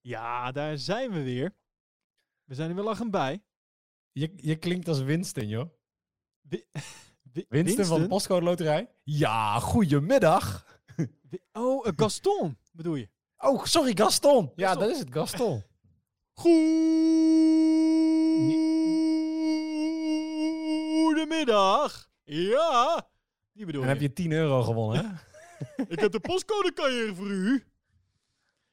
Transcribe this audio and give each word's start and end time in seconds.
Ja, 0.00 0.52
daar 0.52 0.78
zijn 0.78 1.10
we 1.12 1.22
weer. 1.22 1.54
We 2.44 2.54
zijn 2.54 2.68
er 2.68 2.74
wel 2.74 2.84
lachend 2.84 3.10
bij. 3.10 3.42
Je, 4.12 4.32
je 4.36 4.56
klinkt 4.56 4.88
als 4.88 5.00
Winston, 5.00 5.48
joh. 5.48 5.70
Wi- 6.40 6.64
Wi- 7.32 7.46
Winston, 7.48 7.84
van 7.84 8.00
de 8.00 8.08
Postcode 8.08 8.44
Loterij. 8.44 8.90
Ja, 9.02 9.58
goedemiddag. 9.60 10.66
Oh, 11.52 11.86
eh, 11.86 11.92
Gaston 11.96 12.58
bedoel 12.72 12.94
je? 12.94 13.08
Oh, 13.38 13.64
sorry, 13.64 13.92
Gaston. 13.96 14.52
Ja, 14.56 14.74
dat 14.74 14.90
is 14.90 14.98
het, 14.98 15.12
Gaston. 15.12 15.62
Goedemiddag. 21.04 22.08
Ja, 22.24 23.08
die 23.52 23.66
bedoel 23.66 23.82
En 23.82 23.86
je. 23.88 23.92
heb 23.92 24.02
je 24.02 24.12
10 24.12 24.32
euro 24.32 24.62
gewonnen, 24.62 25.04
hè? 25.04 25.14
Ik 25.94 26.00
heb 26.00 26.12
de 26.12 26.20
postcode 26.20 27.12
voor 27.14 27.26
u. 27.30 27.64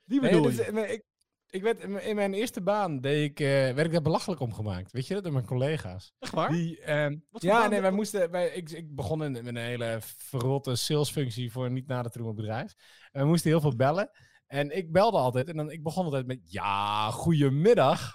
Die 0.05 0.21
Nee, 0.21 0.29
bedoel 0.29 0.43
dat 0.45 0.55
je. 0.55 0.61
is- 0.65 0.71
maar 0.71 0.89
ik, 0.89 1.03
ik 1.57 1.63
werd, 1.63 2.03
in 2.03 2.15
mijn- 2.15 2.33
eerste 2.33 2.61
baan 2.61 2.99
deed 3.01 3.29
ik, 3.29 3.39
eh, 3.39 3.47
werd 3.47 3.85
ik 3.85 3.91
daar 3.91 4.01
belachelijk 4.01 4.41
om 4.41 4.53
gemaakt. 4.53 4.91
Weet 4.91 5.07
je 5.07 5.13
dat? 5.13 5.23
Door 5.23 5.33
mijn 5.33 5.45
collega's. 5.45 6.13
Echt 6.19 6.33
waar? 6.33 6.49
Die, 6.49 6.81
ehm, 6.81 7.15
ja, 7.31 7.67
nee, 7.67 7.81
wij 7.81 7.91
moesten, 7.91 8.31
wij, 8.31 8.49
ik, 8.49 8.69
ik 8.69 8.95
begon 8.95 9.23
in, 9.23 9.31
met 9.31 9.45
een 9.45 9.55
hele 9.55 9.97
verrotte 10.01 10.75
salesfunctie 10.75 11.51
voor 11.51 11.65
een 11.65 11.73
niet 11.73 11.87
nader 11.87 12.11
te 12.11 12.33
bedrijf. 12.33 12.73
En 13.11 13.21
we 13.21 13.27
moesten 13.27 13.49
heel 13.49 13.61
veel 13.61 13.75
bellen. 13.75 14.09
En 14.47 14.77
ik 14.77 14.91
belde 14.91 15.17
altijd. 15.17 15.49
En 15.49 15.57
dan, 15.57 15.71
ik 15.71 15.83
begon 15.83 16.05
altijd 16.05 16.27
met, 16.27 16.39
ja, 16.43 17.11
goedemiddag. 17.11 18.13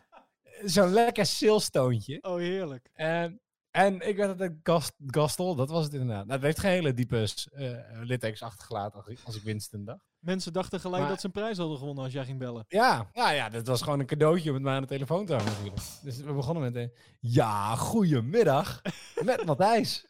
Zo'n 0.64 0.92
lekker 0.92 1.26
salestoontje. 1.26 2.18
Oh, 2.22 2.36
heerlijk. 2.36 2.90
En, 2.92 3.40
en 3.70 4.08
ik 4.08 4.16
werd 4.16 4.28
altijd 4.30 4.58
gast, 4.62 4.94
Gastel, 5.06 5.54
dat 5.54 5.70
was 5.70 5.84
het 5.84 5.92
inderdaad. 5.92 6.26
Nou, 6.26 6.32
het 6.36 6.42
heeft 6.42 6.58
geen 6.58 6.70
hele 6.70 6.94
diepe 6.94 7.26
uh, 7.54 7.78
littekens 8.02 8.42
achtergelaten 8.42 8.98
als 8.98 9.06
ik, 9.06 9.18
als 9.24 9.36
ik 9.36 9.42
Winston 9.42 9.84
dacht. 9.84 10.11
Mensen 10.22 10.52
dachten 10.52 10.80
gelijk 10.80 11.00
Maar- 11.02 11.10
dat 11.10 11.20
ze 11.20 11.26
een 11.26 11.32
prijs 11.32 11.58
hadden 11.58 11.78
gewonnen 11.78 12.04
als 12.04 12.12
jij 12.12 12.24
ging 12.24 12.38
bellen. 12.38 12.64
Ja, 12.68 13.10
ja, 13.12 13.30
ja, 13.30 13.48
dat 13.48 13.66
was 13.66 13.82
gewoon 13.82 14.00
een 14.00 14.06
cadeautje 14.06 14.48
om 14.48 14.54
het 14.54 14.64
maar 14.64 14.74
aan 14.74 14.82
de 14.82 14.88
telefoon 14.88 15.26
te 15.26 15.32
natuurlijk. 15.34 15.76
Dus 16.02 16.16
we 16.16 16.32
begonnen 16.32 16.62
met, 16.62 16.74
een 16.76 16.92
ja, 17.20 17.76
goedemiddag, 17.76 18.82
met 19.24 19.44
Matthijs. 19.44 20.06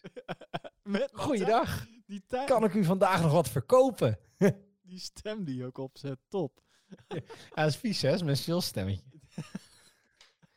Met 0.83 1.11
Goeiedag, 1.13 1.87
Die, 2.07 2.23
tijd, 2.27 2.49
kan 2.49 2.65
ik 2.65 2.75
u 2.75 2.85
vandaag 2.85 3.23
nog 3.23 3.33
wat 3.33 3.49
verkopen? 3.49 4.19
die 4.83 4.99
stem 4.99 5.45
die 5.45 5.57
je 5.57 5.67
ook 5.67 5.79
opzet, 5.79 6.19
top. 6.29 6.63
Ja, 7.09 7.21
dat 7.55 7.67
is 7.67 7.77
vies, 7.77 8.03
hè? 8.03 8.13
Is 8.13 8.23
mijn 8.23 8.37
salesstemmetje. 8.37 9.03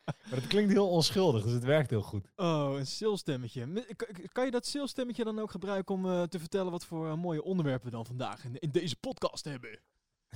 Maar 0.06 0.40
het 0.40 0.48
klinkt 0.48 0.72
heel 0.72 0.90
onschuldig, 0.90 1.44
dus 1.44 1.52
het 1.54 1.64
werkt 1.64 1.90
heel 1.90 2.02
goed. 2.02 2.32
Oh, 2.36 2.74
een 2.78 2.88
salesstemmetje. 2.88 3.86
Kan 4.32 4.46
je 4.46 4.52
dat 4.52 4.66
salesstemmetje 4.66 5.24
dan 5.24 5.40
ook 5.40 5.52
gebruiken 5.52 5.96
om 5.96 6.06
eh, 6.06 6.24
te 6.24 6.40
vertellen 6.40 6.72
wat 6.72 6.86
voor 6.86 7.08
eh, 7.08 7.16
mooie 7.16 7.44
onderwerpen 7.44 7.86
we 7.86 7.92
dan 7.96 8.06
vandaag 8.06 8.46
in, 8.46 8.60
in 8.60 8.70
deze 8.70 8.96
podcast 8.96 9.44
hebben? 9.46 9.80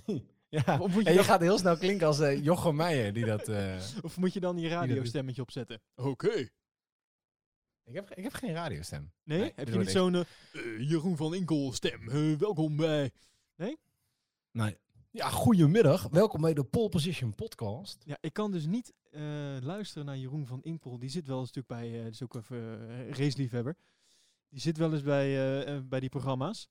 Ja, 0.52 0.80
Of 0.80 0.92
moet 0.94 1.04
je 1.04 1.06
en 1.06 1.12
je 1.12 1.18
dan- 1.18 1.24
gaat 1.28 1.42
heel 1.42 1.58
snel 1.58 1.78
klinken 1.78 2.08
als 2.08 2.20
eh, 2.20 2.44
Jochem 2.44 2.76
Meijer, 2.76 3.14
die 3.14 3.26
dat... 3.26 3.50
Of 4.02 4.18
moet 4.18 4.34
je 4.34 4.40
dan 4.40 4.58
je 4.58 4.68
radiostemmetje 4.70 5.42
opzetten? 5.42 5.82
Oké. 5.96 6.48
Ik, 7.84 7.94
heb, 7.96 8.10
ik 8.14 8.24
heb 8.24 8.34
geen 8.34 8.54
radiostem. 8.54 9.12
Nee? 9.24 9.40
Nee, 9.40 9.52
Heb 9.56 9.68
je 9.68 9.78
niet 9.78 9.90
zo'n 9.90 10.26
Jeroen 10.80 11.18
van 11.18 11.34
Inkel 11.36 11.74
stem? 11.74 12.10
Welkom 12.38 12.76
bij... 12.76 13.12
Nee. 13.56 14.78
Ja, 15.12 15.30
goedemiddag. 15.30 16.08
Welkom 16.08 16.42
bij 16.42 16.54
de 16.54 16.64
Pole 16.64 16.90
Position 16.90 17.36
podcast. 17.36 18.04
Ja, 18.06 18.18
ik 18.22 18.34
kan 18.34 18.52
dus 18.52 18.66
niet 18.66 18.94
eh, 19.12 19.22
luisteren 19.62 20.06
naar 20.06 20.18
Jeroen 20.18 20.48
van 20.48 20.64
Inkel. 20.64 21.00
Die 21.00 21.10
zit 21.10 21.28
wel 21.28 21.40
eens 21.40 21.52
natuurlijk 21.54 21.82
bij, 21.82 21.98
eh 21.98 22.04
dat 22.04 22.14
is 22.14 22.24
ook 22.24 22.36
even 22.36 22.90
eh, 22.90 23.10
raceliefhebber. 23.10 23.78
Die 24.50 24.60
zit 24.60 24.78
wel 24.78 24.94
eens 24.94 25.04
bij, 25.04 25.88
bij 25.88 26.00
die 26.00 26.10
programma's. 26.10 26.70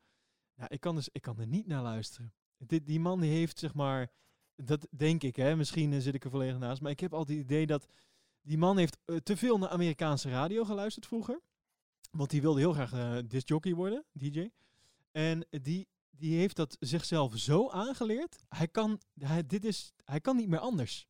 Nou, 0.54 0.68
ik 0.72 0.80
kan, 0.80 0.94
dus, 0.94 1.08
ik 1.12 1.22
kan 1.22 1.38
er 1.38 1.46
niet 1.46 1.66
naar 1.66 1.82
luisteren. 1.82 2.32
Dit, 2.58 2.86
die 2.86 3.00
man 3.00 3.20
die 3.20 3.30
heeft 3.30 3.58
zeg 3.58 3.74
maar, 3.74 4.10
dat 4.56 4.86
denk 4.90 5.22
ik 5.22 5.36
hè, 5.36 5.56
misschien 5.56 6.02
zit 6.02 6.14
ik 6.14 6.24
er 6.24 6.30
volledig 6.30 6.58
naast. 6.58 6.80
Maar 6.80 6.90
ik 6.90 7.00
heb 7.00 7.14
altijd 7.14 7.38
het 7.38 7.46
idee 7.46 7.66
dat 7.66 7.86
die 8.42 8.58
man 8.58 8.78
heeft 8.78 8.98
te 9.22 9.36
veel 9.36 9.58
naar 9.58 9.68
Amerikaanse 9.68 10.30
radio 10.30 10.64
geluisterd 10.64 11.06
vroeger. 11.06 11.40
Want 12.10 12.30
die 12.30 12.40
wilde 12.40 12.60
heel 12.60 12.72
graag 12.72 13.22
discjockey 13.26 13.74
worden, 13.74 14.04
DJ. 14.12 14.50
En 15.10 15.46
die, 15.50 15.88
die 16.18 16.38
heeft 16.38 16.56
dat 16.56 16.76
zichzelf 16.80 17.36
zo 17.38 17.70
aangeleerd. 17.70 18.36
Hij 18.48 18.68
kan, 18.68 19.00
hij, 19.14 19.46
dit 19.46 19.64
is, 19.64 19.92
hij 20.04 20.20
kan 20.20 20.36
niet 20.36 20.48
meer 20.48 20.58
anders. 20.58 21.06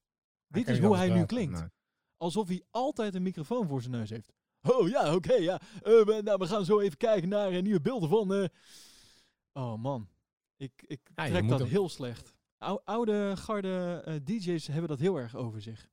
Dit 0.46 0.68
is 0.68 0.78
hoe 0.78 0.96
hij 0.96 1.08
nu 1.08 1.24
klinkt. 1.26 1.58
Nee. 1.60 1.68
Alsof 2.16 2.48
hij 2.48 2.62
altijd 2.70 3.14
een 3.14 3.22
microfoon 3.22 3.68
voor 3.68 3.80
zijn 3.80 3.92
neus 3.92 4.10
heeft. 4.10 4.32
Oh 4.62 4.88
ja, 4.88 5.14
oké, 5.14 5.32
ja. 5.34 5.60
Eh, 5.60 5.82
we, 5.82 6.20
nou, 6.24 6.38
we 6.38 6.46
gaan 6.46 6.64
zo 6.64 6.80
even 6.80 6.96
kijken 6.96 7.28
naar 7.28 7.50
eh, 7.52 7.62
nieuwe 7.62 7.80
beelden 7.80 8.08
van... 8.08 8.34
eh. 8.34 8.44
Oh 9.52 9.74
man, 9.74 10.08
ik, 10.56 10.72
ik 10.86 11.00
trek 11.14 11.48
dat 11.48 11.68
heel 11.68 11.88
slecht. 11.88 12.34
Ou- 12.58 12.80
oude 12.84 13.36
garde 13.36 14.20
DJ's 14.24 14.66
hebben 14.66 14.88
dat 14.88 14.98
heel 14.98 15.16
erg 15.16 15.36
over 15.36 15.62
zich. 15.62 15.88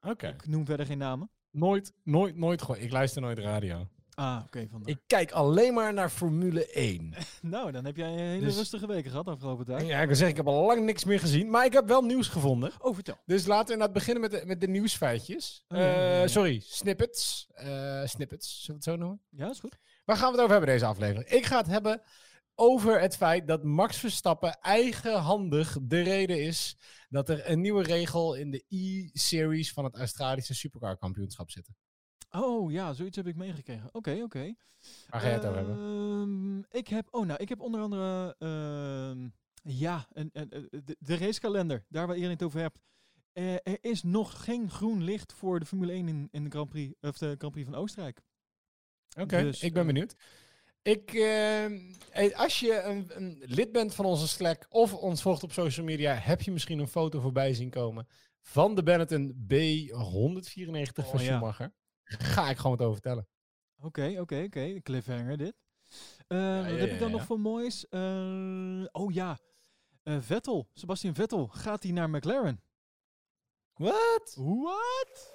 Oké. 0.00 0.28
Ik 0.28 0.46
noem 0.46 0.64
verder 0.64 0.86
geen 0.86 0.98
namen. 0.98 1.30
Nooit, 1.50 1.92
nooit, 2.02 2.36
nooit. 2.36 2.68
Ik 2.68 2.90
luister 2.92 3.22
nooit 3.22 3.38
radio. 3.38 3.88
Ah, 4.14 4.40
oké. 4.44 4.68
Ik 4.84 4.98
kijk 5.06 5.30
alleen 5.30 5.74
maar 5.74 5.92
naar 5.92 6.08
Formule 6.10 6.66
1. 6.66 7.14
Nou, 7.40 7.72
dan 7.72 7.84
heb 7.84 7.96
jij 7.96 8.08
een 8.12 8.18
hele 8.18 8.44
Dus- 8.44 8.56
rustige 8.56 8.86
weken 8.86 9.10
gehad 9.10 9.26
afgelopen 9.26 9.64
tijd. 9.64 9.86
Ja, 9.86 10.00
ik 10.00 10.06
wil 10.06 10.16
zeggen, 10.16 10.28
ik 10.38 10.44
heb 10.44 10.54
al 10.54 10.66
lang 10.66 10.84
niks 10.84 11.04
meer 11.04 11.20
gezien. 11.20 11.50
Maar 11.50 11.64
ik 11.64 11.72
heb 11.72 11.86
wel 11.88 12.02
nieuws 12.02 12.28
gevonden. 12.28 12.72
Oh, 12.80 12.94
vertel. 12.94 13.16
Dus 13.26 13.46
laten 13.46 13.66
we 13.66 13.72
inderdaad 13.72 13.96
beginnen 13.96 14.22
met 14.22 14.30
de, 14.30 14.46
met 14.46 14.60
de 14.60 14.68
nieuwsfeitjes. 14.68 15.64
Oh, 15.68 15.78
ja, 15.78 15.84
ja, 15.84 16.00
ja, 16.16 16.22
Eh, 16.22 16.28
sorry, 16.28 16.60
snippets. 16.64 17.46
Eh, 17.52 18.04
snippets, 18.04 18.64
zullen 18.64 18.80
we 18.80 18.90
het 18.90 19.00
zo 19.00 19.06
noemen? 19.06 19.20
Ja, 19.30 19.50
is 19.50 19.60
goed. 19.60 19.78
Waar 20.04 20.16
gaan 20.16 20.26
we 20.26 20.32
het 20.32 20.40
over 20.40 20.52
hebben 20.56 20.70
deze 20.74 20.86
aflevering? 20.86 21.28
Ik 21.28 21.46
ga 21.46 21.56
het 21.56 21.66
hebben 21.66 22.02
over 22.54 23.00
het 23.00 23.16
feit 23.16 23.46
dat 23.46 23.62
Max 23.64 23.96
Verstappen 23.96 24.58
eigenhandig 24.60 25.76
de 25.82 26.00
reden 26.00 26.40
is 26.42 26.76
dat 27.08 27.28
er 27.28 27.50
een 27.50 27.60
nieuwe 27.60 27.82
regel 27.82 28.34
in 28.34 28.50
de 28.50 28.64
E-series 28.68 29.72
van 29.72 29.84
het 29.84 29.96
Australische 29.96 30.54
Supercar 30.54 30.96
kampioenschap 30.96 31.50
zit. 31.50 31.68
Oh 32.36 32.72
ja, 32.72 32.92
zoiets 32.92 33.16
heb 33.16 33.26
ik 33.26 33.36
meegekregen. 33.36 33.88
Oké, 33.92 34.20
oké. 34.22 34.54
Waar 35.08 35.20
ga 35.20 35.26
je 35.28 35.32
het 35.32 35.44
over 35.44 35.56
hebben? 35.56 35.76
Ehm, 35.76 36.58
ik 36.78 36.88
heb, 36.88 37.08
oh 37.10 37.26
nou, 37.26 37.40
ik 37.42 37.48
heb 37.48 37.60
onder 37.60 37.80
andere, 37.80 38.34
ehm, 38.38 39.28
ja, 39.62 40.06
een, 40.12 40.30
een, 40.32 40.46
een- 40.50 40.82
de, 40.84 40.96
de 40.98 41.16
racekalender, 41.16 41.84
daar 41.88 42.06
waar 42.06 42.14
iedereen 42.16 42.36
het 42.36 42.46
over 42.46 42.60
hebt. 42.60 42.78
Eh, 43.32 43.52
er 43.54 43.78
is 43.80 44.02
nog 44.02 44.44
geen 44.44 44.70
groen 44.70 45.02
licht 45.04 45.32
voor 45.32 45.60
de 45.60 45.66
Formule 45.66 45.92
1 45.92 46.08
in, 46.08 46.28
in 46.30 46.44
de 46.44 46.50
Grand 46.50 46.68
Prix, 46.68 46.94
of 47.00 47.18
de 47.18 47.34
Grand 47.38 47.52
Prix 47.52 47.68
van 47.70 47.78
Oostenrijk. 47.78 48.20
Oké, 49.20 49.42
dus, 49.42 49.62
ik 49.62 49.72
ben 49.72 49.80
eh, 49.82 49.86
benieuwd. 49.86 50.14
Ik, 50.82 51.12
ehm, 51.12 51.78
eh, 52.10 52.38
als 52.38 52.60
je 52.60 52.80
een, 52.82 53.10
een 53.14 53.42
lid 53.46 53.72
bent 53.72 53.94
van 53.94 54.04
onze 54.04 54.28
Slack 54.28 54.66
of 54.68 54.94
ons 54.94 55.22
volgt 55.22 55.42
op 55.42 55.52
social 55.52 55.86
media, 55.86 56.14
heb 56.14 56.42
je 56.42 56.52
misschien 56.52 56.78
een 56.78 56.88
foto 56.88 57.20
voorbij 57.20 57.54
zien 57.54 57.70
komen 57.70 58.06
van 58.40 58.74
de 58.74 58.82
Benetton 58.82 59.46
B194 59.48 60.92
van 60.94 61.04
Oh. 61.04 61.18
Schumacher. 61.18 61.72
Ga 62.34 62.50
ik 62.50 62.56
gewoon 62.56 62.76
wat 62.76 62.86
over 62.86 63.00
vertellen. 63.00 63.28
Oké, 63.80 64.16
oké, 64.20 64.42
oké. 64.46 64.80
Cliffhanger 64.80 65.36
dit. 65.36 65.54
Eh, 66.28 66.38
ja, 66.38 66.56
wat 66.56 66.66
heb 66.78 66.88
ja, 66.88 66.94
ik 66.94 66.98
dan 66.98 67.10
ja. 67.10 67.16
nog 67.16 67.24
voor 67.24 67.40
moois? 67.40 67.88
Eh, 67.88 68.84
oh 68.92 69.12
ja, 69.12 69.38
Eh, 70.02 70.16
Vettel, 70.20 70.68
Sebastian 70.72 71.14
Vettel, 71.14 71.46
gaat 71.46 71.82
hij 71.82 71.92
naar 71.92 72.10
McLaren? 72.10 72.62
Wat? 73.74 74.34
What? 74.36 75.34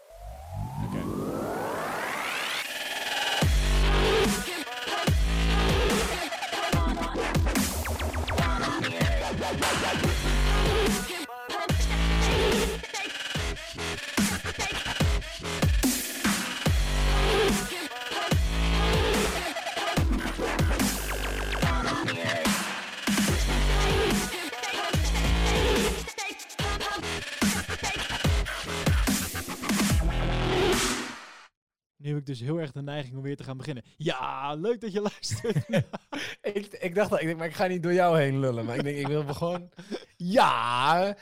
Nu 32.07 32.13
heb 32.13 32.21
ik 32.21 32.27
dus 32.27 32.39
heel 32.39 32.59
erg 32.59 32.71
de 32.71 32.81
neiging 32.81 33.15
om 33.15 33.21
weer 33.21 33.35
te 33.35 33.43
gaan 33.43 33.57
beginnen. 33.57 33.83
Ja, 33.97 34.53
leuk 34.53 34.81
dat 34.81 34.93
je 34.93 35.01
luistert. 35.01 35.55
ik, 36.57 36.67
ik 36.67 36.95
dacht 36.95 37.09
dat, 37.09 37.19
ik 37.19 37.25
denk, 37.25 37.37
maar 37.37 37.47
ik 37.47 37.53
ga 37.53 37.67
niet 37.67 37.83
door 37.83 37.93
jou 37.93 38.19
heen 38.19 38.39
lullen. 38.39 38.65
Maar 38.65 38.75
ik 38.75 38.83
denk, 38.83 38.97
ik 38.97 39.07
wil 39.07 39.23
gewoon... 39.23 39.69
Ja! 40.17 41.15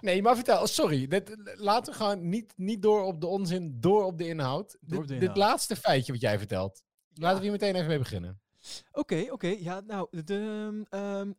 Nee, 0.00 0.22
maar 0.22 0.34
vertel, 0.34 0.66
sorry. 0.66 1.06
Dit, 1.06 1.36
laten 1.54 1.92
we 1.92 1.98
gewoon 1.98 2.28
niet, 2.28 2.52
niet 2.56 2.82
door 2.82 3.02
op 3.02 3.20
de 3.20 3.26
onzin, 3.26 3.76
door 3.80 4.04
op 4.04 4.18
de 4.18 4.28
inhoud. 4.28 4.76
Door 4.80 4.98
op 4.98 5.08
dit, 5.08 5.20
de 5.20 5.26
dit 5.26 5.36
inhoud. 5.36 5.50
laatste 5.50 5.76
feitje 5.76 6.12
wat 6.12 6.20
jij 6.20 6.38
vertelt. 6.38 6.82
Laten 7.14 7.36
we 7.36 7.42
hier 7.42 7.52
meteen 7.52 7.74
even 7.74 7.88
mee 7.88 7.98
beginnen. 7.98 8.40
Oké, 8.92 9.26
oké. 9.30 9.56
Ja, 9.58 9.80
nou, 9.80 10.08
de, 10.24 10.70
ehm, 10.90 11.32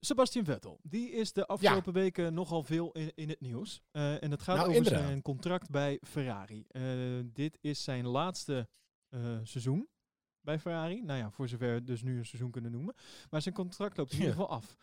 Sebastian 0.00 0.44
Vettel. 0.44 0.80
Die 0.82 1.10
is 1.10 1.32
de 1.32 1.46
afgelopen 1.46 1.92
weken 1.92 2.34
nogal 2.34 2.62
veel 2.62 2.92
in, 2.92 3.12
in 3.14 3.28
het 3.28 3.40
nieuws. 3.40 3.82
Eh, 3.90 4.22
en 4.22 4.30
dat 4.30 4.42
gaat 4.42 4.56
Nou, 4.56 4.68
over 4.68 4.76
inderdaad. 4.76 5.06
zijn 5.06 5.22
contract 5.22 5.70
bij 5.70 6.00
Ferrari. 6.02 6.64
Eh, 6.68 6.82
dit 7.24 7.58
is 7.60 7.84
zijn 7.84 8.06
laatste 8.06 8.68
eh, 9.08 9.38
seizoen 9.42 9.88
bij 10.40 10.58
Ferrari. 10.58 11.02
Nou 11.02 11.18
ja, 11.18 11.30
voor 11.30 11.48
zover 11.48 11.74
we 11.74 11.82
dus 11.82 12.02
nu 12.02 12.18
een 12.18 12.26
seizoen 12.26 12.50
kunnen 12.50 12.72
noemen. 12.72 12.94
Maar 13.30 13.42
zijn 13.42 13.54
contract 13.54 13.96
loopt 13.96 14.12
in 14.12 14.18
ieder 14.18 14.32
geval 14.32 14.48
af. 14.48 14.76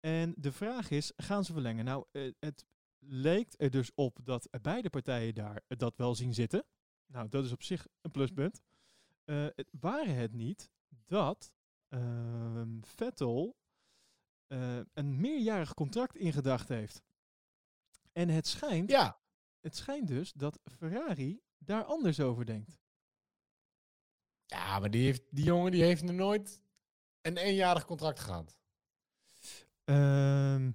En 0.00 0.34
de 0.36 0.52
vraag 0.52 0.90
is, 0.90 1.12
gaan 1.16 1.44
ze 1.44 1.52
verlengen? 1.52 1.84
Nou, 1.84 2.04
het 2.38 2.66
leek 2.98 3.54
er 3.56 3.70
dus 3.70 3.90
op 3.94 4.18
dat 4.22 4.48
beide 4.62 4.90
partijen 4.90 5.34
daar 5.34 5.62
dat 5.68 5.96
wel 5.96 6.14
zien 6.14 6.34
zitten. 6.34 6.64
Nou, 7.06 7.28
dat 7.28 7.44
is 7.44 7.52
op 7.52 7.62
zich 7.62 7.86
een 8.00 8.10
pluspunt. 8.10 8.62
Het 9.24 9.68
waren 9.80 10.14
het 10.14 10.32
niet 10.32 10.70
dat 11.06 11.52
ehm, 11.88 12.78
Vettel 12.80 13.56
eh, 14.54 14.80
een 14.94 15.20
meerjarig 15.20 15.74
contract 15.74 16.16
in 16.16 16.32
gedachten 16.32 16.76
heeft. 16.76 17.02
En 18.12 18.28
het 18.28 18.46
schijnt, 18.46 18.90
Ja, 18.90 19.20
het 19.60 19.76
schijnt 19.76 20.08
dus 20.08 20.32
dat 20.32 20.58
Ferrari 20.76 21.40
daar 21.58 21.84
anders 21.84 22.20
over 22.20 22.46
denkt. 22.46 22.78
ja 24.46 24.78
maar 24.78 24.90
die, 24.90 25.04
heeft, 25.04 25.22
die 25.30 25.44
jongen 25.44 25.70
die 25.72 25.82
heeft 25.82 26.02
nog 26.02 26.16
nooit 26.16 26.62
een 27.20 27.36
eenjarig 27.36 27.84
contract 27.84 28.20
gehad. 28.20 28.56
Ehm, 29.84 30.72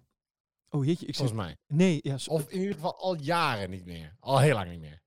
oh 0.69 0.85
jeetje, 0.85 1.05
ik 1.05 1.15
zit... 1.15 1.29
Volgens 1.29 1.37
mij. 1.39 1.57
Nee, 1.67 1.99
ja, 2.01 2.17
Of 2.27 2.49
in 2.49 2.59
ieder 2.59 2.73
geval 2.73 2.97
al 2.97 3.15
jaren 3.15 3.69
niet 3.69 3.85
meer. 3.85 4.15
Al 4.19 4.39
heel 4.39 4.53
lang 4.53 4.69
niet 4.69 4.79
meer. 4.79 5.01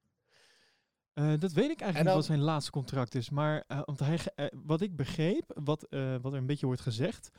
Eh, 1.12 1.32
dat 1.38 1.52
weet 1.52 1.70
ik 1.70 1.80
eigenlijk 1.80 2.04
dan- 2.04 2.14
wat 2.14 2.24
zijn 2.24 2.40
laatste 2.40 2.70
contract 2.70 3.14
is. 3.14 3.30
Maar 3.30 3.64
eh, 3.66 3.80
want 3.84 3.98
hij, 3.98 4.18
eh, 4.34 4.46
wat 4.52 4.80
ik 4.80 4.96
begreep, 4.96 5.60
wat, 5.64 5.80
wat 6.20 6.32
er 6.32 6.38
een 6.38 6.46
beetje 6.46 6.66
wordt 6.66 6.80
gezegd, 6.80 7.30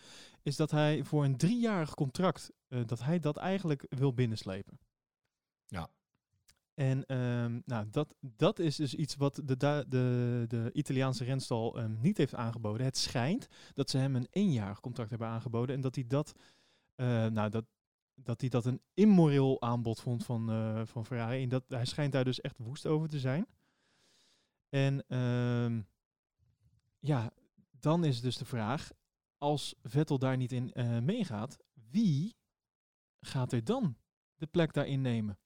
is 0.41 0.55
dat 0.55 0.71
hij 0.71 1.03
voor 1.03 1.23
een 1.23 1.37
driejarig 1.37 1.93
contract, 1.93 2.51
dat 2.85 3.03
hij 3.03 3.19
dat 3.19 3.37
eigenlijk 3.37 3.85
wil 3.89 4.13
binnenslepen. 4.13 4.79
Ja. 5.65 5.89
En 6.73 7.05
ehm, 7.05 7.59
nou, 7.65 7.89
dat, 7.89 8.15
dat 8.19 8.59
is 8.59 8.75
dus 8.75 8.95
iets 8.95 9.15
wat 9.15 9.41
de, 9.43 9.57
de, 9.87 10.45
de 10.47 10.69
Italiaanse 10.73 11.23
renstal 11.23 11.77
ehm, 11.77 12.01
niet 12.01 12.17
heeft 12.17 12.35
aangeboden. 12.35 12.85
Het 12.85 12.97
schijnt 12.97 13.47
dat 13.73 13.89
ze 13.89 13.97
hem 13.97 14.15
een 14.15 14.27
eenjarig 14.29 14.79
contract 14.79 15.09
hebben 15.09 15.27
aangeboden 15.27 15.75
en 15.75 15.81
dat 15.81 15.95
hij 15.95 16.07
dat, 16.07 16.33
nou, 16.95 17.49
dat, 17.49 17.65
dat 18.15 18.41
hij 18.41 18.49
dat 18.49 18.65
een 18.65 18.81
immoreel 18.93 19.61
aanbod 19.61 20.01
vond 20.01 20.25
van, 20.25 20.47
van 20.87 21.05
Ferrari. 21.05 21.43
En 21.43 21.49
dat, 21.49 21.63
hij 21.67 21.85
schijnt 21.85 22.11
daar 22.11 22.23
dus 22.23 22.41
echt 22.41 22.57
woest 22.57 22.85
over 22.85 23.09
te 23.09 23.19
zijn. 23.19 23.47
En 24.73 25.07
ehm, 25.07 25.81
ja, 26.99 27.33
dan 27.71 28.03
is 28.03 28.21
dus 28.21 28.37
de 28.37 28.45
vraag, 28.45 28.91
als 29.37 29.75
Vettel 29.81 30.19
daar 30.19 30.37
niet 30.37 30.51
in 30.51 30.71
eh, 30.71 30.99
meegaat, 30.99 31.57
wie 31.73 32.35
gaat 33.19 33.51
er 33.51 33.63
dan 33.63 33.97
de 34.35 34.47
plek 34.47 34.73
daarin 34.73 35.01
nemen? 35.01 35.39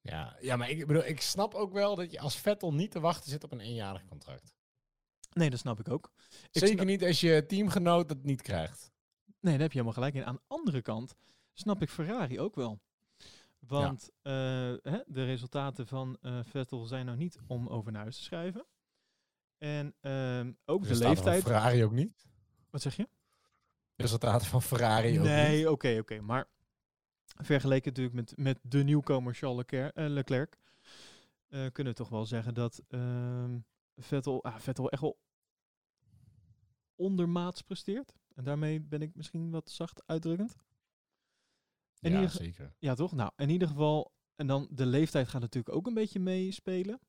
Ja, 0.00 0.36
ja, 0.40 0.56
maar 0.56 0.70
ik 0.70 0.86
bedoel, 0.86 1.04
ik 1.04 1.20
snap 1.20 1.54
ook 1.54 1.72
wel 1.72 1.96
dat 1.96 2.12
je 2.12 2.20
als 2.20 2.36
Vettel 2.36 2.74
niet 2.74 2.90
te 2.90 3.00
wachten 3.00 3.30
zit 3.30 3.44
op 3.44 3.52
een 3.52 3.60
eenjarig 3.60 4.04
contract. 4.04 4.54
Nee, 5.32 5.50
dat 5.50 5.58
snap 5.58 5.80
ik 5.80 5.88
ook. 5.88 6.12
Ik 6.50 6.66
Zeker 6.66 6.84
niet 6.84 7.04
als 7.04 7.20
je 7.20 7.46
teamgenoot 7.46 8.08
dat 8.08 8.22
niet 8.22 8.42
krijgt. 8.42 8.92
Nee, 9.24 9.52
daar 9.52 9.62
heb 9.62 9.72
je 9.72 9.78
helemaal 9.78 9.92
gelijk 9.92 10.14
in. 10.14 10.24
Aan 10.24 10.34
de 10.34 10.42
andere 10.46 10.82
kant 10.82 11.14
snap 11.52 11.82
ik 11.82 11.90
Ferrari 11.90 12.40
ook 12.40 12.54
wel. 12.54 12.80
Want 13.66 14.10
eh, 14.22 14.32
hè, 14.82 15.00
de 15.06 15.24
resultaten 15.24 15.86
van 15.86 16.18
eh, 16.20 16.38
Vettel 16.42 16.84
zijn 16.84 17.06
nou 17.06 17.18
niet 17.18 17.38
om 17.46 17.68
over 17.68 17.92
naar 17.92 18.02
huis 18.02 18.16
te 18.16 18.22
schrijven. 18.22 18.66
En 19.58 19.94
ehm, 20.00 20.52
ook 20.64 20.82
de 20.82 20.88
Resultaten 20.88 21.16
van 21.16 21.32
leeftijd. 21.32 21.42
Ferrari 21.42 21.84
ook 21.84 21.92
niet. 21.92 22.26
Wat 22.70 22.82
zeg 22.82 22.96
je? 22.96 23.08
Resultaten 23.96 24.46
van 24.46 24.62
Ferrari 24.62 25.18
ook 25.18 25.24
niet. 25.24 25.32
Nee, 25.32 25.70
oké, 25.70 25.98
oké. 26.00 26.20
Maar 26.20 26.48
vergeleken 27.42 27.88
natuurlijk 27.88 28.14
met, 28.14 28.36
met 28.36 28.58
de 28.62 28.84
nieuwkomer 28.84 29.34
Charles 29.34 29.56
Leclerc, 29.56 29.94
eh, 29.94 30.06
Leclerc 30.08 30.58
eh, 31.48 31.66
kunnen 31.72 31.92
we 31.92 31.98
toch 31.98 32.08
wel 32.08 32.26
zeggen 32.26 32.54
dat 32.54 32.82
ehm, 32.88 33.58
Vettel, 33.96 34.44
ah, 34.44 34.58
Vettel 34.58 34.90
echt 34.90 35.02
wel 35.02 35.18
ondermaats 36.94 37.62
presteert. 37.62 38.12
En 38.34 38.44
daarmee 38.44 38.80
ben 38.80 39.02
ik 39.02 39.14
misschien 39.14 39.50
wat 39.50 39.70
zacht 39.70 40.02
uitdrukkend. 40.06 40.56
In 42.06 42.12
ja, 42.12 42.20
ieder 42.20 42.36
zeker. 42.36 42.74
Ja, 42.78 42.94
toch? 42.94 43.12
Nou, 43.12 43.30
in 43.36 43.48
ieder 43.48 43.68
geval. 43.68 44.14
En 44.34 44.46
dan 44.46 44.68
de 44.70 44.86
leeftijd 44.86 45.28
gaat 45.28 45.40
natuurlijk 45.40 45.76
ook 45.76 45.86
een 45.86 45.94
beetje 45.94 46.20
meespelen. 46.20 47.00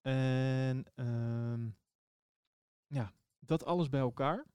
En 0.00 0.84
ehm, 0.94 1.68
ja, 2.86 3.12
dat 3.38 3.64
alles 3.64 3.88
bij 3.88 4.00
elkaar 4.00 4.46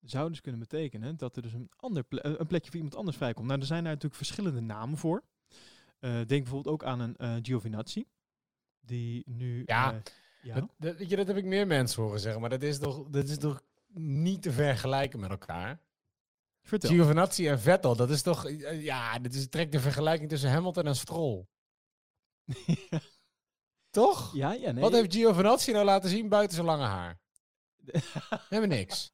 zou 0.00 0.28
dus 0.28 0.40
kunnen 0.40 0.60
betekenen 0.60 1.16
dat 1.16 1.36
er 1.36 1.42
dus 1.42 1.52
een, 1.52 1.70
ander 1.76 2.04
eh, 2.08 2.34
een 2.38 2.46
plekje 2.46 2.66
voor 2.66 2.76
iemand 2.76 2.96
anders 2.96 3.16
vrijkomt. 3.16 3.46
Nou, 3.46 3.60
er 3.60 3.66
zijn 3.66 3.82
daar 3.82 3.92
natuurlijk 3.92 4.22
verschillende 4.22 4.60
namen 4.60 4.98
voor. 4.98 5.24
Eh, 5.98 6.10
denk 6.10 6.28
bijvoorbeeld 6.28 6.74
ook 6.74 6.84
aan 6.84 7.00
een 7.00 7.16
eh 7.16 7.36
Giovinazzi. 7.42 8.06
Die 8.80 9.22
nu... 9.26 9.62
Ja, 9.66 10.02
ja. 10.42 10.54
Dat, 10.54 10.68
dat, 10.76 11.10
je, 11.10 11.16
dat 11.16 11.26
heb 11.26 11.36
ik 11.36 11.44
meer 11.44 11.66
mensen 11.66 12.02
horen 12.02 12.20
zeggen, 12.20 12.40
maar 12.40 12.50
dat 12.50 12.62
is 12.62 12.78
toch, 12.78 13.08
dat 13.08 13.28
is 13.28 13.38
toch 13.38 13.62
niet 13.94 14.42
te 14.42 14.52
vergelijken 14.52 15.20
met 15.20 15.30
elkaar. 15.30 15.80
Vertel. 16.62 16.90
Giovinazzi 16.90 17.48
en 17.48 17.60
Vettel, 17.60 17.96
dat 17.96 18.10
is 18.10 18.22
toch, 18.22 18.46
eh, 18.46 18.82
ja, 18.84 19.18
dit 19.18 19.34
is 19.34 19.50
direct 19.50 19.72
de 19.72 19.80
vergelijking 19.80 20.28
tussen 20.28 20.50
Hamilton 20.50 20.86
en 20.86 20.96
Stroll. 20.96 21.46
Toch? 23.90 24.34
ja, 24.34 24.52
ja, 24.52 24.70
nee. 24.70 24.82
Wat 24.82 24.92
heeft 24.92 25.14
Giovinazzi 25.14 25.72
nou 25.72 25.84
laten 25.84 26.10
zien 26.10 26.28
buiten 26.28 26.54
zijn 26.54 26.66
lange 26.66 26.84
haar? 26.84 27.20
Helemaal 28.48 28.76
niks. 28.76 29.10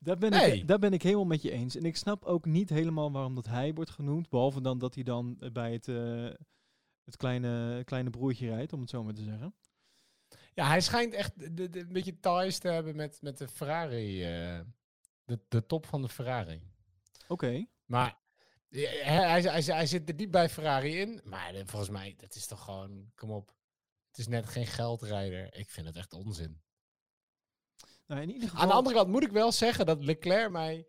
Daar 0.00 0.18
ben, 0.18 0.30
Nee. 0.30 0.56
ik, 0.56 0.68
daar 0.68 0.78
ben 0.78 0.92
ik 0.92 1.02
helemaal 1.02 1.24
met 1.24 1.42
je 1.42 1.50
eens. 1.50 1.76
En 1.76 1.84
ik 1.84 1.96
snap 1.96 2.24
ook 2.24 2.44
niet 2.44 2.68
helemaal 2.68 3.12
waarom 3.12 3.34
dat 3.34 3.46
hij 3.46 3.74
wordt 3.74 3.90
genoemd. 3.90 4.28
Behalve 4.28 4.60
dan 4.60 4.78
dat 4.78 4.94
hij 4.94 5.02
dan 5.04 5.36
eh, 5.40 5.50
bij 5.50 5.72
het, 5.72 5.88
eh, 5.88 6.28
het 7.04 7.16
kleine, 7.16 7.84
kleine 7.84 8.10
broertje 8.10 8.48
rijdt, 8.48 8.72
om 8.72 8.80
het 8.80 8.90
zo 8.90 9.04
maar 9.04 9.14
te 9.14 9.22
zeggen. 9.22 9.54
Ja, 10.54 10.66
hij 10.66 10.80
schijnt 10.80 11.14
echt 11.14 11.56
de, 11.56 11.70
de, 11.70 11.80
een 11.80 11.92
beetje 11.92 12.20
ties 12.20 12.58
te 12.58 12.68
hebben 12.68 12.96
met, 12.96 13.18
met 13.22 13.38
de 13.38 13.48
Ferrari. 13.48 14.24
eh, 14.24 14.60
de, 15.26 15.40
de 15.48 15.66
top 15.66 15.86
van 15.86 16.02
de 16.02 16.08
Ferrari. 16.08 16.62
Oké. 17.28 17.66
Maar 17.84 18.18
hij, 18.68 19.42
hij, 19.42 19.62
hij, 19.62 19.86
zit 19.86 20.08
er 20.08 20.14
niet 20.14 20.30
bij 20.30 20.48
Ferrari 20.48 21.00
in. 21.00 21.20
Maar 21.24 21.52
volgens 21.54 21.90
mij, 21.90 22.14
dat 22.16 22.34
is 22.34 22.46
toch 22.46 22.64
gewoon, 22.64 23.10
kom 23.14 23.30
op. 23.30 23.54
Het 24.08 24.18
is 24.18 24.26
net 24.26 24.46
geen 24.46 24.66
geldrijder. 24.66 25.54
Ik 25.54 25.70
vind 25.70 25.86
het 25.86 25.96
echt 25.96 26.12
onzin. 26.12 26.62
Nou, 28.06 28.20
in 28.20 28.30
ieder 28.30 28.48
geval... 28.48 28.62
Aan 28.62 28.68
de 28.68 28.74
andere 28.74 28.96
kant 28.96 29.08
moet 29.08 29.22
ik 29.22 29.30
wel 29.30 29.52
zeggen 29.52 29.86
dat 29.86 30.04
Leclerc 30.04 30.50
mij 30.50 30.86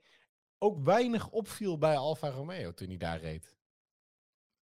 ook 0.57 0.83
weinig 0.83 1.29
opviel 1.29 1.77
bij 1.77 1.97
Alfa 1.97 2.29
Romeo 2.29 2.73
toen 2.73 2.87
hij 2.87 2.97
daar 2.97 3.19
reed. 3.19 3.55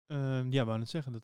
Ehm, 0.07 0.51
ja, 0.51 0.65
wou 0.65 0.79
net 0.79 0.89
zeggen. 0.89 1.11
Dat, 1.11 1.23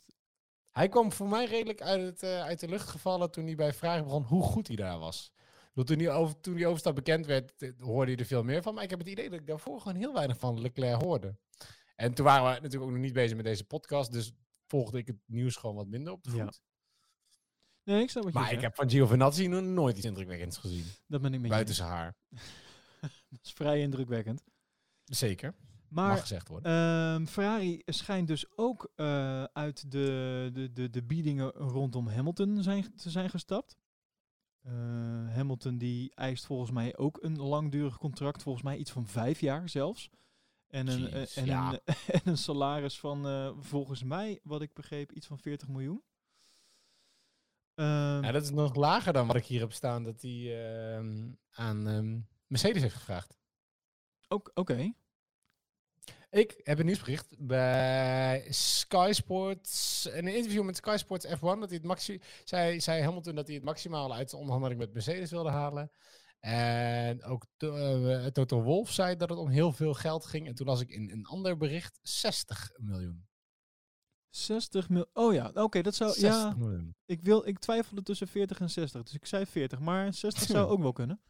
Hij 0.70 0.90
kwam 0.90 1.12
voor 1.12 1.28
mij 1.28 1.46
redelijk 1.46 1.82
uit, 1.82 2.02
het, 2.02 2.24
eh, 2.24 2.42
uit 2.42 2.60
de 2.60 2.68
lucht 2.68 2.88
gevallen 2.90 3.32
toen 3.32 3.46
hij 3.46 3.56
bij 3.56 3.74
Ferrari 3.74 4.04
begon 4.04 4.24
hoe 4.24 4.44
goed 4.44 4.68
hij 4.68 4.76
daar 4.76 5.00
was. 5.00 5.32
Toen 5.74 5.98
die, 5.98 6.10
over, 6.10 6.40
toen 6.40 6.56
die 6.56 6.68
overstap 6.68 6.96
bekend 6.96 7.26
werd, 7.26 7.62
eh, 7.62 7.72
hoorde 7.80 8.12
je 8.12 8.18
er 8.18 8.26
veel 8.26 8.44
meer 8.44 8.62
van. 8.62 8.74
Maar 8.74 8.84
ik 8.84 8.90
heb 8.90 9.00
het 9.00 9.08
idee 9.08 9.30
dat 9.30 9.40
ik 9.40 9.48
daarvoor 9.48 9.82
gewoon 9.82 9.98
heel 9.98 10.14
weinig 10.14 10.38
van 10.40 10.62
Leclerc 10.62 11.02
hoorde. 11.02 11.36
En 11.96 12.14
toen 12.14 12.26
waren 12.26 12.44
we 12.44 12.50
natuurlijk 12.50 12.84
ook 12.84 12.92
nog 12.92 13.02
niet 13.02 13.14
bezig 13.14 13.36
met 13.36 13.46
deze 13.46 13.64
podcast. 13.64 14.12
Dus 14.12 14.32
volgde 14.68 14.98
ik 14.98 15.08
het 15.08 15.18
nieuws 15.26 15.56
gewoon 15.56 15.76
wat 15.76 15.88
minder 15.88 16.14
op 16.14 16.24
de 16.24 16.36
Ja. 16.36 16.44
voet. 16.44 16.62
nee, 17.84 18.02
ik 18.02 18.10
snap 18.10 18.24
wat 18.24 18.34
je 18.34 18.40
Maar 18.40 18.52
ik 18.52 18.62
heb 18.62 18.76
van 18.76 18.90
Giovinazzi 18.90 19.48
nog 19.48 19.62
nooit 19.64 19.98
iets 19.98 20.06
indrukwekkends 20.06 20.58
gezien. 20.58 20.86
Dat 21.08 21.22
ben 21.22 21.34
ik 21.34 21.40
met 21.40 21.50
je 21.50 21.54
Buiten 21.56 21.76
zijn 21.76 21.90
haar. 21.90 22.16
Dat 23.30 23.40
is 23.44 23.52
vrij 23.54 23.80
indrukwekkend. 23.82 24.44
Zeker. 25.06 25.54
Maar 25.88 26.10
Mag 26.10 26.20
gezegd 26.22 26.48
worden. 26.48 26.72
Ehm, 26.72 27.26
Ferrari 27.26 27.82
schijnt 27.86 28.28
dus 28.28 28.58
ook 28.58 28.92
eh, 28.96 29.44
uit 29.44 29.92
de, 29.92 30.50
de, 30.54 30.72
de, 30.72 30.90
de 30.90 31.04
biedingen 31.04 31.52
rondom 31.52 32.08
Hamilton 32.08 32.64
zijn, 32.64 32.96
te 32.96 33.10
zijn 33.10 33.30
gestapt. 33.30 33.78
Eh, 34.62 34.72
Hamilton 35.36 35.78
die 35.78 36.12
eist 36.16 36.46
volgens 36.46 36.72
mij 36.72 36.98
ook 36.98 37.18
een 37.22 37.38
langdurig 37.40 37.98
contract, 37.98 38.44
volgens 38.44 38.64
mij 38.64 38.78
iets 38.78 38.92
van 38.92 39.08
vijf 39.08 39.40
jaar 39.40 39.70
zelfs. 39.70 40.10
En 40.68 40.88
een, 40.88 41.06
eh, 41.08 41.14
Jeez, 41.14 41.38
en 41.38 41.46
ja. 41.46 41.72
een, 41.74 41.80
en 42.08 42.22
een 42.24 42.38
salaris 42.38 43.00
van 43.00 43.28
eh, 43.28 43.52
volgens 43.60 44.04
mij, 44.04 44.40
wat 44.44 44.62
ik 44.62 44.74
begreep, 44.74 45.12
iets 45.12 45.28
van 45.28 45.40
40 45.40 45.68
miljoen. 45.68 46.04
Ehm, 47.76 48.24
ja, 48.24 48.32
dat 48.32 48.44
is 48.44 48.50
nog 48.52 48.76
lager 48.76 49.14
dan 49.14 49.28
wat 49.28 49.36
ik 49.36 49.46
hier 49.46 49.60
heb 49.60 49.72
staan 49.74 50.04
dat 50.04 50.22
hij 50.22 50.66
ehm, 50.96 51.32
aan 51.52 51.88
ehm, 51.88 52.20
Mercedes 52.48 52.82
heeft 52.82 52.96
gevraagd. 52.96 53.38
ook- 54.28 54.52
Oké, 54.54 54.94
Ik 56.32 56.60
heb 56.64 56.80
een 56.80 56.86
nieuwsbericht 56.86 57.36
bij 57.40 58.46
Sky 58.50 59.10
Sports. 59.14 60.06
Een 60.12 60.28
interview 60.28 60.64
met 60.64 60.76
Sky 60.76 60.96
Sports 60.98 61.26
F1 61.28 61.40
dat 61.40 61.60
hij 61.70 61.74
het 61.78 61.84
maxi 61.84 62.22
zei, 62.44 62.80
zei 62.82 63.02
Hamilton 63.04 63.36
dat 63.36 63.46
hij 63.48 63.56
het 63.56 63.64
maximale 63.66 64.14
uit 64.14 64.30
de 64.30 64.38
onderhandeling 64.38 64.80
met 64.80 64.94
Mercedes 64.94 65.32
wilde 65.32 65.50
halen. 65.50 65.92
En 66.40 67.24
ook 67.24 67.46
eh, 67.58 68.26
Toto 68.26 68.62
Wolff 68.62 68.92
zei 68.92 69.16
dat 69.16 69.30
het 69.30 69.38
om 69.40 69.48
heel 69.50 69.72
veel 69.72 69.94
geld 69.94 70.26
ging. 70.26 70.48
En 70.48 70.56
toen 70.56 70.68
las 70.68 70.82
ik 70.82 70.90
in 70.90 71.10
een 71.12 71.26
ander 71.26 71.58
bericht 71.58 72.00
60 72.02 72.72
miljoen. 72.78 73.28
60 74.30 74.90
miljoen. 74.90 75.10
Oh 75.14 75.34
ja, 75.34 75.52
oké, 75.54 75.82
dat 75.82 75.96
zou. 75.96 76.12
60 76.12 76.30
Ja, 76.32 76.54
miljoen. 76.58 76.96
ik, 77.06 77.22
wil, 77.22 77.48
ik 77.48 77.60
twijfelde 77.60 78.02
tussen 78.02 78.28
40 78.28 78.60
en 78.60 78.70
60, 78.70 79.04
dus 79.04 79.14
ik 79.14 79.26
zei 79.26 79.46
40, 79.46 79.80
maar 79.80 80.14
60 80.14 80.44
zou 80.58 80.70
ook 80.70 80.82
wel 80.82 80.94
kunnen. 80.94 81.22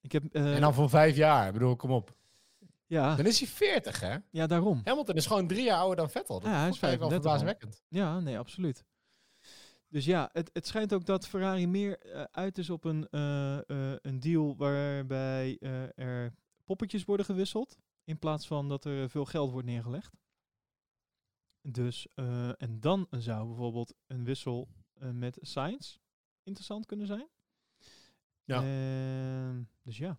Ik 0.00 0.12
heb. 0.12 0.24
eh, 0.34 0.54
En 0.54 0.60
dan 0.60 0.74
voor 0.74 0.88
vijf 0.90 1.16
jaar. 1.16 1.46
Ik 1.46 1.52
bedoel, 1.52 1.76
kom 1.76 1.90
op. 1.90 2.16
ja, 2.88 3.16
Dan 3.16 3.26
is 3.26 3.38
hij 3.38 3.48
40, 3.48 4.00
hè? 4.00 4.16
ja, 4.30 4.46
daarom. 4.46 4.80
Hamilton 4.84 5.14
is 5.14 5.26
gewoon 5.26 5.46
drie 5.46 5.64
jaar 5.64 5.78
ouder 5.78 5.96
dan 5.96 6.10
Vettel. 6.10 6.40
Dat 6.40 6.50
Ja, 6.50 6.58
hij 6.58 6.68
is 6.68 6.74
ik 6.74 6.80
wel 6.80 6.90
35 6.90 7.16
al. 7.16 7.22
verbazingwekkend. 7.22 7.82
Ja, 7.88 8.20
nee, 8.20 8.38
absoluut. 8.38 8.84
Dus 9.88 10.04
ja, 10.04 10.28
het, 10.32 10.50
het 10.52 10.66
schijnt 10.66 10.92
ook 10.92 11.04
dat 11.04 11.28
Ferrari 11.28 11.66
meer 11.66 11.98
eh, 11.98 12.22
uit 12.30 12.58
is 12.58 12.70
op 12.70 12.84
een, 12.84 13.08
eh, 13.10 13.56
eh, 13.56 13.96
een 14.02 14.20
deal 14.20 14.56
waarbij 14.56 15.58
er 15.94 16.34
poppetjes 16.64 17.04
worden 17.04 17.26
gewisseld. 17.26 17.78
In 18.04 18.18
plaats 18.18 18.46
van 18.46 18.68
dat 18.68 18.84
er 18.84 19.10
veel 19.10 19.24
geld 19.24 19.50
wordt 19.50 19.66
neergelegd. 19.66 20.16
Dus, 21.62 22.06
en 22.56 22.76
dan 22.80 23.06
zou 23.10 23.46
bijvoorbeeld 23.46 23.94
een 24.06 24.24
wissel 24.24 24.68
met 25.12 25.38
Science 25.40 25.98
interessant 26.42 26.86
kunnen 26.86 27.06
zijn. 27.06 27.28
Ja. 28.44 28.62
Ehm, 28.62 29.62
dus 29.82 29.96
ja. 29.96 30.18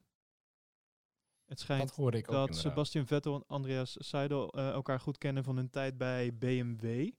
Het 1.50 1.60
schijnt 1.60 1.96
Dat 1.96 2.14
ik 2.14 2.28
dat. 2.28 2.56
Sebastian 2.56 3.06
Vettel 3.06 3.36
en 3.36 3.44
Andreas 3.48 3.96
Seidel 4.00 4.52
eh, 4.54 4.70
elkaar 4.70 5.00
goed 5.00 5.18
kennen 5.18 5.44
van 5.44 5.56
hun 5.56 5.70
tijd 5.70 5.98
bij 5.98 6.38
BMW. 6.38 7.10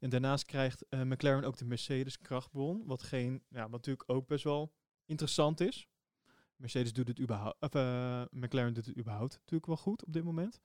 En 0.00 0.10
daarnaast 0.10 0.44
krijgt 0.44 0.88
eh, 0.88 1.02
McLaren 1.02 1.44
ook 1.44 1.56
de 1.56 1.64
Mercedes 1.64 2.18
krachtbron, 2.18 2.82
wat, 2.86 3.02
geen, 3.02 3.42
ja, 3.48 3.62
wat 3.62 3.70
natuurlijk 3.70 4.10
ook 4.10 4.26
best 4.26 4.44
wel 4.44 4.72
interessant 5.04 5.60
is. 5.60 5.88
Mercedes 6.56 6.92
doet 6.92 7.08
het 7.08 7.20
überhaupt, 7.20 7.56
of 7.60 7.74
eh, 7.74 8.22
McLaren 8.30 8.74
doet 8.74 8.86
het 8.86 8.98
überhaupt 8.98 9.32
natuurlijk 9.32 9.66
wel 9.66 9.76
goed 9.76 10.04
op 10.04 10.12
dit 10.12 10.24
moment. 10.24 10.60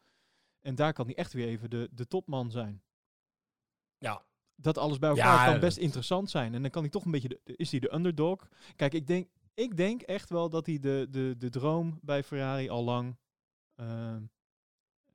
En 0.62 0.76
daar 0.76 0.94
kan 0.94 1.06
hij 1.06 1.16
echt 1.16 1.34
weer 1.34 1.48
even 1.48 1.70
de, 1.70 1.90
de 1.92 2.08
topman 2.08 2.52
zijn. 2.52 2.84
Ja. 3.98 4.26
Dat 4.56 4.78
alles 4.78 5.00
bij 5.00 5.10
elkaar 5.10 5.46
Ja, 5.46 5.52
kan 5.52 5.60
best 5.60 5.78
interessant 5.78 6.30
zijn. 6.30 6.54
En 6.54 6.62
dan 6.62 6.72
kan 6.72 6.82
hij 6.82 6.92
toch 6.92 7.06
een 7.06 7.12
beetje, 7.12 7.28
de, 7.28 7.40
is 7.56 7.72
hij 7.72 7.80
de 7.80 7.94
underdog? 7.94 8.50
Kijk, 8.76 8.94
ik 8.94 9.08
denk, 9.08 9.30
ik 9.54 9.78
denk 9.78 10.02
echt 10.02 10.30
wel 10.30 10.50
dat 10.50 10.66
hij 10.66 10.80
de, 10.80 11.08
de, 11.10 11.36
de 11.38 11.50
droom 11.50 12.00
bij 12.02 12.24
Ferrari 12.24 12.70
al 12.70 12.84
lang 12.84 13.18
uh, 13.76 14.16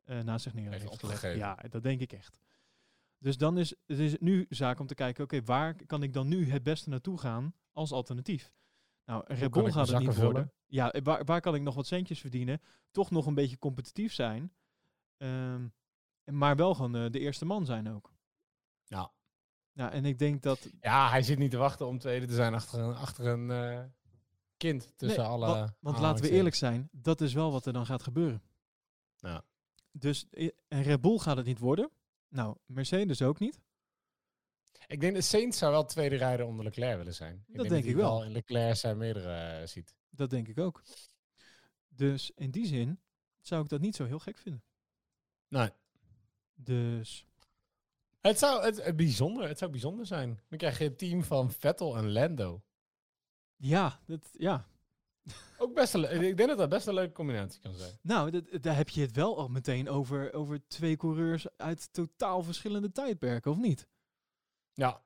uh, 0.05 0.21
naast 0.21 0.43
zich 0.43 0.55
neer 0.55 0.71
Heeft 0.71 0.99
gelegd. 0.99 1.37
Ja, 1.37 1.55
dat 1.69 1.83
denk 1.83 2.01
ik 2.01 2.13
echt. 2.13 2.39
Dus 3.19 3.37
dan 3.37 3.59
is 3.59 3.75
het 3.87 3.99
is 3.99 4.19
nu 4.19 4.47
zaak 4.49 4.81
om 4.81 4.87
te 4.87 4.95
kijken, 4.95 5.25
oké, 5.25 5.43
waar 5.43 5.87
kan 5.87 6.03
ik 6.03 6.13
dan 6.13 6.29
nu 6.29 6.51
het 6.51 6.63
beste 6.63 6.89
naartoe 6.89 7.19
gaan 7.19 7.55
als 7.73 7.93
alternatief? 7.93 8.53
Nou, 9.05 9.25
Red 9.27 9.51
Bull 9.51 9.71
gaat 9.71 9.89
het 9.89 9.99
niet 9.99 10.17
worden. 10.17 10.53
Ja, 10.67 10.93
eh, 10.93 11.03
waar, 11.03 11.25
waar 11.25 11.41
kan 11.41 11.55
ik 11.55 11.63
nog 11.63 11.75
wat 11.75 11.87
centjes 11.87 12.21
verdienen? 12.21 12.63
Toch 12.91 13.11
nog 13.11 13.27
een 13.27 13.35
beetje 13.35 13.59
competitief 13.59 14.13
zijn. 14.13 14.53
Ehm, 15.17 15.69
maar 16.25 16.57
wel 16.57 16.75
gewoon 16.75 16.97
eh, 16.97 17.11
de 17.11 17.19
eerste 17.19 17.45
man 17.45 17.67
zijn 17.67 17.89
ook. 17.89 18.15
Ja. 18.85 19.13
Ja, 19.73 19.91
en 19.93 20.05
ik 20.05 20.19
denk 20.19 20.43
dat 20.43 20.69
Ja, 20.81 21.11
hij 21.11 21.23
zit 21.23 21.39
niet 21.39 21.51
te 21.51 21.57
wachten 21.57 21.87
om 21.87 21.99
tweede 21.99 22.27
te 22.27 22.35
zijn 22.35 22.55
achter 22.55 22.81
een, 22.81 22.95
achter 22.95 23.27
een 23.27 23.51
eh, 23.51 23.85
kind 24.57 24.93
tussen 24.97 25.21
Nee, 25.23 25.29
alle... 25.31 25.47
wa- 25.47 25.77
want 25.81 25.99
laten 25.99 26.25
we 26.25 26.31
eerlijk 26.31 26.55
zijn, 26.55 26.89
dat 26.93 27.21
is 27.21 27.33
wel 27.33 27.53
wat 27.53 27.67
er 27.67 27.73
dan 27.73 27.87
gaat 27.87 28.03
gebeuren. 28.03 28.43
Ja. 29.17 29.45
Dus 29.91 30.27
en 30.69 30.83
Red 30.83 31.01
Bull 31.01 31.19
gaat 31.19 31.37
het 31.37 31.47
niet 31.47 31.59
worden. 31.59 31.91
Nou, 32.29 32.57
Mercedes 32.67 33.23
ook 33.23 33.39
niet. 33.39 33.59
Ik 34.87 35.01
denk 35.01 35.15
dat 35.15 35.25
Saints 35.25 35.59
zou 35.59 35.73
wel 35.73 35.85
tweede 35.85 36.17
rijder 36.17 36.47
onder 36.47 36.65
Leclerc 36.65 36.97
willen 36.97 37.15
zijn. 37.15 37.45
denk 37.47 37.69
dat 37.69 37.85
ik 37.85 37.95
wel. 37.97 38.25
In 38.25 38.33
Leclerc 38.33 38.77
zijn 38.77 38.97
meerdere 38.99 39.61
eh, 39.61 39.67
ziet. 39.67 39.95
Dat 40.11 40.31
denk 40.31 40.49
ik 40.49 40.59
ook. 40.59 40.83
Dus 41.89 42.31
in 42.35 42.51
die 42.51 42.67
zin 42.67 43.01
zou 43.41 43.63
ik 43.63 43.69
dat 43.69 43.81
niet 43.81 43.97
zo 43.97 44.05
heel 44.05 44.19
gek 44.19 44.39
vinden. 44.39 44.63
Nee. 45.49 45.71
Dus 46.55 47.27
Het 48.21 48.39
zou 48.39 48.65
het, 48.65 48.85
het 48.85 48.97
bijzonder, 48.97 49.49
het 49.49 49.59
zou 49.59 49.71
bijzonder 49.71 50.07
zijn. 50.07 50.41
Dan 50.49 50.59
krijg 50.59 50.79
je 50.79 50.85
het 50.85 50.99
team 50.99 51.25
van 51.25 51.51
Vettel 51.53 51.97
en 51.97 52.13
Lando. 52.13 52.63
Ja, 53.57 54.01
dat, 54.07 54.29
ja. 54.33 54.67
Ook 55.59 55.75
best 55.75 55.95
een, 55.95 56.23
ik 56.23 56.37
denk 56.37 56.49
dat 56.49 56.59
dat 56.59 56.69
best 56.69 56.87
een 56.87 56.95
leuke 56.95 57.13
combinatie 57.13 57.61
kan 57.61 57.75
zijn. 57.75 57.99
nou, 58.03 58.31
dat, 58.31 58.45
daar 58.63 58.77
heb 58.77 58.89
je 58.89 59.01
het 59.01 59.13
wel 59.13 59.39
al 59.39 59.49
meteen 59.49 59.89
over, 59.89 60.33
over 60.33 60.67
twee 60.69 60.97
coureurs 60.97 61.47
uit 61.57 61.93
totaal 61.93 62.43
verschillende 62.43 62.93
tijdperken, 62.93 63.51
of 63.51 63.57
niet? 63.59 63.89
Ja, 64.75 65.03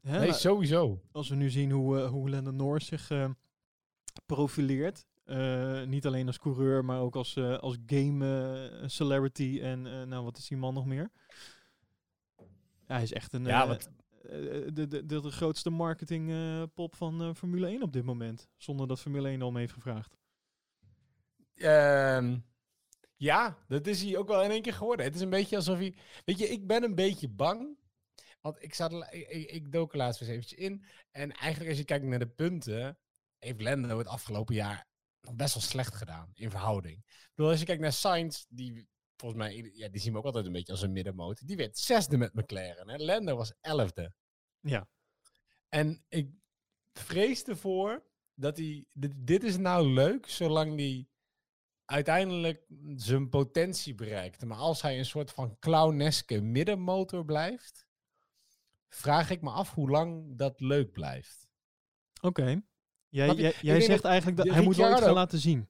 Hè, 0.00 0.18
nee, 0.18 0.32
sowieso. 0.32 1.00
als 1.12 1.28
we 1.28 1.34
nu 1.34 1.50
zien 1.50 1.70
hoe, 1.70 2.00
eh 2.00 2.08
hoe 2.10 2.30
Lando 2.30 2.50
Norris 2.50 2.86
zich 2.86 3.10
eh, 3.10 3.30
profileert. 4.26 5.06
eh, 5.24 5.82
niet 5.82 6.06
alleen 6.06 6.26
als 6.26 6.38
coureur, 6.38 6.84
maar 6.84 7.00
ook 7.00 7.16
als, 7.16 7.36
als 7.38 7.76
game 7.86 8.82
celebrity. 8.86 9.58
En 9.62 9.82
nou, 10.08 10.24
wat 10.24 10.38
is 10.38 10.48
die 10.48 10.58
man 10.58 10.74
nog 10.74 10.86
meer? 10.86 11.10
Ja, 12.86 12.94
hij 12.94 13.02
is 13.02 13.12
echt 13.12 13.32
een, 13.32 13.44
Ja, 13.44 13.66
wat- 13.66 13.90
de, 14.26 14.70
de, 14.72 15.06
de, 15.06 15.20
de 15.20 15.30
grootste 15.30 15.70
marketingpop 15.70 16.96
van 16.96 17.22
eh, 17.22 17.34
Formule 17.34 17.66
1 17.66 17.82
op 17.82 17.92
dit 17.92 18.04
moment. 18.04 18.48
Zonder 18.56 18.86
dat 18.88 19.00
Formule 19.00 19.28
1 19.28 19.42
al 19.42 19.50
mee 19.50 19.60
heeft 19.60 19.72
gevraagd. 19.72 20.16
Ehm, 21.54 22.38
ja, 23.16 23.58
dat 23.68 23.86
is 23.86 24.02
hij 24.02 24.16
ook 24.16 24.28
wel 24.28 24.42
in 24.42 24.50
één 24.50 24.62
keer 24.62 24.72
geworden. 24.72 25.06
Het 25.06 25.14
is 25.14 25.20
een 25.20 25.30
beetje 25.30 25.56
alsof 25.56 25.78
hij... 25.78 25.94
Weet 26.24 26.38
je, 26.38 26.48
ik 26.48 26.66
ben 26.66 26.82
een 26.82 26.94
beetje 26.94 27.28
bang. 27.28 27.78
Want 28.40 28.62
ik, 28.62 28.74
zat, 28.74 28.92
ik, 29.10 29.50
ik, 29.50 29.72
dook 29.72 29.94
laatst 29.94 30.20
eens 30.20 30.30
eventjes 30.30 30.58
in. 30.58 30.84
En 31.10 31.32
eigenlijk 31.32 31.70
als 31.70 31.78
je 31.78 31.84
kijkt 31.84 32.04
naar 32.04 32.18
de 32.18 32.28
punten... 32.28 32.98
heeft 33.38 33.62
Lando 33.62 33.98
het 33.98 34.06
afgelopen 34.06 34.54
jaar 34.54 34.86
nog 35.20 35.34
best 35.34 35.54
wel 35.54 35.62
slecht 35.62 35.94
gedaan 35.94 36.30
in 36.34 36.50
verhouding. 36.50 36.96
Ik 36.96 37.30
bedoel, 37.34 37.50
als 37.50 37.60
je 37.60 37.66
kijkt 37.66 37.82
naar 37.82 37.92
Sainz, 37.92 38.44
die 38.48 38.88
volgens 39.16 39.42
mij... 39.42 39.70
Ja, 39.74 39.88
die 39.88 40.00
zien 40.00 40.12
we 40.12 40.18
ook 40.18 40.24
altijd 40.24 40.46
een 40.46 40.52
beetje 40.52 40.72
als 40.72 40.82
een 40.82 40.92
middenmoot. 40.92 41.46
Die 41.46 41.56
werd 41.56 41.78
zesde 41.78 42.16
met 42.16 42.34
McLaren. 42.34 42.88
Hè? 42.88 42.96
Lando 42.96 43.36
was 43.36 43.52
elfde. 43.60 44.12
Ja. 44.60 44.88
En 45.68 46.04
ik 46.08 46.30
vrees 46.92 47.44
ervoor 47.44 48.04
dat 48.34 48.56
hij. 48.56 48.86
Dit, 48.92 49.12
dit 49.16 49.44
is 49.44 49.56
nou 49.56 49.86
leuk 49.86 50.28
zolang 50.28 50.76
hij 50.76 51.08
uiteindelijk 51.84 52.66
zijn 52.96 53.28
potentie 53.28 53.94
bereikt. 53.94 54.44
Maar 54.44 54.58
als 54.58 54.82
hij 54.82 54.98
een 54.98 55.04
soort 55.06 55.30
van 55.30 55.56
clowneske 55.58 56.40
middenmotor 56.40 57.24
blijft, 57.24 57.86
vraag 58.88 59.30
ik 59.30 59.42
me 59.42 59.50
af 59.50 59.74
hoe 59.74 59.90
lang 59.90 60.36
dat 60.36 60.60
leuk 60.60 60.92
blijft. 60.92 61.48
Oké. 62.20 62.62
Jij, 63.08 63.54
jij, 63.60 63.80
zegt 63.80 64.02
dat 64.02 64.10
eigenlijk 64.10 64.36
dat 64.36 64.48
hij 64.54 64.62
moet 64.62 64.76
wel 64.76 64.90
iets 64.90 65.00
gaan 65.00 65.12
laten 65.12 65.38
zien. 65.38 65.68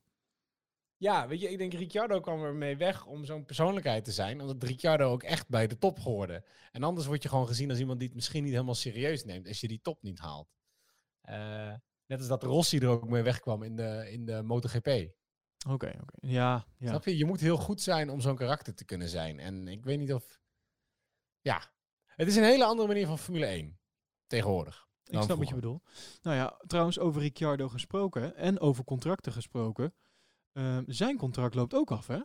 Ja, 0.97 1.27
weet 1.27 1.41
je, 1.41 1.49
ik 1.49 1.57
denk 1.57 1.73
Ricciardo 1.73 2.19
kwam 2.19 2.43
ermee 2.43 2.77
weg 2.77 3.05
om 3.05 3.25
zo'n 3.25 3.45
persoonlijkheid 3.45 4.03
te 4.03 4.11
zijn. 4.11 4.41
Omdat 4.41 4.63
Ricciardo 4.63 5.11
ook 5.11 5.23
echt 5.23 5.49
bij 5.49 5.67
de 5.67 5.77
top 5.77 5.99
hoorde. 5.99 6.45
En 6.71 6.83
anders 6.83 7.07
word 7.07 7.23
je 7.23 7.29
gewoon 7.29 7.47
gezien 7.47 7.69
als 7.69 7.79
iemand 7.79 7.99
die 7.99 8.07
het 8.07 8.15
misschien 8.15 8.43
niet 8.43 8.51
helemaal 8.51 8.75
serieus 8.75 9.23
neemt 9.23 9.47
als 9.47 9.61
je 9.61 9.67
die 9.67 9.81
top 9.81 10.01
niet 10.01 10.19
haalt. 10.19 10.55
Eh, 11.21 11.73
net 12.05 12.19
als 12.19 12.27
dat 12.27 12.43
Rossi 12.43 12.79
er 12.79 12.87
ook 12.87 13.09
mee 13.09 13.23
wegkwam 13.23 13.63
in 13.63 13.75
de, 13.75 14.07
in 14.11 14.25
de 14.25 14.41
MotoGP. 14.41 14.87
Oké, 15.69 15.93
oké. 16.01 16.15
Ja, 16.19 16.67
ja. 16.77 16.87
Snap 16.89 17.05
je? 17.05 17.17
Je 17.17 17.25
moet 17.25 17.39
heel 17.39 17.57
goed 17.57 17.81
zijn 17.81 18.09
om 18.09 18.21
zo'n 18.21 18.35
karakter 18.35 18.75
te 18.75 18.85
kunnen 18.85 19.09
zijn. 19.09 19.39
En 19.39 19.67
ik 19.67 19.83
weet 19.83 19.99
niet 19.99 20.13
of... 20.13 20.39
Ja, 21.41 21.71
het 22.05 22.27
is 22.27 22.35
een 22.35 22.43
hele 22.43 22.65
andere 22.65 22.87
manier 22.87 23.07
van 23.07 23.19
Formule 23.19 23.45
1 23.45 23.79
tegenwoordig. 24.27 24.87
Ik 25.03 25.21
snap 25.21 25.37
wat 25.37 25.47
je 25.47 25.55
bedoelt. 25.55 25.89
Nou 26.21 26.35
ja, 26.35 26.61
trouwens 26.67 26.99
over 26.99 27.21
Ricciardo 27.21 27.69
gesproken 27.69 28.35
en 28.35 28.59
over 28.59 28.83
contracten 28.83 29.31
gesproken. 29.31 29.93
Ehm, 30.57 30.83
zijn 30.87 31.17
contract 31.17 31.55
loopt 31.55 31.73
ook 31.73 31.91
af, 31.91 32.07
hè? 32.07 32.19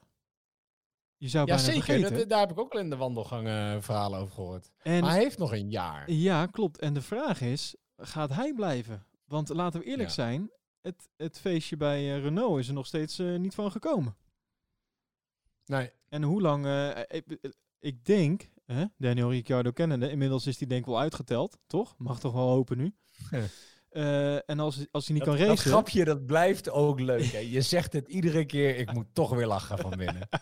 Je 1.17 1.29
zou 1.29 1.47
Ja, 1.47 1.55
bijna 1.55 1.71
zeker. 1.73 1.85
vergeten. 1.85 2.19
Dat, 2.19 2.29
daar 2.29 2.41
heb 2.41 2.51
ik 2.51 2.59
ook 2.59 2.73
al 2.73 2.79
in 2.81 2.91
de 2.91 2.97
wandelgang 2.97 3.47
eh, 3.47 3.77
verhalen 3.81 4.21
over 4.21 4.35
gehoord. 4.35 4.71
en, 4.83 5.01
Maar 5.01 5.11
hij 5.11 5.19
heeft 5.23 5.39
nog 5.39 5.53
een 5.53 5.71
jaar. 5.71 6.11
Ja, 6.11 6.47
klopt. 6.47 6.79
En 6.79 6.95
de 6.95 7.03
vraag 7.03 7.41
is, 7.41 7.77
gaat 7.97 8.31
hij 8.35 8.55
blijven? 8.55 9.07
Want 9.25 9.49
laten 9.49 9.81
we 9.81 9.87
eerlijk 9.87 10.09
Ja. 10.09 10.15
zijn, 10.15 10.51
het, 10.81 11.09
het 11.17 11.39
feestje 11.41 11.77
bij 11.77 11.99
eh, 12.15 12.23
Renault 12.23 12.59
is 12.59 12.69
er 12.69 12.75
nog 12.75 12.87
steeds 12.87 13.19
eh, 13.19 13.37
niet 13.37 13.55
van 13.55 13.71
gekomen. 13.71 14.17
Nee. 15.65 15.91
En 16.09 16.23
hoe 16.23 16.41
lang... 16.41 16.67
ik, 17.09 17.39
ik 17.79 18.05
denk, 18.05 18.49
hè, 18.65 18.85
Daniel 18.97 19.31
Ricciardo 19.31 19.71
kennende, 19.71 20.11
inmiddels 20.11 20.47
is 20.47 20.59
die 20.59 20.67
denk 20.69 20.81
ik 20.81 20.87
wel 20.87 20.99
uitgeteld, 21.01 21.59
toch? 21.67 21.95
Mag 21.99 22.21
toch 22.21 22.33
wel 22.33 22.49
hopen 22.49 22.77
nu. 22.77 22.95
Eh, 23.92 24.50
en 24.50 24.61
als, 24.61 24.87
als 24.90 25.06
hij 25.06 25.16
niet 25.16 25.25
dat, 25.25 25.37
kan 25.37 25.46
dat 25.46 25.56
racen... 25.56 25.70
grapje, 25.70 26.04
dat 26.04 26.26
blijft 26.26 26.70
ook 26.70 27.00
leuk. 27.00 27.25
Hè? 27.25 27.38
Je 27.38 27.61
zegt 27.61 27.92
het 27.92 28.08
iedere 28.08 28.44
keer, 28.44 28.76
ik 28.76 28.92
moet 28.92 29.06
toch 29.12 29.30
weer 29.30 29.46
lachen 29.46 29.78
van 29.78 29.90
binnen. 29.96 30.28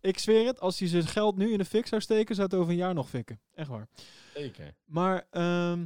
Ik 0.00 0.18
zweer 0.18 0.46
het, 0.46 0.60
als 0.60 0.78
hij 0.78 0.88
zijn 0.88 1.06
geld 1.06 1.36
nu 1.36 1.52
in 1.52 1.58
de 1.58 1.64
fik 1.64 1.86
zou 1.86 2.00
steken, 2.00 2.34
zou 2.34 2.48
het 2.50 2.56
over 2.56 2.70
een 2.70 2.78
jaar 2.78 2.94
nog 2.94 3.08
fikken. 3.08 3.40
Echt 3.54 3.68
waar. 3.68 3.88
Zeker. 4.34 4.74
Maar 4.84 5.26
ehm, 5.30 5.84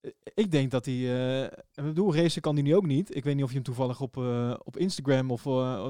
eh, 0.00 0.10
ik 0.34 0.50
denk 0.50 0.70
dat 0.70 0.84
hij... 0.84 0.94
eh, 0.94 1.42
ik 1.44 1.84
bedoel, 1.84 2.14
racen 2.14 2.42
kan 2.42 2.54
hij 2.54 2.62
nu 2.62 2.76
ook 2.76 2.86
niet. 2.86 3.16
Ik 3.16 3.24
weet 3.24 3.34
niet 3.34 3.44
of 3.44 3.50
je 3.50 3.54
hem 3.54 3.64
toevallig 3.64 4.00
op, 4.00 4.16
eh, 4.16 4.54
op 4.62 4.76
Instagram 4.76 5.30
of 5.30 5.42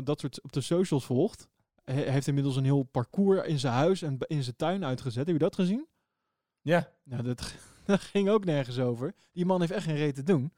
dat 0.05 0.21
soort 0.21 0.43
op 0.43 0.53
de 0.53 0.61
socials 0.61 1.05
volgt. 1.05 1.49
Hij 1.85 2.11
heeft 2.11 2.27
inmiddels 2.27 2.57
een 2.57 2.65
heel 2.65 2.83
parcours 2.83 3.47
in 3.47 3.59
zijn 3.59 3.73
huis 3.75 4.03
en 4.03 4.19
in 4.19 4.43
zijn 4.43 4.57
tuin 4.57 4.85
uitgezet. 4.85 5.27
Heb 5.27 5.35
je 5.35 5.43
dat 5.43 5.55
gezien? 5.55 5.87
Ja. 6.63 6.93
Nou, 7.05 7.23
dat, 7.23 7.55
dat 7.97 8.01
ging 8.01 8.29
ook 8.29 8.45
nergens 8.45 8.79
over. 8.79 9.15
Die 9.33 9.45
man 9.47 9.61
heeft 9.61 9.73
echt 9.73 9.85
geen 9.85 9.97
reet 9.97 10.15
te 10.15 10.23
doen. 10.23 10.53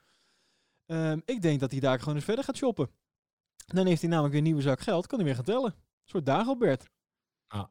Ehm, 0.87 1.21
ik 1.25 1.43
denk 1.43 1.61
dat 1.61 1.71
hij 1.71 1.81
daar 1.81 1.99
gewoon 1.99 2.15
eens 2.15 2.25
verder 2.25 2.45
gaat 2.45 2.57
shoppen. 2.57 2.91
Dan 3.67 3.87
heeft 3.87 4.01
hij 4.01 4.11
namelijk 4.11 4.33
weer 4.35 4.43
een 4.43 4.49
nieuwe 4.49 4.63
zak 4.69 4.81
geld. 4.81 5.07
Kan 5.07 5.19
hij 5.19 5.27
weer 5.27 5.37
gaan 5.37 5.45
tellen. 5.45 5.73
Een 5.73 6.09
soort 6.09 6.27
Dagobert. 6.27 6.89
Ah. 7.49 7.65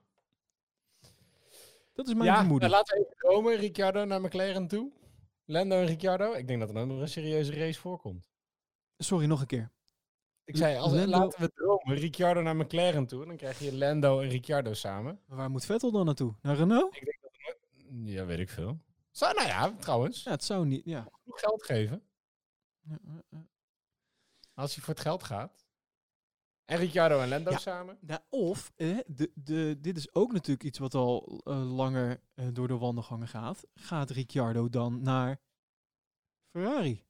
Dat 1.93 2.07
is 2.07 2.13
mijn 2.13 2.25
ja, 2.25 2.37
vermoeden. 2.37 2.69
nou, 2.69 2.79
laten 2.81 2.97
we 2.97 3.03
even 3.05 3.17
dromen. 3.17 3.55
Ricciardo 3.55 4.05
naar 4.05 4.21
McLaren 4.21 4.67
toe. 4.67 4.91
Lando 5.45 5.75
en 5.79 5.85
Ricciardo. 5.85 6.33
Ik 6.33 6.47
denk 6.47 6.59
dat 6.59 6.69
er 6.69 6.87
nog 6.87 6.99
een 6.99 7.07
serieuze 7.07 7.53
race 7.53 7.79
voorkomt. 7.79 8.29
Sorry, 8.97 9.25
nog 9.25 9.41
een 9.41 9.47
keer. 9.47 9.71
Ik 10.43 10.57
zei, 10.57 10.77
als, 10.77 10.91
Lando- 10.93 11.17
laten 11.17 11.41
we 11.41 11.51
dromen. 11.55 11.95
Ricciardo 11.95 12.41
naar 12.41 12.55
McLaren 12.55 13.07
toe. 13.07 13.25
Dan 13.25 13.35
krijg 13.35 13.59
je 13.59 13.75
Lando 13.77 14.19
en 14.19 14.29
Ricciardo 14.29 14.73
samen. 14.73 15.19
Maar 15.25 15.37
waar 15.37 15.49
moet 15.49 15.65
Vettel 15.65 15.91
dan 15.91 16.05
naartoe? 16.05 16.35
Naar 16.41 16.55
Renault? 16.55 16.95
Ik 16.95 17.05
denk 17.05 17.19
dat 17.21 17.31
nooit- 17.43 18.15
Ja, 18.15 18.25
weet 18.25 18.39
ik 18.39 18.49
veel. 18.49 18.79
Zou, 19.11 19.33
nou 19.35 19.47
ja, 19.47 19.71
trouwens. 19.79 20.23
Ja, 20.23 20.31
het 20.31 20.43
zou 20.43 20.65
niet. 20.65 20.85
Ja. 20.85 21.07
Geld 21.25 21.63
geven. 21.63 22.03
Ja, 22.79 22.97
ja, 23.03 23.21
ja. 23.29 23.47
Als 24.53 24.75
hij 24.75 24.83
voor 24.83 24.93
het 24.93 25.03
geld 25.03 25.23
gaat. 25.23 25.65
En 26.65 26.77
Ricciardo 26.77 27.19
en 27.19 27.29
Lando 27.29 27.51
Ja. 27.51 27.57
samen. 27.57 27.97
Nou, 28.01 28.21
of, 28.29 28.71
eh, 28.75 28.97
de, 29.07 29.31
de, 29.35 29.77
dit 29.81 29.97
is 29.97 30.13
ook 30.13 30.31
natuurlijk 30.31 30.63
iets 30.63 30.79
wat 30.79 30.93
al 30.93 31.41
eh, 31.43 31.73
langer 31.75 32.21
eh, 32.33 32.47
door 32.53 32.67
de 32.67 32.77
wandelgangen 32.77 33.27
gaat. 33.27 33.63
Gaat 33.73 34.09
Ricciardo 34.09 34.69
dan 34.69 35.01
naar 35.01 35.41
Ferrari? 36.51 37.05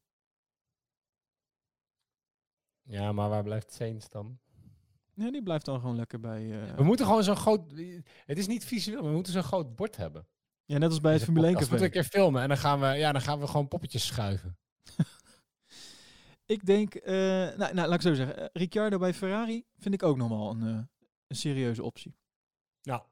Ja, 2.81 3.11
maar 3.11 3.29
waar 3.29 3.43
blijft 3.43 3.73
Sainz 3.73 4.07
dan? 4.07 4.39
Nee, 5.13 5.31
die 5.31 5.43
blijft 5.43 5.65
dan 5.65 5.79
gewoon 5.79 5.95
lekker 5.95 6.19
bij... 6.19 6.61
eh, 6.69 6.75
We 6.75 6.83
moeten 6.83 7.05
gewoon 7.05 7.23
zo'n 7.23 7.35
groot... 7.35 7.71
Het 8.25 8.37
is 8.37 8.47
niet 8.47 8.65
visueel, 8.65 8.99
maar 8.99 9.09
we 9.09 9.15
moeten 9.15 9.33
zo'n 9.33 9.43
groot 9.43 9.75
bord 9.75 9.95
hebben. 9.95 10.27
Ja, 10.71 10.77
net 10.77 10.89
als 10.89 11.01
bij 11.01 11.13
het 11.13 11.23
Formule 11.23 11.45
1 11.45 11.53
podcast 11.55 11.71
café. 11.71 11.83
moeten 11.83 12.01
we 12.01 12.05
een 12.07 12.09
keer 12.11 12.19
filmen 12.21 12.41
en 12.41 12.47
dan 12.47 12.57
gaan 12.57 12.79
we, 12.79 12.85
ja, 12.87 13.11
dan 13.11 13.21
gaan 13.21 13.39
we 13.39 13.47
gewoon 13.47 13.67
poppetjes 13.67 14.05
schuiven. 14.05 14.57
Ik 16.45 16.65
denk, 16.65 16.95
eh, 16.95 17.13
nou, 17.13 17.57
nou, 17.57 17.75
laat 17.75 17.93
ik 17.93 18.01
zo 18.01 18.13
zeggen. 18.13 18.37
eh, 18.37 18.45
Ricciardo 18.53 18.97
bij 18.97 19.13
Ferrari 19.13 19.65
vind 19.77 19.93
ik 19.93 20.03
ook 20.03 20.17
nog 20.17 20.29
wel 20.29 20.49
een, 20.51 20.61
eh, 20.61 20.83
een 21.27 21.35
serieuze 21.35 21.83
optie. 21.83 22.15
Ja, 22.81 23.05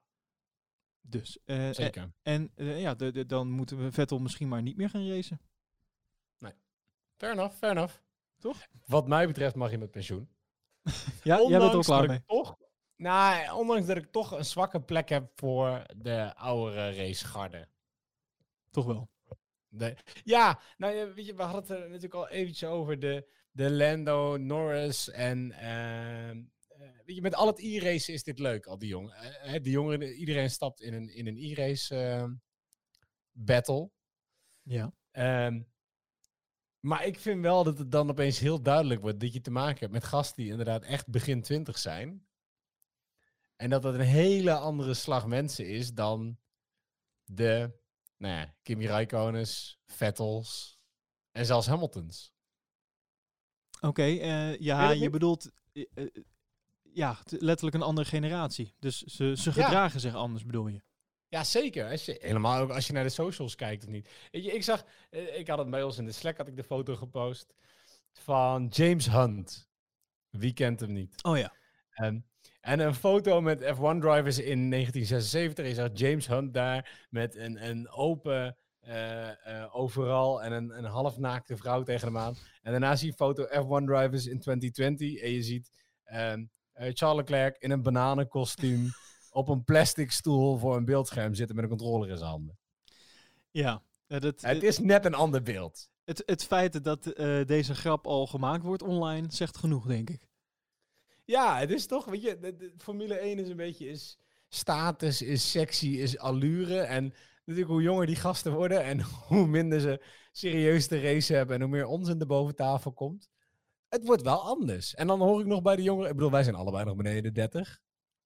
Dus, 1.02 1.38
eh, 1.46 1.70
zeker. 1.72 2.12
En 2.22 2.52
ja, 2.56 2.96
de, 2.96 3.12
de- 3.12 3.26
dan 3.26 3.50
moeten 3.52 3.84
we 3.84 3.92
Vettel 3.92 4.20
misschien 4.20 4.48
maar 4.48 4.62
niet 4.62 4.78
meer 4.78 4.90
gaan 4.90 5.08
racen. 5.10 5.42
Fair 7.18 7.32
enough, 7.34 7.56
fair 7.56 7.72
enough. 7.72 7.96
Toch? 8.38 8.68
Wat 8.86 9.08
mij 9.08 9.28
betreft 9.28 9.56
mag 9.56 9.72
je 9.72 9.78
met 9.78 9.92
pensioen. 9.92 10.30
Ja, 11.24 11.38
jij 11.48 11.58
bent 11.60 11.72
er 11.72 11.78
al 11.78 11.84
klaar 11.84 12.08
mee. 12.08 12.24
Nou, 13.00 13.58
ondanks 13.58 13.88
dat 13.88 13.98
ik 13.98 14.12
toch 14.12 14.32
een 14.32 14.46
zwakke 14.46 14.82
plek 14.82 15.10
heb 15.10 15.32
voor 15.36 15.84
de 15.98 16.36
oudere 16.36 16.96
racegarde. 16.96 17.68
Toch 18.72 18.86
wel. 18.86 19.10
De, 19.68 19.96
ja, 20.24 20.60
nou 20.78 21.14
weet 21.14 21.26
je, 21.26 21.34
we 21.34 21.42
hadden 21.42 21.62
het 21.62 21.70
er 21.70 21.88
natuurlijk 21.88 22.14
al 22.14 22.30
eventjes 22.30 22.70
over 22.70 23.00
de, 23.00 23.28
de 23.52 23.72
Lando, 23.72 24.38
Norris 24.38 25.10
en 25.10 25.52
ehm, 25.52 26.44
eh, 26.68 26.88
weet 27.06 27.16
je, 27.16 27.22
met 27.22 27.36
al 27.36 27.48
het 27.48 27.60
e-racen 27.60 28.14
is 28.14 28.24
dit 28.24 28.40
leuk, 28.40 28.66
al 28.66 28.78
die 28.78 28.90
jongen. 28.90 29.14
Eh, 29.14 29.64
die 29.64 29.72
jongeren, 29.72 30.14
iedereen 30.14 30.50
stapt 30.50 30.82
in 30.82 30.94
een, 30.94 31.10
in 31.10 31.28
een 31.28 31.38
e-race 31.38 31.96
ehm, 31.96 32.34
battle. 33.32 33.90
Ja. 34.62 34.94
Ehm, 35.12 35.62
maar 36.80 37.06
ik 37.06 37.20
vind 37.20 37.42
wel 37.42 37.64
dat 37.64 37.78
het 37.78 37.92
dan 37.92 38.10
opeens 38.10 38.40
heel 38.40 38.62
duidelijk 38.62 39.02
wordt 39.02 39.20
dat 39.20 39.34
je 39.34 39.42
te 39.42 39.52
maken 39.52 39.80
hebt 39.80 39.92
met 39.92 40.04
gasten 40.04 40.44
die 40.44 40.52
inderdaad 40.52 40.84
echt 40.84 41.08
begin 41.08 41.42
twintig 41.42 41.78
zijn. 41.78 42.28
En 43.62 43.70
dat 43.70 43.82
dat 43.82 43.94
een 43.94 44.00
hele 44.00 44.54
andere 44.54 44.94
slag 44.94 45.28
mensen 45.28 45.68
is 45.68 45.94
dan 45.94 46.38
de, 47.26 47.80
nou 48.18 48.34
ja, 48.34 48.56
Kimi 48.62 48.88
Räikkönens, 48.88 49.80
Vettels 49.86 50.80
en 51.32 51.46
zelfs 51.46 51.68
Hamiltons. 51.68 52.34
Oké, 53.82 54.02
eh, 54.04 54.58
ja, 54.60 54.92
je 54.92 55.00
niet? 55.00 55.12
bedoelt 55.12 55.52
eh, 55.74 55.86
eh, 55.94 56.06
ja, 56.82 57.18
letterlijk 57.30 57.76
een 57.76 57.82
andere 57.82 58.08
generatie. 58.08 58.76
Dus 58.80 59.02
ze, 59.02 59.36
ze 59.38 59.50
Ja. 59.56 59.64
gedragen 59.64 60.00
zich 60.00 60.14
anders, 60.16 60.46
bedoel 60.46 60.68
je? 60.68 60.82
Ja, 61.28 61.44
zeker. 61.44 61.90
Als 61.90 62.06
je, 62.06 62.18
helemaal 62.22 62.62
ook 62.62 62.70
als 62.72 62.88
je 62.88 62.94
naar 62.94 63.04
de 63.04 63.10
socials 63.10 63.56
kijkt 63.56 63.84
of 63.84 63.90
niet. 63.90 64.10
Je, 64.32 64.42
ik 64.54 64.64
zag, 64.64 64.86
ik 65.10 65.48
had 65.48 65.58
het 65.58 65.70
bij 65.70 65.84
ons 65.84 65.98
in 65.98 66.06
de 66.06 66.12
Slack, 66.12 66.38
had 66.38 66.48
ik 66.48 66.56
de 66.56 66.64
foto 66.64 66.96
gepost 66.96 67.54
van 68.12 68.68
James 68.68 69.10
Hunt. 69.10 69.70
Wie 70.30 70.54
kent 70.54 70.80
hem 70.80 70.92
niet? 70.92 71.24
Oh 71.24 71.38
ja. 71.38 71.54
En, 71.90 72.29
en 72.60 72.80
een 72.80 72.96
foto 72.96 73.42
met 73.42 73.62
F1-drivers 73.62 74.40
in 74.40 74.70
1976. 74.70 75.68
Je 75.68 75.74
zag 75.74 75.90
James 75.94 76.28
Hunt 76.28 76.54
daar 76.54 77.06
met 77.10 77.36
een, 77.36 77.70
een 77.70 77.90
open 77.90 78.58
eh, 78.80 79.66
overal 79.72 80.44
en 80.44 80.52
een, 80.52 80.78
een 80.78 80.86
halfnaakte 80.86 81.58
vrouw 81.58 81.84
tegen 81.84 82.08
hem 82.08 82.18
aan. 82.18 82.36
En 82.62 82.72
daarna 82.72 82.96
zie 82.96 83.08
je 83.08 83.14
foto 83.14 83.46
F1-drivers 83.46 84.26
in 84.26 84.40
2020. 84.40 85.22
En 85.22 85.32
je 85.32 85.44
ziet 85.44 85.70
ehm, 86.04 86.46
eh, 86.72 86.92
Charles 86.94 87.18
Leclerc 87.18 87.58
in 87.58 87.72
een 87.72 87.82
bananenkostuum 87.82 88.90
op 89.32 89.48
een 89.48 89.64
plastic 89.64 90.12
stoel 90.12 90.58
voor 90.58 90.76
een 90.76 90.86
beeldscherm 90.86 91.34
zitten 91.34 91.56
met 91.56 91.64
een 91.64 91.78
controller 91.78 92.10
in 92.10 92.18
zijn 92.18 92.30
handen. 92.30 92.58
Ja. 93.52 93.82
Dat, 94.08 94.24
Het 94.24 94.44
eh, 94.44 94.62
is 94.62 94.80
net 94.80 95.06
een 95.06 95.14
ander 95.14 95.44
beeld. 95.44 95.90
het, 96.04 96.24
het 96.26 96.44
feit 96.44 96.84
dat 96.84 97.04
deze 97.46 97.76
grap 97.76 98.08
al 98.08 98.28
gemaakt 98.28 98.64
wordt 98.64 98.82
online 98.84 99.28
zegt 99.32 99.58
genoeg, 99.58 99.88
denk 99.88 100.10
ik. 100.10 100.29
Ja, 101.30 101.58
het 101.58 101.72
is 101.72 101.86
toch, 101.86 102.06
weet 102.06 102.22
je, 102.22 102.40
de, 102.40 102.56
de 102.56 102.74
Formule 102.78 103.14
1 103.16 103.40
is 103.40 103.50
een 103.50 103.56
beetje 103.56 103.88
is 103.88 104.20
status, 104.48 105.22
is 105.22 105.52
sexy, 105.52 105.88
is 105.88 106.18
allure. 106.18 106.80
En 106.80 107.14
natuurlijk 107.46 107.68
hoe 107.68 107.82
jonger 107.82 108.06
die 108.06 108.16
gasten 108.16 108.54
worden 108.54 108.84
en 108.84 109.02
hoe 109.28 109.48
minder 109.48 109.80
ze 109.80 110.06
serieus 110.32 110.88
te 110.88 111.02
racen 111.02 111.36
hebben 111.36 111.56
en 111.56 111.62
hoe 111.62 111.72
meer 111.72 111.86
onzin 111.86 112.20
er 112.20 112.28
boven 112.28 112.56
tafel 112.56 112.94
komt. 112.94 113.30
Het 113.88 114.06
wordt 114.06 114.22
wel 114.22 114.42
anders. 114.42 114.96
En 114.96 115.08
dan 115.08 115.20
hoor 115.20 115.40
ik 115.40 115.46
nog 115.46 115.62
bij 115.62 115.76
de 115.76 115.82
jongeren, 115.84 116.10
ik 116.10 116.16
bedoel, 116.16 116.32
wij 116.32 116.44
zijn 116.44 116.56
allebei 116.56 116.86
nog 116.86 116.96
beneden 116.96 117.24
de 117.24 117.32
30. 117.32 117.80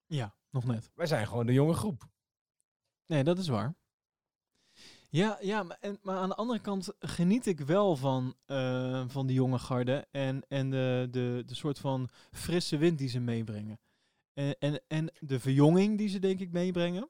Ja, 0.06 0.34
nog 0.50 0.64
net. 0.64 0.90
Wij 0.94 1.06
zijn 1.06 1.26
gewoon 1.26 1.46
de 1.46 1.52
jonge 1.52 1.74
groep. 1.74 2.08
Nee, 3.06 3.24
dat 3.24 3.38
is 3.38 3.48
waar. 3.48 3.76
Ja, 5.14 5.38
ja 5.40 5.62
maar, 5.62 5.76
en, 5.80 5.98
maar 6.02 6.16
aan 6.16 6.28
de 6.28 6.34
andere 6.34 6.58
kant 6.58 6.92
geniet 6.98 7.46
ik 7.46 7.60
wel 7.60 7.96
van, 7.96 8.34
eh, 8.46 9.04
van 9.06 9.26
die 9.26 9.36
jonge 9.36 9.58
garde 9.58 10.06
en, 10.10 10.42
en 10.48 10.70
de, 10.70 11.08
de, 11.10 11.42
de 11.46 11.54
soort 11.54 11.78
van 11.78 12.08
frisse 12.32 12.76
wind 12.76 12.98
die 12.98 13.08
ze 13.08 13.20
meebrengen. 13.20 13.78
En, 14.32 14.58
en, 14.58 14.80
en 14.88 15.12
de 15.18 15.40
verjonging 15.40 15.98
die 15.98 16.08
ze 16.08 16.18
denk 16.18 16.40
ik 16.40 16.52
meebrengen. 16.52 17.08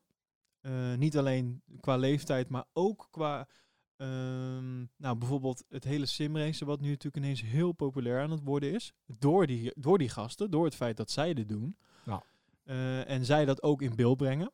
Eh, 0.60 0.94
niet 0.94 1.16
alleen 1.16 1.62
qua 1.80 1.96
leeftijd, 1.96 2.48
maar 2.48 2.64
ook 2.72 3.08
qua 3.10 3.48
ehm, 3.96 4.78
nou, 4.96 5.16
bijvoorbeeld 5.16 5.64
het 5.68 5.84
hele 5.84 6.06
simracen, 6.06 6.66
wat 6.66 6.80
nu 6.80 6.88
natuurlijk 6.88 7.24
ineens 7.24 7.42
heel 7.42 7.72
populair 7.72 8.22
aan 8.22 8.30
het 8.30 8.44
worden 8.44 8.72
is. 8.72 8.92
Door 9.06 9.46
die, 9.46 9.72
door 9.76 9.98
die 9.98 10.08
gasten, 10.08 10.50
door 10.50 10.64
het 10.64 10.74
feit 10.74 10.96
dat 10.96 11.10
zij 11.10 11.34
dit 11.34 11.48
doen. 11.48 11.76
Ja. 12.04 12.22
Eh, 12.64 13.10
en 13.10 13.24
zij 13.24 13.44
dat 13.44 13.62
ook 13.62 13.82
in 13.82 13.96
beeld 13.96 14.16
brengen. 14.16 14.50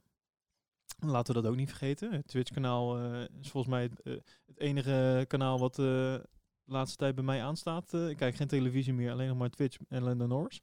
Laten 1.01 1.35
we 1.35 1.41
dat 1.43 1.51
ook 1.51 1.57
niet 1.57 1.69
vergeten. 1.69 2.13
Het 2.13 2.27
Twitch-kanaal 2.27 2.99
eh, 2.99 3.21
is 3.41 3.51
volgens 3.51 3.73
mij 3.75 3.83
het, 3.83 4.01
eh, 4.03 4.13
het 4.47 4.59
enige 4.59 5.25
kanaal 5.29 5.59
wat 5.59 5.79
eh, 5.79 5.85
de 5.85 6.27
laatste 6.65 6.97
tijd 6.97 7.15
bij 7.15 7.25
mij 7.25 7.43
aanstaat. 7.43 7.93
Ik 7.95 8.17
kijk 8.17 8.35
geen 8.35 8.47
televisie 8.49 8.93
meer, 8.93 9.11
alleen 9.13 9.29
nog 9.29 9.37
maar 9.37 9.51
Twitch 9.51 9.77
en 9.89 10.03
Lando 10.03 10.27
Norris. 10.27 10.61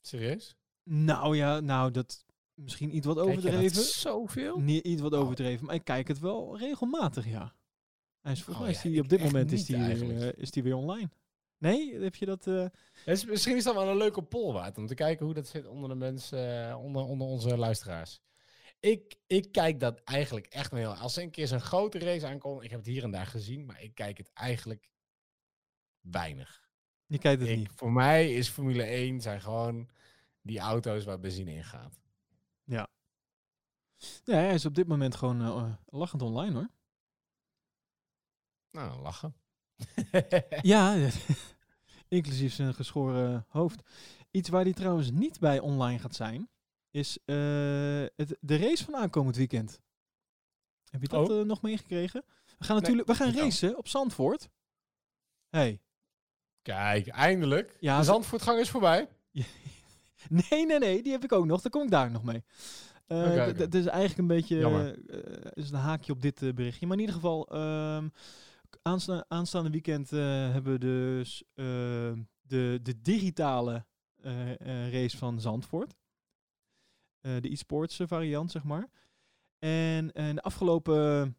Serieus? 0.00 0.56
Nou 0.84 1.36
ja, 1.36 1.60
nou 1.60 1.90
dat 1.90 2.24
misschien 2.54 2.96
iets 2.96 3.06
wat 3.06 3.16
Kijk 3.16 3.28
je 3.28 3.34
dat 3.34 3.44
overdreven. 3.50 3.82
zoveel? 3.82 4.60
Niet 4.60 4.84
iets 4.84 5.00
wat 5.02 5.12
Oh. 5.12 5.20
overdreven, 5.20 5.66
maar 5.66 5.74
ik 5.74 5.84
kijk 5.84 6.08
het 6.08 6.18
wel 6.18 6.58
regelmatig, 6.58 7.26
ja. 7.26 7.54
Hij 8.20 8.32
is 8.32 8.42
volgens 8.42 8.56
Oh 8.56 8.62
mij 8.62 8.70
is 8.70 8.80
die 8.92 9.00
op 9.00 9.08
dit 9.08 9.22
moment 9.22 9.52
is 9.52 9.64
die, 9.64 9.76
eh, 9.76 10.32
is 10.36 10.50
die 10.50 10.62
weer 10.62 10.76
online. 10.76 11.10
Nee, 11.58 11.98
heb 12.00 12.14
je 12.14 12.26
dat? 12.26 12.46
misschien 13.26 13.56
is 13.56 13.64
dat 13.64 13.74
wel 13.74 13.88
een 13.88 13.96
leuke 13.96 14.22
poll 14.22 14.52
waard 14.52 14.78
om 14.78 14.86
te 14.86 14.94
kijken 14.94 15.24
hoe 15.24 15.34
dat 15.34 15.46
zit 15.46 15.66
onder 15.66 15.88
de 15.88 15.94
mensen, 15.94 16.78
onder, 16.78 17.02
onder 17.02 17.26
onze 17.26 17.56
luisteraars. 17.56 18.20
Ik, 18.82 19.16
ik 19.26 19.52
kijk 19.52 19.80
dat 19.80 20.00
eigenlijk 20.04 20.46
echt 20.46 20.70
heel. 20.70 20.94
Als 20.94 21.16
er 21.16 21.22
een 21.22 21.30
keer 21.30 21.46
zo'n 21.46 21.60
grote 21.60 21.98
race 21.98 22.26
aankomt, 22.26 22.62
ik 22.62 22.70
heb 22.70 22.78
het 22.78 22.88
hier 22.88 23.02
en 23.02 23.10
daar 23.10 23.26
gezien, 23.26 23.64
maar 23.64 23.82
ik 23.82 23.94
kijk 23.94 24.18
het 24.18 24.30
eigenlijk 24.32 24.90
weinig. 26.00 26.68
je 27.06 27.18
kijkt 27.18 27.40
het 27.40 27.50
Ik, 27.50 27.56
niet. 27.56 27.70
voor 27.74 27.92
mij 27.92 28.34
is 28.34 28.48
Formule 28.48 28.82
1 28.82 29.20
zijn 29.20 29.40
gewoon 29.40 29.88
die 30.40 30.58
auto's 30.58 31.04
waar 31.04 31.18
benzine 31.18 31.52
in 31.52 31.64
gaat. 31.64 32.00
Ja, 32.64 32.88
hij 34.24 34.54
is 34.54 34.64
op 34.64 34.74
dit 34.74 34.86
moment 34.86 35.16
gewoon 35.16 35.40
eh, 35.40 35.46
eh, 35.46 35.72
lachend 35.86 36.22
online 36.22 36.54
hoor. 36.54 36.68
Nou, 38.70 39.00
lachen. 39.00 39.34
Ja, 40.62 41.08
inclusief 42.08 42.52
zijn 42.52 42.74
geschoren 42.74 43.46
hoofd. 43.48 43.82
Iets 44.30 44.48
waar 44.48 44.62
hij 44.62 44.72
trouwens 44.72 45.10
niet 45.10 45.40
bij 45.40 45.60
online 45.60 45.98
gaat 45.98 46.14
zijn, 46.14 46.48
is 46.92 47.18
eh, 47.24 47.34
het, 48.16 48.36
de 48.40 48.56
race 48.56 48.84
van 48.84 48.96
aankomend 48.96 49.36
weekend. 49.36 49.80
Heb 50.90 51.02
je 51.02 51.08
dat 51.08 51.28
Oh. 51.30 51.40
eh, 51.40 51.46
nog 51.46 51.62
meegekregen? 51.62 52.24
We 52.58 52.64
gaan 52.64 52.76
natuurlijk, 52.76 53.08
we 53.08 53.14
gaan 53.14 53.32
racen 53.34 53.76
op 53.78 53.88
Zandvoort. 53.88 54.48
Hey. 55.48 55.80
Kijk, 56.62 57.06
eindelijk. 57.08 57.76
Ja, 57.80 57.98
de 57.98 58.04
Zandvoortgang 58.04 58.58
is 58.60 58.70
voorbij. 58.70 59.08
Nee, 60.28 60.66
nee, 60.66 60.78
nee, 60.78 61.02
die 61.02 61.12
heb 61.12 61.24
ik 61.24 61.32
ook 61.32 61.46
nog. 61.46 61.60
Daar 61.60 61.70
kom 61.72 61.82
ik 61.82 61.90
daar 61.90 62.10
nog 62.10 62.22
mee. 62.24 62.42
Eh, 63.06 63.18
Oké, 63.18 63.28
d- 63.34 63.40
oké. 63.48 63.54
d- 63.54 63.58
Het 63.58 63.74
is 63.74 63.86
eigenlijk 63.86 64.18
een 64.18 64.26
beetje 64.36 64.60
eh, 64.60 65.52
is 65.64 65.70
een 65.70 65.76
haakje 65.78 66.12
op 66.12 66.22
dit 66.22 66.42
eh, 66.42 66.52
berichtje. 66.52 66.86
Maar 66.86 66.94
in 66.96 67.00
ieder 67.00 67.14
geval, 67.14 67.48
ehm, 67.48 68.08
aansta- 68.82 69.24
aanstaande 69.28 69.70
weekend 69.70 70.12
eh, 70.12 70.18
hebben 70.52 70.72
we 70.72 70.78
dus 70.78 71.42
de, 72.42 72.78
de 72.82 73.02
digitale 73.02 73.84
eh, 74.22 74.50
eh, 74.60 74.92
race 74.92 75.16
van 75.16 75.40
Zandvoort. 75.40 75.94
Eh, 77.22 77.40
de 77.40 77.50
e-sports 77.50 78.00
eh, 78.00 78.06
variant, 78.06 78.50
zeg 78.50 78.64
maar. 78.64 78.88
En, 79.58 80.12
en 80.12 80.34
de 80.34 80.42
afgelopen 80.42 81.36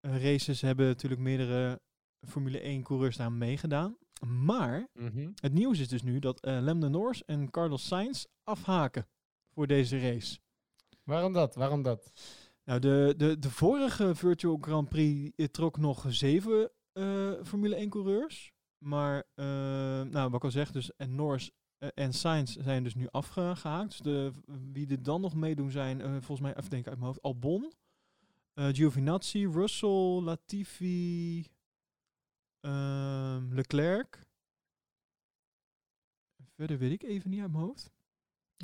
eh, 0.00 0.22
races 0.22 0.60
hebben 0.60 0.86
natuurlijk 0.86 1.20
meerdere 1.20 1.80
Formule 2.28 2.60
1 2.60 2.82
coureurs 2.82 3.16
daar 3.16 3.32
meegedaan. 3.32 3.96
Maar 4.26 4.88
het 5.34 5.52
nieuws 5.52 5.78
is 5.78 5.88
dus 5.88 6.02
nu 6.02 6.18
dat 6.18 6.40
eh 6.40 6.58
Lando 6.60 6.88
Norris 6.88 7.24
en 7.24 7.50
Carlos 7.50 7.86
Sainz 7.86 8.24
afhaken 8.44 9.06
voor 9.54 9.66
deze 9.66 9.98
race. 9.98 10.38
Waarom 11.04 11.32
dat? 11.32 11.54
Waarom 11.54 11.82
dat? 11.82 12.12
Nou, 12.64 12.80
de, 12.80 13.14
de, 13.16 13.38
de 13.38 13.50
vorige 13.50 14.14
Virtual 14.14 14.58
Grand 14.60 14.88
Prix 14.88 15.32
eh, 15.36 15.46
trok 15.46 15.78
nog 15.78 16.04
zeven 16.08 16.70
eh, 16.92 17.32
Formule 17.42 17.74
1 17.74 17.88
coureurs. 17.88 18.52
Maar, 18.78 19.24
eh, 19.34 19.44
nou, 20.02 20.30
wat 20.30 20.34
ik 20.34 20.44
al 20.44 20.50
zeg, 20.50 20.70
dus 20.70 20.96
en 20.96 21.14
Norris 21.14 21.50
eh, 21.50 21.61
en 21.94 22.12
Sainz 22.12 22.56
zijn 22.56 22.82
dus 22.82 22.94
nu 22.94 23.08
afgehaakt. 23.10 24.04
De, 24.04 24.32
wie 24.72 24.90
er 24.90 25.02
dan 25.02 25.20
nog 25.20 25.34
meedoen 25.34 25.70
zijn, 25.70 26.00
eh, 26.00 26.10
volgens 26.10 26.40
mij, 26.40 26.56
even 26.56 26.70
denken 26.70 26.90
uit 26.90 26.98
mijn 26.98 27.10
hoofd, 27.10 27.22
Albon, 27.22 27.72
eh 28.54 28.68
Giovinazzi, 28.68 29.46
Russell, 29.46 30.20
Latifi, 30.20 31.46
ehm, 32.60 33.54
Leclerc. 33.54 34.26
Verder 36.54 36.78
weet 36.78 36.92
ik 36.92 37.02
even 37.02 37.30
niet 37.30 37.40
uit 37.40 37.52
mijn 37.52 37.64
hoofd. 37.64 37.90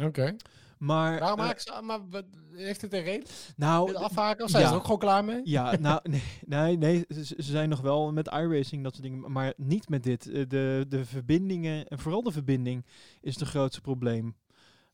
Oké. 0.04 0.36
Maar, 0.78 1.18
Waarom 1.18 1.38
maken 1.38 1.60
ze... 1.60 1.80
Maar 1.82 2.08
wat, 2.08 2.24
heeft 2.54 2.80
het 2.80 2.92
een 2.92 3.02
reden? 3.02 3.26
nou, 3.56 3.94
afhaken? 3.94 4.44
Of 4.44 4.50
zijn 4.50 4.62
ze 4.62 4.68
ja. 4.68 4.74
er 4.74 4.78
ook 4.78 4.84
gewoon 4.84 4.98
klaar 4.98 5.24
mee? 5.24 5.40
Ja, 5.44 5.76
nou, 5.80 6.00
nee, 6.02 6.22
nee, 6.46 6.76
nee 6.78 7.04
ze, 7.08 7.24
ze 7.24 7.34
zijn 7.42 7.68
nog 7.68 7.80
wel 7.80 8.12
met 8.12 8.26
iRacing, 8.26 8.82
dat 8.82 8.92
soort 8.94 9.04
dingen, 9.06 9.32
maar 9.32 9.52
niet 9.56 9.88
met 9.88 10.02
dit. 10.02 10.26
Eh, 10.30 10.42
De, 10.48 10.84
de 10.88 11.04
verbindingen, 11.04 11.86
en 11.88 11.98
vooral 11.98 12.22
de 12.22 12.32
verbinding, 12.32 12.86
is 13.20 13.38
het 13.40 13.48
grootste 13.48 13.80
probleem. 13.80 14.36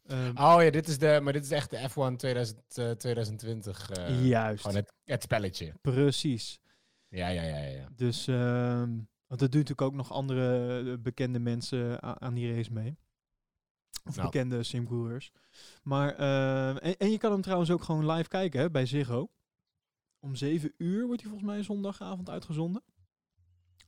Ehm, 0.07 0.29
Oh 0.37 0.57
ja, 0.63 0.71
dit 0.71 0.89
is 0.89 0.99
de, 0.99 1.19
maar 1.23 1.33
dit 1.33 1.45
is 1.45 1.51
echt 1.51 1.71
de 1.71 1.89
F1 1.91 2.17
2000, 2.17 2.61
eh, 2.79 2.91
2020. 2.91 3.91
eh, 3.91 4.27
juist, 4.27 4.61
Gewoon 4.63 4.77
het, 4.77 4.93
het 5.05 5.23
spelletje. 5.23 5.75
precies. 5.81 6.61
Ja, 7.09 7.29
ja, 7.29 7.43
ja, 7.43 7.59
ja. 7.59 7.89
Dus, 7.97 8.27
ehm, 8.27 8.91
want 9.27 9.41
er 9.41 9.51
doen 9.51 9.61
natuurlijk 9.61 9.81
ook 9.81 9.95
nog 9.95 10.13
andere 10.13 10.79
eh, 10.91 10.99
bekende 11.03 11.39
mensen 11.39 12.03
aan 12.21 12.35
die 12.35 12.55
race 12.55 12.73
mee. 12.73 12.97
Of 14.05 14.17
Nou. 14.17 14.31
bekende 14.31 14.63
simcoureurs. 14.63 15.33
Maar, 15.83 16.15
ehm, 16.15 16.77
en, 16.77 16.97
en 16.97 17.11
je 17.11 17.19
kan 17.19 17.33
hem 17.33 17.41
trouwens 17.41 17.71
ook 17.71 17.83
gewoon 17.83 18.11
live 18.11 18.29
kijken 18.29 18.61
hè, 18.61 18.71
bij 18.71 18.87
Ziggo. 18.87 19.29
Om 20.19 20.35
7 20.35 20.73
uur 20.79 21.07
wordt 21.07 21.21
hij 21.21 21.31
volgens 21.31 21.51
mij 21.51 21.63
zondagavond 21.63 22.31
uitgezonden. 22.31 22.83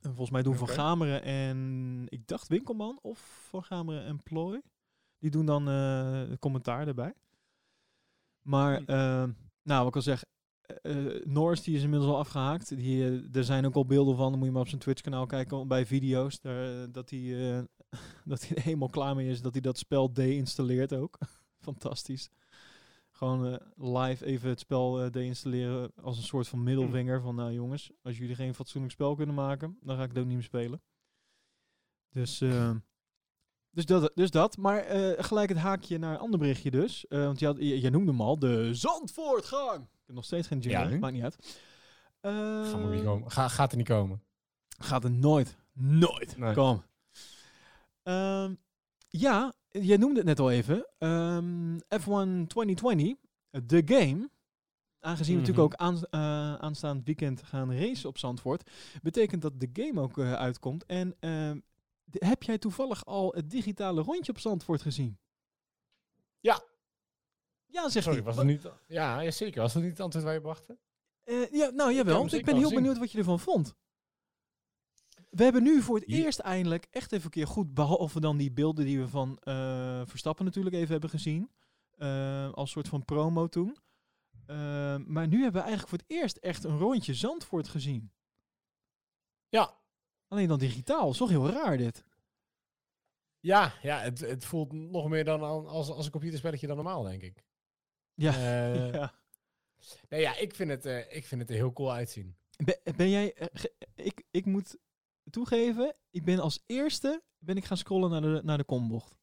En 0.00 0.08
volgens 0.10 0.30
mij 0.30 0.42
doen 0.42 0.56
Van. 0.56 0.68
Gameren 0.68 1.22
en, 1.22 2.04
ik 2.08 2.26
dacht 2.26 2.48
Winkelman 2.48 2.98
of 3.02 3.46
Van 3.50 3.64
Gameren 3.64 4.04
en 4.04 4.22
Plooi. 4.22 4.60
Die 5.18 5.30
doen 5.30 5.46
dan 5.46 5.68
eh, 5.68 6.22
commentaar 6.38 6.86
erbij. 6.88 7.14
Maar, 8.42 8.76
Hm. 8.78 8.90
ehm, 8.90 9.30
nou, 9.62 9.78
wat 9.78 9.88
ik 9.88 9.96
al 9.96 10.02
zeg, 10.02 10.24
eh, 10.60 11.16
eh, 11.16 11.24
Norris 11.26 11.62
die 11.62 11.76
is 11.76 11.82
inmiddels 11.82 12.10
al 12.10 12.18
afgehaakt. 12.18 12.76
Die, 12.76 13.04
eh, 13.04 13.34
er 13.36 13.44
zijn 13.44 13.66
ook 13.66 13.74
al 13.74 13.86
beelden 13.86 14.16
van. 14.16 14.28
Dan 14.30 14.38
moet 14.38 14.46
je 14.46 14.52
maar 14.52 14.62
op 14.62 14.68
zijn 14.68 14.80
Twitch 14.80 15.00
kanaal 15.02 15.26
kijken 15.26 15.68
bij 15.68 15.86
video's. 15.86 16.40
Daar, 16.40 16.82
eh, 16.82 16.88
dat 16.90 17.10
hij 17.10 17.56
eh, 17.58 17.64
dat 18.24 18.46
hij 18.46 18.56
er 18.56 18.62
helemaal 18.62 18.88
klaar 18.88 19.14
mee 19.14 19.28
is. 19.28 19.42
Dat 19.42 19.52
hij 19.52 19.60
dat 19.60 19.78
spel 19.78 20.12
deinstalleert 20.12 20.94
ook. 20.94 21.18
Fantastisch. 21.60 22.30
Gewoon 23.10 23.46
eh, 23.46 23.66
live 23.76 24.24
even 24.24 24.48
het 24.48 24.60
spel 24.60 25.02
eh 25.02 25.10
deinstalleren 25.10 25.92
als 26.02 26.16
een 26.16 26.22
soort 26.22 26.48
van 26.48 26.62
middelvinger. 26.62 27.20
Van 27.20 27.34
nou 27.34 27.52
jongens, 27.52 27.90
als 28.02 28.18
jullie 28.18 28.34
geen 28.34 28.54
fatsoenlijk 28.54 28.92
spel 28.92 29.14
kunnen 29.14 29.34
maken, 29.34 29.78
dan 29.82 29.96
ga 29.96 30.02
ik 30.02 30.08
het 30.08 30.18
ook 30.18 30.24
niet 30.26 30.34
meer 30.34 30.42
spelen. 30.42 30.82
Dus, 32.10 32.40
eh, 32.40 32.70
dus, 33.70 33.86
dat, 33.86 34.12
dus 34.14 34.30
dat. 34.30 34.56
Maar 34.56 34.84
gelijk 35.18 35.48
het 35.48 35.58
haakje 35.58 35.98
naar 35.98 36.12
een 36.12 36.20
ander 36.20 36.38
berichtje 36.38 36.70
dus. 36.70 37.04
Want 37.08 37.38
je, 37.38 37.46
had, 37.46 37.56
je, 37.58 37.90
noemde 37.90 38.10
hem 38.10 38.20
al, 38.20 38.38
de 38.38 38.74
Zandvoortgang. 38.74 39.82
Ik 39.82 40.06
heb 40.06 40.14
nog 40.14 40.24
steeds 40.24 40.48
geen 40.48 40.58
jingle, 40.58 40.90
Ja, 40.90 40.98
maakt 40.98 41.14
niet 41.14 41.22
uit. 41.22 41.58
Ga, 42.20 42.76
moet 42.76 42.90
niet 42.90 43.04
komen. 43.04 43.30
Ga, 43.30 43.48
gaat 43.48 43.70
er 43.70 43.76
niet 43.76 43.88
komen. 43.88 44.22
Gaat 44.78 45.04
er 45.04 45.10
nooit, 45.10 45.56
nooit 45.72 46.36
Nee. 46.36 46.54
komen. 46.54 46.84
Ehm, 48.06 48.54
ja, 49.08 49.52
jij 49.68 49.96
noemde 49.96 50.16
het 50.16 50.26
net 50.26 50.38
al 50.40 50.50
even. 50.50 50.86
Ehm, 50.98 51.76
F1 51.78 52.46
2020, 52.46 53.16
de 53.50 53.82
game. 53.84 54.30
Aangezien 55.00 55.34
we 55.36 55.40
Mhm. 55.40 55.50
natuurlijk 55.50 55.58
ook 55.58 55.74
aan, 55.74 56.02
eh, 56.10 56.54
aanstaand 56.54 57.04
weekend 57.04 57.42
gaan 57.42 57.72
racen 57.72 58.08
op 58.08 58.18
Zandvoort, 58.18 58.70
betekent 59.02 59.42
dat 59.42 59.60
de 59.60 59.68
game 59.72 60.00
ook 60.00 60.18
eh, 60.18 60.32
uitkomt. 60.32 60.84
En 60.86 61.16
ehm, 61.20 61.60
heb 62.10 62.42
jij 62.42 62.58
toevallig 62.58 63.04
al 63.04 63.32
het 63.34 63.50
digitale 63.50 64.02
rondje 64.02 64.32
op 64.32 64.38
Zandvoort 64.38 64.82
gezien? 64.82 65.18
Ja. 66.40 66.60
Ja, 67.66 67.88
zegt 67.88 68.04
Sorry, 68.06 68.22
was 68.22 68.36
het 68.36 68.46
niet... 68.46 68.62
Ja, 68.86 69.20
ja, 69.20 69.30
zeker. 69.30 69.60
Was 69.60 69.72
dat 69.72 69.82
niet 69.82 69.90
het 69.90 70.00
antwoord 70.00 70.24
waar 70.24 70.34
je 70.34 70.40
wachtte? 70.40 70.78
Eh, 71.24 71.50
ja, 71.52 71.70
nou 71.70 71.92
jawel. 71.92 72.22
Ik 72.24 72.30
zeker 72.30 72.44
ben 72.44 72.54
heel 72.54 72.62
gezien. 72.64 72.78
benieuwd 72.78 72.98
wat 72.98 73.12
je 73.12 73.18
ervan 73.18 73.40
vond. 73.40 73.74
We 75.36 75.42
hebben 75.44 75.62
nu 75.62 75.82
voor 75.82 75.96
het 75.98 76.08
eerst 76.08 76.38
eindelijk 76.38 76.86
echt 76.90 77.12
even 77.12 77.24
een 77.24 77.30
keer 77.30 77.46
goed, 77.46 77.74
behalve 77.74 78.20
dan 78.20 78.36
die 78.36 78.52
beelden 78.52 78.84
die 78.84 78.98
we 79.00 79.08
van 79.08 79.38
eh, 79.38 80.02
Verstappen 80.06 80.44
natuurlijk 80.44 80.74
even 80.74 80.90
hebben 80.90 81.10
gezien. 81.10 81.50
eh, 81.90 82.52
als 82.52 82.70
soort 82.70 82.88
van 82.88 83.04
promo 83.04 83.46
toen. 83.46 83.76
Eh, 84.46 84.96
maar 84.96 85.28
nu 85.28 85.42
hebben 85.42 85.62
we 85.62 85.68
eigenlijk 85.68 85.88
voor 85.88 85.98
het 85.98 86.10
eerst 86.10 86.36
echt 86.36 86.64
een 86.64 86.78
rondje 86.78 87.14
Zandvoort 87.14 87.68
gezien. 87.68 88.12
Ja. 89.48 89.78
Alleen 90.28 90.48
dan 90.48 90.58
digitaal. 90.58 91.10
Is 91.10 91.16
toch 91.16 91.28
heel 91.28 91.50
raar 91.50 91.76
dit. 91.76 92.04
Ja, 93.40 93.72
ja 93.82 94.00
het, 94.00 94.20
het 94.20 94.44
voelt 94.44 94.72
nog 94.72 95.08
meer 95.08 95.24
dan 95.24 95.42
als, 95.66 95.90
als 95.90 96.04
een 96.04 96.10
computerspelletje 96.10 96.66
dan 96.66 96.76
normaal, 96.76 97.02
denk 97.02 97.22
ik. 97.22 97.44
Ja. 98.14 98.32
Ja. 98.92 99.14
Nee, 100.08 100.20
ja, 100.20 100.36
ik 100.36 100.54
vind, 100.54 100.70
het, 100.70 100.86
eh, 100.86 101.16
ik 101.16 101.26
vind 101.26 101.40
het 101.40 101.50
er 101.50 101.56
heel 101.56 101.72
cool 101.72 101.92
uitzien. 101.92 102.36
Ben, 102.64 102.78
ben 102.96 103.10
jij... 103.10 103.36
ik, 103.94 104.22
ik 104.30 104.44
moet 104.44 104.76
toegeven, 105.30 105.96
ik 106.10 106.24
ben 106.24 106.38
als 106.38 106.62
eerste 106.66 107.22
ben 107.38 107.56
ik 107.56 107.64
gaan 107.64 107.76
scrollen 107.76 108.10
naar 108.10 108.20
de, 108.20 108.40
naar 108.44 108.58
de 108.58 108.64
kombocht. 108.64 109.18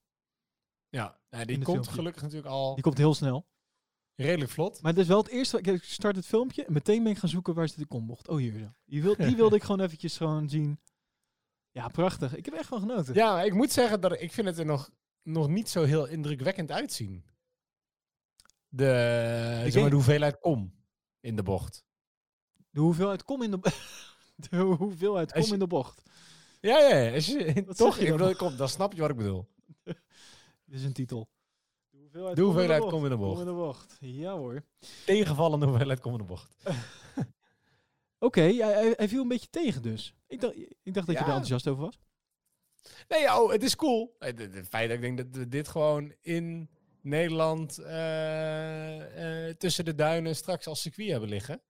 Ja, 0.89 1.19
nou, 1.29 1.41
In 1.41 1.47
die 1.47 1.57
komt 1.57 1.67
filmpje. 1.77 1.91
gelukkig 1.93 2.21
natuurlijk 2.21 2.49
al 2.49 2.73
Die 2.73 2.83
komt 2.83 2.97
heel 2.97 3.13
snel. 3.13 3.47
redelijk 4.15 4.51
vlot. 4.51 4.81
Maar 4.81 4.91
het 4.91 5.01
is 5.01 5.07
wel 5.07 5.17
het 5.17 5.27
eerste. 5.27 5.61
Ik 5.61 5.83
start 5.83 6.15
het 6.15 6.25
filmpje 6.25 6.65
en 6.65 6.73
meteen 6.73 7.03
ben 7.03 7.11
ik 7.11 7.17
gaan 7.17 7.29
zoeken 7.29 7.53
waar 7.53 7.67
zit 7.67 7.77
de 7.77 7.85
kombocht. 7.85 8.27
Oh, 8.27 8.37
hier 8.37 8.59
zo. 8.59 8.73
Die, 8.85 9.01
wil, 9.01 9.15
die 9.15 9.35
wilde 9.41 9.55
ik 9.55 9.63
gewoon 9.63 9.79
eventjes 9.79 10.17
gewoon 10.17 10.49
zien. 10.49 10.79
Ja, 11.71 11.87
prachtig. 11.87 12.35
Ik 12.35 12.45
heb 12.45 12.53
echt 12.53 12.67
van 12.67 12.79
genoten. 12.79 13.13
Ja, 13.13 13.41
ik 13.41 13.53
moet 13.53 13.71
zeggen 13.71 14.01
dat 14.01 14.21
ik 14.21 14.31
vind 14.31 14.47
het 14.47 14.57
er 14.57 14.65
nog, 14.65 14.89
nog 15.21 15.47
niet 15.47 15.69
zo 15.69 15.83
heel 15.83 16.05
indrukwekkend 16.05 16.71
uitzien. 16.71 17.25
De, 18.67 18.85
zeg 19.63 19.81
maar, 19.81 19.89
de 19.89 19.95
hoeveelheid 19.95 20.39
kom 20.39 20.73
in 21.19 21.35
de 21.35 21.43
bocht. 21.43 21.85
De 22.69 22.79
hoeveelheid 22.79 23.23
kom 23.23 23.41
in 23.41 23.51
de, 23.51 23.59
de 24.49 24.57
hoeveelheid 24.57 25.31
kom 25.31 25.41
je- 25.41 25.53
in 25.53 25.59
de 25.59 25.67
bocht. 25.67 26.01
Ja, 26.61 26.79
ja, 26.79 26.95
ja. 26.97 27.13
Als 27.13 27.25
je, 27.25 27.65
toch? 27.75 27.95
je 27.97 28.01
Ik 28.01 28.07
dan? 28.07 28.17
bedoel, 28.17 28.35
kom, 28.35 28.57
dan 28.57 28.69
snap 28.69 28.93
je 28.93 29.01
wat 29.01 29.09
ik 29.09 29.15
bedoel. 29.17 29.47
Dit 29.83 30.79
is 30.79 30.83
een 30.83 30.93
titel. 30.93 31.29
De 31.89 31.97
hoeveelheid, 31.99 32.35
De 32.35 32.41
hoeveelheid 32.41 32.81
kom 32.81 32.89
kom 32.89 33.03
in 33.03 33.09
de 33.09 33.15
Kom 33.17 33.25
bocht. 33.25 33.39
in 33.39 33.45
de 33.45 33.53
bocht. 33.53 33.97
Ja 33.99 34.33
hoor. 34.37 34.63
Tegenvallende 35.05 35.65
hoeveelheid 35.65 35.99
kom 35.99 36.11
in 36.11 36.17
de 36.17 36.23
bocht. 36.23 36.55
Oké, 38.19 38.41
hij, 38.41 38.55
hij, 38.55 38.93
hij 38.95 39.07
viel 39.09 39.21
een 39.21 39.27
beetje 39.27 39.49
tegen 39.49 39.81
dus. 39.81 40.13
Ik 40.27 40.41
dacht, 40.41 40.55
ik 40.83 40.93
dacht 40.93 41.07
dat 41.07 41.15
je 41.15 41.21
er 41.21 41.27
enthousiast 41.27 41.67
over 41.67 41.83
was. 41.83 41.99
Nee, 43.07 43.25
oh, 43.27 43.51
het 43.51 43.63
is 43.63 43.75
cool. 43.75 44.15
Het, 44.19 44.39
het- 44.39 44.53
het 44.53 44.67
feit 44.67 44.87
dat 44.87 44.97
ik 44.97 45.01
denk 45.03 45.17
dat 45.17 45.27
we 45.31 45.47
dit 45.47 45.67
gewoon 45.67 46.13
in 46.21 46.69
Nederland 47.01 47.77
eh, 47.77 49.47
eh, 49.49 49.55
tussen 49.55 49.85
de 49.85 49.95
duinen 49.95 50.35
straks 50.35 50.67
als 50.67 50.81
circuit 50.81 51.09
hebben 51.09 51.29
liggen. 51.29 51.61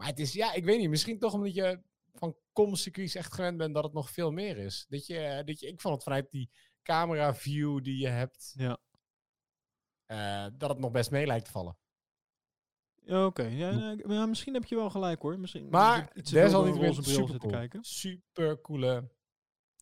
Maar 0.00 0.08
het 0.08 0.18
is, 0.18 0.32
ja, 0.32 0.52
ik 0.52 0.64
weet 0.64 0.78
niet, 0.78 0.88
misschien 0.90 1.18
toch 1.18 1.32
omdat 1.34 1.54
je 1.54 1.80
van 2.14 2.36
com-circuits 2.52 3.14
echt 3.14 3.32
gewend 3.34 3.56
bent 3.58 3.74
dat 3.74 3.84
het 3.84 3.92
nog 3.92 4.10
veel 4.10 4.30
meer 4.30 4.56
is. 4.58 4.86
Dat 4.88 5.06
je, 5.06 5.42
dat 5.44 5.60
je, 5.60 5.66
ik 5.66 5.80
vond 5.80 5.94
het 5.94 6.02
vanuit 6.02 6.30
die 6.30 6.50
camera 6.82 7.34
view 7.34 7.82
die 7.82 7.98
je 7.98 8.08
hebt, 8.08 8.54
Ja. 8.56 8.78
eh, 10.06 10.46
dat 10.58 10.70
het 10.70 10.78
nog 10.78 10.90
best 10.90 11.10
mee 11.10 11.26
lijkt 11.26 11.44
te 11.44 11.50
vallen. 11.50 11.78
Ja, 13.02 13.26
Oké, 13.26 13.42
ja, 13.42 13.70
nee, 13.70 14.06
maar 14.06 14.28
misschien 14.28 14.54
heb 14.54 14.64
je 14.64 14.74
wel 14.76 14.90
gelijk 14.90 15.22
hoor. 15.22 15.38
Misschien 15.38 15.68
Maar 15.68 16.12
desalniettemin 16.30 17.02
super 17.04 17.38
cool. 17.38 17.52
kijken. 17.52 17.84
Super 17.84 18.60
coole 18.60 19.10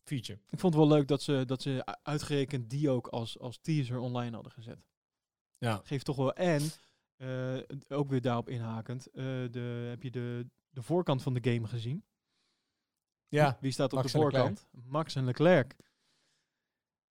feature. 0.03 0.39
Ik 0.49 0.59
vond 0.59 0.73
het 0.73 0.83
wel 0.83 0.97
leuk 0.97 1.07
dat 1.07 1.21
ze, 1.21 1.43
dat 1.45 1.61
ze 1.61 1.97
uitgerekend 2.03 2.69
die 2.69 2.89
ook 2.89 3.07
als, 3.07 3.39
als 3.39 3.59
teaser 3.61 3.99
online 3.99 4.33
hadden 4.33 4.51
gezet. 4.51 4.79
Ja. 5.57 5.81
Geeft 5.83 6.05
toch 6.05 6.15
wel. 6.15 6.33
En 6.33 6.61
eh, 7.19 7.57
ook 7.87 8.09
weer 8.09 8.21
daarop 8.21 8.49
inhakend. 8.49 9.07
eh, 9.07 9.23
de, 9.51 9.87
heb 9.89 10.03
je 10.03 10.11
de, 10.11 10.47
de 10.69 10.81
voorkant 10.81 11.23
van 11.23 11.33
de 11.33 11.51
game 11.51 11.67
gezien? 11.67 12.03
Ja, 13.27 13.57
Wie 13.61 13.71
staat 13.71 13.93
op 13.93 13.99
Max 13.99 14.11
de 14.11 14.17
voorkant? 14.17 14.67
Max 14.71 15.15
en 15.15 15.25
Leclerc. 15.25 15.75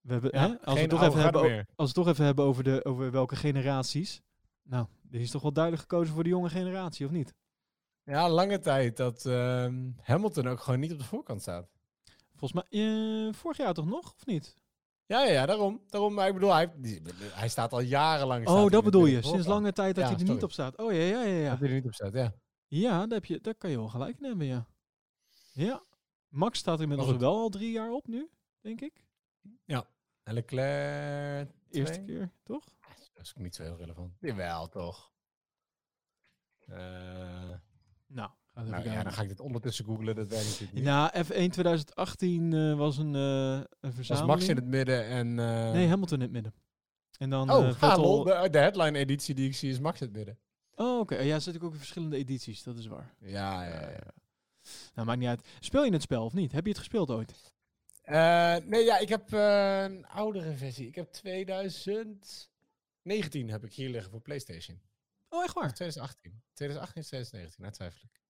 We 0.00 0.12
hebben, 0.12 0.30
ja 0.34 0.48
hè, 0.48 0.60
als, 0.64 0.80
we 0.80 0.86
toch 0.86 1.02
even 1.02 1.20
hebben, 1.20 1.42
meer. 1.42 1.58
als 1.58 1.66
we 1.76 1.82
het 1.84 1.94
toch 1.94 2.08
even 2.08 2.24
hebben 2.24 2.44
over, 2.44 2.64
de, 2.64 2.84
over 2.84 3.10
welke 3.10 3.36
generaties. 3.36 4.22
Nou, 4.62 4.86
dit 5.02 5.20
is 5.20 5.30
toch 5.30 5.42
wel 5.42 5.52
duidelijk 5.52 5.82
gekozen 5.82 6.14
voor 6.14 6.22
de 6.22 6.28
jonge 6.28 6.48
generatie, 6.48 7.06
of 7.06 7.12
niet? 7.12 7.34
Ja, 8.02 8.28
lange 8.28 8.58
tijd 8.58 8.96
dat 8.96 9.26
ehm, 9.26 9.90
Hamilton 10.00 10.48
ook 10.48 10.60
gewoon 10.60 10.80
niet 10.80 10.92
op 10.92 10.98
de 10.98 11.04
voorkant 11.04 11.40
staat. 11.40 11.68
Volgens 12.34 12.52
mij, 12.52 12.80
eh, 13.26 13.32
vorig 13.34 13.56
jaar 13.56 13.74
toch 13.74 13.86
nog, 13.86 14.14
of 14.14 14.26
niet? 14.26 14.54
Ja, 15.08 15.24
ja, 15.24 15.32
ja, 15.32 15.46
daarom. 15.46 15.82
daarom 15.88 16.14
maar 16.14 16.28
ik 16.28 16.34
bedoel, 16.34 16.52
hij, 16.54 16.72
hij 17.32 17.48
staat 17.48 17.72
al 17.72 17.80
jarenlang. 17.80 18.42
staat 18.42 18.64
Oh, 18.64 18.70
dat 18.70 18.84
bedoel 18.84 19.06
je. 19.06 19.22
Sinds 19.22 19.46
lange 19.46 19.72
tijd 19.72 19.94
dat 19.94 20.04
Ja, 20.04 20.10
hij 20.10 20.26
er 20.26 20.32
niet 20.32 20.42
op 20.42 20.52
staat. 20.52 20.76
Oh 20.76 20.92
ja, 20.92 20.98
ja, 20.98 21.22
ja. 21.22 21.34
ja. 21.36 21.50
Dat 21.50 21.58
hij 21.58 21.68
er 21.68 21.74
niet 21.74 21.86
op 21.86 21.94
staat, 21.94 22.12
ja. 22.12 22.34
Ja, 22.66 22.98
daar, 22.98 23.18
heb 23.18 23.24
je, 23.24 23.40
daar 23.40 23.54
kan 23.54 23.70
je 23.70 23.76
wel 23.76 23.88
gelijk 23.88 24.18
in 24.18 24.24
hebben, 24.24 24.46
ja. 24.46 24.66
Ja. 25.52 25.82
Max 26.28 26.58
staat 26.58 26.76
er 26.76 26.82
inmiddels 26.82 27.16
wel 27.16 27.36
al 27.36 27.48
drie 27.48 27.70
jaar 27.70 27.90
op 27.90 28.06
nu, 28.06 28.30
denk 28.60 28.80
ik. 28.80 29.06
En 30.28 30.34
Leclerc... 30.34 31.50
Eerste 31.70 32.02
keer, 32.02 32.32
toch? 32.42 32.64
Dat 33.14 33.24
is 33.24 33.34
niet 33.36 33.54
zo 33.54 33.62
heel 33.62 33.76
relevant. 33.76 34.16
Jawel, 34.20 34.68
toch. 34.68 35.12
Eh, 36.66 37.50
Nou, 38.06 38.30
Nou 38.64 38.70
heb 38.76 38.84
ik 38.84 38.92
ja, 38.92 39.02
dan 39.02 39.12
ga 39.12 39.22
ik 39.22 39.28
dit 39.28 39.40
ondertussen 39.40 39.84
googlen. 39.84 40.14
Dat 40.16 40.28
werkt 40.28 40.44
natuurlijk 40.44 40.72
niet. 40.72 40.84
Ja, 40.84 41.12
F1 41.24 41.26
2018 41.50 42.52
eh, 42.52 42.74
was 42.76 42.98
een, 42.98 43.14
eh 43.14 43.20
een 43.52 43.66
was 43.80 43.94
verzameling. 43.94 44.30
Max 44.32 44.48
in 44.48 44.56
het 44.56 44.64
midden 44.66 45.04
en... 45.06 45.38
eh, 45.38 45.72
Nee, 45.72 45.88
Hamilton 45.88 46.16
in 46.16 46.22
het 46.22 46.32
midden. 46.32 46.54
En 47.18 47.30
dan 47.30 47.50
Oh, 47.50 47.66
eh, 47.68 47.74
Vettel... 47.74 48.24
De, 48.24 48.48
de 48.50 48.58
headline-editie 48.58 49.34
die 49.34 49.48
ik 49.48 49.54
zie 49.56 49.70
is 49.70 49.78
Max 49.80 50.00
in 50.00 50.06
het 50.06 50.16
midden. 50.16 50.38
Oh, 50.74 50.98
oké. 50.98 51.16
Ja, 51.18 51.38
zit 51.38 51.54
ik 51.54 51.62
ook 51.62 51.72
in 51.72 51.78
verschillende 51.78 52.16
edities, 52.16 52.62
dat 52.62 52.78
is 52.78 52.86
waar. 52.86 53.14
Ja, 53.20 53.64
ja, 53.64 53.90
ja. 53.90 54.12
Nou, 54.94 55.06
maakt 55.06 55.18
niet 55.18 55.28
uit. 55.28 55.46
Speel 55.60 55.84
je 55.84 55.92
het 55.92 56.02
spel 56.02 56.24
of 56.24 56.32
niet? 56.32 56.52
Heb 56.52 56.62
je 56.64 56.68
het 56.70 56.78
gespeeld 56.78 57.10
ooit? 57.10 57.34
Nee, 58.64 58.84
ja, 58.84 58.98
ik 58.98 59.08
heb 59.08 59.32
een 59.32 60.06
oudere 60.06 60.56
versie. 60.56 60.86
Ik 60.86 60.94
heb 60.94 61.12
2019 61.12 62.48
heb 63.50 63.64
ik 63.64 63.72
hier 63.72 63.88
liggen 63.90 64.10
voor 64.10 64.20
PlayStation. 64.20 64.80
Oh, 65.28 65.44
echt 65.44 65.54
waar? 65.54 65.74
2018. 65.74 66.42
2018 66.52 67.02
of 67.02 67.06
2019, 67.08 67.62
nou 67.62 67.74
twijfel 67.74 68.00
ik. 68.12 68.20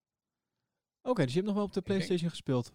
Oké, 1.03 1.23
dus 1.23 1.31
je 1.33 1.37
hebt 1.41 1.47
nog 1.47 1.55
wel 1.57 1.65
op 1.65 1.73
de 1.73 1.81
denk- 1.83 1.87
PlayStation 1.87 2.31
gespeeld. 2.31 2.73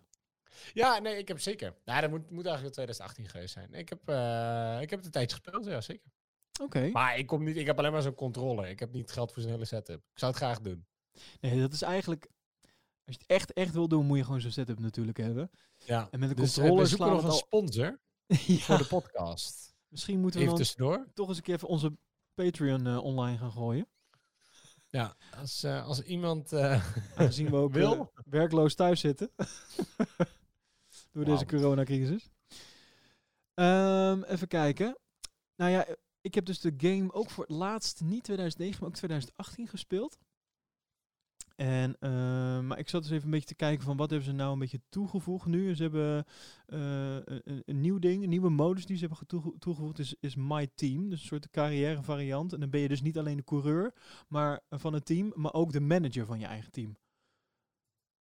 Ja, 0.74 1.00
nee, 1.00 1.18
ik 1.18 1.28
heb 1.28 1.40
zeker. 1.40 1.76
Ja, 1.86 2.02
dat 2.02 2.10
moet, 2.10 2.30
moet 2.30 2.46
eigenlijk 2.46 2.74
2018 2.74 3.30
geweest 3.30 3.54
zijn. 3.54 3.74
Ik 3.74 3.90
heb, 3.90 4.00
eh, 4.10 4.78
ik 4.82 4.90
heb 4.90 4.98
het 5.00 5.06
een 5.06 5.12
tijdje 5.12 5.38
gespeeld, 5.38 5.66
ja, 5.66 5.82
zeker. 5.82 6.12
Oké. 6.62 6.90
Maar 6.92 7.18
ik, 7.18 7.28
kom 7.28 7.44
niet, 7.44 7.58
ik 7.58 7.66
heb 7.66 7.78
alleen 7.78 7.92
maar 7.92 8.02
zo'n 8.02 8.16
controller. 8.16 8.68
Ik 8.70 8.80
heb 8.80 8.94
niet 8.94 9.12
geld 9.12 9.32
voor 9.34 9.42
zo'n 9.42 9.52
hele 9.52 9.66
setup. 9.66 9.98
Ik 10.12 10.20
zou 10.20 10.32
het 10.32 10.42
graag 10.42 10.62
doen. 10.62 10.86
Nee, 11.42 11.60
dat 11.60 11.74
is 11.74 11.82
eigenlijk... 11.82 12.30
Als 13.06 13.16
je 13.16 13.22
het 13.22 13.26
echt, 13.28 13.54
echt 13.54 13.74
wil 13.74 13.88
doen, 13.88 14.06
moet 14.06 14.18
je 14.18 14.24
gewoon 14.24 14.42
zo'n 14.42 14.52
setup 14.52 14.80
natuurlijk 14.80 15.18
hebben. 15.18 15.52
Ja. 15.86 16.08
En 16.12 16.20
met 16.20 16.30
een 16.30 16.36
Dus, 16.36 16.50
eh, 16.50 16.54
controller 16.56 16.84
we 16.84 16.90
zoeken 16.90 17.06
slaan 17.08 17.24
nog 17.24 17.26
het 17.26 17.34
een 17.34 17.40
al... 17.40 17.46
sponsor 17.46 18.00
ja, 18.56 18.64
voor 18.64 18.78
de 18.78 18.86
podcast. 18.88 19.74
misschien 19.88 20.20
moeten 20.20 20.40
we 20.40 20.46
Even 20.46 20.58
dan 20.58 20.66
tussendoor. 20.66 21.08
toch 21.14 21.28
eens 21.28 21.38
een 21.38 21.44
keer 21.44 21.56
even 21.56 21.68
onze 21.68 21.98
Patreon 22.34 22.88
eh, 22.88 23.04
online 23.04 23.38
gaan 23.38 23.52
gooien. 23.52 23.88
Ja, 24.94 25.16
als, 25.38 25.64
eh, 25.64 25.86
als 25.86 26.02
iemand... 26.02 26.52
eh, 26.52 26.84
Aangezien 27.18 27.50
we 27.50 27.56
ook 27.56 27.74
Wil? 27.74 27.92
eh, 27.94 28.24
werkloos 28.26 28.76
thuis 28.76 29.00
zitten. 29.00 29.32
Door 31.12 31.26
deze 31.26 31.46
coronacrisis. 31.46 32.30
Ehm, 33.54 34.22
even 34.24 34.48
kijken. 34.48 34.98
Nou 35.56 35.72
ja, 35.72 35.86
ik 36.22 36.34
heb 36.36 36.46
dus 36.46 36.60
de 36.60 36.74
game 36.78 37.14
ook 37.14 37.30
voor 37.30 37.44
het 37.44 37.56
laatst, 37.56 38.02
niet 38.02 38.24
2009, 38.24 38.80
maar 38.80 38.90
ook 38.90 38.96
2018 38.96 39.68
gespeeld. 39.68 40.18
En, 41.56 41.96
ehm, 42.00 42.68
maar 42.68 42.80
ik 42.80 42.90
zat 42.90 43.02
dus 43.02 43.12
even 43.12 43.26
een 43.26 43.32
beetje 43.32 43.48
te 43.48 43.56
kijken 43.56 43.84
van 43.84 43.98
wat 43.98 44.10
hebben 44.10 44.28
ze 44.28 44.34
nou 44.34 44.54
een 44.54 44.60
beetje 44.60 44.82
toegevoegd 44.90 45.46
nu. 45.46 45.76
Ze 45.76 45.82
hebben 45.82 46.26
eh, 46.66 47.16
een, 47.66 47.82
nieuw 47.82 48.00
ding, 48.00 48.24
een 48.24 48.30
nieuwe 48.30 48.50
modus 48.50 48.86
die 48.86 48.98
ze 48.98 49.08
hebben 49.08 49.58
toegevoegd 49.60 50.00
is, 50.00 50.16
is 50.20 50.36
My 50.36 50.68
Team. 50.76 51.10
Dus 51.10 51.22
een 51.22 51.28
soort 51.28 51.50
carrière 51.50 52.04
variant. 52.04 52.54
En 52.54 52.60
dan 52.60 52.70
ben 52.70 52.80
je 52.80 52.88
dus 52.88 53.02
niet 53.02 53.18
alleen 53.18 53.38
de 53.38 53.44
coureur 53.44 53.94
maar, 54.28 54.62
eh, 54.70 54.80
van 54.80 54.94
het 54.94 55.06
team, 55.06 55.32
maar 55.36 55.54
ook 55.54 55.72
de 55.72 55.82
manager 55.82 56.26
van 56.26 56.40
je 56.40 56.46
eigen 56.46 56.72
team. 56.72 56.98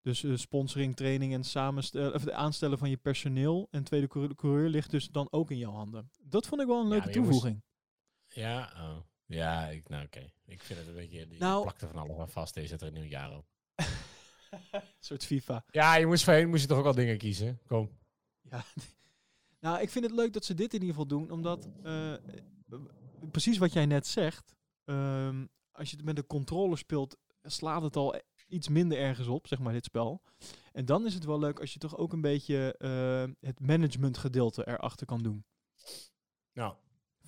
Dus 0.00 0.24
eh, 0.24 0.36
sponsoring, 0.36 0.96
training 0.96 1.32
en 1.32 1.44
samenstellen, 1.44 2.14
of 2.14 2.20
het 2.20 2.30
aanstellen 2.30 2.78
van 2.78 2.90
je 2.90 2.96
personeel 2.96 3.68
en 3.70 3.84
tweede 3.84 4.06
coureur, 4.06 4.34
coureur 4.34 4.68
ligt 4.68 4.90
dus 4.90 5.08
dan 5.08 5.28
ook 5.30 5.50
in 5.50 5.58
jouw 5.58 5.72
handen. 5.72 6.10
Dat 6.22 6.46
vond 6.46 6.60
ik 6.60 6.66
wel 6.66 6.80
een 6.80 6.88
Ja, 6.88 6.90
leuke 6.90 7.10
jongens, 7.10 7.30
toevoeging. 7.30 7.62
Ja, 8.26 8.72
oh. 8.76 9.11
Ja 9.32 9.66
ik, 9.68 9.88
nou 9.88 10.04
oké. 10.04 10.32
Ik 10.44 10.62
vind 10.62 10.78
het 10.78 10.88
een 10.88 10.94
beetje... 10.94 11.18
Je 11.18 11.38
Nou- 11.38 11.70
van 11.76 11.96
alles 11.96 12.18
aan 12.18 12.30
vast. 12.30 12.54
Deze 12.54 12.66
zet 12.68 12.80
er 12.80 12.86
een 12.86 12.92
nieuw 12.92 13.02
jaar 13.02 13.36
op. 13.36 13.46
Een 13.74 14.80
soort 15.00 15.24
FIFA. 15.24 15.64
Ja, 15.70 15.96
je 15.96 16.06
moest 16.06 16.24
voorheen 16.24 16.48
moest 16.48 16.62
je 16.62 16.68
toch 16.68 16.78
ook 16.78 16.86
al 16.86 16.94
dingen 16.94 17.18
kiezen. 17.18 17.60
Kom. 17.66 17.90
Ja. 18.40 18.64
nou, 19.60 19.80
ik 19.80 19.90
vind 19.90 20.04
het 20.04 20.14
leuk 20.14 20.32
dat 20.32 20.44
ze 20.44 20.54
dit 20.54 20.74
in 20.74 20.80
ieder 20.80 20.88
geval 20.88 21.06
doen, 21.06 21.30
omdat 21.30 21.68
eh, 21.82 22.14
precies 23.30 23.58
wat 23.58 23.72
jij 23.72 23.86
net 23.86 24.06
zegt, 24.06 24.56
ehm, 24.84 25.46
als 25.72 25.90
je 25.90 25.96
het 25.96 26.04
met 26.04 26.18
een 26.18 26.26
controller 26.26 26.78
speelt, 26.78 27.16
slaat 27.42 27.82
het 27.82 27.96
al 27.96 28.20
iets 28.48 28.68
minder 28.68 28.98
ergens 28.98 29.28
op, 29.28 29.46
zeg 29.46 29.58
maar, 29.58 29.72
dit 29.72 29.84
spel. 29.84 30.22
En 30.72 30.84
dan 30.84 31.06
is 31.06 31.14
het 31.14 31.24
wel 31.24 31.38
leuk 31.38 31.60
als 31.60 31.72
je 31.72 31.78
toch 31.78 31.96
ook 31.96 32.12
een 32.12 32.20
beetje 32.20 32.74
eh, 32.78 33.48
het 33.48 33.60
management 33.60 34.18
gedeelte 34.18 34.68
erachter 34.68 35.06
kan 35.06 35.22
doen. 35.22 35.44
Nou, 36.52 36.74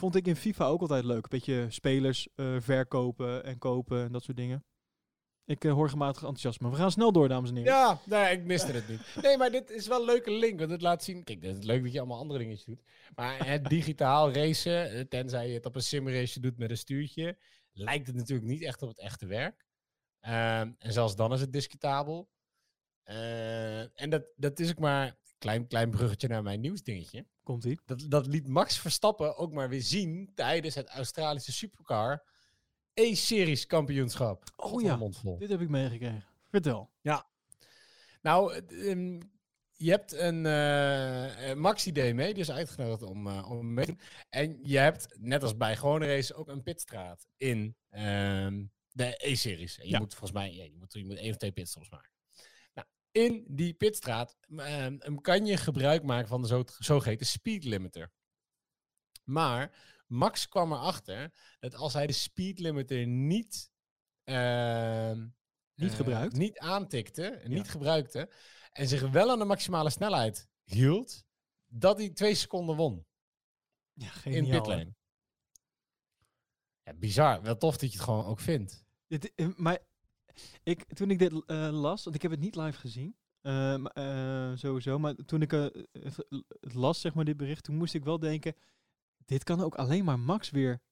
Vond 0.05 0.17
ik 0.17 0.27
in 0.27 0.37
FIFA 0.37 0.67
ook 0.67 0.81
altijd 0.81 1.05
leuk. 1.05 1.23
Een 1.23 1.29
beetje 1.29 1.67
spelers 1.69 2.29
eh, 2.35 2.57
verkopen 2.61 3.45
en 3.45 3.59
kopen 3.59 4.05
en 4.05 4.13
dat 4.13 4.23
soort 4.23 4.37
dingen. 4.37 4.65
Ik 5.45 5.65
eh, 5.65 5.73
hoor 5.73 5.89
gematigd 5.89 6.25
enthousiasme. 6.25 6.71
We 6.71 6.77
gaan 6.77 6.91
snel 6.91 7.13
door, 7.13 7.29
dames 7.29 7.51
en 7.51 7.57
heren. 7.57 7.73
Ja, 7.73 8.01
nee, 8.07 8.37
ik 8.37 8.45
miste 8.45 8.73
het 8.73 8.89
niet. 8.89 9.01
Nee, 9.23 9.37
maar 9.37 9.51
dit 9.51 9.71
is 9.71 9.87
wel 9.87 9.99
een 10.01 10.07
leuke 10.07 10.31
link, 10.31 10.59
want 10.59 10.71
het 10.71 10.83
laat 10.83 11.05
zien... 11.05 11.25
Kijk, 11.25 11.43
het 11.43 11.59
is 11.59 11.65
leuk 11.65 11.83
dat 11.83 11.93
je 11.93 11.99
allemaal 11.99 12.19
andere 12.19 12.39
dingetjes 12.39 12.65
doet. 12.65 12.83
Maar 13.15 13.47
het 13.47 13.69
digitaal 13.77 14.33
racen, 14.33 14.91
eh, 14.91 15.01
tenzij 15.01 15.49
je 15.49 15.55
het 15.55 15.67
op 15.67 15.75
een 15.75 15.83
simrace 15.83 16.41
doet 16.41 16.59
met 16.59 16.71
een 16.71 16.79
stuurtje, 16.79 17.37
lijkt 17.73 18.07
het 18.07 18.17
natuurlijk 18.17 18.49
niet 18.49 18.63
echt 18.63 18.83
op 18.83 18.89
het 18.89 18.99
echte 18.99 19.27
werk. 19.27 19.67
Ehm, 20.21 20.73
en 20.79 20.93
zelfs 20.93 21.17
dan 21.17 21.33
is 21.33 21.41
het 21.41 21.53
discutabel. 21.53 22.29
En 23.95 24.11
dat, 24.11 24.25
dat 24.37 24.59
is 24.59 24.71
ook 24.71 24.79
maar... 24.79 25.17
Klein, 25.39 25.67
klein 25.67 25.91
bruggetje 25.91 26.29
naar 26.29 26.43
mijn 26.43 26.61
nieuwsdingetje. 26.61 27.27
Komt 27.45 27.65
ie. 27.65 27.81
Dat, 27.87 28.05
dat 28.09 28.27
liet 28.27 28.47
Max 28.49 28.79
Verstappen 28.79 29.37
ook 29.37 29.53
maar 29.53 29.69
weer 29.69 29.83
zien 29.83 30.33
tijdens 30.35 30.75
het 30.75 30.89
Australische 30.89 31.53
Supercar 31.53 32.25
E-series 32.95 33.67
kampioenschap. 33.67 34.45
Oh 34.57 34.83
ja. 34.83 34.99
Dit 35.39 35.49
heb 35.49 35.61
ik 35.61 35.69
meegekregen. 35.69 36.25
Vertel. 36.51 36.91
Nou, 38.23 38.55
het, 38.55 38.73
ehm, 38.73 39.21
je 39.73 39.91
hebt 39.91 40.13
een 40.13 40.47
eh, 40.47 41.51
eh, 41.51 41.57
Max 41.57 41.87
idee 41.87 42.15
mee, 42.15 42.33
die 42.33 42.43
is 42.43 42.51
uitgenodigd 42.51 43.03
om, 43.03 43.27
eh, 43.27 43.51
om 43.51 43.75
mee 43.75 43.85
te 43.85 43.91
doen. 43.91 44.01
En 44.31 44.59
je 44.63 44.79
hebt, 44.79 45.17
net 45.19 45.43
als 45.43 45.57
bij 45.57 45.77
gewone 45.77 46.07
races, 46.07 46.35
ook 46.35 46.49
een 46.49 46.63
pitstraat 46.63 47.27
in 47.37 47.77
ehm, 47.91 48.65
de 48.91 49.15
E-series. 49.27 49.79
En 49.79 49.85
je 49.85 49.91
Ja. 49.91 49.99
moet 49.99 50.15
volgens 50.15 50.33
mij, 50.33 50.55
ja, 50.55 50.63
je 50.65 50.77
moet, 50.79 50.93
je 50.93 51.05
moet 51.05 51.17
één 51.17 51.31
of 51.31 51.37
twee 51.37 51.53
pitstops 51.53 51.91
maken. 51.91 52.11
In 53.15 53.45
die 53.49 53.75
pitstraat 53.75 54.37
ehm, 54.57 55.15
kan 55.21 55.47
je 55.47 55.57
gebruik 55.57 56.03
maken 56.03 56.29
van 56.29 56.41
de 56.43 56.47
zo, 56.49 56.63
zogeheten 56.79 57.27
speed 57.27 57.65
limiter. 57.65 58.13
Maar 59.25 59.77
Max 60.07 60.49
kwam 60.49 60.73
erachter 60.73 61.35
dat 61.61 61.75
als 61.75 61.93
hij 61.93 62.07
de 62.07 62.13
speed 62.13 62.59
limiter 62.59 63.07
niet, 63.07 63.71
ehm, 64.25 65.27
Niet 65.75 65.91
eh, 65.91 65.97
gebruikt? 65.97 66.37
niet 66.37 66.59
aantikte, 66.59 67.39
Ja. 67.43 67.49
niet 67.49 67.71
gebruikte, 67.71 68.33
en 68.73 68.89
zich 68.89 69.11
wel 69.11 69.31
aan 69.31 69.39
de 69.39 69.45
maximale 69.45 69.91
snelheid 69.91 70.49
hield, 70.65 71.25
dat 71.67 71.99
hij 71.99 72.11
twee 72.11 72.35
seconden 72.35 72.77
won 72.77 73.07
Ja, 73.93 74.05
in 74.07 74.11
geniaal. 74.13 74.45
hè? 74.55 74.61
pitlane. 74.61 74.95
Ja, 76.83 76.95
bizar. 76.95 77.43
Wel 77.43 77.57
tof 77.57 77.77
dat 77.77 77.91
je 77.93 77.97
het 77.97 78.05
gewoon 78.07 78.25
ook 78.25 78.41
vindt. 78.41 78.85
Dit, 79.07 79.35
eh, 79.35 79.49
maar 79.57 79.79
ik, 80.63 80.85
toen 80.95 81.11
ik 81.11 81.19
dit 81.19 81.45
eh, 81.47 81.69
las, 81.73 82.05
want 82.05 82.17
ik 82.17 82.23
heb 82.23 82.31
het 82.31 82.41
niet 82.41 82.57
live 82.57 82.79
gezien, 82.79 83.17
eh, 83.41 83.75
eh, 84.51 84.57
sowieso, 84.57 84.99
maar 84.99 85.15
toen 85.15 85.43
ik 85.43 85.51
het, 85.51 85.89
las, 86.61 87.01
zeg 87.01 87.15
maar, 87.15 87.25
dit 87.25 87.37
bericht, 87.37 87.65
toen 87.65 87.77
moest 87.77 87.95
ik 87.95 88.05
wel 88.05 88.19
denken, 88.19 88.55
dit 89.25 89.45
kan 89.45 89.61
ook 89.61 89.75
alleen 89.75 90.05
maar 90.05 90.19
Max 90.19 90.51
weer 90.51 90.83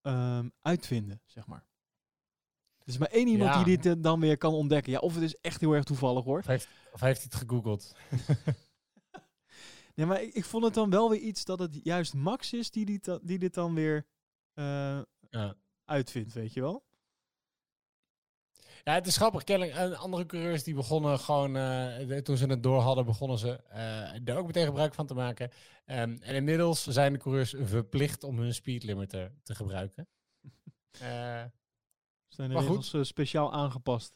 ehm, 0.00 0.48
uitvinden, 0.60 1.20
zeg 1.26 1.46
maar. 1.46 1.66
Er 2.78 2.90
is 2.90 2.98
maar 2.98 3.08
één 3.08 3.26
iemand 3.28 3.54
Ja. 3.54 3.64
die 3.64 3.78
dit 3.78 4.02
dan 4.02 4.20
weer 4.20 4.36
kan 4.38 4.52
ontdekken. 4.52 4.92
Ja, 4.92 4.98
of 4.98 5.14
het 5.14 5.22
is 5.22 5.34
echt 5.40 5.60
heel 5.60 5.72
erg 5.72 5.84
toevallig 5.84 6.24
hoor. 6.24 6.38
Of 6.38 6.46
heeft, 6.46 6.68
of 6.92 7.00
heeft 7.00 7.18
hij 7.22 7.28
het 7.30 7.48
gegoogeld? 7.48 7.94
Nee, 9.94 10.06
maar 10.06 10.22
ik, 10.22 10.34
ik 10.34 10.44
vond 10.44 10.64
het 10.64 10.74
dan 10.74 10.90
wel 10.90 11.10
weer 11.10 11.20
iets 11.20 11.44
dat 11.44 11.58
het 11.58 11.80
juist 11.82 12.14
Max 12.14 12.52
is 12.52 12.70
die, 12.70 12.84
dit 12.84 13.04
dan- 13.04 13.20
die 13.22 13.38
dit 13.38 13.54
dan 13.54 13.74
weer 13.74 14.06
Ja. 15.30 15.56
uitvindt, 15.84 16.32
weet 16.32 16.52
je 16.52 16.60
wel? 16.60 16.84
Ja, 18.84 18.92
het 18.94 19.06
is 19.06 19.16
grappig. 19.16 19.44
Kennelijk, 19.44 19.94
andere 19.94 20.26
coureurs 20.26 20.62
die 20.62 20.74
begonnen 20.74 21.18
gewoon, 21.18 21.56
eh, 21.56 22.16
toen 22.18 22.36
ze 22.36 22.46
het 22.46 22.62
door 22.62 22.80
hadden, 22.80 23.04
begonnen 23.04 23.38
ze 23.38 23.52
eh 23.68 24.20
daar 24.22 24.36
ook 24.36 24.46
meteen 24.46 24.64
gebruik 24.66 24.94
van 24.94 25.06
te 25.06 25.14
maken. 25.14 25.50
Ehm, 25.84 26.16
en 26.20 26.34
inmiddels 26.34 26.86
zijn 26.86 27.12
de 27.12 27.18
coureurs 27.18 27.54
verplicht 27.62 28.24
om 28.24 28.38
hun 28.38 28.54
speed 28.54 28.82
limiter 28.82 29.32
te 29.42 29.54
gebruiken. 29.54 30.08
Eh, 31.00 31.44
Zijn 32.28 32.48
de 32.48 32.54
Maar 32.54 32.62
goed. 32.62 32.68
regels 32.68 32.92
eh, 32.94 33.02
speciaal 33.02 33.52
aangepast. 33.52 34.14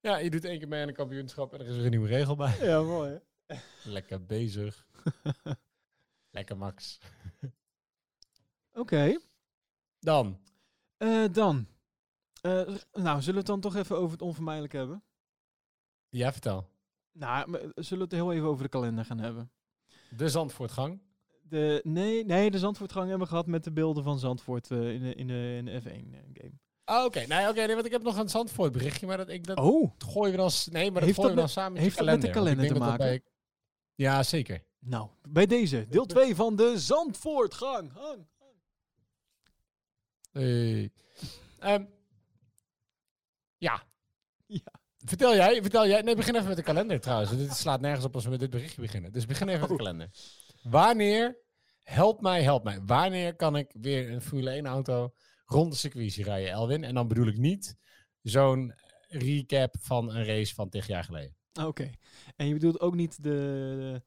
ja, 0.00 0.16
je 0.18 0.30
doet 0.30 0.44
één 0.44 0.58
keer 0.58 0.68
mee 0.68 0.82
aan 0.82 0.88
een 0.88 0.94
kampioenschap 0.94 1.52
en 1.52 1.60
er 1.60 1.66
is 1.66 1.74
weer 1.76 1.84
een 1.84 1.90
nieuwe 1.90 2.08
regel 2.08 2.36
bij. 2.36 2.56
Ja, 2.60 2.82
mooi 2.82 3.20
hè? 3.46 3.56
Lekker 3.96 4.26
bezig. 4.26 4.86
Lekker 6.30 6.56
Max. 6.56 6.98
Oké. 8.72 9.18
Dan. 9.98 10.40
Eh, 10.96 11.24
dan. 11.32 11.66
Eh, 12.40 12.52
nou, 12.92 13.18
zullen 13.20 13.32
we 13.32 13.38
het 13.38 13.46
dan 13.46 13.60
toch 13.60 13.76
even 13.76 13.96
over 13.96 14.10
het 14.12 14.22
onvermijdelijk 14.22 14.72
hebben? 14.72 15.02
Ja, 16.08 16.32
vertel. 16.32 16.68
Nou, 17.12 17.54
eh, 17.54 17.68
zullen 17.74 18.08
we 18.08 18.14
het 18.16 18.22
heel 18.24 18.32
even 18.32 18.48
over 18.48 18.62
de 18.62 18.68
kalender 18.68 19.04
gaan 19.04 19.18
hebben? 19.18 19.50
De 20.16 20.28
Zandvoortgang. 20.28 21.00
De, 21.42 21.80
nee, 21.84 22.24
nee, 22.24 22.50
de 22.50 22.58
Zandvoortgang 22.58 23.08
hebben 23.08 23.26
we 23.26 23.32
gehad 23.32 23.46
met 23.46 23.64
de 23.64 23.72
beelden 23.72 24.04
van 24.04 24.18
Zandvoort 24.18 24.70
eh, 24.70 24.92
in, 24.92 25.02
de, 25.02 25.14
in, 25.14 25.26
de, 25.26 25.54
in 25.56 25.64
de 25.64 25.80
F1-game. 25.82 26.52
Oh, 26.84 27.04
oké. 27.04 27.20
Nee, 27.26 27.48
oké. 27.48 27.66
nee, 27.66 27.74
want 27.74 27.86
ik 27.86 27.92
heb 27.92 28.02
nog 28.02 28.16
een 28.16 28.28
Zandvoort 28.28 28.72
berichtje, 28.72 29.06
maar 29.06 29.16
dat, 29.16 29.28
ik, 29.28 29.46
dat 29.46 29.58
oh, 29.58 29.92
gooien 29.98 30.30
we 30.30 30.36
dan... 30.36 30.50
Nee, 30.70 30.84
maar 30.84 30.92
dat 30.92 31.02
Heeft 31.02 31.14
gooien 31.14 31.34
we 31.34 31.40
dan 31.40 31.48
samen 31.48 31.72
met 31.72 31.82
heeft 31.82 31.96
dat 31.96 32.06
met 32.06 32.20
de 32.20 32.30
kalender. 32.30 32.66
te 32.66 32.96
bij- 32.96 33.22
Ja, 33.94 34.22
zeker. 34.22 34.62
nou, 34.78 35.08
bij 35.28 35.46
deze, 35.46 35.86
deel 35.88 36.06
2 36.06 36.34
van 36.34 36.56
de 36.56 36.78
Zandvoortgang. 36.78 37.92
Hang. 37.92 38.26
Hey. 40.32 40.90
Ehm, 41.58 41.84
ja. 43.60 43.82
Ja. 44.46 44.72
Vertel 45.04 45.34
jij, 45.34 45.60
vertel 45.60 45.86
jij. 45.86 46.02
Nee, 46.02 46.16
begin 46.16 46.34
even 46.34 46.48
met 46.48 46.56
de 46.56 46.62
kalender 46.62 47.00
trouwens. 47.00 47.36
Dit 47.36 47.52
slaat 47.56 47.80
nergens 47.80 48.04
op 48.04 48.14
als 48.14 48.24
we 48.24 48.30
met 48.30 48.40
dit 48.40 48.50
berichtje 48.50 48.80
beginnen. 48.80 49.12
Dus 49.12 49.26
begin 49.26 49.48
even 49.48 49.60
met 49.60 49.68
de 49.68 49.74
Oh. 49.74 49.80
kalender. 49.80 50.10
Wanneer, 50.62 51.38
help 51.82 52.20
mij, 52.20 52.42
help 52.42 52.64
mij. 52.64 52.80
Wanneer 52.86 53.36
kan 53.36 53.56
ik 53.56 53.70
weer 53.80 54.10
een 54.10 54.22
Formule 54.22 54.50
1 54.50 54.66
auto 54.66 55.12
rond 55.46 55.72
de 55.72 55.78
circuit 55.78 56.14
rijden, 56.14 56.50
Elwin? 56.50 56.84
En 56.84 56.94
dan 56.94 57.08
bedoel 57.08 57.26
ik 57.26 57.36
niet 57.36 57.76
zo'n 58.22 58.74
recap 59.08 59.74
van 59.80 60.14
een 60.14 60.24
race 60.24 60.54
van 60.54 60.68
tig 60.68 60.86
jaar 60.86 61.04
geleden. 61.04 61.36
Oké. 61.64 61.90
En 62.36 62.46
je 62.46 62.52
bedoelt 62.52 62.80
ook 62.80 62.94
niet 62.94 63.22
de, 63.22 64.02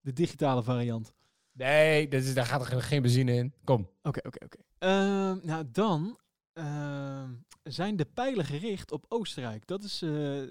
de 0.00 0.12
digitale 0.12 0.62
variant? 0.62 1.14
Nee, 1.52 2.08
dat 2.08 2.22
is, 2.22 2.34
daar 2.34 2.46
gaat 2.46 2.70
er 2.70 2.82
geen 2.82 3.02
benzine 3.02 3.34
in. 3.34 3.54
Kom. 3.64 3.90
Oké, 4.02 4.20
oké, 4.26 4.44
oké. 4.44 4.58
Ehm, 4.78 5.38
nou, 5.42 5.64
dan 5.72 6.18
ehm, 6.54 7.34
zijn 7.62 7.96
de 7.96 8.04
pijlen 8.04 8.44
gericht 8.44 8.92
op 8.92 9.04
Oostenrijk. 9.08 9.66
Dat 9.66 9.84
is 9.84 10.02
eh, 10.02 10.42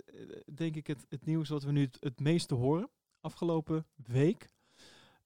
denk 0.53 0.75
ik 0.75 0.87
het, 0.87 1.05
het 1.09 1.25
nieuws 1.25 1.49
wat 1.49 1.63
we 1.63 1.71
nu 1.71 1.89
het, 1.99 2.19
meeste 2.19 2.55
horen 2.55 2.89
afgelopen 3.21 3.85
week. 3.95 4.49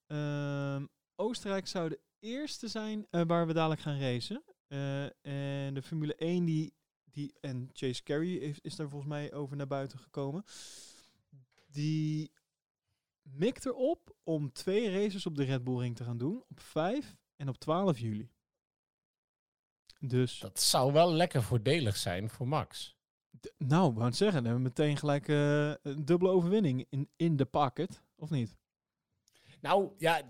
Ehm, 0.06 0.86
Oostenrijk 1.16 1.66
zou 1.66 1.88
de 1.88 2.00
eerste 2.18 2.68
zijn 2.68 3.06
eh, 3.10 3.22
waar 3.26 3.46
we 3.46 3.52
dadelijk 3.52 3.80
gaan 3.80 3.98
racen. 3.98 4.42
Eh, 4.66 5.04
en 5.04 5.74
de 5.74 5.82
Formule 5.82 6.14
1 6.14 6.44
die, 6.44 6.74
die 7.04 7.34
en 7.40 7.70
Chase 7.72 8.02
Carey 8.02 8.32
is, 8.32 8.60
is 8.60 8.76
daar 8.76 8.88
volgens 8.88 9.10
mij 9.10 9.32
over 9.32 9.56
naar 9.56 9.66
buiten 9.66 9.98
gekomen. 9.98 10.44
Die 11.66 12.32
mikt 13.22 13.66
erop 13.66 14.16
om 14.22 14.52
twee 14.52 14.90
races 14.90 15.26
op 15.26 15.36
de 15.36 15.44
Red 15.44 15.64
Bull 15.64 15.78
Ring 15.78 15.96
te 15.96 16.04
gaan 16.04 16.18
doen. 16.18 16.44
Op 16.48 16.60
5 16.60 17.16
en 17.36 17.48
op 17.48 17.58
12 17.58 17.98
juli. 17.98 18.30
Dus, 19.98 20.38
Dat 20.38 20.60
zou 20.60 20.92
wel 20.92 21.12
lekker 21.12 21.42
voordelig 21.42 21.96
zijn 21.96 22.30
voor 22.30 22.48
Max. 22.48 22.96
d- 23.40 23.52
nou, 23.58 23.92
wou 23.92 24.04
het 24.06 24.16
zeggen, 24.16 24.42
dan 24.42 24.52
hebben 24.52 24.62
we 24.72 24.80
meteen 24.80 24.96
gelijk 24.96 25.28
eh, 25.28 25.92
een 25.92 26.04
dubbele 26.04 26.30
overwinning 26.30 26.86
in, 26.90 27.08
in 27.16 27.36
de 27.36 27.44
pocket. 27.44 28.02
Of 28.16 28.30
niet? 28.30 28.56
Nou, 29.60 29.90
ja, 29.96 30.22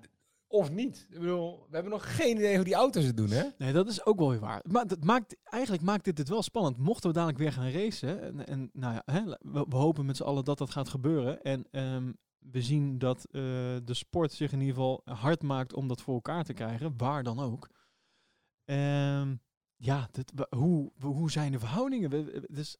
of 0.46 0.70
niet. 0.70 1.06
Ik 1.10 1.18
bedoel, 1.18 1.58
we 1.68 1.74
hebben 1.74 1.92
nog 1.92 2.16
geen 2.16 2.36
idee 2.36 2.54
hoe 2.56 2.64
die 2.64 2.74
auto's 2.74 3.04
het 3.04 3.16
doen, 3.16 3.30
hè? 3.30 3.44
Nee, 3.58 3.72
dat 3.72 3.88
is 3.88 4.04
ook 4.06 4.18
wel 4.18 4.30
weer 4.30 4.40
waar. 4.40 4.60
Maar 4.70 4.86
dat 4.86 5.04
maakt, 5.04 5.36
eigenlijk 5.44 5.82
maakt 5.82 6.04
dit 6.04 6.18
het 6.18 6.28
wel 6.28 6.42
spannend. 6.42 6.76
Mochten 6.78 7.08
we 7.08 7.14
dadelijk 7.14 7.38
weer 7.38 7.52
gaan 7.52 7.70
racen. 7.70 8.22
En, 8.22 8.46
en 8.46 8.70
nou 8.72 8.94
ja, 8.94 9.02
hè, 9.12 9.24
we, 9.24 9.66
we 9.68 9.76
hopen 9.76 10.06
met 10.06 10.16
z'n 10.16 10.22
allen 10.22 10.44
dat 10.44 10.58
dat 10.58 10.70
gaat 10.70 10.88
gebeuren. 10.88 11.42
En 11.42 11.66
ehm, 11.70 12.12
we 12.38 12.62
zien 12.62 12.98
dat 12.98 13.24
eh, 13.24 13.40
de 13.84 13.94
sport 13.94 14.32
zich 14.32 14.52
in 14.52 14.60
ieder 14.60 14.74
geval 14.74 15.00
hard 15.04 15.42
maakt 15.42 15.74
om 15.74 15.88
dat 15.88 16.00
voor 16.00 16.14
elkaar 16.14 16.44
te 16.44 16.52
krijgen. 16.52 16.94
Waar 16.96 17.22
dan 17.22 17.38
ook. 17.40 17.68
Ehm, 18.64 19.36
ja, 19.78 20.08
dit, 20.12 20.32
hoe, 20.56 20.92
hoe 21.00 21.30
zijn 21.30 21.52
de 21.52 21.58
verhoudingen? 21.58 22.10
We- 22.10 22.46
Dus 22.50 22.76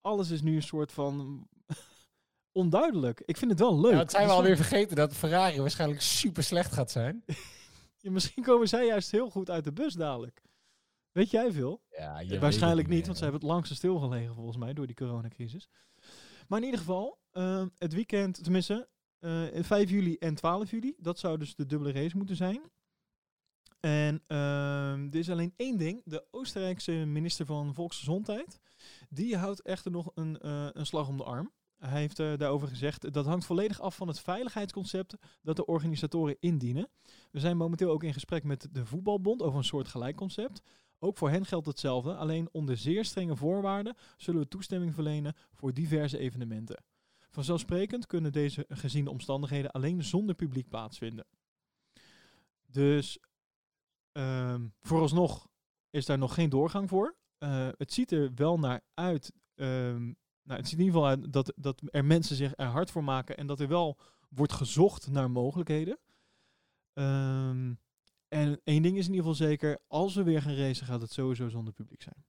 alles 0.00 0.30
is 0.30 0.42
nu 0.42 0.54
een 0.56 0.62
soort 0.62 0.92
van 0.92 1.46
onduidelijk. 2.52 3.22
Ik 3.24 3.36
vind 3.36 3.50
het 3.50 3.60
wel 3.60 3.80
leuk. 3.80 3.92
Ja, 3.92 3.98
het 3.98 4.10
zijn 4.10 4.26
we 4.26 4.32
alweer 4.32 4.56
vergeten 4.56 4.96
dat 4.96 5.14
Ferrari 5.14 5.60
waarschijnlijk 5.60 6.00
super 6.00 6.42
slecht 6.42 6.72
gaat 6.72 6.90
zijn. 6.90 7.24
Ja, 8.02 8.10
misschien 8.10 8.42
komen 8.42 8.68
zij 8.68 8.86
juist 8.86 9.10
heel 9.10 9.30
goed 9.30 9.50
uit 9.50 9.64
de 9.64 9.72
bus 9.72 9.94
dadelijk. 9.94 10.42
Weet 11.12 11.30
jij 11.30 11.52
veel? 11.52 11.82
Ja, 11.90 12.20
je 12.20 12.38
Waarschijnlijk 12.38 12.88
niet, 12.88 13.04
want 13.06 13.16
ze 13.18 13.22
hebben 13.22 13.40
het 13.40 13.50
langste 13.50 13.74
stilgelegen 13.74 14.34
volgens 14.34 14.56
mij 14.56 14.72
door 14.72 14.86
die 14.86 14.96
coronacrisis. 14.96 15.68
Maar 16.48 16.58
in 16.58 16.64
ieder 16.64 16.80
geval, 16.80 17.18
ehm, 17.30 17.68
het 17.78 17.92
weekend, 17.92 18.42
tenminste 18.42 18.88
eh 19.18 19.42
5 19.62 19.90
juli 19.90 20.16
en 20.16 20.34
12 20.34 20.70
juli, 20.70 20.94
dat 20.98 21.18
zou 21.18 21.38
dus 21.38 21.54
de 21.54 21.66
dubbele 21.66 21.92
race 21.92 22.16
moeten 22.16 22.36
zijn. 22.36 22.60
En 23.80 24.22
ehm, 24.26 25.06
er 25.10 25.16
is 25.16 25.30
alleen 25.30 25.52
één 25.56 25.78
ding. 25.78 26.02
De 26.04 26.24
Oostenrijkse 26.30 26.92
minister 26.92 27.46
van 27.46 27.74
Volksgezondheid, 27.74 28.60
die 29.08 29.36
houdt 29.36 29.62
echter 29.62 29.90
nog 29.90 30.10
een, 30.14 30.38
eh, 30.38 30.68
een 30.72 30.86
slag 30.86 31.08
om 31.08 31.16
de 31.16 31.24
arm. 31.24 31.52
Hij 31.78 32.00
heeft 32.00 32.18
eh, 32.18 32.36
daarover 32.36 32.68
gezegd, 32.68 33.12
dat 33.12 33.26
hangt 33.26 33.44
volledig 33.44 33.80
af 33.80 33.96
van 33.96 34.08
het 34.08 34.20
veiligheidsconcept 34.20 35.16
dat 35.42 35.56
de 35.56 35.66
organisatoren 35.66 36.36
indienen. 36.40 36.88
We 37.30 37.40
zijn 37.40 37.56
momenteel 37.56 37.90
ook 37.90 38.02
in 38.02 38.12
gesprek 38.12 38.44
met 38.44 38.68
de 38.72 38.86
voetbalbond 38.86 39.42
over 39.42 39.58
een 39.58 39.64
soort 39.64 39.88
gelijk 39.88 40.16
concept. 40.16 40.62
Ook 40.98 41.16
voor 41.16 41.30
hen 41.30 41.46
geldt 41.46 41.66
hetzelfde, 41.66 42.14
alleen 42.14 42.48
onder 42.52 42.76
zeer 42.76 43.04
strenge 43.04 43.36
voorwaarden 43.36 43.96
zullen 44.16 44.40
we 44.40 44.48
toestemming 44.48 44.94
verlenen 44.94 45.34
voor 45.52 45.74
diverse 45.74 46.18
evenementen. 46.18 46.82
Vanzelfsprekend 47.30 48.06
kunnen 48.06 48.32
deze 48.32 48.64
gezien 48.68 49.04
de 49.04 49.10
omstandigheden 49.10 49.70
alleen 49.70 50.04
zonder 50.04 50.34
publiek 50.34 50.68
plaatsvinden. 50.68 51.26
Dus 52.66 53.18
ehm, 54.12 54.68
vooralsnog 54.80 55.48
is 55.90 56.06
daar 56.06 56.18
nog 56.18 56.34
geen 56.34 56.48
doorgang 56.50 56.88
voor. 56.88 57.16
Eh, 57.38 57.68
het 57.76 57.92
ziet 57.92 58.12
er 58.12 58.34
wel 58.34 58.58
naar 58.58 58.80
uit. 58.94 59.32
ehm, 59.54 60.04
nou, 60.42 60.58
het 60.60 60.68
ziet 60.68 60.78
in 60.78 60.84
ieder 60.84 61.00
geval 61.00 61.08
uit 61.08 61.32
dat, 61.32 61.52
dat 61.56 61.82
er 61.90 62.04
mensen 62.04 62.36
zich 62.36 62.52
er 62.56 62.66
hard 62.66 62.90
voor 62.90 63.04
maken 63.04 63.36
en 63.36 63.46
dat 63.46 63.60
er 63.60 63.68
wel 63.68 63.98
wordt 64.28 64.52
gezocht 64.52 65.10
naar 65.10 65.30
mogelijkheden. 65.30 65.98
Ehm, 66.92 67.74
en 68.28 68.60
één 68.64 68.82
ding 68.82 68.96
is 68.96 69.06
in 69.06 69.12
ieder 69.14 69.30
geval 69.30 69.34
zeker, 69.48 69.78
als 69.86 70.14
we 70.14 70.22
weer 70.22 70.42
gaan 70.42 70.54
racen, 70.54 70.86
gaat 70.86 71.00
het 71.00 71.12
sowieso 71.12 71.48
zonder 71.48 71.72
publiek 71.72 72.02
zijn. 72.02 72.24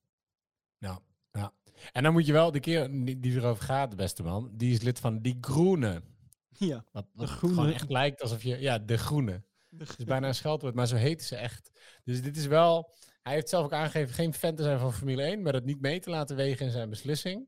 En 1.91 2.03
dan 2.03 2.13
moet 2.13 2.25
je 2.25 2.31
wel, 2.31 2.51
de 2.51 2.59
keer 2.59 2.89
die 3.21 3.33
erover 3.35 3.63
gaat, 3.63 3.95
beste 3.95 4.23
man, 4.23 4.49
die 4.53 4.71
is 4.73 4.81
lid 4.81 4.99
van 4.99 5.19
Die 5.21 5.37
Groene. 5.41 6.01
Ja, 6.49 6.85
Wat, 6.91 7.05
wat 7.13 7.29
Groene. 7.29 7.55
gewoon 7.55 7.71
echt 7.71 7.89
lijkt 7.89 8.21
alsof 8.21 8.43
je, 8.43 8.57
ja, 8.59 8.79
De 8.79 8.97
Groene. 8.97 9.43
Het 9.77 9.97
is 9.99 10.03
bijna 10.05 10.27
een 10.27 10.35
scheldwoord, 10.35 10.75
maar 10.75 10.87
zo 10.87 10.95
heet 10.95 11.23
ze 11.23 11.35
echt. 11.35 11.71
Dus 12.03 12.21
dit 12.21 12.37
is 12.37 12.45
wel, 12.45 12.93
hij 13.21 13.33
heeft 13.33 13.49
zelf 13.49 13.65
ook 13.65 13.73
aangegeven 13.73 14.13
geen 14.13 14.33
fan 14.33 14.55
te 14.55 14.63
zijn 14.63 14.79
van 14.79 14.93
Formule 14.93 15.23
1, 15.23 15.41
maar 15.41 15.53
dat 15.53 15.63
niet 15.63 15.81
mee 15.81 15.99
te 15.99 16.09
laten 16.09 16.35
wegen 16.35 16.65
in 16.65 16.71
zijn 16.71 16.89
beslissing. 16.89 17.47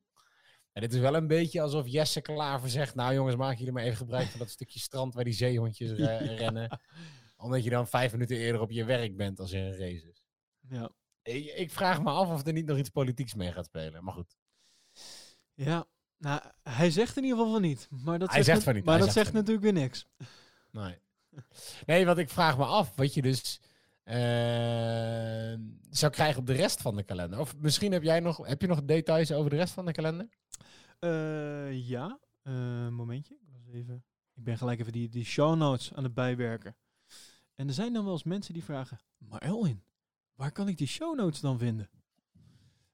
En 0.72 0.82
dit 0.82 0.94
is 0.94 1.00
wel 1.00 1.16
een 1.16 1.28
beetje 1.28 1.62
alsof 1.62 1.88
Jesse 1.88 2.22
Klaver 2.22 2.70
zegt, 2.70 2.96
nou 2.96 3.14
jongens, 3.14 3.36
maak 3.36 3.58
jullie 3.58 3.74
maar 3.74 3.84
even 3.84 3.98
gebruik 3.98 4.28
van 4.28 4.40
dat 4.40 4.50
stukje 4.50 4.80
strand 4.80 5.14
waar 5.14 5.24
die 5.24 5.34
zeehondjes 5.34 5.92
re- 6.00 6.18
rennen. 6.36 6.80
Omdat 7.38 7.64
je 7.64 7.70
dan 7.70 7.88
vijf 7.88 8.12
minuten 8.12 8.38
eerder 8.38 8.62
op 8.62 8.72
je 8.72 8.84
werk 8.86 9.18
bent 9.18 9.40
als 9.40 9.52
er 9.52 9.62
een 9.62 9.78
race 9.78 10.10
is. 10.10 10.24
ja. 10.70 10.92
Ik, 11.22 11.46
ik 11.46 11.72
vraag 11.72 12.02
me 12.04 12.10
af 12.10 12.30
of 12.30 12.46
er 12.48 12.54
niet 12.54 12.66
nog 12.66 12.78
iets 12.78 12.90
politieks 12.90 13.34
mee 13.34 13.52
gaat 13.52 13.66
spelen. 13.66 14.04
Maar 14.04 14.14
goed. 14.14 14.36
ja. 15.54 15.86
Nou, 16.18 16.42
hij 16.64 16.92
zegt 16.92 17.18
in 17.18 17.24
ieder 17.24 17.38
geval 17.38 17.54
van 17.54 17.62
niet. 17.62 17.88
Maar 17.90 18.20
dat 18.20 18.32
Hij 18.32 18.44
zegt, 18.44 18.64
van 18.64 18.74
niet, 18.74 18.84
Maar 18.86 18.96
hij 18.98 19.06
dat 19.06 19.14
zegt 19.14 19.26
zegt 19.26 19.38
natuurlijk 19.38 19.64
weer 19.74 19.84
niks. 19.84 20.08
Nee. 20.72 21.00
Nee, 21.86 22.06
want 22.06 22.18
ik 22.18 22.30
vraag 22.30 22.58
me 22.58 22.66
af 22.66 22.96
wat 22.96 23.14
je 23.14 23.22
dus 23.22 23.62
eh, 24.04 25.54
zou 25.90 26.12
krijgen 26.12 26.40
op 26.40 26.48
de 26.48 26.54
rest 26.54 26.82
van 26.82 26.96
de 26.96 27.04
kalender. 27.04 27.40
Of 27.40 27.56
misschien 27.58 27.92
heb 27.92 28.04
jij 28.04 28.20
nog, 28.20 28.48
heb 28.48 28.62
je 28.62 28.68
nog 28.68 28.84
details 28.84 29.32
over 29.32 29.50
de 29.50 29.56
rest 29.56 29.74
van 29.74 29.86
de 29.86 29.92
kalender? 29.92 30.28
Eh, 31.00 31.88
ja, 31.88 32.20
Eh, 32.44 32.88
momentje. 32.88 33.38
Ik, 33.66 33.74
even, 33.74 34.04
ik 34.34 34.44
ben 34.44 34.58
gelijk 34.58 34.80
even 34.80 34.92
die, 34.92 35.10
die 35.10 35.26
show 35.26 35.56
notes 35.56 35.94
aan 35.94 36.04
het 36.04 36.14
bijwerken. 36.14 36.76
En 37.56 37.68
er 37.68 37.74
zijn 37.74 37.94
dan 37.94 38.04
wel 38.04 38.14
eens 38.14 38.24
mensen 38.24 38.54
die 38.54 38.64
vragen, 38.64 39.00
maar 39.18 39.42
Elwin, 39.42 39.84
waar 40.36 40.52
kan 40.52 40.68
ik 40.68 40.78
die 40.78 40.88
show 40.88 41.18
notes 41.18 41.40
dan 41.40 41.58
vinden? 41.58 41.90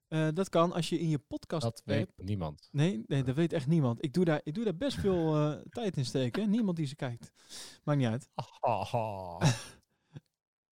Eh, 0.10 0.28
dat 0.34 0.50
kan 0.50 0.72
als 0.74 0.90
je 0.90 1.00
in 1.00 1.10
je 1.10 1.20
podcast 1.20 1.62
Dat 1.64 1.82
weet 1.86 2.12
niemand. 2.28 2.70
Nee, 2.72 3.04
nee, 3.08 3.24
dat 3.24 3.36
weet 3.36 3.54
echt 3.54 3.68
niemand. 3.68 4.04
Ik 4.04 4.14
doe 4.14 4.26
daar, 4.26 4.42
ik 4.44 4.54
doe 4.54 4.64
daar 4.64 4.76
best 4.78 4.98
veel 5.00 5.36
eh, 5.36 5.62
tijd 5.70 5.98
in 5.98 6.06
steken. 6.06 6.50
Niemand 6.50 6.78
die 6.78 6.86
ze 6.86 6.96
kijkt. 6.96 7.32
Maakt 7.84 8.00
niet 8.00 8.08
uit. 8.08 8.30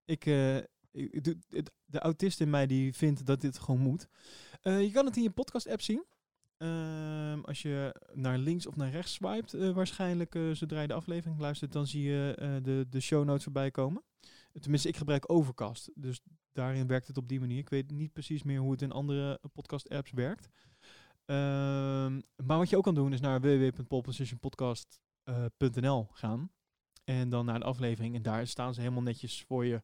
Ik, 0.05 0.25
eh, 0.25 0.57
ik, 0.91 1.23
doe, 1.23 1.37
het- 1.49 1.71
de 1.85 1.99
autist 1.99 2.39
in 2.41 2.49
mij 2.49 2.67
die 2.67 2.93
vindt 2.93 3.25
dat 3.25 3.41
dit 3.41 3.57
gewoon 3.59 3.79
moet. 3.81 4.07
Je 4.61 4.89
kan 4.93 5.05
het 5.05 5.17
in 5.17 5.23
je 5.23 5.29
podcast-app 5.31 5.81
zien. 5.81 6.05
Ehm, 6.57 7.39
als 7.41 7.61
je 7.61 7.95
naar 8.13 8.37
links 8.37 8.67
of 8.67 8.75
naar 8.75 8.89
rechts 8.91 9.13
swipet, 9.13 9.53
eh, 9.53 9.69
waarschijnlijk 9.71 10.39
zodra 10.53 10.81
je 10.81 10.87
de 10.87 10.93
aflevering 10.93 11.39
luistert, 11.39 11.71
dan 11.71 11.87
zie 11.87 12.03
je 12.03 12.59
de, 12.63 12.85
de 12.89 12.99
show 12.99 13.25
notes 13.25 13.43
voorbij 13.43 13.71
komen. 13.71 14.03
Tenminste, 14.59 14.87
ik 14.87 14.97
gebruik 14.97 15.31
Overcast. 15.31 15.91
Dus 15.95 16.21
daarin 16.51 16.87
werkt 16.87 17.07
het 17.07 17.17
op 17.17 17.27
die 17.27 17.39
manier. 17.39 17.57
Ik 17.57 17.69
weet 17.69 17.91
niet 17.91 18.13
precies 18.13 18.43
meer 18.43 18.59
hoe 18.59 18.71
het 18.71 18.81
in 18.81 18.91
andere 18.91 19.39
podcast-apps 19.53 20.11
werkt. 20.11 20.49
Ehm, 21.25 22.21
maar 22.45 22.57
wat 22.57 22.69
je 22.69 22.77
ook 22.77 22.83
kan 22.83 22.95
doen 22.95 23.13
is 23.13 23.19
naar 23.19 23.41
www.polepositionpodcast.nl 23.41 26.07
gaan. 26.11 26.51
En 27.03 27.29
dan 27.29 27.45
naar 27.45 27.59
de 27.59 27.65
aflevering. 27.65 28.15
En 28.15 28.21
daar 28.21 28.47
staan 28.47 28.73
ze 28.73 28.81
helemaal 28.81 29.03
netjes 29.03 29.43
voor 29.43 29.65
je 29.65 29.81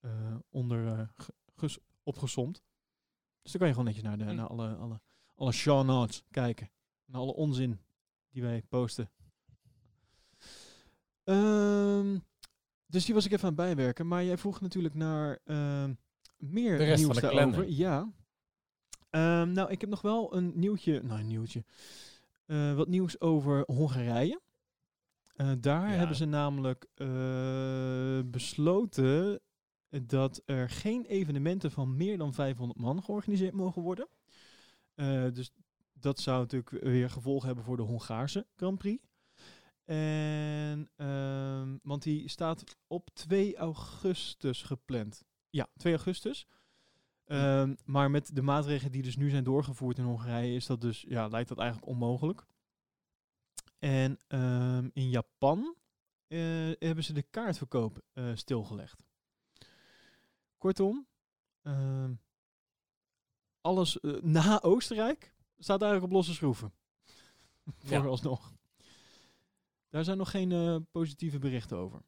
eh, 0.00 0.36
onder 0.48 0.86
eh, 0.86 1.08
opgesomd. 2.02 2.62
Dus 3.42 3.52
dan 3.52 3.60
kan 3.60 3.68
je 3.68 3.74
gewoon 3.74 3.88
netjes 3.88 4.04
naar, 4.04 4.18
de, 4.18 4.24
Hm. 4.24 4.34
naar 4.34 4.46
alle, 4.46 4.74
alle, 4.74 5.00
alle 5.34 5.52
show 5.52 5.86
notes 5.86 6.24
kijken. 6.30 6.70
Naar 7.04 7.20
alle 7.20 7.34
onzin 7.34 7.80
die 8.30 8.42
wij 8.42 8.62
posten. 8.62 9.10
Ehm, 11.24 12.18
dus 12.92 13.04
die 13.04 13.14
was 13.14 13.24
ik 13.24 13.32
even 13.32 13.48
aan 13.48 13.54
het 13.54 13.64
bijwerken. 13.64 14.06
Maar 14.06 14.24
jij 14.24 14.38
vroeg 14.38 14.60
natuurlijk 14.60 14.94
naar 14.94 15.38
ehm, 15.44 15.94
meer 16.36 16.78
De 16.78 16.84
rest 16.84 17.02
nieuws 17.02 17.18
van 17.18 17.28
de 17.28 17.34
daarover. 17.36 17.68
Ja. 17.68 18.12
Ehm, 19.10 19.52
nou, 19.52 19.70
ik 19.70 19.80
heb 19.80 19.90
nog 19.90 20.02
wel 20.02 20.36
een 20.36 20.52
nieuwtje. 20.54 21.02
Nou, 21.02 21.20
een 21.20 21.26
nieuwtje. 21.26 21.64
Eh, 22.46 22.74
wat 22.74 22.88
nieuws 22.88 23.20
over 23.20 23.62
Hongarije. 23.66 24.40
Eh, 25.34 25.52
daar 25.60 25.90
Ja. 25.90 25.96
hebben 25.96 26.16
ze 26.16 26.24
namelijk 26.24 26.86
eh, 26.94 28.20
besloten 28.24 29.40
dat 30.06 30.42
er 30.44 30.70
geen 30.70 31.04
evenementen 31.04 31.70
van 31.70 31.96
meer 31.96 32.18
dan 32.18 32.34
500 32.34 32.80
man 32.80 33.02
georganiseerd 33.02 33.54
mogen 33.54 33.82
worden. 33.82 34.08
Dus 35.32 35.50
dat 35.92 36.20
zou 36.20 36.38
natuurlijk 36.40 36.84
weer 36.84 37.10
gevolgen 37.10 37.46
hebben 37.46 37.64
voor 37.64 37.76
de 37.76 37.82
Hongaarse 37.82 38.46
Grand 38.56 38.78
Prix. 38.78 39.02
En, 39.92 40.90
ehm, 40.96 41.76
want 41.82 42.02
die 42.02 42.28
staat 42.28 42.64
op 42.86 43.10
2 43.12 43.56
augustus 43.56 44.62
gepland. 44.62 45.24
Ja, 45.50 45.68
2 45.76 45.94
augustus. 45.94 46.46
Ehm, 47.24 47.74
maar 47.84 48.10
met 48.10 48.34
de 48.34 48.42
maatregelen 48.42 48.92
die 48.92 49.02
dus 49.02 49.16
nu 49.16 49.30
zijn 49.30 49.44
doorgevoerd 49.44 49.98
in 49.98 50.04
Hongarije, 50.04 50.54
is 50.54 50.66
dat 50.66 50.80
dus, 50.80 51.04
ja, 51.08 51.28
lijkt 51.28 51.48
dat 51.48 51.58
eigenlijk 51.58 51.90
onmogelijk. 51.90 52.46
En 53.78 54.18
ehm, 54.28 54.88
in 54.92 55.08
Japan 55.08 55.76
eh, 56.26 56.38
hebben 56.78 57.04
ze 57.04 57.12
de 57.12 57.22
kaartverkoop 57.22 58.00
eh, 58.12 58.30
stilgelegd. 58.34 59.04
Kortom, 60.58 61.06
alles 63.60 64.00
eh, 64.00 64.22
na 64.22 64.62
Oostenrijk 64.62 65.34
staat 65.58 65.82
eigenlijk 65.82 66.12
op 66.12 66.16
losse 66.16 66.34
schroeven. 66.34 66.72
Vooralsnog. 67.84 68.52
Daar 69.92 70.04
zijn 70.04 70.18
nog 70.18 70.30
geen 70.30 70.52
eh, 70.52 70.76
positieve 70.90 71.38
berichten 71.38 71.76
over. 71.76 72.02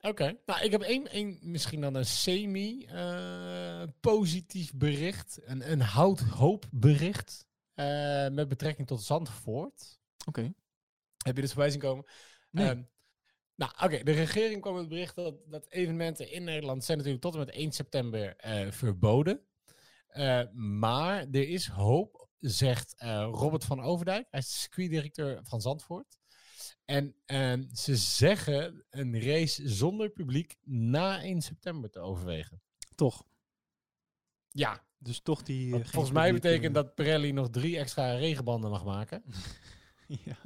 Oké. 0.00 0.36
Nou, 0.46 0.64
ik 0.64 0.70
heb 0.70 0.80
één, 0.80 1.08
één 1.08 1.38
misschien 1.42 1.80
dan 1.80 1.94
een 1.94 2.06
semi-positief 2.06 4.74
bericht. 4.74 5.40
Een, 5.44 5.70
een 5.70 5.80
houd-hoop 5.80 6.66
bericht. 6.70 7.46
eh, 7.74 8.28
met 8.28 8.48
betrekking 8.48 8.86
tot 8.86 9.02
Zandvoort. 9.02 10.00
Oké. 10.26 10.52
Heb 11.24 11.34
je 11.34 11.40
dit 11.40 11.52
voorbij 11.52 11.70
zien 11.70 11.80
komen? 11.80 12.04
Nee. 12.50 12.68
Ehm, 12.68 12.82
nou, 13.54 13.72
oké. 13.82 14.02
De 14.02 14.12
regering 14.12 14.60
kwam 14.60 14.72
met 14.72 14.80
het 14.82 14.90
bericht 14.90 15.14
dat, 15.14 15.34
dat 15.46 15.66
evenementen 15.68 16.30
in 16.30 16.44
Nederland 16.44 16.84
zijn 16.84 16.96
natuurlijk 16.98 17.24
tot 17.24 17.32
en 17.34 17.38
met 17.38 17.50
1 17.50 17.72
september 17.72 18.36
eh, 18.36 18.70
verboden. 18.70 19.40
Eh, 20.06 20.42
maar 20.52 21.18
er 21.30 21.48
is 21.48 21.66
hoop, 21.66 22.28
zegt 22.38 22.94
eh, 22.96 23.28
Robert 23.32 23.64
van 23.64 23.80
Overdijk. 23.82 24.26
Hij 24.30 24.40
is 24.40 24.46
de 24.46 24.52
circuitdirecteur 24.58 25.40
van 25.42 25.60
Zandvoort. 25.60 26.20
En 26.92 27.14
ehm, 27.24 27.64
ze 27.74 27.96
zeggen 27.96 28.84
een 28.90 29.20
race 29.20 29.68
zonder 29.68 30.10
publiek 30.10 30.56
na 30.64 31.22
1 31.22 31.42
september 31.42 31.90
te 31.90 31.98
overwegen. 31.98 32.62
Toch. 32.94 33.24
Ja, 34.48 34.84
Dus 34.98 35.20
toch 35.20 35.42
die... 35.42 35.74
eh, 35.74 35.84
volgens 35.84 36.12
mij 36.14 36.32
betekent 36.32 36.76
eh, 36.76 36.82
dat 36.82 36.94
Pirelli 36.94 37.32
nog 37.32 37.50
drie 37.50 37.78
extra 37.78 38.14
regenbanden 38.14 38.70
mag 38.70 38.84
maken. 38.84 39.22
ja. 40.24 40.36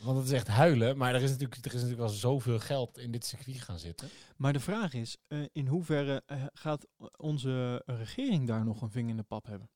Want 0.00 0.16
het 0.16 0.26
is 0.26 0.32
echt 0.32 0.48
huilen. 0.48 0.96
Maar 0.96 1.14
er 1.14 1.22
is 1.22 1.30
natuurlijk, 1.30 1.64
er 1.64 1.74
is 1.74 1.80
natuurlijk 1.82 2.08
al 2.08 2.14
zoveel 2.14 2.58
geld 2.58 2.98
in 2.98 3.10
dit 3.10 3.24
circuit 3.26 3.60
gaan 3.60 3.78
zitten. 3.78 4.08
Maar 4.36 4.52
de 4.52 4.60
vraag 4.60 4.94
is, 4.94 5.16
eh, 5.26 5.38
in 5.52 5.66
hoeverre 5.66 6.22
gaat 6.52 6.86
onze 7.16 7.82
regering 7.86 8.46
daar 8.46 8.64
nog 8.64 8.82
een 8.82 8.90
vinger 8.90 9.10
in 9.10 9.16
de 9.16 9.22
pap 9.22 9.46
hebben? 9.46 9.70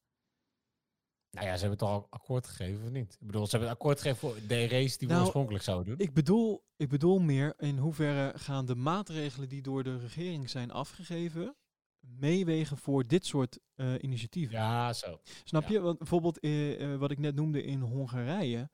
Nou 1.34 1.46
ja, 1.46 1.54
ze 1.54 1.60
hebben 1.60 1.78
toch 1.78 1.88
al 1.88 2.06
akkoord 2.10 2.46
gegeven 2.46 2.84
of 2.84 2.90
niet? 2.90 3.16
Ik 3.20 3.26
bedoel, 3.26 3.44
ze 3.44 3.50
hebben 3.50 3.68
het 3.68 3.78
akkoord 3.78 4.00
gegeven 4.00 4.28
voor 4.28 4.38
de 4.48 4.68
race 4.68 4.98
die 4.98 5.08
we 5.08 5.12
Nou, 5.12 5.20
oorspronkelijk 5.20 5.64
zouden 5.64 5.86
doen. 5.86 6.06
Ik 6.06 6.14
bedoel, 6.14 6.64
ik 6.76 6.88
bedoel 6.88 7.18
meer 7.18 7.54
in 7.58 7.78
hoeverre 7.78 8.38
gaan 8.38 8.66
de 8.66 8.74
maatregelen 8.74 9.48
die 9.48 9.62
door 9.62 9.82
de 9.82 9.98
regering 9.98 10.50
zijn 10.50 10.70
afgegeven 10.70 11.56
meewegen 12.00 12.78
voor 12.78 13.06
dit 13.06 13.26
soort 13.26 13.58
eh, 13.74 13.94
initiatieven. 14.00 14.54
Ja, 14.54 14.92
zo. 14.92 15.20
Snap 15.44 15.62
ja. 15.62 15.72
je? 15.72 15.80
Want 15.80 15.98
bijvoorbeeld 15.98 16.40
eh, 16.40 16.96
wat 16.96 17.10
ik 17.10 17.18
net 17.18 17.34
noemde 17.34 17.62
in 17.62 17.80
Hongarije, 17.80 18.70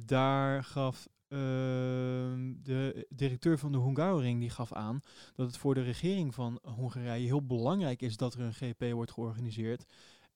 daar 0.00 0.64
gaf 0.64 1.08
ehm, 1.28 2.52
de 2.62 3.06
directeur 3.08 3.58
van 3.58 3.72
de 3.72 3.78
Hungaroring 3.78 4.40
die 4.40 4.50
gaf 4.50 4.72
aan 4.72 5.00
dat 5.34 5.46
het 5.46 5.56
voor 5.56 5.74
de 5.74 5.82
regering 5.82 6.34
van 6.34 6.58
Hongarije 6.62 7.26
heel 7.26 7.46
belangrijk 7.46 8.02
is 8.02 8.16
dat 8.16 8.34
er 8.34 8.40
een 8.40 8.54
GP 8.54 8.92
wordt 8.92 9.12
georganiseerd. 9.12 9.84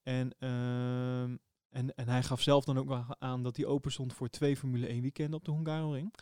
En, 0.09 0.35
ehm, 0.39 1.37
en, 1.69 1.95
en 1.95 2.09
hij 2.09 2.23
gaf 2.23 2.41
zelf 2.41 2.65
dan 2.65 2.79
ook 2.79 2.89
wel 2.89 3.05
aan 3.19 3.43
dat 3.43 3.57
hij 3.57 3.67
open 3.67 3.93
stond 3.93 4.13
voor 4.13 4.29
twee 4.29 4.57
Formule 4.57 4.87
1 4.87 5.03
weekenden 5.03 5.35
op 5.39 5.45
de 5.45 5.53
Hungaroring. 5.53 6.15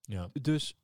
Ja. 0.00 0.30
Dus 0.32 0.76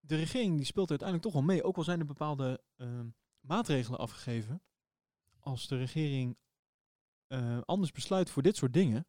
de 0.00 0.16
regering 0.16 0.56
die 0.56 0.64
speelt 0.66 0.90
er 0.90 0.98
uiteindelijk 1.00 1.28
toch 1.28 1.38
wel 1.38 1.54
mee. 1.54 1.62
Ook 1.62 1.76
al 1.76 1.84
zijn 1.84 2.00
er 2.00 2.06
bepaalde 2.06 2.62
ehm, 2.76 3.08
maatregelen 3.40 3.98
afgegeven. 3.98 4.62
Als 5.38 5.66
de 5.66 5.76
regering 5.76 6.36
eh, 7.26 7.60
anders 7.64 7.92
besluit 7.92 8.30
voor 8.30 8.42
dit 8.42 8.56
soort 8.56 8.72
dingen. 8.72 9.06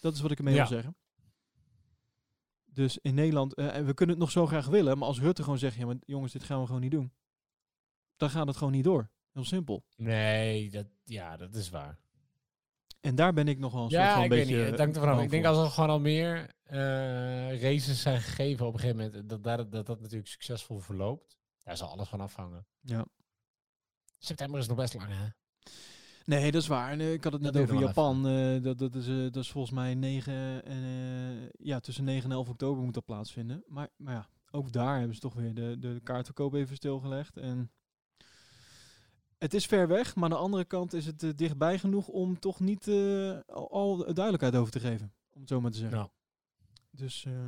Dat 0.00 0.14
is 0.14 0.20
wat 0.20 0.30
ik 0.30 0.38
ermee 0.38 0.54
Ja. 0.54 0.60
wil 0.60 0.68
zeggen. 0.68 0.96
Dus 2.64 2.98
in 2.98 3.14
Nederland, 3.14 3.54
en 3.54 3.86
we 3.86 3.94
kunnen 3.94 4.18
Heel 9.32 9.44
simpel. 9.44 9.84
Nee, 9.96 10.70
dat, 10.70 10.86
ja, 11.04 11.36
dat 11.36 11.54
is 11.54 11.70
waar. 11.70 11.98
En 13.00 13.14
daar 13.14 13.32
ben 13.32 13.48
ik 13.48 13.58
nog 13.58 13.72
wel 13.72 13.84
een 13.84 13.90
soort 13.90 14.02
Ja, 14.02 14.14
van 14.14 14.22
ik 14.24 14.28
beetje... 14.28 14.56
weet 14.56 14.70
niet. 14.70 14.78
Hangt 14.78 14.96
ervan 14.96 15.12
af. 15.14 15.22
Ik 15.22 15.30
denk 15.30 15.44
als 15.44 15.58
er 15.58 15.70
gewoon 15.70 15.90
al 15.90 16.00
meer 16.00 16.50
eh, 16.62 17.60
races 17.62 18.02
zijn 18.02 18.20
gegeven 18.20 18.66
op 18.66 18.72
een 18.74 18.80
gegeven 18.80 19.04
moment, 19.04 19.28
dat 19.28 19.42
dat, 19.42 19.72
dat, 19.72 19.86
dat 19.86 20.00
natuurlijk 20.00 20.28
succesvol 20.28 20.78
verloopt. 20.78 21.36
Daar 21.62 21.76
zal 21.76 21.88
alles 21.88 22.08
van 22.08 22.20
afhangen. 22.20 22.66
Ja. 22.80 23.04
September 24.18 24.60
is 24.60 24.66
nog 24.66 24.76
best 24.76 24.94
lang, 24.94 25.08
hè? 25.10 25.26
Nee, 26.24 26.52
dat 26.52 26.62
is 26.62 26.68
waar. 26.68 26.98
Eh, 26.98 27.12
ik 27.12 27.24
had 27.24 27.32
het 27.32 27.42
net 27.42 27.56
over 27.56 27.78
Japan. 27.78 28.26
eh, 28.26 28.62
dat, 28.62 28.78
dat, 28.78 28.94
is, 28.94 29.06
dat 29.06 29.36
is 29.36 29.50
volgens 29.50 29.74
mij 29.74 29.94
9 29.94 30.64
en, 30.64 31.50
ja, 31.58 31.80
tussen 31.80 32.04
9 32.04 32.30
en 32.30 32.36
11 32.36 32.48
oktober 32.48 32.82
moet 32.84 32.94
dat 32.94 33.04
plaatsvinden. 33.04 33.64
Maar, 33.66 33.88
maar 33.96 34.14
ja, 34.14 34.28
ook 34.50 34.72
daar 34.72 34.96
hebben 34.96 35.14
ze 35.14 35.20
toch 35.20 35.34
weer 35.34 35.54
de, 35.54 35.76
de 35.78 36.00
kaartverkoop 36.02 36.54
even 36.54 36.76
stilgelegd. 36.76 37.36
En 37.36 37.70
het 39.42 39.54
is 39.54 39.66
ver 39.66 39.88
weg, 39.88 40.14
maar 40.14 40.24
aan 40.24 40.30
de 40.30 40.36
andere 40.36 40.64
kant 40.64 40.92
is 40.92 41.06
het 41.06 41.22
eh, 41.22 41.30
dichtbij 41.34 41.78
genoeg 41.78 42.08
om 42.08 42.38
toch 42.38 42.60
niet 42.60 42.88
eh, 42.88 43.38
al, 43.46 43.70
al 43.70 43.96
duidelijkheid 43.96 44.54
over 44.54 44.72
te 44.72 44.80
geven. 44.80 45.12
Om 45.32 45.40
het 45.40 45.48
zo 45.48 45.60
maar 45.60 45.70
te 45.70 45.78
zeggen. 45.78 45.98
Ja. 45.98 46.10
Dus 46.90 47.24
eh, 47.24 47.46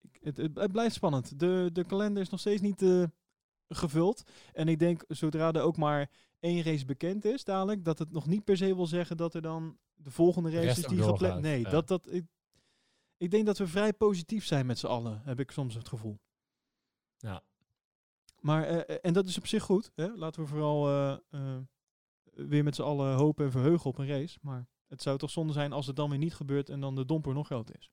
ik, 0.00 0.18
het, 0.22 0.36
het, 0.36 0.56
het 0.58 0.72
blijft 0.72 0.94
spannend. 0.94 1.38
De, 1.38 1.70
de 1.72 1.84
kalender 1.84 2.22
is 2.22 2.28
nog 2.28 2.40
steeds 2.40 2.60
niet 2.60 2.84
gevuld. 3.68 4.22
En 4.52 4.68
ik 4.68 4.78
denk, 4.78 5.04
zodra 5.08 5.52
er 5.52 5.62
ook 5.62 5.76
maar 5.76 6.10
één 6.40 6.62
race 6.62 6.84
bekend 6.84 7.24
is 7.24 7.44
dadelijk, 7.44 7.84
dat 7.84 7.98
het 7.98 8.12
nog 8.12 8.26
niet 8.26 8.44
per 8.44 8.56
se 8.56 8.74
wil 8.74 8.86
zeggen 8.86 9.16
dat 9.16 9.34
er 9.34 9.42
dan 9.42 9.78
de 9.94 10.10
volgende 10.10 10.50
race 10.50 10.80
is 10.80 10.86
die 10.86 11.02
gepland. 11.02 11.42
Nee, 11.42 11.60
ja. 11.60 11.70
dat, 11.70 11.88
dat, 11.88 12.12
ik, 12.12 12.24
ik 13.16 13.30
denk 13.30 13.46
dat 13.46 13.58
we 13.58 13.66
vrij 13.66 13.92
positief 13.92 14.44
zijn 14.44 14.66
met 14.66 14.78
z'n 14.78 14.86
allen, 14.86 15.22
heb 15.24 15.40
ik 15.40 15.50
soms 15.50 15.74
het 15.74 15.88
gevoel. 15.88 16.18
Ja. 17.16 17.42
Maar, 18.40 18.64
eh, 18.64 18.94
eh, 18.94 18.98
en 19.02 19.12
dat 19.12 19.26
is 19.26 19.38
op 19.38 19.46
zich 19.46 19.62
goed. 19.62 19.90
Hè? 19.94 20.16
Laten 20.16 20.42
we 20.42 20.48
vooral 20.48 20.88
eh, 21.30 21.56
weer 22.22 22.64
met 22.64 22.74
z'n 22.74 22.82
allen 22.82 23.14
hopen 23.14 23.44
en 23.44 23.50
verheugen 23.50 23.90
op 23.90 23.98
een 23.98 24.06
race. 24.06 24.38
Maar 24.42 24.68
het 24.86 25.02
zou 25.02 25.18
toch 25.18 25.30
zonde 25.30 25.52
zijn 25.52 25.72
als 25.72 25.86
het 25.86 25.96
dan 25.96 26.10
weer 26.10 26.18
niet 26.18 26.34
gebeurt 26.34 26.68
en 26.68 26.80
dan 26.80 26.94
de 26.94 27.04
domper 27.04 27.34
nog 27.34 27.46
groter 27.46 27.76
is. 27.78 27.90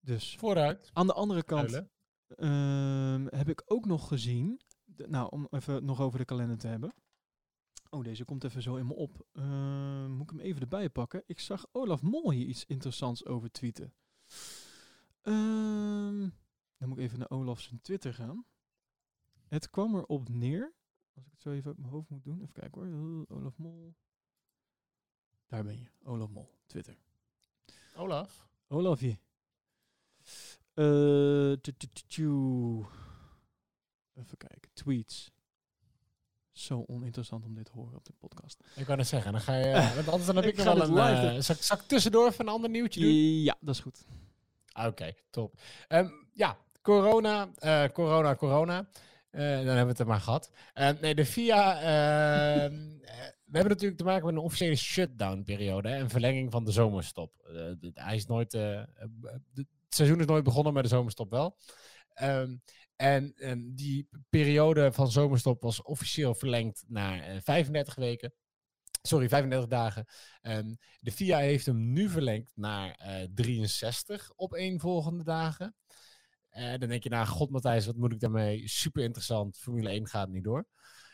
Dus 0.00 0.36
Vooruit. 0.38 0.90
aan 0.92 1.06
de 1.06 1.12
andere 1.12 1.42
kant 1.42 1.82
ehm, 2.28 3.26
heb 3.26 3.48
ik 3.48 3.62
ook 3.66 3.86
nog 3.86 4.08
gezien. 4.08 4.60
nou, 4.96 5.28
om 5.30 5.46
even 5.50 5.84
nog 5.84 6.00
over 6.00 6.18
de 6.18 6.24
kalender 6.24 6.58
te 6.58 6.66
hebben. 6.66 6.94
Oh, 7.90 8.04
deze 8.04 8.24
komt 8.24 8.44
even 8.44 8.62
zo 8.62 8.76
in 8.76 8.86
me 8.86 8.94
op. 8.94 9.26
Ehm, 9.32 10.10
moet 10.10 10.30
ik 10.30 10.30
hem 10.30 10.46
even 10.46 10.60
erbij 10.60 10.90
pakken? 10.90 11.22
Ik 11.26 11.40
zag 11.40 11.66
Olaf 11.72 12.02
Mol 12.02 12.30
hier 12.30 12.46
iets 12.46 12.64
interessants 12.64 13.24
over 13.24 13.50
tweeten. 13.50 13.94
Ehm, 15.20 16.28
dan 16.76 16.88
moet 16.88 16.98
ik 16.98 17.04
even 17.04 17.18
naar 17.18 17.30
Olaf 17.30 17.60
zijn 17.60 17.80
Twitter 17.80 18.14
gaan. 18.14 18.46
Het 19.54 19.70
kwam 19.70 19.94
erop 19.96 20.28
neer. 20.28 20.72
Als 21.14 21.24
ik 21.26 21.30
het 21.32 21.42
zo 21.42 21.50
even 21.50 21.66
uit 21.68 21.78
mijn 21.78 21.92
hoofd 21.92 22.08
moet 22.10 22.24
doen. 22.24 22.40
Even 22.40 22.52
kijken 22.52 22.80
hoor. 22.80 23.24
Olaf 23.38 23.56
Mol. 23.58 23.94
Daar 25.46 25.64
ben 25.64 25.78
je. 25.78 25.86
Olaf 26.04 26.28
Mol. 26.30 26.50
Twitter. 26.66 26.96
Olaf. 27.96 28.48
Olafje. 28.68 29.18
Tu. 32.06 32.84
Even 34.14 34.36
kijken. 34.36 34.70
Tweets. 34.72 35.32
Zo 36.52 36.84
oninteressant 36.86 37.44
om 37.44 37.54
dit 37.54 37.64
te 37.64 37.72
horen 37.72 37.96
op 37.96 38.04
de 38.04 38.12
podcast. 38.18 38.60
Ik 38.76 38.84
wou 38.86 38.98
net 38.98 39.06
zeggen, 39.06 39.32
dan 39.32 39.40
ga 39.40 39.54
je... 39.54 39.72
want 39.94 40.08
anders 40.08 40.26
dan 40.26 40.36
heb 40.36 40.44
Ik 40.44 40.50
ik, 40.58 40.64
nog 40.64 40.74
wel 40.74 40.98
een... 41.06 41.22
live 41.24 41.42
zal, 41.42 41.54
ik- 41.54 41.62
zal 41.62 41.76
ik 41.78 41.82
tussendoor 41.82 42.26
even 42.28 42.46
een 42.46 42.52
ander 42.52 42.70
nieuwtje 42.70 43.00
doen? 43.00 43.10
Ja, 43.42 43.56
dat 43.60 43.74
is 43.74 43.80
goed. 43.80 44.04
Oké, 44.86 45.14
top. 45.30 45.60
Ehm, 45.88 46.08
ja, 46.32 46.58
corona, 46.82 47.50
eh, 47.58 47.88
corona, 47.88 48.34
corona. 48.34 48.88
Eh, 49.34 49.40
dan 49.40 49.66
hebben 49.66 49.84
we 49.84 49.90
het 49.90 49.98
er 49.98 50.06
maar 50.06 50.20
gehad. 50.20 50.50
Eh, 50.74 50.90
nee, 51.00 51.14
de 51.14 51.22
ehm, 51.22 51.54
eh, 53.02 53.28
we 53.44 53.60
hebben 53.60 53.72
natuurlijk 53.72 53.98
te 53.98 54.04
maken 54.04 54.24
met 54.24 54.34
een 54.34 54.40
officiële 54.40 54.74
shutdown-periode. 54.76 55.88
Een 55.88 56.10
verlenging 56.10 56.50
van 56.50 56.64
de 56.64 56.72
zomerstop. 56.72 57.32
De- 57.80 57.90
hij 57.94 58.16
is 58.16 58.26
nooit, 58.26 58.50
de- 58.50 58.88
het 59.54 59.66
seizoen 59.88 60.20
is 60.20 60.26
nooit 60.26 60.44
begonnen, 60.44 60.72
maar 60.72 60.82
de 60.82 60.88
zomerstop 60.88 61.30
wel. 61.30 61.56
Ehm, 62.08 62.56
en, 62.96 63.32
en 63.36 63.74
die 63.74 64.08
periode 64.30 64.92
van 64.92 65.10
zomerstop 65.10 65.62
was 65.62 65.82
officieel 65.82 66.34
verlengd 66.34 66.84
naar 66.86 67.20
eh, 67.20 67.36
35 67.42 67.94
weken. 67.94 68.32
Sorry, 69.02 69.28
35 69.28 69.68
dagen. 69.68 70.06
Ehm, 70.40 70.74
de 71.00 71.12
FIA 71.12 71.38
heeft 71.38 71.66
hem 71.66 71.92
nu 71.92 72.08
verlengd 72.08 72.52
naar 72.54 72.94
eh 72.98 73.26
63 73.34 74.32
op 74.36 74.54
één 74.54 74.80
volgende 74.80 75.24
dagen. 75.24 75.74
Eh, 76.54 76.78
dan 76.78 76.88
denk 76.88 77.02
je, 77.02 77.08
nou, 77.08 77.26
god 77.26 77.50
Matthijs, 77.50 77.86
wat 77.86 77.96
moet 77.96 78.12
ik 78.12 78.20
daarmee? 78.20 78.68
Super 78.68 79.02
interessant. 79.02 79.58
Formule 79.58 79.88
1 79.88 80.08
gaat 80.08 80.28
niet 80.28 80.44
door. 80.44 80.66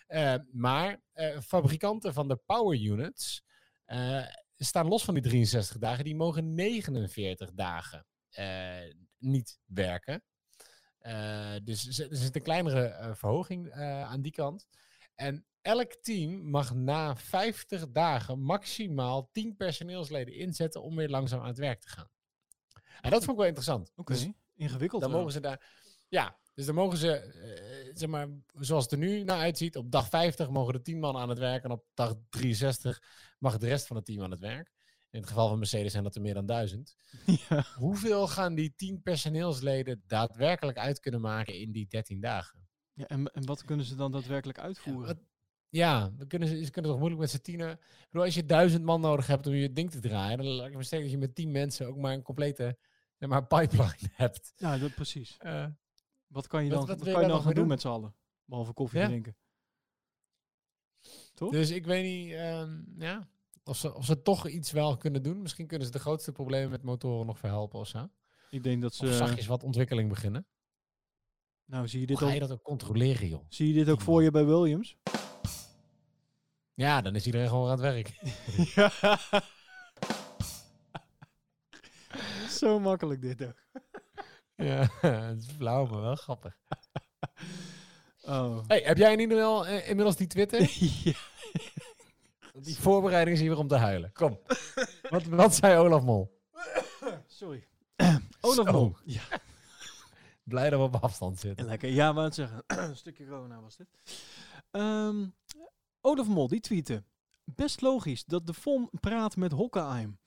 Eh, 0.06 0.34
maar 0.52 1.02
eh, 1.12 1.40
fabrikanten 1.40 2.12
van 2.12 2.28
de 2.28 2.36
power 2.36 2.80
units 2.80 3.42
staan 4.56 4.88
los 4.88 5.04
van 5.04 5.14
die 5.14 5.22
63 5.22 5.78
dagen. 5.78 6.04
Die 6.04 6.16
mogen 6.16 6.54
49 6.54 7.50
dagen 7.52 8.06
niet 9.18 9.58
werken. 9.64 10.22
Dus 11.64 11.98
er 11.98 12.16
zit 12.16 12.36
een 12.36 12.42
kleinere 12.42 13.14
verhoging 13.14 13.72
aan 13.72 14.20
die 14.20 14.32
kant. 14.32 14.66
En 15.14 15.46
elk 15.62 15.94
team 15.94 16.50
mag 16.50 16.74
na 16.74 17.16
50 17.16 17.90
dagen 17.90 18.42
maximaal 18.42 19.28
10 19.32 19.56
personeelsleden 19.56 20.34
inzetten 20.34 20.82
om 20.82 20.96
weer 20.96 21.08
langzaam 21.08 21.40
aan 21.40 21.46
het 21.46 21.58
werk 21.58 21.80
te 21.80 21.88
gaan. 21.88 22.10
En 23.00 23.10
dat 23.10 23.18
vond 23.18 23.30
ik 23.30 23.36
wel 23.36 23.46
interessant. 23.46 23.92
Oké, 23.96 24.12
Dus 24.12 24.28
ingewikkeld. 24.60 25.00
dan 25.02 25.10
wel. 25.10 25.18
mogen 25.20 25.34
ze 25.34 25.40
daar. 25.40 25.72
Ja, 26.08 26.38
dus 26.54 26.66
dan 26.66 26.74
mogen 26.74 26.98
ze, 26.98 27.12
eh, 27.16 27.90
zeg 27.94 28.08
maar, 28.08 28.28
zoals 28.58 28.82
het 28.82 28.92
er 28.92 28.98
nu 28.98 29.22
naar 29.24 29.38
uitziet, 29.38 29.76
op 29.76 29.90
dag 29.90 30.08
50 30.08 30.50
mogen 30.50 30.72
de 30.72 30.82
10 30.82 30.98
man 30.98 31.16
aan 31.16 31.28
het 31.28 31.38
werk 31.38 31.64
en 31.64 31.70
op 31.70 31.84
dag 31.94 32.14
63 32.28 33.02
mag 33.38 33.58
de 33.58 33.66
rest 33.66 33.86
van 33.86 33.96
het 33.96 34.04
team 34.04 34.22
aan 34.22 34.30
het 34.30 34.40
werk. 34.40 34.72
In 35.10 35.18
het 35.20 35.28
geval 35.28 35.48
van 35.48 35.58
Mercedes 35.58 35.92
zijn 35.92 36.04
dat 36.04 36.14
er 36.14 36.20
meer 36.20 36.34
dan 36.34 36.46
duizend. 36.46 36.96
ja. 37.48 37.64
Hoeveel 37.74 38.28
gaan 38.28 38.54
die 38.54 38.72
10 38.76 39.02
personeelsleden 39.02 40.02
daadwerkelijk 40.06 40.78
uit 40.78 41.00
kunnen 41.00 41.20
maken 41.20 41.58
in 41.58 41.72
die 41.72 41.86
13 41.88 42.20
dagen? 42.20 42.68
Ja, 42.92 43.06
en, 43.06 43.26
en 43.26 43.46
wat 43.46 43.64
kunnen 43.64 43.86
ze 43.86 43.94
dan 43.94 44.12
daadwerkelijk 44.12 44.58
uitvoeren? 44.58 45.06
Wat- 45.06 45.24
Ja, 45.68 46.12
we 46.16 46.26
kunnen, 46.26 46.48
ze, 46.48 46.64
ze 46.64 46.70
kunnen 46.70 46.90
toch 46.90 46.98
moeilijk 47.00 47.20
met 47.22 47.30
z'n 47.30 47.40
tienen. 47.40 47.70
Ik 47.70 48.06
bedoel, 48.10 48.24
als 48.24 48.34
je 48.34 48.44
duizend 48.44 48.84
man 48.84 49.00
nodig 49.00 49.26
hebt 49.26 49.46
om 49.46 49.52
je 49.54 49.72
ding 49.72 49.90
te 49.90 50.00
draaien, 50.00 50.38
dan 50.38 50.46
lijkt 50.46 50.76
me 50.76 50.82
sterk 50.82 51.02
dat 51.02 51.10
je 51.10 51.18
met 51.18 51.34
10 51.34 51.50
mensen 51.50 51.86
ook 51.86 51.96
maar 51.96 52.12
een 52.12 52.22
complete 52.22 52.78
zeg 53.20 53.28
maar, 53.28 53.46
pipeline 53.46 54.10
hebt. 54.24 54.52
Ja, 54.56 54.78
dat, 54.78 54.94
precies. 54.94 55.36
Eh, 55.38 55.66
Wat 56.26 56.46
kan 56.46 56.64
je 56.64 56.70
dan, 56.70 56.78
wat 56.78 56.88
wat 56.98 57.12
kan 57.12 57.22
je 57.22 57.28
dan 57.28 57.42
gaan 57.42 57.54
doen 57.54 57.66
met 57.66 57.80
z'n 57.80 57.88
allen? 57.88 58.14
Behalve 58.44 58.72
koffie 58.72 58.98
Ja. 59.00 59.06
drinken. 59.06 59.36
Toch? 61.34 61.52
Dus 61.52 61.70
ik 61.70 61.86
weet 61.86 62.04
niet 62.04 62.32
ehm, 62.32 62.82
ja, 62.96 63.28
of, 63.64 63.76
ze, 63.76 63.94
of 63.94 64.04
ze 64.04 64.22
toch 64.22 64.48
iets 64.48 64.70
wel 64.70 64.96
kunnen 64.96 65.22
doen. 65.22 65.42
Misschien 65.42 65.66
kunnen 65.66 65.86
ze 65.86 65.92
de 65.92 65.98
grootste 65.98 66.32
problemen 66.32 66.70
met 66.70 66.82
motoren 66.82 67.26
nog 67.26 67.38
verhelpen 67.38 67.78
of 67.78 67.86
zo. 67.88 68.08
Ik 68.50 68.62
denk 68.62 68.82
dat 68.82 68.94
ze... 68.94 69.06
Of 69.06 69.12
zachtjes 69.14 69.46
wat 69.46 69.62
ontwikkeling 69.62 70.08
beginnen. 70.08 70.46
nou, 71.64 71.88
zie 71.88 72.00
je 72.00 72.06
Hoe 72.06 72.16
dit, 72.16 72.24
ga 72.28 72.34
je 72.34 72.40
ook, 72.42 72.48
dat 72.48 72.58
ook 72.58 72.62
controleren, 72.64 73.28
joh? 73.28 73.44
zie 73.48 73.68
je 73.68 73.74
dit 73.74 73.88
ook 73.88 74.00
voor 74.00 74.22
je 74.22 74.30
bij 74.30 74.44
Williams? 74.44 74.96
Ja, 76.74 77.00
dan 77.00 77.14
is 77.14 77.26
iedereen 77.26 77.48
gewoon 77.48 77.70
aan 77.70 77.80
het 77.82 77.92
werk. 77.92 78.08
ja. 78.74 78.90
Zo 82.60 82.80
makkelijk 82.80 83.20
dit 83.20 83.44
ook. 83.46 83.62
ja, 84.68 84.88
het 85.00 85.42
is 85.42 85.50
flauw, 85.56 85.86
maar 85.86 86.00
wel 86.00 86.14
grappig. 86.16 86.56
Oh. 88.22 88.58
Hey, 88.66 88.80
heb 88.80 88.96
jij 88.96 89.12
in 89.12 89.18
ieder 89.18 89.36
geval 89.36 89.66
eh, 89.66 89.88
inmiddels 89.88 90.16
die 90.16 90.26
Twitter? 90.26 90.60
ja. 91.04 91.12
Die 92.52 92.76
voorbereiding 92.78 93.36
is 93.36 93.42
hier 93.42 93.50
weer 93.50 93.58
om 93.58 93.68
te 93.68 93.76
huilen. 93.76 94.12
Kom. 94.12 94.38
wat, 95.10 95.24
wat 95.24 95.54
zei 95.54 95.78
Olaf 95.78 96.02
Mol? 96.02 96.40
Sorry. 97.26 97.66
Olaf 98.40 98.66
Zo. 98.66 98.72
Mol. 98.72 98.96
Ja, 99.04 99.22
Blij 100.42 100.70
dat 100.70 100.78
we 100.78 100.96
op 100.96 101.02
afstand 101.04 101.38
zitten. 101.40 101.66
lekker. 101.66 101.90
Ja, 101.90 102.12
wat 102.14 102.34
zeggen. 102.34 102.62
Een 102.66 102.96
stukje 102.96 103.26
corona 103.26 103.60
was 103.60 103.76
dit. 103.76 103.88
Ehm, 104.70 105.26
Olaf 106.00 106.26
Mol, 106.26 106.48
die 106.48 106.60
tweette. 106.60 107.04
Best 107.44 107.80
logisch 107.80 108.24
dat 108.24 108.46
de 108.46 108.54
FOM 108.54 108.90
praat 109.00 109.36
met 109.36 109.52
Hockenheim. 109.52 110.18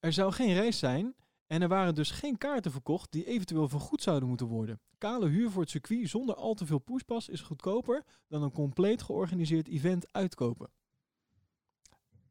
Er 0.00 0.12
zou 0.12 0.32
geen 0.32 0.54
race 0.54 0.78
zijn 0.78 1.14
en 1.48 1.62
er 1.62 1.68
waren 1.68 1.94
dus 1.94 2.10
geen 2.10 2.38
kaarten 2.38 2.72
verkocht 2.72 3.12
die 3.12 3.24
eventueel 3.24 3.68
vergoed 3.68 4.02
zouden 4.02 4.28
moeten 4.28 4.46
worden. 4.46 4.80
Kale 4.98 5.28
huur 5.28 5.50
voor 5.50 5.62
het 5.62 5.70
circuit 5.70 6.08
zonder 6.08 6.34
al 6.34 6.54
te 6.54 6.66
veel 6.66 6.78
pushpas 6.78 7.28
is 7.28 7.40
goedkoper 7.40 8.04
dan 8.28 8.42
een 8.42 8.52
compleet 8.52 9.02
georganiseerd 9.02 9.68
event 9.68 10.12
uitkopen. 10.12 10.70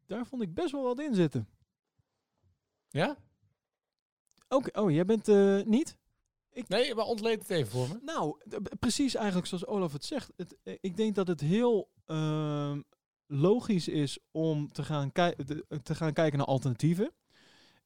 Daar 0.05 0.25
vond 0.25 0.41
ik 0.41 0.53
best 0.53 0.71
wel 0.71 0.83
wat 0.83 0.99
in 0.99 1.15
zitten. 1.15 1.47
Ja? 2.89 3.17
Oké, 4.49 4.79
oh, 4.79 4.91
jij 4.91 5.05
bent 5.05 5.27
eh, 5.27 5.61
niet? 5.63 5.97
Nee, 6.67 6.95
maar 6.95 7.05
ontleed 7.05 7.39
het 7.39 7.49
even 7.49 7.71
voor 7.71 7.87
me. 7.87 7.99
Nou, 8.01 8.37
precies 8.79 9.15
eigenlijk 9.15 9.47
zoals 9.47 9.65
Olaf 9.65 9.93
het 9.93 10.05
zegt. 10.05 10.31
Het, 10.35 10.57
eh, 10.63 10.77
ik 10.81 10.97
denk 10.97 11.15
dat 11.15 11.27
het 11.27 11.41
heel 11.41 11.89
ehm, 12.05 12.81
logisch 13.25 13.87
is 13.87 14.19
om 14.31 14.71
te 14.71 14.83
gaan, 14.83 15.11
te 15.11 15.95
gaan 15.95 16.13
kijken 16.13 16.37
naar 16.37 16.47
alternatieven. 16.47 17.11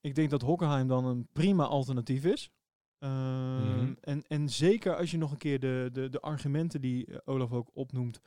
Ik 0.02 0.16
denk 0.16 0.30
dat 0.30 0.42
Hockenheim 0.42 0.88
dan 0.88 1.06
een 1.06 1.28
prima 1.32 1.66
alternatief 1.66 2.26
is. 2.26 2.52
Ehm, 3.00 3.78
Mhm. 3.78 3.94
en, 4.02 4.24
en 4.28 4.50
zeker 4.50 4.98
als 4.98 5.12
je 5.12 5.18
nog 5.18 5.32
een 5.32 5.38
keer 5.38 5.60
de, 5.60 5.90
de, 5.94 6.10
de 6.10 6.20
argumenten 6.22 6.82
die 6.82 7.06
eh, 7.06 7.18
Olaf 7.26 7.52
ook 7.52 7.70
opnoemt 7.74 8.22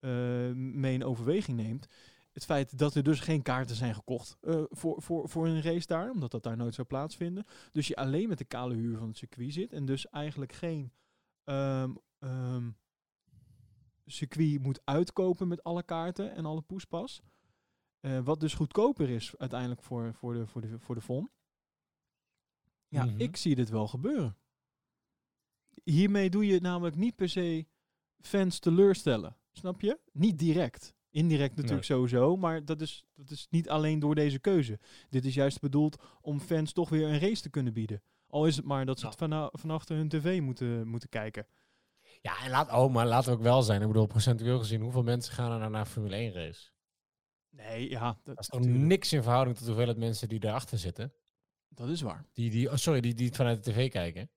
eh, 0.00 0.10
mee 0.54 0.94
in 0.94 1.04
overweging 1.04 1.56
neemt. 1.56 1.88
Het 2.32 2.44
feit 2.44 2.78
dat 2.78 2.94
er 2.94 3.02
dus 3.02 3.20
geen 3.20 3.42
kaarten 3.42 3.76
zijn 3.76 3.94
gekocht 3.94 4.36
eh, 4.40 4.62
voor, 4.68 5.02
voor, 5.02 5.28
voor 5.28 5.46
een 5.46 5.62
race 5.62 5.86
daar, 5.86 6.10
omdat 6.10 6.30
dat 6.30 6.42
daar 6.42 6.56
nooit 6.56 6.74
zou 6.74 6.86
plaatsvinden. 6.86 7.44
Dus 7.72 7.88
je 7.88 7.96
alleen 7.96 8.28
met 8.28 8.38
de 8.38 8.44
kale 8.44 8.74
huur 8.74 8.98
van 8.98 9.08
het 9.08 9.16
circuit 9.16 9.52
zit 9.52 9.72
en 9.72 9.84
dus 9.84 10.08
eigenlijk 10.08 10.52
geen 10.52 10.92
ehm, 11.44 11.94
ehm, 12.18 12.70
circuit 14.06 14.62
moet 14.62 14.80
uitkopen 14.84 15.48
met 15.48 15.64
alle 15.64 15.82
kaarten 15.82 16.34
en 16.34 16.44
alle 16.44 16.62
poespas. 16.62 17.22
Eh, 18.00 18.18
wat 18.18 18.40
dus 18.40 18.54
goedkoper 18.54 19.08
is 19.10 19.34
uiteindelijk 19.38 19.82
voor, 19.82 20.14
voor, 20.14 20.34
de, 20.34 20.46
voor, 20.46 20.60
de, 20.60 20.78
voor 20.78 20.94
de 20.94 21.00
FOM. 21.00 21.30
Ja, 22.88 23.04
Mhm. 23.04 23.20
ik 23.20 23.36
zie 23.36 23.54
dit 23.54 23.68
wel 23.68 23.88
gebeuren. 23.88 24.36
Hiermee 25.84 26.30
doe 26.30 26.46
je 26.46 26.60
namelijk 26.60 26.96
niet 26.96 27.16
per 27.16 27.28
se 27.28 27.66
fans 28.20 28.58
teleurstellen. 28.58 29.36
Snap 29.52 29.80
je? 29.80 29.98
Niet 30.12 30.38
direct. 30.38 30.94
Indirect 31.10 31.56
natuurlijk 31.56 31.84
sowieso, 31.84 32.36
maar 32.36 32.64
dat 32.64 32.80
is, 32.80 33.04
dat 33.14 33.30
is 33.30 33.46
niet 33.50 33.68
alleen 33.68 33.98
door 33.98 34.14
deze 34.14 34.38
keuze. 34.38 34.78
Dit 35.08 35.24
is 35.24 35.34
juist 35.34 35.60
bedoeld 35.60 36.02
om 36.20 36.40
fans 36.40 36.72
toch 36.72 36.88
weer 36.88 37.08
een 37.08 37.18
race 37.18 37.42
te 37.42 37.50
kunnen 37.50 37.72
bieden. 37.72 38.02
Al 38.26 38.46
is 38.46 38.56
het 38.56 38.64
maar 38.64 38.86
dat 38.86 38.98
ze 38.98 39.04
Ja. 39.04 39.10
het 39.26 39.50
van 39.60 39.70
achter 39.70 39.96
hun 39.96 40.08
tv 40.08 40.40
moeten, 40.40 40.88
moeten 40.88 41.08
kijken. 41.08 41.46
Ja, 42.20 42.42
en 42.44 42.50
laat, 42.50 42.70
oh, 42.72 42.92
maar 42.92 43.06
laten 43.06 43.30
we 43.30 43.36
ook 43.36 43.42
wel 43.42 43.62
zijn. 43.62 43.80
Ik 43.80 43.86
bedoel, 43.86 44.06
procentueel 44.06 44.58
gezien, 44.58 44.80
hoeveel 44.80 45.02
mensen 45.02 45.32
gaan 45.34 45.52
er 45.52 45.58
nou 45.58 45.70
naar 45.70 45.80
een 45.80 45.86
Formule 45.86 46.16
1 46.16 46.32
race? 46.32 46.70
Nee, 47.50 47.90
ja, 47.90 48.06
dat, 48.06 48.34
Dat 48.34 48.38
is 48.38 48.46
toch 48.46 48.64
niks 48.66 49.12
in 49.12 49.22
verhouding 49.22 49.56
tot 49.56 49.64
de 49.64 49.70
hoeveelheid 49.72 49.98
mensen 49.98 50.28
die 50.28 50.40
daarachter 50.40 50.78
zitten. 50.78 51.12
dat 51.68 51.88
is 51.88 52.00
waar. 52.00 52.24
Die, 52.32 52.50
die, 52.50 52.70
oh, 52.70 52.76
sorry, 52.76 53.00
die, 53.00 53.14
die 53.14 53.26
het 53.26 53.36
vanuit 53.36 53.64
de 53.64 53.70
tv 53.70 53.90
kijken. 53.90 54.30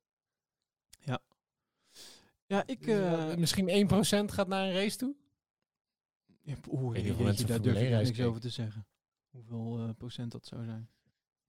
Ja, 2.51 2.63
ik... 2.65 2.85
Dus, 2.85 2.95
eh 2.95 3.31
eh, 3.31 3.37
misschien 3.37 3.89
1% 4.27 4.31
gaat 4.31 4.47
naar 4.47 4.67
een 4.67 4.73
race 4.73 4.97
toe? 4.97 5.15
ja, 6.41 6.55
Oeh, 6.71 6.93
daar 6.95 7.03
Formule 7.03 7.33
durf 7.33 7.39
ik 7.39 7.65
1 7.65 7.73
nog 7.73 7.73
reis 7.73 7.91
niks 7.91 8.09
kijken. 8.09 8.25
over 8.25 8.41
te 8.41 8.49
zeggen. 8.49 8.85
Hoeveel 9.29 9.79
eh, 9.79 9.89
procent 9.97 10.31
dat 10.31 10.45
zou 10.45 10.63
zijn. 10.65 10.89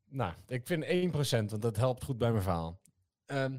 Nou, 0.09 0.35
ik 0.47 0.67
vind 0.67 0.85
1%, 0.85 1.51
want 1.51 1.63
dat 1.63 1.77
helpt 1.77 2.05
goed 2.05 2.19
bij 2.19 2.31
mijn 2.31 2.43
verhaal. 2.43 2.81
Ehm, 3.27 3.59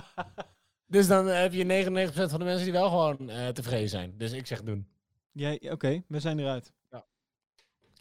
dus 0.94 1.06
dan 1.06 1.26
heb 1.26 1.52
je 1.52 1.64
99% 1.64 2.12
van 2.12 2.38
de 2.38 2.44
mensen 2.44 2.64
die 2.64 2.72
wel 2.72 2.88
gewoon 2.88 3.26
tevreden 3.52 3.88
zijn. 3.88 4.16
Dus 4.16 4.32
ik 4.32 4.46
zeg 4.46 4.62
doen. 4.62 4.88
Jij, 5.30 5.70
Oké, 5.70 6.02
we 6.08 6.20
zijn 6.20 6.38
eruit. 6.38 6.72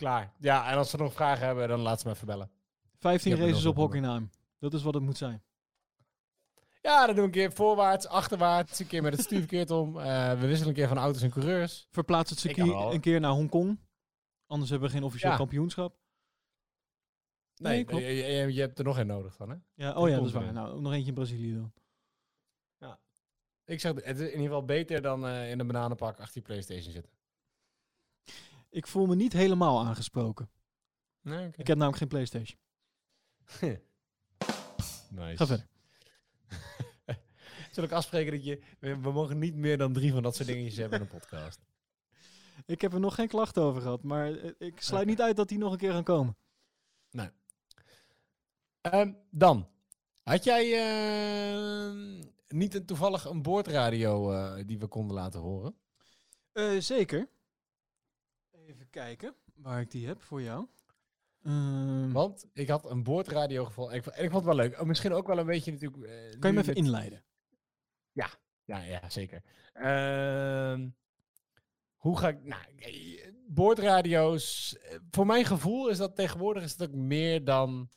Klaar. 0.01 0.33
Ja, 0.39 0.71
en 0.71 0.77
als 0.77 0.89
ze 0.89 0.97
nog 0.97 1.13
vragen 1.13 1.45
hebben, 1.45 1.67
dan 1.67 1.79
laat 1.79 1.99
ze 2.01 2.07
me 2.07 2.13
even 2.13 2.27
bellen. 2.27 2.51
15 2.97 3.31
Ik 3.31 3.37
heb 3.37 3.45
er 3.47 3.51
races 3.53 3.65
op 3.67 3.75
Hockenheim. 3.75 4.29
Dat 4.59 4.73
is 4.73 4.83
wat 4.83 4.93
het 4.93 5.03
moet 5.03 5.17
zijn. 5.17 5.43
Ja, 6.81 7.05
dan 7.05 7.15
doen 7.15 7.15
we 7.15 7.21
een 7.21 7.31
keer 7.31 7.51
voorwaarts, 7.53 8.07
achterwaarts, 8.07 8.79
een 8.79 8.87
keer 8.87 9.01
met 9.01 9.13
het 9.13 9.21
stuur 9.21 9.39
verkeerd 9.39 9.71
om. 9.71 9.99
Eh, 9.99 10.39
we 10.39 10.47
wisselen 10.47 10.67
een 10.67 10.75
keer 10.75 10.87
van 10.87 10.97
auto's 10.97 11.21
en 11.21 11.29
coureurs. 11.29 11.87
Verplaats 11.91 12.29
het 12.29 12.39
circuit 12.39 12.93
een 12.93 12.99
keer 12.99 13.19
naar 13.19 13.31
Hongkong. 13.31 13.79
Anders 14.47 14.69
hebben 14.69 14.87
we 14.89 14.95
geen 14.95 15.03
officieel 15.03 15.31
Ja. 15.31 15.37
kampioenschap. 15.37 15.95
Nee, 17.55 17.73
Nee, 17.73 17.83
klopt. 17.83 18.03
je, 18.03 18.09
je, 18.09 18.53
je 18.53 18.59
hebt 18.61 18.79
er 18.79 18.85
nog 18.85 18.97
een 18.97 19.07
nodig 19.07 19.35
van, 19.35 19.49
hè? 19.49 19.55
Ja, 19.73 19.93
oh 19.93 20.09
ja, 20.09 20.15
dat 20.15 20.25
is 20.25 20.31
waar. 20.31 20.53
Nou, 20.53 20.69
ook 20.69 20.81
nog 20.81 20.91
eentje 20.93 21.07
in 21.07 21.13
Brazilië 21.13 21.53
dan. 21.53 21.71
Ik 23.65 23.79
zeg, 23.79 23.93
het 23.93 24.19
is 24.19 24.25
in 24.25 24.25
ieder 24.31 24.41
geval 24.45 24.65
beter 24.65 25.01
dan 25.01 25.27
eh, 25.27 25.51
in 25.51 25.59
een 25.59 25.67
bananenpak 25.67 26.19
achter 26.19 26.35
je 26.35 26.41
Playstation 26.41 26.91
zitten. 26.91 27.11
Ik 28.71 28.87
voel 28.87 29.05
me 29.05 29.15
niet 29.15 29.33
helemaal 29.33 29.79
aangesproken. 29.79 30.49
Nee. 31.21 31.47
Ik 31.55 31.67
heb 31.67 31.77
namelijk 31.77 31.97
geen 31.97 32.07
Playstation. 32.07 32.59
nice. 35.09 35.37
Ga 35.37 35.45
verder. 35.45 35.67
Zullen 37.71 37.89
ik 37.89 37.95
afspreken 37.95 38.31
dat 38.31 38.45
je... 38.45 38.61
We, 38.79 38.99
we 38.99 39.11
mogen 39.11 39.39
niet 39.39 39.55
meer 39.55 39.77
dan 39.77 39.93
drie 39.93 40.11
van 40.11 40.23
dat 40.23 40.35
soort 40.35 40.47
dingetjes 40.47 40.77
hebben 40.77 40.99
in 40.99 41.05
een 41.05 41.19
podcast. 41.19 41.59
Ik 42.65 42.81
heb 42.81 42.93
er 42.93 42.99
nog 42.99 43.15
geen 43.15 43.27
klachten 43.27 43.63
over 43.63 43.81
gehad, 43.81 44.03
maar 44.03 44.33
eh, 44.33 44.51
ik 44.57 44.81
sluit 44.81 45.07
niet 45.07 45.21
uit 45.21 45.35
dat 45.35 45.49
die 45.49 45.57
nog 45.57 45.71
een 45.71 45.77
keer 45.77 45.91
gaan 45.91 46.03
komen. 46.03 46.35
Ehm, 48.81 49.13
dan. 49.29 49.67
Had 50.23 50.43
jij 50.43 50.73
ehm, 50.73 52.21
niet 52.47 52.75
een, 52.75 52.85
toevallig 52.85 53.25
een 53.25 53.41
boordradio 53.41 54.31
eh, 54.31 54.63
die 54.65 54.79
we 54.79 54.87
konden 54.87 55.15
laten 55.15 55.39
horen? 55.39 55.75
Eh, 56.51 56.79
zeker. 56.79 57.27
Kijken 58.91 59.35
waar 59.55 59.81
ik 59.81 59.91
die 59.91 60.07
heb 60.07 60.21
voor 60.21 60.41
jou. 60.41 60.67
Ehm, 61.43 62.11
Want 62.11 62.45
ik 62.53 62.67
had 62.69 62.89
een 62.89 63.03
boordradio 63.03 63.65
gevonden. 63.65 63.95
Ik, 63.95 64.05
ik 64.05 64.31
vond 64.31 64.33
het 64.33 64.43
wel 64.43 64.55
leuk. 64.55 64.79
Oh, 64.79 64.85
misschien 64.87 65.13
ook 65.13 65.27
wel 65.27 65.37
een 65.37 65.45
beetje 65.45 65.71
natuurlijk... 65.71 66.03
eh, 66.03 66.39
kan 66.39 66.49
je 66.49 66.55
me 66.55 66.61
even 66.61 66.73
met- 66.73 66.75
inleiden? 66.83 67.23
Ja, 68.11 68.29
ja, 68.83 69.09
zeker. 69.09 69.43
Ehm, 69.73 70.89
Hoe 71.95 72.17
ga 72.17 72.27
ik... 72.27 72.43
Nou, 72.43 72.61
eh, 72.77 73.31
boordradio's... 73.47 74.77
eh, 74.77 74.97
Voor 75.09 75.25
mijn 75.25 75.45
gevoel 75.45 75.89
is 75.89 75.97
dat 75.97 76.15
tegenwoordig 76.15 76.63
is 76.63 76.71
het 76.71 76.81
ook 76.81 76.95
meer 76.95 77.43
dan, 77.43 77.89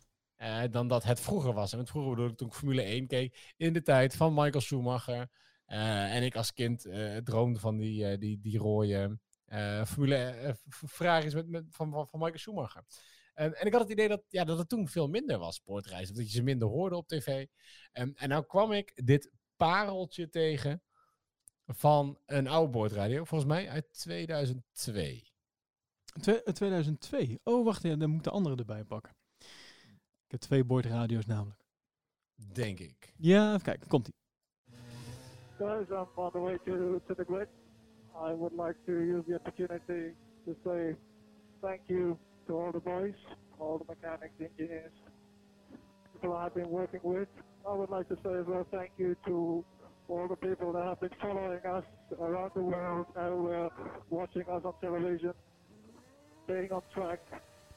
dan 0.70 0.88
dat 0.88 1.04
het 1.04 1.20
vroeger 1.20 1.52
was. 1.52 1.72
En 1.72 1.86
vroeger 1.86 2.10
bedoel 2.14 2.30
ik 2.30 2.36
toen 2.36 2.48
ik 2.48 2.54
Formule 2.54 2.82
1 2.82 3.06
keek. 3.06 3.54
In 3.56 3.72
de 3.72 3.82
tijd 3.82 4.16
van 4.16 4.34
Michael 4.34 4.60
Schumacher. 4.60 5.30
en 5.66 6.22
ik 6.22 6.36
als 6.36 6.52
kind 6.52 6.88
droomde 7.24 7.58
van 7.60 7.76
die, 7.76 8.18
die, 8.18 8.40
die 8.40 8.58
rode 8.58 9.18
eh, 9.44 9.84
Formule 9.84 10.16
eh, 10.16 10.52
v- 10.68 10.82
Ferraris 10.88 11.34
met, 11.34 11.48
met, 11.48 11.64
van, 11.70 11.90
van, 11.90 12.08
van 12.08 12.18
Michael 12.20 12.38
Schumacher. 12.38 12.82
En, 13.34 13.54
en 13.54 13.66
ik 13.66 13.72
had 13.72 13.82
het 13.82 13.90
idee 13.90 14.08
dat, 14.08 14.22
ja, 14.28 14.44
dat 14.44 14.58
het 14.58 14.68
toen 14.68 14.88
veel 14.88 15.08
minder 15.08 15.38
was, 15.38 15.54
sportreizen. 15.54 16.10
Of 16.14 16.16
dat 16.20 16.30
je 16.30 16.36
ze 16.36 16.42
minder 16.42 16.68
hoorde 16.68 16.96
op 16.96 17.08
tv. 17.08 17.46
En, 17.92 18.14
en 18.14 18.28
nou 18.28 18.44
kwam 18.46 18.72
ik 18.72 19.06
dit 19.06 19.30
pareltje 19.56 20.28
tegen 20.28 20.82
van 21.66 22.18
een 22.26 22.48
oude 22.48 22.70
boordradio. 22.72 23.24
Volgens 23.24 23.50
mij 23.50 23.68
uit 23.68 23.92
2002. 23.92 25.32
Twe- 26.20 26.42
eh, 26.42 26.52
2002. 26.52 27.40
Oh, 27.44 27.64
wacht, 27.64 27.82
ja, 27.82 27.96
dan 27.96 28.08
moet 28.08 28.18
ik 28.18 28.24
de 28.24 28.30
andere 28.30 28.56
erbij 28.56 28.84
pakken. 28.84 29.16
Ik 30.24 30.30
heb 30.30 30.40
twee 30.40 30.64
boordradio's 30.64 31.26
namelijk. 31.26 31.62
Denk 32.52 32.78
ik. 32.78 33.12
Ja, 33.16 33.48
even 33.52 33.62
kijken, 33.62 33.88
komt 33.88 34.08
ie. 34.08 34.14
Guys, 35.58 35.88
I'm 35.88 36.08
on 36.14 36.30
the 36.30 36.38
way 36.38 36.58
to, 36.64 37.00
to 37.06 37.14
the 37.14 37.24
grid. 37.24 37.48
I 38.14 38.32
would 38.32 38.52
like 38.54 38.76
to 38.86 38.92
use 38.92 39.24
the 39.28 39.36
opportunity 39.36 40.16
to 40.46 40.56
say 40.64 41.00
thank 41.62 41.82
you 41.88 42.18
to 42.46 42.52
all 42.54 42.72
the 42.72 42.80
boys, 42.80 43.14
all 43.58 43.78
the 43.78 43.84
mechanics, 43.86 44.34
engineers, 44.40 44.92
people 46.12 46.34
I've 46.36 46.54
been 46.54 46.70
working 46.70 47.00
with. 47.02 47.28
I 47.68 47.74
would 47.74 47.90
like 47.90 48.08
to 48.08 48.16
say 48.16 48.30
as 48.40 48.46
well 48.46 48.64
thank 48.70 48.92
you 48.98 49.16
to 49.26 49.64
all 50.08 50.28
the 50.28 50.36
people 50.36 50.72
that 50.72 50.84
have 50.84 51.00
been 51.00 51.18
following 51.20 51.60
us 51.64 51.84
around 52.20 52.52
the 52.54 52.62
world 52.62 53.06
and 53.16 53.70
watching 54.10 54.42
us 54.42 54.62
on 54.64 54.74
television, 54.80 55.32
staying 56.44 56.70
on 56.72 56.82
track, 56.94 57.20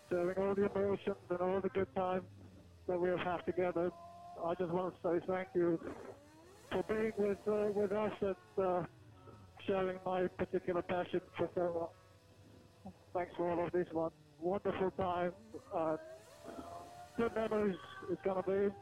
sharing 0.09 0.37
all 0.37 0.55
the 0.55 0.65
emotions 0.69 1.17
and 1.29 1.39
all 1.41 1.61
the 1.61 1.69
good 1.69 1.93
times 1.95 2.27
that 2.87 2.99
we 2.99 3.09
have 3.09 3.19
had 3.19 3.45
together. 3.45 3.91
I 4.45 4.53
just 4.59 4.71
want 4.71 4.93
to 4.95 5.01
say 5.01 5.25
thank 5.27 5.49
you 5.55 5.79
for 6.71 6.83
being 6.87 7.13
with 7.17 7.39
uh, 7.47 7.71
with 7.73 7.91
us 7.91 8.11
and 8.21 8.65
uh, 8.65 8.83
sharing 9.67 9.99
my 10.05 10.27
particular 10.27 10.81
passion 10.81 11.21
for 11.37 11.49
so 11.53 11.61
long. 11.61 12.93
Thanks 13.13 13.31
for 13.35 13.49
all 13.51 13.65
of 13.65 13.71
this 13.71 13.87
one. 13.91 14.11
Wonderful 14.39 14.91
time. 14.91 15.31
Uh, 15.75 15.97
good 17.17 17.33
memories 17.35 17.75
it's 18.11 18.21
gonna 18.23 18.43
be. 18.43 18.73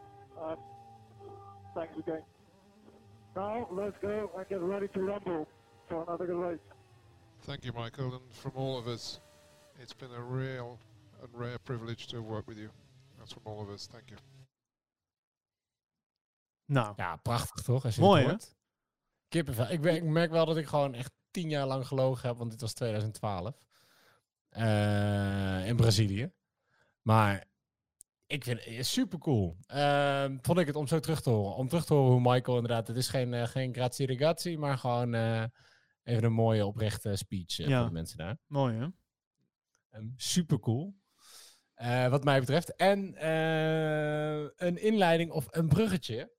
Uh, 0.41 0.55
thanks 1.75 1.97
again. 1.97 2.21
Now 3.35 3.67
let's 3.71 3.95
go 4.01 4.31
and 4.37 4.47
get 4.47 4.61
ready 4.61 4.87
to 4.89 4.99
rumble 5.01 5.47
for 5.89 6.03
another 6.03 6.25
good 6.27 6.37
race. 6.39 6.59
Thank 7.41 7.65
you, 7.65 7.73
Michael, 7.73 8.13
and 8.13 8.33
from 8.33 8.51
all 8.55 8.77
of 8.77 8.87
us, 8.87 9.19
it's 9.81 9.93
been 9.93 10.11
a 10.17 10.21
real 10.21 10.79
and 11.21 11.29
rare 11.33 11.57
privilege 11.59 12.07
to 12.07 12.21
work 12.21 12.47
with 12.47 12.57
you. 12.57 12.69
That's 13.17 13.33
from 13.33 13.43
all 13.45 13.61
of 13.61 13.69
us. 13.69 13.87
Thank 13.87 14.09
you. 14.11 14.17
Nou, 16.67 16.93
Ja, 16.97 17.15
prachtig 17.15 17.63
toch? 17.63 17.85
Als 17.85 17.95
je 17.95 18.01
Mooi, 18.01 18.21
het 18.21 18.29
hoort. 18.29 18.55
Kippenvel. 19.27 19.69
Ik, 19.71 19.83
ik 19.85 20.03
merk 20.03 20.31
wel 20.31 20.45
dat 20.45 20.57
ik 20.57 20.67
gewoon 20.67 20.93
echt 20.93 21.11
tien 21.31 21.49
jaar 21.49 21.67
lang 21.67 21.87
gelogen 21.87 22.27
heb, 22.27 22.37
want 22.37 22.51
dit 22.51 22.61
was 22.61 22.73
2012. 22.73 23.55
Eh, 24.49 25.67
in 25.67 25.75
Brazilië. 25.75 26.31
Maar 27.01 27.45
ik 28.27 28.43
vind 28.43 28.63
het 28.65 28.85
super 28.85 29.19
cool. 29.19 29.57
vond 30.41 30.59
ik 30.59 30.67
het 30.67 30.75
om 30.75 30.87
zo 30.87 30.99
terug 30.99 31.21
te 31.21 31.29
horen. 31.29 31.55
Om 31.55 31.67
terug 31.67 31.85
te 31.85 31.93
horen 31.93 32.11
hoe 32.11 32.33
Michael 32.33 32.57
inderdaad, 32.57 32.87
het 32.87 32.97
is 32.97 33.07
geen, 33.07 33.33
eh, 33.33 33.47
geen 33.47 33.73
grazie 33.73 34.07
ragazzi, 34.07 34.57
maar 34.57 34.77
gewoon 34.77 35.13
eh, 35.13 35.43
even 36.03 36.23
een 36.23 36.33
mooie 36.33 36.65
oprechte 36.65 37.15
speech 37.15 37.55
Ja. 37.55 37.77
voor 37.77 37.87
de 37.87 37.93
mensen 37.93 38.17
daar. 38.17 38.37
mooi 38.47 38.75
hè? 38.77 38.87
Ehm, 39.89 40.07
super 40.15 40.59
cool. 40.59 40.95
Wat 42.09 42.23
mij 42.23 42.39
betreft. 42.39 42.75
En 42.75 43.25
een 44.65 44.77
inleiding 44.77 45.31
of 45.31 45.47
een 45.49 45.67
bruggetje 45.67 46.34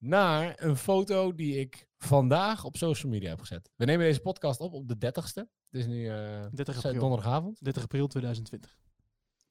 naar 0.00 0.62
een 0.62 0.76
foto 0.76 1.34
die 1.34 1.58
ik 1.58 1.86
vandaag 1.98 2.64
op 2.64 2.76
social 2.76 3.12
media 3.12 3.28
heb 3.28 3.40
gezet. 3.40 3.70
We 3.76 3.84
nemen 3.84 4.06
deze 4.06 4.20
podcast 4.20 4.60
op 4.60 4.72
op 4.72 4.88
de 4.88 4.96
30ste. 4.96 5.42
Het 5.70 5.80
is 5.80 5.86
nu 5.86 6.08
eh, 6.08 6.46
30 6.52 6.74
z- 6.74 6.84
april. 6.84 7.00
donderdagavond. 7.00 7.64
30 7.64 7.82
april 7.82 8.06
2020. 8.06 8.78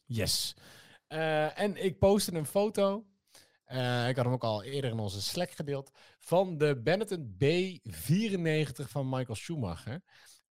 Yes. 0.05 0.53
Eh, 1.07 1.59
en 1.59 1.83
ik 1.83 1.99
postte 1.99 2.33
een 2.35 2.45
foto. 2.45 3.05
eh, 3.63 4.07
ik 4.09 4.15
had 4.15 4.25
hem 4.25 4.33
ook 4.33 4.43
al 4.43 4.63
eerder 4.63 4.91
in 4.91 4.99
onze 4.99 5.21
Slack 5.21 5.51
gedeeld. 5.51 5.91
Van 6.19 6.57
de 6.57 6.81
Benetton 6.83 7.35
B94 7.43 8.89
van 8.89 9.09
Michael 9.09 9.35
Schumacher. 9.35 10.01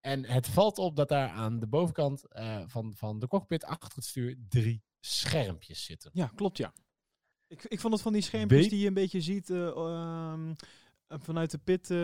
En 0.01 0.25
het 0.25 0.47
valt 0.49 0.79
op 0.79 0.97
dat 0.97 1.09
daar 1.09 1.29
aan 1.29 1.59
de 1.59 1.67
bovenkant 1.67 2.23
van, 2.67 2.95
van 2.97 3.19
de 3.19 3.27
cockpit 3.29 3.65
achter 3.65 3.93
het 3.95 4.05
stuur 4.05 4.39
drie 4.49 4.83
schermpjes 5.01 5.85
zitten. 5.85 6.11
Ja, 6.15 6.31
klopt 6.35 6.57
ja. 6.59 6.73
Ik, 7.49 7.65
ik 7.65 7.81
vond 7.81 7.93
het 7.93 8.03
van 8.03 8.13
die 8.13 8.23
schermpjes 8.23 8.69
die 8.69 8.79
je 8.81 8.87
een 8.87 8.95
beetje 8.95 9.21
ziet 9.21 9.51
eh, 9.51 9.67
ehm, 9.67 10.51
eh, 11.07 11.19
vanuit 11.21 11.51
de 11.51 11.59
pit 11.59 11.91
eh, 11.91 11.99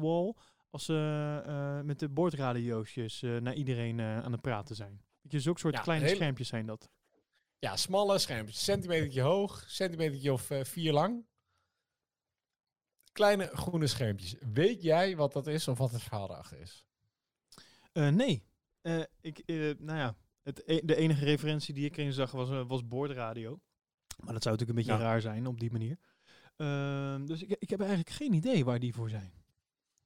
wall. 0.00 0.34
Als 0.70 0.84
ze 0.84 1.42
eh, 1.46 1.80
met 1.80 1.98
de 1.98 2.08
boordradiootjes 2.08 3.22
eh, 3.22 3.36
naar 3.36 3.54
iedereen 3.54 4.00
eh, 4.00 4.18
aan 4.18 4.32
het 4.32 4.40
praten 4.40 4.76
zijn. 4.76 5.02
Weet 5.20 5.32
je, 5.32 5.40
zulke 5.40 5.60
soort 5.60 5.74
Ja, 5.74 5.80
kleine 5.80 6.04
hele- 6.04 6.16
schermpjes 6.16 6.48
zijn 6.48 6.66
dat. 6.66 6.90
Ja, 7.58 7.76
smalle 7.76 8.18
schermpjes. 8.18 8.64
Centimetertje 8.64 9.20
hoog, 9.20 9.64
centimetertje 9.66 10.32
of 10.32 10.50
eh, 10.50 10.64
vier 10.64 10.92
lang. 10.92 11.26
Kleine 13.12 13.46
groene 13.46 13.86
schermpjes. 13.86 14.34
Weet 14.52 14.82
jij 14.82 15.16
wat 15.16 15.32
dat 15.32 15.46
is 15.46 15.68
of 15.68 15.78
wat 15.78 15.90
het 15.92 16.02
verhaal 16.02 16.30
erachter 16.30 16.60
is? 16.60 16.84
Eh, 17.92 18.08
nee. 18.08 18.44
Eh, 18.80 19.02
ik, 19.20 19.38
eh, 19.38 19.56
nou 19.78 19.98
ja, 19.98 20.16
het, 20.42 20.62
e- 20.66 20.80
de 20.84 20.96
enige 20.96 21.24
referentie 21.24 21.74
die 21.74 21.84
ik 21.84 21.96
erin 21.96 22.12
zag 22.12 22.30
was, 22.30 22.48
was 22.66 22.86
boordradio. 22.86 23.60
Maar 24.24 24.32
dat 24.32 24.42
zou 24.42 24.56
natuurlijk 24.56 24.68
een 24.68 24.74
beetje 24.86 25.02
Ja. 25.04 25.10
raar 25.10 25.20
zijn 25.20 25.46
op 25.46 25.60
die 25.60 25.70
manier. 25.70 25.98
Ehm, 26.56 27.26
dus 27.26 27.42
ik, 27.42 27.56
ik 27.58 27.70
heb 27.70 27.80
eigenlijk 27.80 28.10
geen 28.10 28.32
idee 28.32 28.64
waar 28.64 28.78
die 28.78 28.94
voor 28.94 29.10
zijn. 29.10 29.32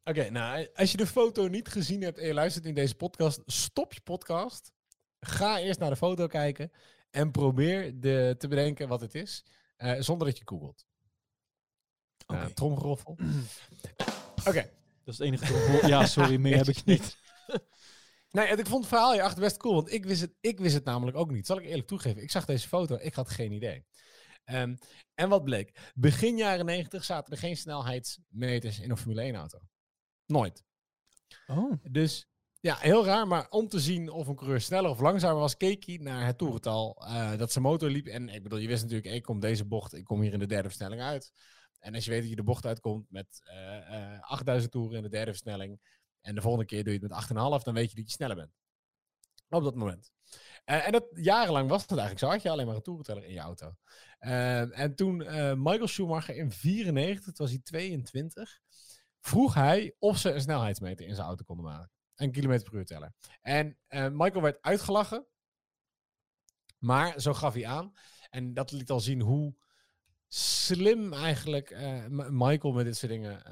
Oké, 0.05 0.31
nou, 0.31 0.69
als 0.75 0.91
je 0.91 0.97
de 0.97 1.07
foto 1.07 1.49
niet 1.49 1.69
gezien 1.69 2.03
hebt 2.03 2.19
en 2.19 2.27
je 2.27 2.35
luistert 2.35 2.65
in 2.65 2.75
deze 2.75 2.95
podcast, 2.95 3.43
stop 3.47 3.93
je 3.93 4.01
podcast. 4.01 4.73
Ga 5.21 5.59
eerst 5.59 5.79
naar 5.81 5.91
de 5.91 5.97
foto 5.97 6.27
kijken 6.27 6.73
en 7.11 7.31
probeer 7.31 8.01
de, 8.01 8.35
te 8.39 8.49
bedenken 8.49 8.89
wat 8.89 9.01
het 9.01 9.15
is, 9.15 9.45
eh, 9.77 10.01
zonder 10.01 10.27
dat 10.27 10.39
je 10.39 10.43
googelt. 10.47 10.87
Oké. 12.27 12.41
Uh, 12.41 12.47
tromgeroffel. 12.47 13.19
Oké. 14.49 14.71
Dat 15.05 15.15
is 15.15 15.19
het 15.19 15.21
enige. 15.21 15.87
ja, 15.87 16.07
sorry, 16.07 16.37
meer 16.37 16.57
heb 16.57 16.69
ik 16.69 16.85
niet. 16.93 17.17
Nee, 18.31 18.47
en 18.47 18.59
ik 18.59 18.67
vond 18.67 18.81
het 18.85 18.93
verhaal 18.93 19.13
hierachter 19.13 19.41
best 19.41 19.57
cool, 19.57 19.75
want 19.75 19.93
ik 19.93 20.05
wist, 20.05 20.21
het, 20.21 20.35
ik 20.41 20.59
wist 20.59 20.75
het 20.75 20.85
namelijk 20.85 21.17
ook 21.17 21.31
niet. 21.31 21.47
Zal 21.47 21.59
ik 21.59 21.65
eerlijk 21.67 21.87
toegeven, 21.87 22.23
ik 22.23 22.31
zag 22.31 22.45
deze 22.45 22.69
foto, 22.69 22.99
ik 23.01 23.15
had 23.15 23.29
geen 23.31 23.53
idee. 23.53 23.85
Ehm, 24.45 24.77
en 25.15 25.29
wat 25.29 25.45
bleek? 25.45 25.93
Begin 25.95 26.37
jaren 26.37 26.67
90 26.67 27.05
zaten 27.05 27.33
er 27.33 27.39
geen 27.39 27.57
snelheidsmeters 27.57 28.81
in 28.81 28.91
een 28.91 28.97
Formule 28.97 29.23
1 29.23 29.35
auto. 29.35 29.59
Nooit. 30.27 30.65
Oh, 31.47 31.73
Dus 31.91 32.29
ja, 32.61 32.77
heel 32.77 33.05
raar. 33.05 33.27
Maar 33.27 33.47
om 33.49 33.69
te 33.69 33.81
zien 33.81 34.11
of 34.11 34.27
een 34.27 34.35
coureur 34.35 34.61
sneller 34.61 34.91
of 34.91 35.01
langzamer 35.01 35.41
was, 35.41 35.57
keek 35.57 35.85
hij 35.85 35.97
naar 35.97 36.27
het 36.27 36.39
toerental 36.39 37.07
eh, 37.07 37.37
dat 37.37 37.53
zijn 37.53 37.65
motor 37.65 37.91
liep. 37.91 38.07
En 38.07 38.29
ik 38.29 38.43
bedoel, 38.43 38.59
je 38.59 38.69
wist 38.69 38.83
natuurlijk, 38.83 39.15
ik 39.15 39.23
kom 39.23 39.41
deze 39.41 39.65
bocht, 39.65 39.95
ik 39.95 40.05
kom 40.05 40.21
hier 40.21 40.33
in 40.33 40.39
de 40.39 40.47
derde 40.47 40.69
versnelling 40.69 41.03
uit. 41.03 41.33
En 41.79 41.95
als 41.95 42.05
je 42.05 42.11
weet 42.11 42.21
dat 42.21 42.31
je 42.31 42.37
de 42.37 42.43
bocht 42.43 42.67
uitkomt 42.67 43.11
met 43.11 43.41
eh, 43.43 44.15
eh, 44.15 44.21
8000 44.21 44.73
toeren 44.73 44.97
in 44.97 45.03
de 45.03 45.09
derde 45.09 45.31
versnelling. 45.31 45.81
En 46.21 46.35
de 46.35 46.41
volgende 46.41 46.67
keer 46.67 46.85
doe 46.85 46.93
je 46.93 46.99
het 46.99 47.09
met 47.09 47.59
8,5, 47.59 47.65
dan 47.65 47.75
weet 47.75 47.91
je 47.91 47.97
dat 47.97 48.07
je 48.07 48.15
sneller 48.15 48.37
bent. 48.37 48.53
Op 49.49 49.63
dat 49.63 49.75
moment. 49.75 50.14
En 50.65 50.93
dat, 50.93 51.05
jarenlang 51.15 51.69
was 51.69 51.87
dat 51.87 51.99
eigenlijk 51.99 52.19
zo. 52.19 52.31
Had 52.31 52.43
je 52.43 52.51
alleen 52.51 52.67
maar 52.67 52.75
een 52.75 52.83
toerenteller 52.83 53.25
in 53.25 53.33
je 53.33 53.41
auto. 53.41 53.77
Eh, 54.19 54.79
en 54.79 54.95
toen 54.95 55.23
eh, 55.23 55.53
Michael 55.57 55.87
Schumacher 55.87 56.37
in 56.37 56.51
94, 56.51 57.25
toen 57.25 57.47
was 57.47 57.51
hij 57.51 57.61
22, 57.65 58.61
vroeg 59.21 59.55
hij 59.55 59.95
of 59.99 60.19
ze 60.19 60.33
een 60.33 60.41
snelheidsmeter 60.41 61.07
in 61.07 61.15
zijn 61.15 61.27
auto 61.27 61.45
konden 61.45 61.65
maken. 61.65 61.91
Een 62.15 62.33
kilometer 62.33 62.71
per 62.71 62.79
uur 62.79 62.85
teller. 62.85 63.13
En 63.41 63.79
eh, 63.87 64.09
Michael 64.09 64.43
werd 64.43 64.63
uitgelachen. 64.63 65.27
Maar 66.79 67.21
zo 67.21 67.35
gaf 67.35 67.55
hij 67.55 67.67
aan. 67.67 67.93
En 68.31 68.55
dat 68.55 68.73
liet 68.73 68.91
al 68.91 69.01
zien 69.01 69.21
hoe 69.21 69.57
slim 70.29 71.13
eigenlijk 71.13 71.71
eh, 71.71 72.05
Michael 72.31 72.73
met 72.73 72.85
dit 72.85 72.97
soort 72.97 73.13
dingen, 73.13 73.43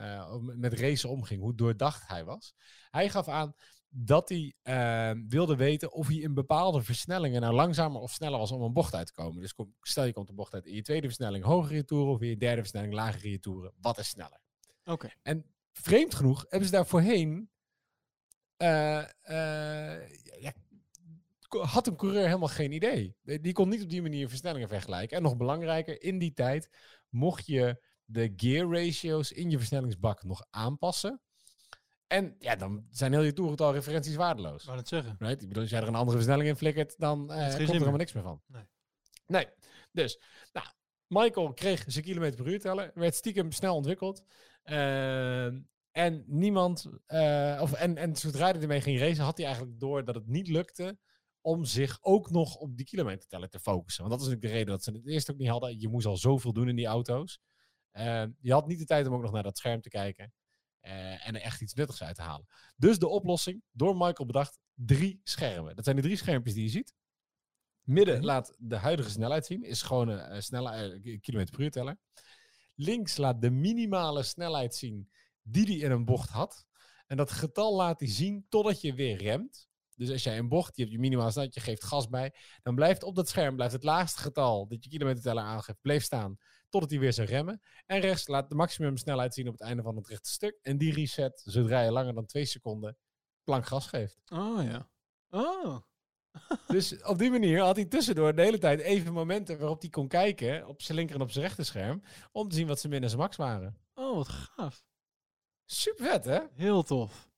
met 0.58 0.72
racen 0.72 1.08
omging. 1.08 1.40
Hoe 1.40 1.54
doordacht 1.54 2.08
hij 2.08 2.24
was. 2.24 2.54
Hij 2.90 3.08
gaf 3.08 3.28
aan 3.28 3.54
dat 3.94 4.28
hij 4.28 4.54
eh, 4.62 5.10
wilde 5.28 5.56
weten 5.56 5.92
of 5.92 6.06
hij 6.06 6.16
in 6.16 6.34
bepaalde 6.34 6.82
versnellingen 6.82 7.40
nou 7.40 7.54
langzamer 7.54 8.00
of 8.00 8.10
sneller 8.10 8.38
was 8.38 8.52
om 8.52 8.62
een 8.62 8.72
bocht 8.72 8.94
uit 8.94 9.06
te 9.06 9.12
komen. 9.12 9.40
Dus 9.40 9.54
kom, 9.54 9.74
stel 9.80 10.04
je 10.04 10.12
komt 10.12 10.26
de 10.26 10.32
bocht 10.32 10.54
uit 10.54 10.66
in 10.66 10.74
je 10.74 10.82
tweede 10.82 11.06
versnelling 11.06 11.44
hoger 11.44 11.74
je 11.74 11.84
toeren 11.84 12.12
of 12.12 12.20
in 12.20 12.28
je 12.28 12.36
derde 12.36 12.60
versnelling 12.60 12.92
lager 12.92 13.28
je 13.28 13.38
toeren. 13.38 13.72
Wat 13.80 13.98
is 13.98 14.08
sneller? 14.08 14.40
oké. 14.84 15.08
En 15.22 15.44
vreemd 15.72 16.14
genoeg 16.14 16.44
hebben 16.48 16.68
ze 16.68 16.74
daar 16.74 16.86
voorheen. 16.86 17.50
eh, 18.56 18.98
eh, 19.22 20.08
ja, 20.40 20.52
had 21.48 21.86
een 21.86 21.96
coureur 21.96 22.26
helemaal 22.26 22.48
geen 22.48 22.72
idee. 22.72 23.16
Die 23.22 23.52
kon 23.52 23.68
niet 23.68 23.82
op 23.82 23.88
die 23.90 24.02
manier 24.02 24.28
versnellingen 24.28 24.68
vergelijken. 24.68 25.16
En 25.16 25.22
nog 25.22 25.36
belangrijker, 25.36 26.02
in 26.02 26.18
die 26.18 26.32
tijd 26.32 26.68
mocht 27.08 27.46
je 27.46 27.84
de 28.04 28.32
gear 28.36 28.66
ratio's 28.66 29.30
in 29.30 29.50
je 29.50 29.58
versnellingsbak 29.58 30.22
nog 30.22 30.46
aanpassen. 30.50 31.20
En 32.12 32.36
ja, 32.38 32.56
dan 32.56 32.86
zijn 32.90 33.12
heel 33.12 33.22
je 33.22 33.32
toerental 33.32 33.72
referenties 33.72 34.14
waardeloos. 34.14 34.64
Wou 34.64 34.78
het 34.78 34.88
zeggen. 34.88 35.16
Right? 35.18 35.42
Ik 35.42 35.48
bedoel, 35.48 35.62
als 35.62 35.70
jij 35.70 35.80
er 35.80 35.88
een 35.88 35.94
andere 35.94 36.16
versnelling 36.16 36.48
in 36.48 36.56
flikkert, 36.56 36.94
dan 36.98 37.32
eh, 37.32 37.36
geen 37.36 37.48
komt 37.48 37.60
er 37.60 37.66
meer. 37.66 37.78
helemaal 37.78 37.96
niks 37.96 38.12
meer 38.12 38.22
van. 38.22 38.42
Nee. 38.46 38.62
Nee. 39.26 39.46
Dus, 39.92 40.20
nou, 40.52 40.66
Michael 41.06 41.52
kreeg 41.52 41.84
zijn 41.86 42.04
kilometer 42.04 42.42
per 42.42 42.52
uur 42.52 42.60
teller. 42.60 42.90
Werd 42.94 43.14
stiekem 43.14 43.52
snel 43.52 43.74
ontwikkeld. 43.74 44.24
Ehm, 44.62 45.60
en 45.90 46.24
niemand, 46.26 46.86
eh, 47.06 47.58
of, 47.62 47.72
en, 47.72 47.96
en 47.96 48.16
zodra 48.16 48.50
hij 48.52 48.60
ermee 48.60 48.80
ging 48.80 48.98
racen, 48.98 49.24
had 49.24 49.36
hij 49.36 49.46
eigenlijk 49.46 49.80
door 49.80 50.04
dat 50.04 50.14
het 50.14 50.26
niet 50.26 50.48
lukte 50.48 50.98
om 51.40 51.64
zich 51.64 51.98
ook 52.00 52.30
nog 52.30 52.56
op 52.56 52.76
die 52.76 52.86
kilometerteller 52.86 53.48
te 53.48 53.60
focussen. 53.60 54.04
Want 54.04 54.14
dat 54.14 54.22
is 54.22 54.28
natuurlijk 54.28 54.52
de 54.52 54.58
reden 54.58 54.74
dat 54.74 54.84
ze 54.84 54.92
het 54.92 55.06
eerst 55.06 55.30
ook 55.30 55.38
niet 55.38 55.48
hadden. 55.48 55.80
Je 55.80 55.88
moest 55.88 56.06
al 56.06 56.16
zoveel 56.16 56.52
doen 56.52 56.68
in 56.68 56.76
die 56.76 56.86
auto's. 56.86 57.40
Je 58.40 58.52
had 58.52 58.66
niet 58.66 58.78
de 58.78 58.84
tijd 58.84 59.06
om 59.06 59.14
ook 59.14 59.22
nog 59.22 59.32
naar 59.32 59.42
dat 59.42 59.58
scherm 59.58 59.80
te 59.80 59.88
kijken. 59.88 60.32
Eh, 60.82 61.26
en 61.26 61.34
er 61.34 61.40
echt 61.40 61.60
iets 61.60 61.74
nuttigs 61.74 62.02
uit 62.02 62.16
te 62.16 62.22
halen. 62.22 62.46
Dus 62.76 62.98
de 62.98 63.08
oplossing, 63.08 63.62
door 63.70 63.96
Michael 63.96 64.26
bedacht, 64.26 64.58
drie 64.74 65.20
schermen. 65.24 65.76
Dat 65.76 65.84
zijn 65.84 65.96
de 65.96 66.02
drie 66.02 66.16
schermpjes 66.16 66.54
die 66.54 66.62
je 66.62 66.70
ziet. 66.70 66.94
Midden 67.82 68.16
Oké. 68.16 68.24
laat 68.24 68.54
de 68.58 68.76
huidige 68.76 69.10
snelheid 69.10 69.46
zien, 69.46 69.62
is 69.62 69.82
gewoon 69.82 70.08
een 70.08 70.20
eh, 70.20 70.40
snelle, 70.40 70.70
eh, 70.70 71.20
kilometer 71.20 71.54
per 71.54 71.64
uur 71.64 71.70
teller. 71.70 71.98
Links 72.74 73.16
laat 73.16 73.42
de 73.42 73.50
minimale 73.50 74.22
snelheid 74.22 74.74
zien 74.74 75.10
die 75.42 75.66
hij 75.66 75.76
in 75.76 75.90
een 75.90 76.04
bocht 76.04 76.28
had. 76.28 76.66
En 77.06 77.16
dat 77.16 77.30
getal 77.30 77.74
laat 77.74 78.00
hij 78.00 78.08
zien 78.08 78.46
totdat 78.48 78.80
je 78.80 78.94
weer 78.94 79.16
remt. 79.16 79.68
Dus 79.94 80.10
als 80.10 80.22
jij 80.22 80.38
een 80.38 80.48
bocht, 80.48 80.76
je 80.76 80.82
hebt 80.82 80.94
je 80.94 81.00
minimale 81.00 81.30
snelheid, 81.30 81.54
je 81.54 81.60
geeft 81.60 81.84
gas 81.84 82.08
bij, 82.08 82.34
dan 82.62 82.74
blijft 82.74 83.02
op 83.02 83.14
dat 83.14 83.28
scherm 83.28 83.54
blijft 83.54 83.72
het 83.72 83.82
laagste 83.82 84.20
getal 84.20 84.68
dat 84.68 84.84
je 84.84 84.90
kilometerteller 84.90 85.44
aangeeft, 85.44 85.80
bleef 85.80 86.02
staan 86.02 86.38
totdat 86.72 86.90
hij 86.90 86.98
weer 86.98 87.12
zou 87.12 87.28
remmen. 87.28 87.62
En 87.86 88.00
rechts 88.00 88.26
laat 88.26 88.48
de 88.48 88.54
maximum 88.54 88.96
snelheid 88.96 89.34
zien 89.34 89.46
op 89.46 89.52
het 89.52 89.62
einde 89.62 89.82
van 89.82 89.96
het 89.96 90.08
rechte 90.08 90.30
stuk. 90.30 90.58
En 90.62 90.78
die 90.78 90.94
reset 90.94 91.42
zodra 91.44 91.80
je 91.80 91.90
langer 91.90 92.14
dan 92.14 92.26
twee 92.26 92.44
seconden 92.44 92.96
plank 93.44 93.66
gas 93.66 93.86
geeft. 93.86 94.20
Oh 94.32 94.64
ja. 94.64 94.88
Oh. 95.30 95.76
Dus 96.66 97.02
op 97.02 97.18
die 97.18 97.30
manier 97.30 97.60
had 97.60 97.76
hij 97.76 97.84
tussendoor 97.84 98.34
de 98.34 98.42
hele 98.42 98.58
tijd 98.58 98.80
even 98.80 99.12
momenten 99.12 99.58
waarop 99.58 99.80
hij 99.80 99.90
kon 99.90 100.08
kijken 100.08 100.66
op 100.66 100.82
zijn 100.82 100.98
linker 100.98 101.16
en 101.16 101.22
op 101.22 101.30
zijn 101.30 101.44
rechter 101.44 101.64
scherm. 101.64 102.02
Om 102.32 102.48
te 102.48 102.54
zien 102.56 102.66
wat 102.66 102.80
zijn 102.80 102.92
min 102.92 103.02
en 103.02 103.08
zijn 103.08 103.20
max 103.20 103.36
waren. 103.36 103.78
Oh, 103.94 104.16
wat 104.16 104.28
gaaf. 104.28 104.84
Super 105.64 106.04
vet, 106.04 106.24
hè? 106.24 106.40
Heel 106.54 106.82
tof. 106.82 107.30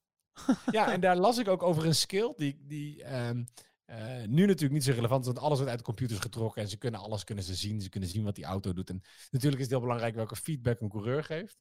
Ja, 0.70 0.90
en 0.92 1.00
daar 1.00 1.16
las 1.16 1.38
ik 1.38 1.48
ook 1.48 1.62
over 1.62 1.86
een 1.86 1.94
skill 1.94 2.32
die, 2.36 2.60
die 2.66 3.04
ehm, 3.04 3.44
eh, 3.84 4.22
nu 4.26 4.46
natuurlijk 4.46 4.72
niet 4.72 4.84
zo 4.84 4.92
relevant 4.92 5.24
want 5.24 5.38
alles 5.38 5.56
wordt 5.56 5.70
uit 5.70 5.78
de 5.78 5.84
computers 5.84 6.20
getrokken 6.20 6.62
en 6.62 6.68
ze 6.68 6.76
kunnen 6.78 7.00
alles 7.00 7.24
kunnen 7.24 7.44
ze 7.44 7.54
zien. 7.54 7.80
Ze 7.80 7.88
kunnen 7.88 8.08
zien 8.08 8.24
wat 8.24 8.34
die 8.34 8.44
auto 8.44 8.72
doet. 8.72 8.90
En 8.90 9.00
natuurlijk 9.30 9.62
is 9.62 9.68
het 9.68 9.70
heel 9.70 9.80
belangrijk 9.80 10.14
welke 10.14 10.36
feedback 10.36 10.80
een 10.80 10.88
coureur 10.88 11.24
geeft. 11.24 11.58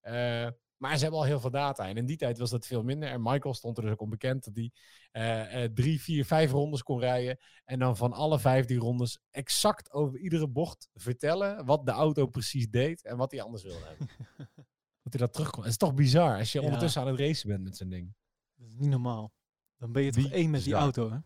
Eh, 0.00 0.48
maar 0.76 0.96
ze 0.96 1.02
hebben 1.02 1.20
al 1.20 1.26
heel 1.26 1.40
veel 1.40 1.50
data. 1.50 1.88
En 1.88 1.96
in 1.96 2.06
die 2.06 2.16
tijd 2.16 2.38
was 2.38 2.50
dat 2.50 2.66
veel 2.66 2.82
minder. 2.82 3.08
En 3.08 3.22
Michael 3.22 3.54
stond 3.54 3.76
er 3.76 3.82
dus 3.82 3.92
ook 3.92 4.00
onbekend 4.00 4.44
dat 4.44 4.54
hij 4.54 4.70
eh, 5.10 5.64
eh, 5.64 5.72
drie, 5.72 6.00
vier, 6.02 6.24
vijf 6.24 6.50
rondes 6.50 6.82
kon 6.82 7.00
rijden. 7.00 7.38
En 7.64 7.78
dan 7.78 7.96
van 7.96 8.12
alle 8.12 8.38
vijf 8.38 8.66
die 8.66 8.78
rondes 8.78 9.18
exact 9.30 9.92
over 9.92 10.18
iedere 10.18 10.48
bocht 10.48 10.88
vertellen 10.94 11.64
wat 11.64 11.86
de 11.86 11.92
auto 11.92 12.26
precies 12.26 12.70
deed 12.70 13.04
en 13.04 13.16
wat 13.16 13.30
hij 13.30 13.42
anders 13.42 13.62
wilde 13.62 13.84
hebben. 13.86 14.08
dat 15.02 15.12
hij 15.12 15.20
dat 15.20 15.32
terugkomt. 15.32 15.62
Het 15.64 15.72
is 15.72 15.78
toch 15.78 15.94
bizar 15.94 16.38
als 16.38 16.52
je 16.52 16.58
Ja. 16.58 16.64
ondertussen 16.64 17.00
aan 17.00 17.08
het 17.08 17.18
racen 17.18 17.48
bent 17.48 17.62
met 17.62 17.76
zo'n 17.76 17.88
ding. 17.88 18.14
Dat 18.54 18.68
is 18.68 18.74
niet 18.76 18.90
normaal. 18.90 19.32
Dan 19.76 19.92
ben 19.92 20.02
je 20.02 20.12
toch 20.12 20.22
Wie 20.22 20.32
één 20.32 20.50
met 20.50 20.64
die 20.64 20.74
auto, 20.74 21.10
hè? 21.10 21.18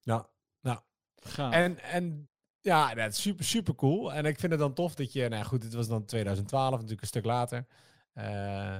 Ja. 0.00 0.28
Gaaf. 1.22 1.52
En, 1.52 1.82
en 1.82 2.28
ja, 2.60 2.94
dat 2.94 3.12
is 3.12 3.20
super, 3.20 3.44
super 3.44 3.74
cool. 3.74 4.12
En 4.12 4.24
ik 4.24 4.38
vind 4.38 4.52
het 4.52 4.60
dan 4.60 4.74
tof 4.74 4.94
dat 4.94 5.12
je, 5.12 5.28
nou 5.28 5.44
goed, 5.44 5.62
dit 5.62 5.74
was 5.74 5.88
dan 5.88 6.04
2012, 6.04 6.70
natuurlijk 6.70 7.00
een 7.00 7.06
stuk 7.06 7.24
later. 7.24 7.66
Eh, 8.12 8.76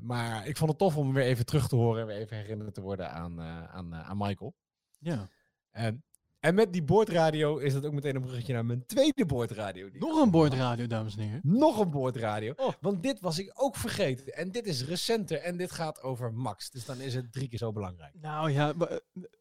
maar 0.00 0.46
ik 0.46 0.56
vond 0.56 0.70
het 0.70 0.78
tof 0.78 0.96
om 0.96 1.12
weer 1.12 1.24
even 1.24 1.46
terug 1.46 1.68
te 1.68 1.76
horen 1.76 2.00
en 2.00 2.06
weer 2.06 2.16
even 2.16 2.36
herinnerd 2.36 2.74
te 2.74 2.80
worden 2.80 3.10
aan, 3.10 3.40
eh, 3.40 3.74
aan, 3.74 3.94
aan 3.94 4.16
Michael. 4.18 4.54
ja. 4.98 5.28
En, 5.70 6.04
en 6.40 6.54
met 6.54 6.72
die 6.72 6.82
boordradio 6.82 7.56
is 7.56 7.72
dat 7.72 7.84
ook 7.84 7.92
meteen 7.92 8.16
een 8.16 8.22
bruggetje 8.22 8.52
naar 8.52 8.64
mijn 8.64 8.86
tweede 8.86 9.26
boordradio. 9.26 9.88
Nog 9.92 10.22
een 10.22 10.30
boordradio, 10.30 10.86
dames 10.86 11.16
en 11.16 11.22
heren. 11.22 11.40
Nog 11.42 11.78
een 11.78 11.90
boordradio. 11.90 12.52
Oh. 12.56 12.72
Want 12.80 13.02
dit 13.02 13.20
was 13.20 13.38
ik 13.38 13.52
ook 13.54 13.76
vergeten. 13.76 14.34
En 14.34 14.50
dit 14.50 14.66
is 14.66 14.84
recenter 14.84 15.38
en 15.38 15.56
dit 15.56 15.70
gaat 15.70 16.02
over 16.02 16.32
Max. 16.32 16.70
Dus 16.70 16.84
dan 16.84 17.00
is 17.00 17.14
het 17.14 17.32
drie 17.32 17.48
keer 17.48 17.58
zo 17.58 17.72
belangrijk. 17.72 18.14
Nou 18.20 18.50
ja, 18.50 18.74
eh, 18.78 18.96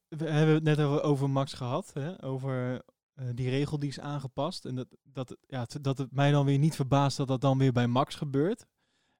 we 0.10 0.30
hebben 0.30 0.56
het 0.56 0.64
net 0.64 0.80
over, 0.80 1.02
over 1.04 1.30
Max 1.30 1.54
gehad. 1.54 1.94
Hè? 1.94 2.24
Over 2.24 2.82
eh, 3.14 3.26
die 3.34 3.50
regel 3.50 3.80
die 3.80 3.90
is 3.90 4.00
aangepast. 4.00 4.66
En 4.66 4.76
dat, 4.76 4.88
dat, 5.04 5.30
het- 5.30 5.40
ja, 5.48 5.68
dat 5.82 5.98
het 5.98 6.12
mij 6.12 6.32
dan 6.32 6.46
weer 6.46 6.58
niet 6.58 6.76
verbaast 6.76 7.18
dat 7.18 7.28
dat 7.28 7.42
dan 7.42 7.58
weer 7.58 7.72
bij 7.72 7.88
Max 7.88 8.16
gebeurt. 8.16 8.66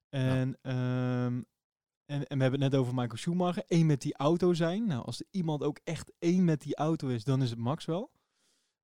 En, 0.08 0.58
ehm, 0.62 1.42
en, 2.06 2.26
en 2.26 2.36
we 2.36 2.42
hebben 2.42 2.60
het 2.60 2.70
net 2.72 2.74
over 2.74 2.94
Michael 2.94 3.16
Schumacher. 3.16 3.64
Eén 3.66 3.86
met 3.86 4.00
die 4.00 4.14
auto 4.16 4.52
zijn. 4.52 4.86
Nou, 4.86 5.04
als 5.04 5.20
er 5.20 5.26
iemand 5.30 5.62
ook 5.62 5.78
echt 5.84 6.12
één 6.18 6.44
met 6.44 6.60
die 6.60 6.76
auto 6.76 7.08
is, 7.08 7.24
dan 7.24 7.42
is 7.42 7.50
het 7.50 7.58
Max 7.58 7.84
wel. 7.84 8.10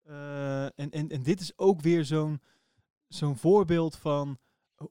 Eh, 0.02 0.64
en, 0.64 0.90
en, 0.90 1.08
en 1.08 1.22
dit 1.22 1.40
is 1.40 1.58
ook 1.58 1.80
weer 1.80 2.04
zo'n 2.04 2.40
zo'n 3.08 3.36
voorbeeld 3.36 3.96
van 3.96 4.38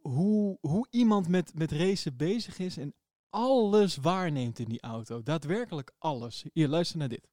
hoe, 0.02 0.58
hoe 0.62 0.88
iemand 0.90 1.28
met, 1.28 1.54
met 1.58 1.72
racen 1.72 2.16
bezig 2.18 2.60
is 2.60 2.78
en 2.78 2.94
alles 3.36 3.96
waarneemt 3.96 4.60
in 4.60 4.70
die 4.70 4.82
auto. 4.82 5.24
Daadwerkelijk 5.24 5.92
alles. 5.98 6.46
Hier, 6.54 6.68
luister 6.68 6.98
naar 6.98 7.08
dit. 7.08 7.28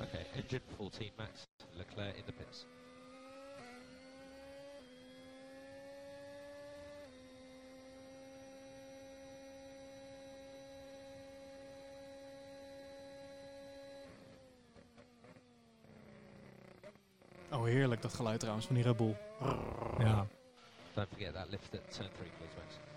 Okay, 0.00 0.26
engine 0.34 0.60
14 0.76 1.12
max, 1.16 1.46
Leclerc 1.72 2.16
in 2.16 2.24
the 2.24 2.32
pits. 2.32 2.66
Oh, 17.50 17.64
heerlijk 17.64 18.02
dat 18.02 18.14
geluid 18.14 18.40
trouwens 18.40 18.66
van 18.66 18.74
die 18.74 18.84
Red 18.84 18.96
Bull. 18.96 19.16
Ja. 19.98 20.26
Don't 20.94 21.08
forget 21.08 21.34
that 21.34 21.48
lift 21.48 21.74
at 21.74 21.92
turn 21.92 22.10
3, 22.16 22.30
please. 22.38 22.93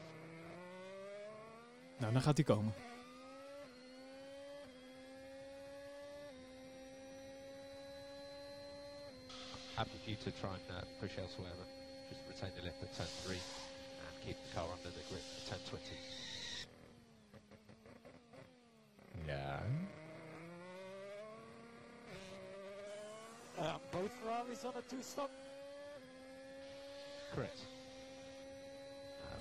Nou, 1.98 2.14
dan 2.14 2.22
gaat 2.22 2.38
hij 2.38 2.46
komen. 2.46 2.74
Happy 9.74 9.98
for 10.04 10.10
you 10.10 10.18
to 10.18 10.32
try 10.32 10.50
and 10.50 10.62
uh, 10.70 10.82
push 11.00 11.18
elsewhere, 11.18 11.54
but 11.58 11.68
just 12.10 12.22
retain 12.28 12.52
the 12.56 12.64
lift 12.64 12.82
at 12.82 12.94
turn 12.96 13.08
3 13.24 13.36
and 13.36 14.26
keep 14.26 14.38
the 14.44 14.54
car 14.56 14.66
under 14.66 14.90
the 14.90 15.04
grip 15.10 15.22
at 15.38 15.46
turn 15.50 15.60
20. 15.70 15.84
Ja. 19.28 19.62
Uh, 23.60 23.78
both 23.92 24.12
Ferraris 24.22 24.66
on 24.66 24.74
a 24.78 24.82
two-stop. 24.90 25.30
Correct. 27.34 27.60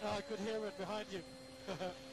I 0.04 0.20
could 0.22 0.38
hear 0.40 0.64
it 0.66 0.78
behind 0.78 1.06
you. 1.10 1.20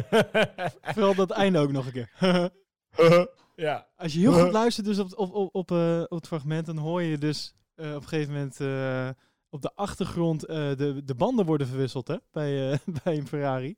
Vooral 0.94 1.14
dat 1.14 1.30
einde 1.30 1.58
ook 1.58 1.72
nog 1.72 1.86
een 1.86 1.92
keer. 1.92 2.10
ja. 3.66 3.88
Als 3.96 4.12
je 4.12 4.18
heel 4.18 4.32
goed 4.32 4.52
luistert 4.62 4.86
dus 4.86 4.98
op, 4.98 5.18
op, 5.18 5.34
op, 5.34 5.54
op, 5.54 5.70
eh, 5.70 6.02
op 6.02 6.18
het 6.18 6.26
fragment, 6.26 6.66
dan 6.66 6.78
hoor 6.78 7.02
je 7.02 7.18
dus 7.18 7.54
eh, 7.74 7.94
op 7.94 8.02
een 8.02 8.08
gegeven 8.08 8.32
moment 8.32 8.60
eh, 8.60 9.08
op 9.48 9.62
de 9.62 9.74
achtergrond 9.74 10.40
de, 10.40 11.02
de 11.04 11.14
banden 11.14 11.46
worden 11.46 11.66
verwisseld 11.66 12.08
hè, 12.08 12.16
bij, 12.30 12.80
bij 13.02 13.18
een 13.18 13.28
Ferrari. 13.28 13.76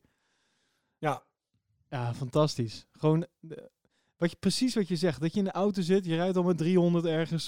Ja. 0.99 1.23
Ja, 1.89 2.15
fantastisch. 2.15 2.87
Gewoon 2.93 3.27
wat 4.17 4.31
je, 4.31 4.37
precies 4.37 4.75
wat 4.75 4.89
je 4.89 4.97
zegt. 4.97 5.21
Dat 5.21 5.33
je 5.33 5.39
in 5.39 5.45
de 5.45 5.53
auto 5.53 5.83
zit, 5.83 6.05
je 6.05 6.15
rijdt 6.15 6.37
al 6.37 6.43
met 6.43 6.59
300 6.59 7.05
ergens 7.05 7.47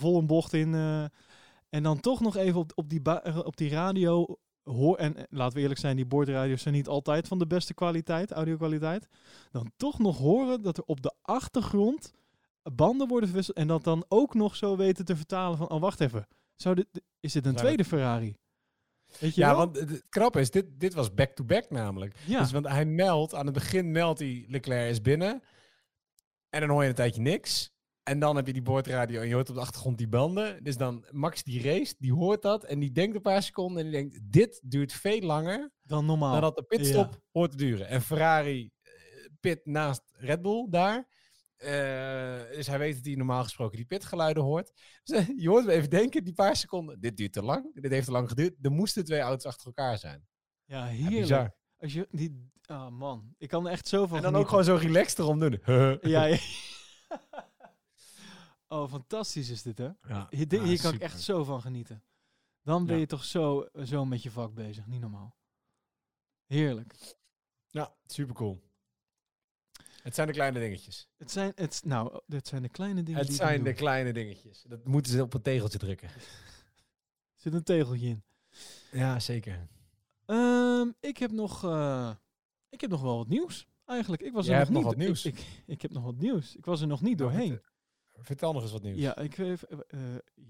vol 0.00 0.18
een 0.18 0.26
bocht 0.26 0.52
in. 0.52 0.74
en 1.68 1.82
dan 1.82 2.00
toch 2.00 2.20
nog 2.20 2.36
even 2.36 2.60
op, 2.60 2.72
op, 2.74 2.88
die, 2.88 3.00
op 3.44 3.56
die 3.56 3.70
radio 3.70 4.38
hoor. 4.70 4.96
En 4.96 5.16
eh, 5.16 5.22
laten 5.30 5.54
we 5.56 5.60
eerlijk 5.60 5.80
zijn, 5.80 5.96
die 5.96 6.06
boordradio's 6.06 6.62
zijn 6.62 6.74
niet 6.74 6.88
altijd 6.88 7.28
van 7.28 7.38
de 7.38 7.46
beste 7.46 7.74
kwaliteit, 7.74 8.30
audio-kwaliteit. 8.30 9.08
Dan 9.50 9.72
toch 9.76 9.98
nog 9.98 10.18
horen 10.18 10.62
dat 10.62 10.76
er 10.76 10.84
op 10.86 11.02
de 11.02 11.12
achtergrond 11.22 12.12
banden 12.74 13.08
worden 13.08 13.28
verwisseld. 13.28 13.56
En 13.56 13.66
dat 13.66 13.84
dan 13.84 14.04
ook 14.08 14.34
nog 14.34 14.56
zo 14.56 14.76
weten 14.76 15.04
te 15.04 15.16
vertalen 15.16 15.58
van, 15.58 15.68
oh 15.70 15.80
wacht 15.80 16.00
even. 16.00 16.26
Zou 16.56 16.74
dit, 16.74 16.86
is 17.20 17.32
dit 17.32 17.44
een 17.46 17.52
Zou 17.52 17.64
tweede 17.64 17.84
Ferrari? 17.84 18.36
Weet 19.18 19.34
je 19.34 19.40
Ja, 19.40 19.48
wel? 19.48 19.56
want 19.56 19.76
het 19.76 20.02
grappige 20.10 20.42
is, 20.44 20.50
dit, 20.50 20.66
dit 20.80 20.94
was 20.94 21.14
back-to-back 21.14 21.70
namelijk. 21.70 22.16
ja. 22.26 22.40
Dus 22.40 22.52
want 22.52 22.68
hij 22.68 22.84
meldt, 22.84 23.34
aan 23.34 23.44
het 23.44 23.54
begin 23.54 23.90
meldt 23.90 24.18
hij 24.18 24.44
Leclerc 24.48 24.90
is 24.90 25.02
binnen. 25.02 25.42
En 26.48 26.60
dan 26.60 26.68
hoor 26.70 26.82
je 26.82 26.88
een 26.88 26.94
tijdje 26.94 27.20
niks. 27.20 27.70
En 28.02 28.18
dan 28.18 28.36
heb 28.36 28.46
je 28.46 28.52
die 28.52 28.62
boordradio 28.62 29.20
en 29.20 29.28
je 29.28 29.34
hoort 29.34 29.48
op 29.48 29.54
de 29.54 29.60
achtergrond 29.60 29.98
die 29.98 30.08
banden. 30.08 30.64
Dus 30.64 30.76
dan 30.76 31.04
Max 31.10 31.42
die 31.42 31.62
race, 31.62 31.94
die 31.98 32.12
hoort 32.12 32.42
dat 32.42 32.64
en 32.64 32.78
die 32.78 32.92
denkt 32.92 33.14
een 33.16 33.22
paar 33.22 33.42
seconden 33.42 33.84
en 33.84 33.90
die 33.90 34.00
denkt, 34.00 34.20
dit 34.22 34.60
duurt 34.64 34.92
veel 34.92 35.20
langer 35.20 35.70
dan 35.82 36.06
normaal. 36.06 36.32
dan 36.32 36.40
dat 36.40 36.56
de 36.56 36.62
pitstop 36.62 37.20
hoort 37.32 37.50
te 37.50 37.56
duren. 37.56 37.88
En 37.88 38.02
Ferrari 38.02 38.70
eh, 38.82 38.92
pit 39.40 39.66
naast 39.66 40.02
Red 40.12 40.42
Bull 40.42 40.66
daar. 40.70 41.08
Eh, 41.56 42.40
dus 42.56 42.66
hij 42.66 42.78
weet 42.78 42.94
dat 42.94 43.04
hij 43.04 43.14
normaal 43.14 43.42
gesproken 43.42 43.76
die 43.76 43.86
pitgeluiden 43.86 44.42
hoort. 44.42 44.72
Dus, 45.04 45.18
eh, 45.18 45.28
je 45.36 45.48
hoort 45.48 45.64
me 45.64 45.72
even 45.72 45.90
denken, 45.90 46.24
die 46.24 46.34
paar 46.34 46.56
seconden, 46.56 47.00
dit 47.00 47.16
duurt 47.16 47.32
te 47.32 47.42
lang. 47.42 47.74
Dit 47.74 47.92
heeft 47.92 48.06
te 48.06 48.12
lang 48.12 48.28
geduurd. 48.28 48.54
Er 48.62 48.70
moesten 48.70 49.04
twee 49.04 49.20
auto's 49.20 49.46
achter 49.46 49.66
elkaar 49.66 49.98
zijn. 49.98 50.26
Ja, 50.64 50.84
Ja, 50.84 50.86
heerlijk. 50.86 51.20
bizar. 51.20 51.54
Als 51.78 51.92
je 51.92 52.08
die, 52.10 52.50
ah 52.64 52.90
man, 52.90 53.34
ik 53.38 53.48
kan 53.48 53.66
er 53.66 53.72
echt 53.72 53.88
zo 53.88 54.06
van 54.06 54.16
En 54.16 54.22
dan 54.22 54.36
ook 54.36 54.48
gewoon 54.48 54.64
zo 54.64 54.74
relaxed 54.74 55.18
erom 55.18 55.38
doen. 55.38 55.60
Ja, 56.02 56.24
ja. 56.24 56.38
oh, 58.70 58.90
fantastisch 58.90 59.48
is 59.50 59.62
dit, 59.62 59.78
hè? 59.78 59.88
Ja. 60.08 60.26
Hier, 60.30 60.48
dit- 60.48 60.60
Ah, 60.60 60.66
hier 60.66 60.80
kan 60.80 60.94
ik 60.94 61.00
echt 61.00 61.20
zo 61.20 61.44
van 61.44 61.60
genieten. 61.60 62.02
Dan 62.62 62.84
ben 62.86 62.94
Ja. 62.94 63.00
je 63.00 63.06
toch 63.06 63.24
zo, 63.24 63.68
zo 63.84 64.04
met 64.04 64.22
je 64.22 64.30
vak 64.30 64.54
bezig, 64.54 64.86
niet 64.86 65.00
normaal. 65.00 65.36
Heerlijk. 66.46 66.94
Ja, 67.70 67.94
super 68.06 68.34
cool. 68.34 68.60
Het 70.02 70.14
zijn 70.14 70.26
de 70.26 70.32
kleine 70.32 70.58
dingetjes. 70.58 71.08
Het 71.16 71.30
zijn, 71.30 71.52
het, 71.54 71.80
nou, 71.84 72.20
dit 72.26 72.46
zijn 72.48 72.62
de 72.62 72.68
kleine 72.68 73.02
dingen 73.02 73.20
Het 73.20 73.34
zijn 73.34 73.62
de 73.64 73.72
kleine 73.72 74.12
dingetjes. 74.12 74.62
Dat 74.68 74.84
moeten 74.86 75.12
ze 75.12 75.22
op 75.22 75.34
een 75.34 75.42
tegeltje 75.42 75.78
drukken. 75.78 76.08
Er 76.08 76.14
zit 77.42 77.54
een 77.54 77.62
tegeltje 77.62 78.06
in. 78.06 78.22
Ja, 78.92 79.20
zeker. 79.20 79.68
Ehm, 80.26 80.88
ik 81.00 81.16
heb 81.16 81.30
nog, 81.30 81.64
eh, 81.64 82.10
ik 82.68 82.80
heb 82.80 82.90
nog 82.90 83.00
wel 83.02 83.16
wat 83.16 83.28
nieuws. 83.28 83.68
Eigenlijk, 83.84 84.22
ik 84.22 84.32
was 84.32 84.46
Jij 84.46 84.60
er 84.60 84.60
nog 84.60 84.68
nog 84.72 84.82
niet. 84.82 84.92
wat 84.92 84.96
nieuws. 85.06 85.24
Ik, 85.24 85.38
ik, 85.38 85.62
ik 85.66 85.82
heb 85.82 85.92
nog 85.92 86.02
wat 86.04 86.16
nieuws. 86.16 86.56
Ik 86.56 86.64
was 86.64 86.80
er 86.80 86.86
nog 86.86 87.00
niet 87.00 87.18
Nou, 87.18 87.30
doorheen. 87.30 87.60
Vertel- 88.20 88.52
nog 88.52 88.62
eens 88.62 88.72
wat 88.72 88.82
nieuws. 88.82 88.98
Ja, 88.98 89.16
ik 89.18 89.38
even, 89.38 89.68
eh, 89.88 90.00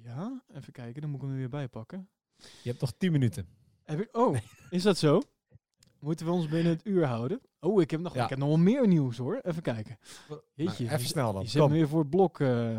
ja, 0.03 0.43
even 0.55 0.73
kijken. 0.73 1.01
Dan 1.01 1.11
moet 1.11 1.21
ik 1.21 1.27
hem 1.27 1.35
er 1.35 1.41
weer 1.41 1.49
bij 1.49 1.69
pakken. 1.69 2.09
Je 2.37 2.69
hebt 2.69 2.81
nog 2.81 2.93
10 2.99 3.13
minuten. 3.13 3.49
Heb 3.85 4.01
ik, 4.01 4.17
oh, 4.17 4.37
is 4.71 4.83
dat 4.83 4.99
zo? 4.99 5.21
Moeten 5.99 6.27
we 6.27 6.33
ons 6.33 6.49
binnen 6.49 6.73
het 6.73 6.87
uur 6.87 7.05
houden? 7.07 7.41
Oh, 7.61 7.81
ik 7.81 7.91
heb 7.91 8.01
nog, 8.01 8.15
Ja. 8.15 8.23
ik 8.23 8.29
heb 8.31 8.39
nog 8.39 8.49
wel 8.49 8.57
meer 8.59 8.87
nieuws 8.89 9.17
hoor. 9.17 9.41
Even 9.43 9.63
kijken. 9.63 9.99
Jeetje, 10.55 10.85
Nou, 10.85 10.97
even 10.97 11.09
snel 11.09 11.33
dan. 11.33 11.45
je 11.49 11.59
me 11.61 11.69
weer 11.69 11.89
voor 11.89 12.01
het 12.01 12.11
blok, 12.11 12.41
eh 12.41 12.79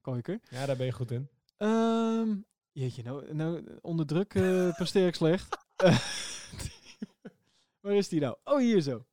Koiker. 0.00 0.40
Ja, 0.50 0.66
daar 0.66 0.76
ben 0.76 0.86
je 0.86 0.92
goed 0.92 1.10
in. 1.10 1.28
Ehm, 1.56 2.34
jeetje, 2.72 3.02
nou, 3.02 3.34
nou 3.34 3.78
onder 3.80 4.06
druk 4.06 4.28
presteer 4.78 5.06
ik 5.06 5.14
slecht. 5.14 5.56
Waar 7.80 7.94
is 7.94 8.08
die 8.08 8.20
nou? 8.20 8.36
Oh, 8.44 8.58
hier 8.58 8.80
zo. 8.80 9.04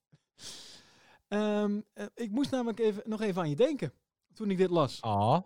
Ehm, 1.27 1.79
eh, 1.93 2.05
ik 2.15 2.31
moest 2.31 2.51
namelijk 2.51 2.79
even, 2.79 3.01
nog 3.05 3.21
even 3.21 3.41
aan 3.41 3.49
je 3.49 3.55
denken 3.55 3.93
toen 4.39 4.51
ik 4.51 4.57
dit 4.57 4.69
las. 4.69 5.01
Ah. 5.01 5.39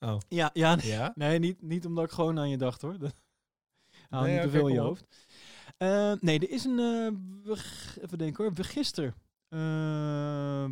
Oh. 0.00 0.18
Ja, 0.28 0.50
ja, 0.52 0.74
nee, 0.74 0.86
Ja? 0.86 1.12
nee 1.14 1.38
niet, 1.38 1.62
niet 1.62 1.86
omdat 1.86 2.04
ik 2.04 2.10
gewoon 2.10 2.38
aan 2.38 2.48
je 2.50 2.56
dacht 2.56 2.82
hoor. 2.82 2.96
Haal 4.10 4.22
Nee, 4.22 4.32
niet 4.34 4.42
te 4.42 4.50
veel 4.50 4.66
in 4.68 4.74
je 4.74 4.80
hoofd. 4.80 5.04
Eh, 5.76 6.12
nee, 6.20 6.38
er 6.38 6.50
is 6.50 6.64
een, 6.64 6.76
we- 7.44 7.94
even 8.02 8.18
denken 8.18 8.44
hoor, 8.44 8.64
gisteren, 8.64 9.14
eh, 9.48 10.64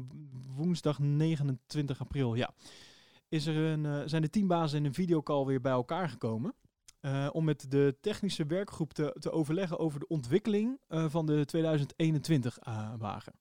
woensdag 0.56 0.98
29 0.98 2.00
april, 2.00 2.34
ja, 2.34 2.50
is 3.28 3.46
er 3.46 3.56
een, 3.56 4.08
zijn 4.08 4.22
de 4.22 4.30
teambazen 4.30 4.78
in 4.78 4.84
een 4.84 4.94
videocall 4.94 5.44
weer 5.44 5.60
bij 5.60 5.72
elkaar 5.72 6.08
gekomen. 6.08 6.54
om 7.32 7.44
met 7.44 7.70
de 7.70 7.96
technische 8.00 8.46
werkgroep 8.46 8.92
te, 8.92 9.16
te 9.18 9.30
overleggen 9.30 9.78
over 9.78 10.00
de 10.00 10.08
ontwikkeling 10.08 10.78
van 10.88 11.26
de 11.26 11.46
2021-wagen. 11.56 13.32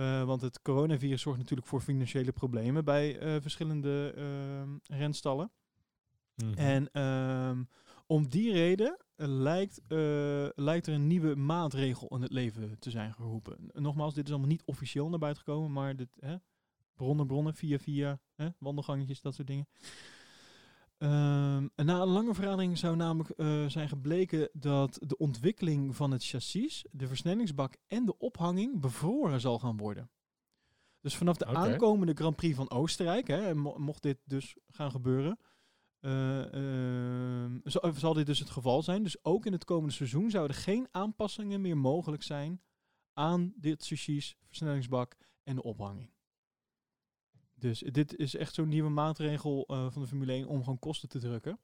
Eh, 0.00 0.24
want 0.24 0.40
het 0.40 0.62
coronavirus 0.62 1.22
zorgt 1.22 1.38
natuurlijk 1.38 1.68
voor 1.68 1.80
financiële 1.80 2.32
problemen 2.32 2.84
bij 2.84 3.18
eh, 3.18 3.36
verschillende 3.40 4.12
eh, 4.16 4.96
renstallen. 4.98 5.50
Mhm. 6.34 6.54
En 6.54 6.92
ehm, 6.92 7.62
om 8.06 8.28
die 8.28 8.52
reden 8.52 8.96
eh, 9.16 9.26
lijkt, 9.28 9.80
lijkt 10.54 10.86
er 10.86 10.94
een 10.94 11.06
nieuwe 11.06 11.34
maatregel 11.34 12.08
in 12.08 12.22
het 12.22 12.32
leven 12.32 12.78
te 12.78 12.90
zijn 12.90 13.14
geroepen. 13.14 13.70
Nogmaals, 13.72 14.14
dit 14.14 14.24
is 14.24 14.30
allemaal 14.30 14.50
niet 14.50 14.62
officieel 14.64 15.08
naar 15.08 15.18
buiten 15.18 15.42
gekomen, 15.42 15.72
maar 15.72 15.96
dit, 15.96 16.08
hè, 16.20 16.36
bronnen, 16.94 17.26
bronnen, 17.26 17.54
via, 17.54 17.78
via, 17.78 18.20
hè, 18.34 18.48
wandelgangetjes, 18.58 19.20
dat 19.20 19.34
soort 19.34 19.48
dingen. 19.48 19.66
Ehm, 21.00 21.68
en 21.74 21.86
na 21.86 22.00
een 22.00 22.08
lange 22.08 22.34
vergadering 22.34 22.78
zou 22.78 22.96
namelijk 22.96 23.30
eh, 23.30 23.66
zijn 23.66 23.88
gebleken 23.88 24.48
dat 24.52 24.98
de 25.06 25.16
ontwikkeling 25.16 25.96
van 25.96 26.10
het 26.10 26.24
chassis, 26.24 26.86
de 26.90 27.06
versnellingsbak 27.06 27.76
en 27.86 28.04
de 28.04 28.18
ophanging 28.18 28.80
bevroren 28.80 29.40
zal 29.40 29.58
gaan 29.58 29.76
worden. 29.76 30.10
Dus 31.00 31.16
vanaf 31.16 31.36
de 31.36 31.46
aankomende 31.46 32.14
Grand 32.14 32.36
Prix 32.36 32.56
van 32.56 32.70
Oostenrijk, 32.70 33.26
hè, 33.26 33.54
mocht 33.54 34.02
dit 34.02 34.18
dus 34.24 34.56
gaan 34.68 34.90
gebeuren, 34.90 35.38
eh, 36.00 36.54
ehm, 36.54 37.58
zal, 37.64 37.92
zal 37.94 38.14
dit 38.14 38.26
dus 38.26 38.38
het 38.38 38.50
geval 38.50 38.82
zijn. 38.82 39.02
Dus 39.02 39.24
ook 39.24 39.46
in 39.46 39.52
het 39.52 39.64
komende 39.64 39.94
seizoen 39.94 40.30
zouden 40.30 40.56
geen 40.56 40.88
aanpassingen 40.90 41.60
meer 41.60 41.76
mogelijk 41.76 42.22
zijn 42.22 42.62
aan 43.12 43.52
dit 43.56 43.86
chassis, 43.86 44.36
versnellingsbak 44.46 45.16
en 45.42 45.54
de 45.54 45.62
ophanging. 45.62 46.10
Dus 47.60 47.78
dit 47.78 48.16
is 48.16 48.34
echt 48.36 48.54
zo'n 48.54 48.68
nieuwe 48.68 48.90
maatregel 48.90 49.64
eh, 49.66 49.90
van 49.90 50.02
de 50.02 50.08
Formule 50.08 50.32
1 50.32 50.46
om 50.46 50.58
gewoon 50.64 50.78
kosten 50.78 51.08
te 51.08 51.18
drukken. 51.18 51.58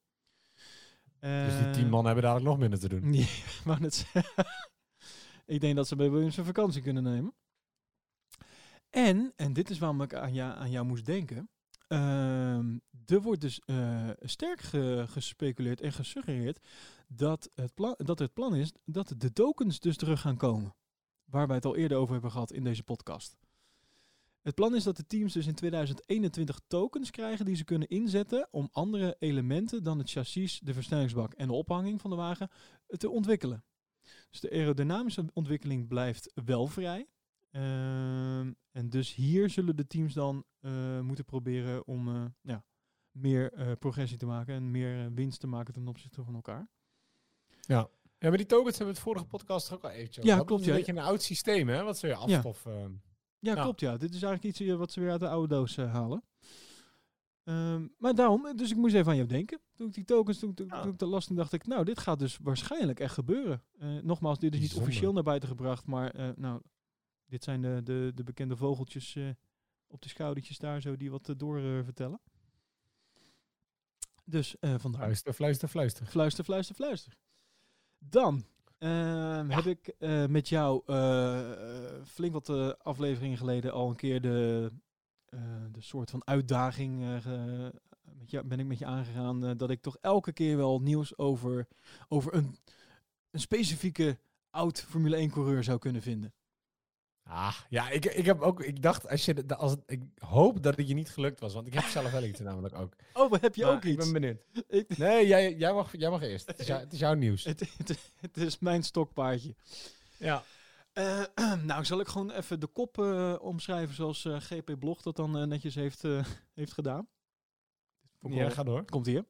Dus 1.21 1.57
die 1.57 1.67
Eh, 1.67 1.73
10 1.73 1.89
man 1.89 2.05
hebben 2.05 2.23
dadelijk 2.23 2.49
nog 2.49 2.59
minder 2.59 2.79
te 2.79 2.89
doen. 2.89 3.11
Nee, 3.11 3.29
wou 3.65 3.81
net 3.81 4.07
ik 5.47 5.61
denk 5.61 5.77
dat 5.77 5.89
ze 5.89 5.97
bij 5.97 6.11
Williams 6.11 6.37
een 6.37 6.45
vakantie 6.45 6.83
kunnen 6.83 7.03
nemen. 7.03 7.35
En, 8.91 9.33
en 9.37 9.53
dit 9.53 9.71
is 9.71 9.79
waarom 9.79 10.03
ik 10.03 10.15
aan, 10.15 10.33
jou, 10.35 10.59
aan 10.59 10.71
jou 10.71 10.87
moest 10.87 11.05
denken. 11.07 11.51
ehm, 11.89 12.79
er 13.07 13.21
wordt 13.23 13.41
dus 13.41 13.61
eh, 13.65 14.09
sterk 14.21 14.61
ge- 14.61 15.05
gespeculeerd 15.09 15.81
en 15.81 15.93
gesuggereerd 15.93 16.67
dat 17.09 17.51
het, 17.55 17.75
plan, 17.75 17.95
dat 17.99 18.19
het 18.19 18.33
plan 18.33 18.55
is 18.55 18.73
dat 18.85 19.15
de 19.17 19.33
tokens 19.33 19.81
dus 19.81 19.97
terug 19.97 20.21
gaan 20.21 20.37
komen. 20.37 20.75
Waar 21.25 21.47
wij 21.47 21.57
het 21.57 21.65
al 21.65 21.77
eerder 21.77 21.99
over 21.99 22.13
hebben 22.13 22.31
gehad 22.31 22.53
in 22.53 22.65
deze 22.65 22.83
podcast. 22.83 23.37
Het 24.47 24.55
plan 24.55 24.75
is 24.75 24.85
dat 24.85 24.97
de 24.97 25.07
teams 25.07 25.33
dus 25.33 25.47
in 25.47 25.55
2021 25.55 26.61
tokens 26.67 27.11
krijgen 27.11 27.45
die 27.45 27.57
ze 27.57 27.65
kunnen 27.65 27.89
inzetten 27.89 28.49
om 28.51 28.69
andere 28.73 29.17
elementen 29.19 29.83
dan 29.83 29.99
het 29.99 30.11
chassis, 30.11 30.61
de 30.61 30.75
versnellingsbak 30.75 31.35
en 31.35 31.47
de 31.47 31.53
ophanging 31.53 32.01
van 32.01 32.11
de 32.11 32.17
wagen 32.17 32.51
te 32.87 33.11
ontwikkelen. 33.11 33.65
Dus 34.31 34.41
de 34.41 34.51
aerodynamische 34.51 35.25
ontwikkeling 35.33 35.89
blijft 35.89 36.33
wel 36.45 36.67
vrij. 36.67 37.09
Ehm, 37.51 38.53
en 38.73 38.89
dus 38.89 39.15
hier 39.15 39.51
zullen 39.51 39.77
de 39.77 39.87
teams 39.87 40.15
dan 40.15 40.45
eh, 40.61 41.01
moeten 41.01 41.25
proberen 41.25 41.87
om 41.87 42.09
eh, 42.09 42.25
ja, 42.41 42.65
meer 43.11 43.53
eh, 43.53 43.73
progressie 43.79 44.19
te 44.19 44.27
maken 44.27 44.55
en 44.55 44.71
meer 44.71 45.13
winst 45.15 45.41
te 45.41 45.47
maken 45.47 45.75
ten 45.75 45.89
opzichte 45.89 46.25
van 46.25 46.35
elkaar. 46.35 46.69
Ja. 47.61 47.89
ja, 48.19 48.29
maar 48.29 48.37
die 48.37 48.47
tokens 48.47 48.77
hebben 48.77 48.95
we 48.95 49.01
het 49.01 49.09
vorige 49.09 49.27
podcast 49.27 49.73
ook 49.73 49.85
al 49.85 49.91
eventjes 49.91 50.25
over 50.25 50.39
Ja, 50.39 50.45
klopt, 50.45 50.65
ja. 50.65 50.71
een 50.71 50.77
beetje 50.77 50.93
een 50.93 50.99
oud 50.99 51.23
systeem, 51.23 51.69
hè? 51.69 51.83
Wat 51.83 51.99
ze 51.99 52.07
weer 52.07 52.29
Ja. 52.29 52.43
Ja, 53.39 53.55
Ja. 53.55 53.63
klopt 53.63 53.81
ja. 53.81 53.97
Dit 53.97 54.15
is 54.15 54.23
eigenlijk 54.23 54.45
iets 54.45 54.61
eh, 54.71 54.77
wat 54.77 54.93
ze 54.93 55.01
weer 55.01 55.11
uit 55.11 55.21
de 55.21 55.29
oude 55.29 55.55
doos 55.55 55.77
eh, 55.77 55.93
halen. 55.93 56.23
Ehm, 57.45 57.87
maar 57.99 58.15
daarom, 58.15 58.47
eh, 58.47 58.55
dus 58.55 58.71
ik 58.71 58.77
moest 58.77 58.95
even 58.95 59.11
aan 59.11 59.17
jou 59.17 59.29
denken. 59.29 59.61
Toen 59.75 59.87
ik 59.87 59.95
die 59.95 60.05
tokens, 60.05 60.39
toen, 60.39 60.55
toen, 60.55 60.67
Ja. 60.67 60.83
toen 60.83 60.93
ik 60.93 60.99
dat 60.99 61.09
las, 61.09 61.27
toen 61.27 61.37
dacht 61.37 61.53
ik, 61.53 61.67
nou, 61.67 61.85
dit 61.85 61.99
gaat 61.99 62.19
dus 62.19 62.39
waarschijnlijk 62.43 63.01
echt 63.01 63.15
gebeuren. 63.15 63.63
Nogmaals, 64.03 64.39
dit 64.39 64.55
is 64.55 64.61
niet 64.61 64.75
officieel 64.75 65.13
naar 65.13 65.23
buiten 65.23 65.49
gebracht, 65.49 65.87
maar 65.87 66.35
nou, 66.37 66.61
dit 67.27 67.45
zijn 67.45 67.63
de, 67.63 67.81
de, 67.85 68.13
de 68.15 68.25
bekende 68.25 68.57
vogeltjes 68.57 69.17
op 69.87 70.03
de 70.03 70.09
schoudertjes 70.09 70.59
daar 70.59 70.81
zo, 70.81 70.97
die 70.97 71.11
wat 71.11 71.35
door 71.37 71.61
vertellen. 71.85 72.21
Dus 74.25 74.57
vandaar. 74.61 75.01
Fluister, 75.03 75.33
fluister, 75.33 75.69
fluister. 75.69 76.07
Fluister, 76.07 76.45
fluister, 76.45 76.75
fluister. 76.75 77.17
Dan 77.99 78.45
ehm, 78.87 79.51
heb 79.51 79.65
ik 79.65 79.95
eh, 79.99 80.27
met 80.27 80.49
jou 80.49 80.83
eh, 80.87 81.41
flink 82.05 82.33
wat 82.33 82.49
eh, 82.49 82.71
afleveringen 82.83 83.37
geleden 83.37 83.73
al 83.73 83.89
een 83.89 83.97
keer 83.97 84.21
de, 84.21 84.71
de 85.73 85.81
soort 85.81 86.11
van 86.11 86.27
uitdaging 86.27 87.23
met 88.19 88.31
jou, 88.31 88.47
ben 88.47 88.61
ik 88.61 88.67
met 88.67 88.79
je 88.79 88.87
aangegaan 88.87 89.57
dat 89.57 89.71
ik 89.71 89.83
toch 89.83 89.97
elke 90.01 90.33
keer 90.33 90.57
wel 90.57 90.81
nieuws 90.81 91.19
over, 91.19 91.67
over 92.09 92.35
een, 92.35 92.57
een 93.31 93.41
specifieke 93.41 94.19
oud 94.51 94.83
Formule 94.83 95.17
1 95.17 95.31
coureur 95.31 95.65
zou 95.65 95.79
kunnen 95.79 96.03
vinden. 96.03 96.33
Ah, 97.29 97.55
ja, 97.69 97.91
ik, 97.91 98.05
ik 98.05 98.25
heb 98.25 98.41
ook... 98.41 98.63
Ik 98.63 98.83
dacht, 98.83 99.09
als 99.09 99.25
je... 99.25 99.35
de- 99.47 99.57
Als 99.57 99.71
het, 99.71 99.81
ik 99.87 100.03
hoop 100.19 100.63
dat 100.63 100.77
het 100.77 100.89
je 100.89 100.95
niet 100.95 101.11
gelukt 101.11 101.41
was, 101.41 101.55
want 101.55 101.67
ik 101.67 101.75
heb 101.75 101.85
zelf 101.85 102.11
wel 102.11 102.25
iets 102.25 102.41
namelijk 102.41 102.75
ook. 102.75 102.95
Oh, 103.13 103.33
heb 103.41 103.55
je 103.55 103.63
Maar 103.65 103.73
ook 103.73 103.85
Ik 103.85 103.91
iets? 103.91 104.05
ben 104.05 104.13
benieuwd. 104.13 104.43
Ik- 104.69 104.99
Nee, 104.99 105.27
jij, 105.27 105.55
jij, 105.55 105.73
mag, 105.73 105.97
jij 105.97 106.11
mag 106.11 106.23
eerst. 106.23 106.47
Het 106.47 106.59
is, 106.59 106.67
jou- 106.67 106.81
het 106.81 106.93
is 106.93 106.99
jouw 106.99 107.15
nieuws. 107.15 107.45
het, 107.51 107.61
het, 107.79 107.99
het 108.17 108.37
is 108.37 108.59
mijn 108.59 108.83
stokpaardje. 108.83 109.55
Ja. 110.17 110.43
Eh, 110.93 111.25
nou, 111.63 111.85
zal 111.85 112.01
ik 112.01 112.09
gewoon 112.09 112.31
even 112.31 112.61
de 112.61 112.67
kop 112.67 112.99
eh, 112.99 113.35
omschrijven 113.41 113.95
zoals 113.95 114.25
eh, 114.25 114.37
GP 114.41 114.77
Blog 114.79 115.03
dat 115.03 115.17
dan 115.17 115.49
netjes 115.49 115.75
heeft, 115.75 116.03
heeft 116.55 116.73
gedaan. 116.73 117.09
Ik 118.23 118.33
Ja, 118.35 118.51
ga 118.51 118.63
door. 118.63 118.85
Komt 118.85 119.07
hier. 119.07 119.25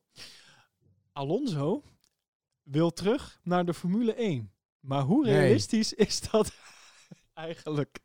Alonso 1.12 1.82
wil 2.62 2.92
terug 2.92 3.40
naar 3.42 3.64
de 3.64 3.74
Formule 3.74 4.14
1. 4.14 4.52
Maar 4.80 5.02
hoe 5.02 5.24
Nee. 5.24 5.34
realistisch 5.38 5.92
is 5.92 6.20
dat 6.30 6.52
eigenlijk? 7.36 8.04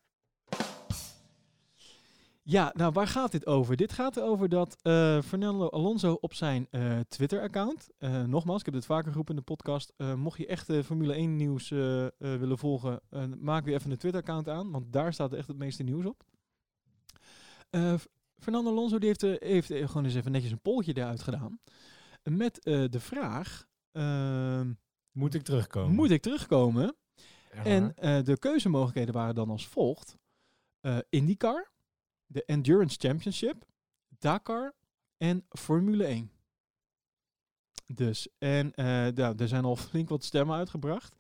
Ja, 2.44 2.72
nou 2.76 2.92
waar 2.92 3.08
gaat 3.08 3.32
dit 3.32 3.46
over? 3.46 3.76
Dit 3.76 3.92
gaat 3.92 4.18
erover 4.18 4.50
dat 4.50 4.78
eh, 4.82 5.22
Fernando 5.22 5.70
Alonso 5.70 6.18
op 6.22 6.34
zijn 6.34 6.68
eh, 6.70 7.00
Twitter-account, 7.00 7.90
eh, 7.98 8.24
nogmaals, 8.24 8.60
ik 8.60 8.66
heb 8.66 8.74
dit 8.74 8.86
vaker 8.86 9.10
geroepen 9.10 9.36
in 9.36 9.40
de 9.40 9.54
podcast, 9.54 9.94
mocht 10.16 10.38
je 10.38 10.48
echt 10.48 10.74
Formule 10.86 11.14
1 11.14 11.36
nieuws 11.36 11.70
willen 12.18 12.58
volgen, 12.58 13.02
maak 13.40 13.66
weer 13.66 13.76
even 13.76 13.92
een 13.92 13.98
Twitter-account 13.98 14.50
aan, 14.50 14.72
want 14.72 14.94
daar 14.94 15.14
staat 15.14 15.34
echt 15.34 15.48
het 15.48 15.58
meeste 15.58 15.84
nieuws 15.84 16.06
op. 16.06 16.24
Fernando 18.40 18.70
Alonso 18.70 18.98
die 19.00 19.08
heeft, 19.08 19.40
heeft 19.42 19.68
gewoon 19.68 20.06
eens 20.06 20.16
even 20.16 20.32
netjes 20.32 20.52
een 20.52 20.62
polletje 20.62 20.98
eruit 20.98 21.22
gedaan. 21.22 21.60
Met 22.24 22.60
de 22.64 23.00
vraag, 23.00 23.68
ehm, 23.92 24.72
Moet 25.12 25.34
ik 25.34 25.42
terugkomen? 25.42 25.96
moet 25.96 26.12
ik 26.12 26.22
terugkomen? 26.22 26.96
En 27.52 27.96
eh, 27.96 28.24
de 28.24 28.38
keuzemogelijkheden 28.38 29.14
waren 29.14 29.36
dan 29.36 29.50
als 29.50 29.68
volgt. 29.68 30.18
Eh, 30.80 30.98
IndyCar, 31.10 31.72
de 32.26 32.46
Endurance 32.46 32.98
Championship, 33.00 33.66
Dakar 34.08 34.74
en 35.18 35.46
Formule 35.50 36.06
1. 36.06 36.32
Dus, 37.94 38.28
en 38.38 38.72
nou, 38.76 39.36
er 39.38 39.48
zijn 39.48 39.66
al 39.66 39.76
flink 39.76 40.10
wat 40.10 40.24
stemmen 40.24 40.56
uitgebracht. 40.56 41.16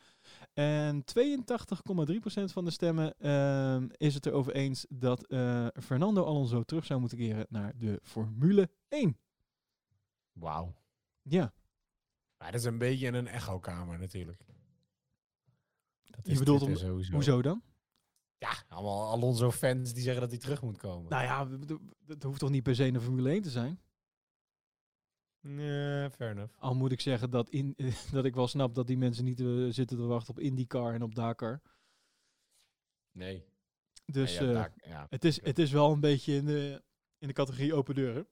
En 0.53 1.03
82,3% 1.03 2.51
van 2.51 2.65
de 2.65 2.71
stemmen 2.71 3.19
ehm, 3.19 3.88
is 3.97 4.13
het 4.13 4.25
erover 4.25 4.53
eens 4.53 4.86
dat 4.89 5.25
Fernando 5.84 6.23
Alonso 6.23 6.63
terug 6.63 6.86
zou 6.86 6.99
moeten 6.99 7.17
keren 7.17 7.45
naar 7.49 7.77
de 7.77 7.99
Formule 8.03 8.69
1. 8.88 9.17
Wauw. 10.32 10.75
Ja, 11.21 11.53
Maar 12.38 12.51
dat 12.51 12.59
is 12.59 12.65
een 12.65 12.77
beetje 12.77 13.07
een 13.07 13.27
echokamer 13.27 13.99
natuurlijk. 13.99 14.45
Dat 16.12 16.28
Je 16.28 16.38
bedoelt 16.38 16.62
om- 16.62 16.76
sowieso. 16.76 17.14
hoezo 17.14 17.41
dan? 17.41 17.64
Ja, 18.38 18.64
allemaal 18.68 19.09
Alonso-fans 19.09 19.93
die 19.93 20.03
zeggen 20.03 20.22
dat 20.22 20.30
hij 20.32 20.39
terug 20.39 20.62
moet 20.62 20.78
komen. 20.78 21.09
Nou 21.09 21.24
ja, 21.24 21.45
dat 22.05 22.24
hoeft 22.24 22.39
toch 22.39 22.49
niet 22.49 22.64
per 22.64 22.76
se 22.76 22.84
een 22.86 23.01
Formule 23.01 23.30
1 23.30 23.41
te 23.41 23.49
zijn? 23.49 23.82
Nee, 25.39 26.09
fair 26.09 26.32
enough. 26.32 26.53
Al 26.59 26.76
moet 26.76 26.91
ik 26.91 27.01
zeggen 27.01 27.30
dat, 27.30 27.49
in, 27.49 27.76
dat 28.12 28.26
ik 28.26 28.36
wel 28.36 28.47
snap 28.47 28.76
dat 28.76 28.88
die 28.88 28.97
mensen 28.97 29.24
niet 29.24 29.39
eh, 29.39 29.47
zitten 29.70 29.97
te 29.97 30.03
wachten 30.03 30.30
op 30.34 30.39
IndyCar 30.39 30.93
en 30.93 31.03
op 31.03 31.16
Dakar. 31.16 31.62
Nee. 33.12 33.45
Dus 34.05 34.38
Ja, 34.38 34.43
ja, 34.51 34.68
eh, 34.68 34.89
ja. 34.89 35.07
het, 35.09 35.26
is, 35.26 35.43
het 35.43 35.59
is 35.59 35.72
wel 35.72 35.91
een 35.91 35.99
beetje 35.99 36.34
in 36.36 36.45
de, 36.45 36.84
in 37.18 37.28
de 37.28 37.34
categorie 37.34 37.74
open 37.74 37.95
deuren. 37.95 38.28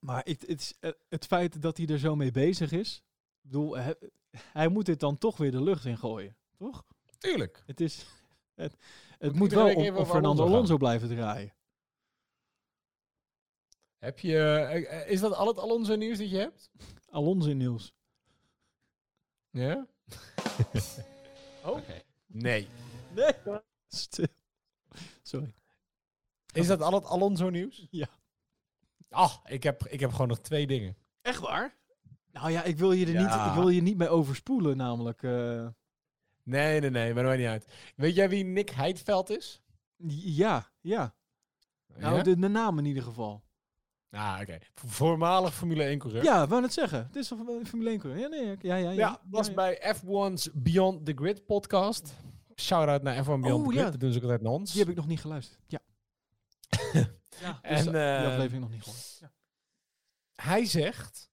Maar 0.00 0.22
het, 0.24 0.40
het, 0.40 0.60
is, 0.60 0.76
eh, 0.80 0.90
het 1.08 1.26
feit 1.26 1.62
dat 1.62 1.76
hij 1.76 1.86
er 1.86 1.98
zo 1.98 2.16
mee 2.16 2.30
bezig 2.30 2.72
is. 2.72 3.02
Ik 3.42 3.50
bedoel, 3.50 3.76
hij, 3.76 3.94
hij 4.36 4.68
moet 4.68 4.86
dit 4.86 5.00
dan 5.00 5.18
toch 5.18 5.36
weer 5.36 5.50
de 5.50 5.62
lucht 5.62 5.84
in 5.84 5.98
gooien. 5.98 6.36
Toch? 6.56 6.84
Tuurlijk. 7.18 7.62
Het, 7.66 7.80
is, 7.80 8.06
het, 8.54 8.76
het 9.18 9.34
Moet 9.34 9.52
wel 9.52 9.74
om, 9.74 9.86
om 9.86 9.94
over 9.94 10.12
Fernando 10.12 10.46
Alonso 10.46 10.76
blijven 10.76 11.08
draaien. 11.08 11.54
Heb 13.98 14.18
je, 14.18 14.36
eh, 14.36 15.00
eh, 15.00 15.10
is 15.10 15.20
dat 15.20 15.32
al 15.32 15.46
het 15.46 15.58
Alonso 15.58 15.96
nieuws 15.96 16.18
dat 16.18 16.30
je 16.30 16.36
hebt? 16.36 16.70
Alonso 17.08 17.52
nieuws. 17.52 17.92
Ja? 19.50 19.86
Oh. 21.64 21.76
Okay. 21.76 22.02
Nee. 22.26 22.68
Nee. 23.14 23.32
Stil. 23.88 24.26
Sorry. 25.22 25.54
Is 26.52 26.66
dat 26.66 26.80
al 26.80 26.92
het 26.92 27.04
Alonso 27.04 27.50
nieuws? 27.50 27.86
Ja. 27.90 28.08
Ah, 29.08 29.36
ik 29.44 29.62
heb, 29.62 29.86
ik 29.86 30.00
heb 30.00 30.10
gewoon 30.10 30.28
nog 30.28 30.38
twee 30.38 30.66
dingen. 30.66 30.96
Echt 31.22 31.40
waar? 31.40 31.79
Nou 32.32 32.50
ja, 32.50 32.62
ik 32.62 32.78
wil 32.78 32.92
je 32.92 33.06
er 33.06 33.20
niet, 33.22 33.34
ik 33.46 33.52
wil 33.54 33.68
je 33.68 33.82
niet 33.82 33.96
mee 33.96 34.08
overspoelen, 34.08 34.76
namelijk. 34.76 35.22
eh, 35.22 35.66
Nee, 36.42 36.80
nee, 36.80 36.90
nee, 36.90 37.14
maar 37.14 37.24
maakt 37.24 37.38
niet 37.38 37.46
uit. 37.46 37.66
Weet 37.96 38.14
jij 38.14 38.28
wie 38.28 38.44
Nick 38.44 38.70
Heidveld 38.70 39.30
is? 39.30 39.62
ja, 40.24 40.70
ja. 40.80 41.14
Nou, 41.96 42.22
de, 42.22 42.38
de 42.38 42.48
naam 42.48 42.78
in 42.78 42.84
ieder 42.84 43.02
geval. 43.02 43.42
Ah, 44.10 44.38
oké. 44.42 44.58
Voormalig 44.74 45.54
Formule 45.54 45.82
1 45.84 45.98
coureur. 45.98 46.22
Ja, 46.24 46.46
wou 46.46 46.60
net 46.60 46.72
zeggen. 46.72 47.04
Het 47.06 47.16
is 47.16 47.30
een 47.30 47.66
Formule 47.66 47.90
1 47.90 47.98
coureur? 47.98 48.20
Ja, 48.20 48.28
nee, 48.28 48.56
ja, 48.60 48.74
ja. 48.74 48.76
Ja, 48.76 48.90
Ja, 48.90 49.20
was 49.30 49.46
ja. 49.46 49.54
bij 49.54 49.94
F1's 49.96 50.48
Beyond 50.54 51.06
the 51.06 51.12
Grid 51.14 51.46
podcast. 51.46 52.14
Shout-out 52.56 53.02
naar 53.02 53.24
F1 53.24 53.26
Beyond 53.26 53.44
Oh, 53.46 53.62
the 53.64 53.70
Grid. 53.70 53.84
ja. 53.84 53.90
Dat 53.90 54.00
doen 54.00 54.10
ze 54.12 54.16
ook 54.18 54.22
altijd 54.24 54.42
naar 54.42 54.52
ons. 54.52 54.70
Die 54.72 54.80
heb 54.80 54.90
ik 54.90 54.96
nog 54.96 55.06
niet 55.06 55.20
geluisterd. 55.20 55.60
Ja. 55.66 55.78
ja 56.92 57.58
dus 57.62 57.70
En, 57.70 57.84
die 57.84 57.92
eh, 58.00 58.26
aflevering 58.26 58.60
nog 58.62 58.70
niet 58.70 58.82
gehoord. 58.82 59.18
Ja. 59.20 59.32
Hij 60.34 60.64
zegt 60.64 61.29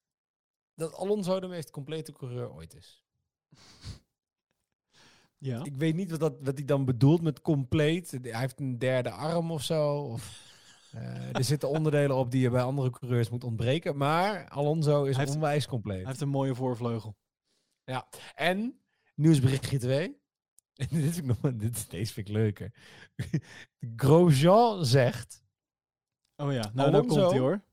dat 0.78 0.94
Alonso 0.94 1.40
de 1.40 1.48
meest 1.48 1.70
complete 1.72 2.12
coureur 2.12 2.54
ooit 2.54 2.76
is. 2.76 3.04
ja. 5.38 5.64
Ik 5.64 5.76
weet 5.76 5.96
niet 5.96 6.12
wat, 6.12 6.20
dat, 6.20 6.36
wat 6.42 6.58
hij 6.58 6.66
dan 6.66 6.86
bedoelt 6.86 7.22
met 7.22 7.42
compleet. 7.42 8.12
Hij 8.22 8.40
heeft 8.40 8.60
een 8.60 8.78
derde 8.78 9.12
arm 9.12 9.52
of 9.52 9.64
zo. 9.64 9.98
Of, 10.02 10.42
eh, 10.92 11.36
er 11.36 11.44
zitten 11.54 11.70
onderdelen 11.70 12.16
op 12.16 12.32
die 12.32 12.42
je 12.42 12.50
bij 12.50 12.62
andere 12.62 12.90
coureurs 12.90 13.30
moet 13.30 13.44
ontbreken. 13.44 13.98
Maar 13.98 14.50
Alonso 14.50 15.04
is 15.04 15.18
heeft- 15.18 15.36
onwijs 15.36 15.68
compleet. 15.68 15.98
Hij 15.98 16.08
heeft 16.08 16.22
een 16.22 16.30
mooie 16.30 16.56
voorvleugel. 16.56 17.16
En 18.36 18.82
nieuwsberichtje 19.16 19.78
2. 19.78 20.16
En 20.78 20.88
dit, 20.90 21.04
is 21.04 21.22
nog, 21.22 21.38
dit, 21.42 21.90
deze 21.90 22.14
vind 22.14 22.28
ik 22.28 22.34
leuker. 22.34 22.74
Grosjean 23.96 24.86
zegt... 24.86 25.44
Oh 26.36 26.52
ja, 26.52 26.72
nou 26.74 26.92
dan 26.92 27.02
Alonso? 27.02 27.16
komt 27.16 27.32
hij 27.32 27.40
hoor. 27.40 27.67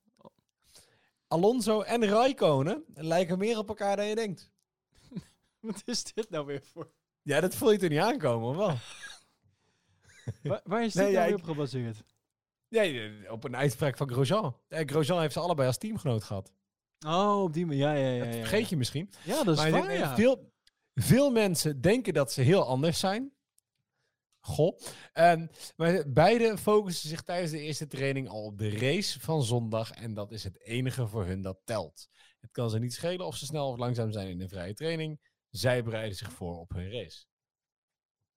Alonso 1.35 1.81
en 1.81 2.07
Raikkonen 2.07 2.85
lijken 2.95 3.39
meer 3.39 3.59
op 3.59 3.69
elkaar 3.69 3.97
dan 3.97 4.07
je 4.07 4.15
denkt. 4.15 4.51
Wat 5.61 5.83
is 5.85 6.05
dit 6.05 6.31
nou 6.31 6.47
weer 6.47 6.63
voor? 6.73 6.91
Ja, 7.23 7.41
dat 7.41 7.55
voel 7.55 7.73
je 7.73 7.79
er 7.79 7.89
niet 7.89 7.99
aankomen, 7.99 8.49
of 8.49 8.57
wel? 8.57 8.75
Waar, 10.53 10.61
waar 10.65 10.85
is 10.85 10.93
dit 10.93 11.03
Nee, 11.03 11.13
nou 11.13 11.25
ja, 11.25 11.31
weer 11.31 11.39
ik- 11.39 11.45
op 11.45 11.51
gebaseerd? 11.51 12.03
Nee, 12.69 13.31
op 13.31 13.45
een 13.45 13.57
uitspraak 13.57 13.97
van 13.97 14.11
Grosjean. 14.11 14.57
Eh, 14.69 14.87
Grosjean 14.87 15.21
heeft 15.21 15.33
ze 15.33 15.41
allebei 15.41 15.67
als 15.69 15.79
teamgenoot 15.79 16.25
gehad. 16.25 16.53
Oh, 17.07 17.43
op 17.43 17.53
die 17.53 17.67
manier. 17.67 17.83
Ja, 17.83 17.93
ja, 17.93 18.09
ja. 18.09 18.19
Dat 18.25 18.27
ja, 18.29 18.35
ja. 18.35 18.47
vergeet 18.47 18.69
je 18.69 18.77
misschien. 18.77 19.11
Ja, 19.25 19.43
dat 19.45 19.57
is 19.57 19.63
Maar 19.63 19.71
waar, 19.71 19.89
dat 19.89 19.97
ja. 19.99 20.15
veel, 20.15 20.53
veel 20.95 21.31
mensen 21.31 21.81
denken 21.81 22.15
dat 22.15 22.33
ze 22.33 22.41
heel 22.43 22.67
anders 22.67 22.99
zijn. 22.99 23.33
Goh. 24.47 24.79
En, 25.13 25.51
maar 25.77 26.13
beide 26.13 26.59
focussen 26.59 27.09
zich 27.09 27.23
tijdens 27.23 27.51
de 27.51 27.61
eerste 27.61 27.87
training 27.87 28.29
al 28.29 28.45
op 28.45 28.59
de 28.59 28.79
race 28.79 29.21
van 29.21 29.43
zondag. 29.43 29.91
En 29.91 30.15
dat 30.15 30.33
is 30.33 30.45
het 30.45 30.61
enige 30.61 31.07
voor 31.07 31.25
hun 31.27 31.43
dat 31.43 31.61
telt. 31.65 32.09
Het 32.41 32.51
kan 32.51 32.71
ze 32.71 32.79
niet 32.79 32.95
schelen 32.95 33.27
of 33.27 33.37
ze 33.37 33.47
snel 33.47 33.69
of 33.69 33.79
langzaam 33.79 34.13
zijn 34.13 34.29
in 34.29 34.39
de 34.39 34.49
vrije 34.49 34.75
training. 34.75 35.21
Zij 35.51 35.85
bereiden 35.85 36.17
zich 36.17 36.33
voor 36.33 36.59
op 36.59 36.71
hun 36.73 36.91
race. 36.91 37.25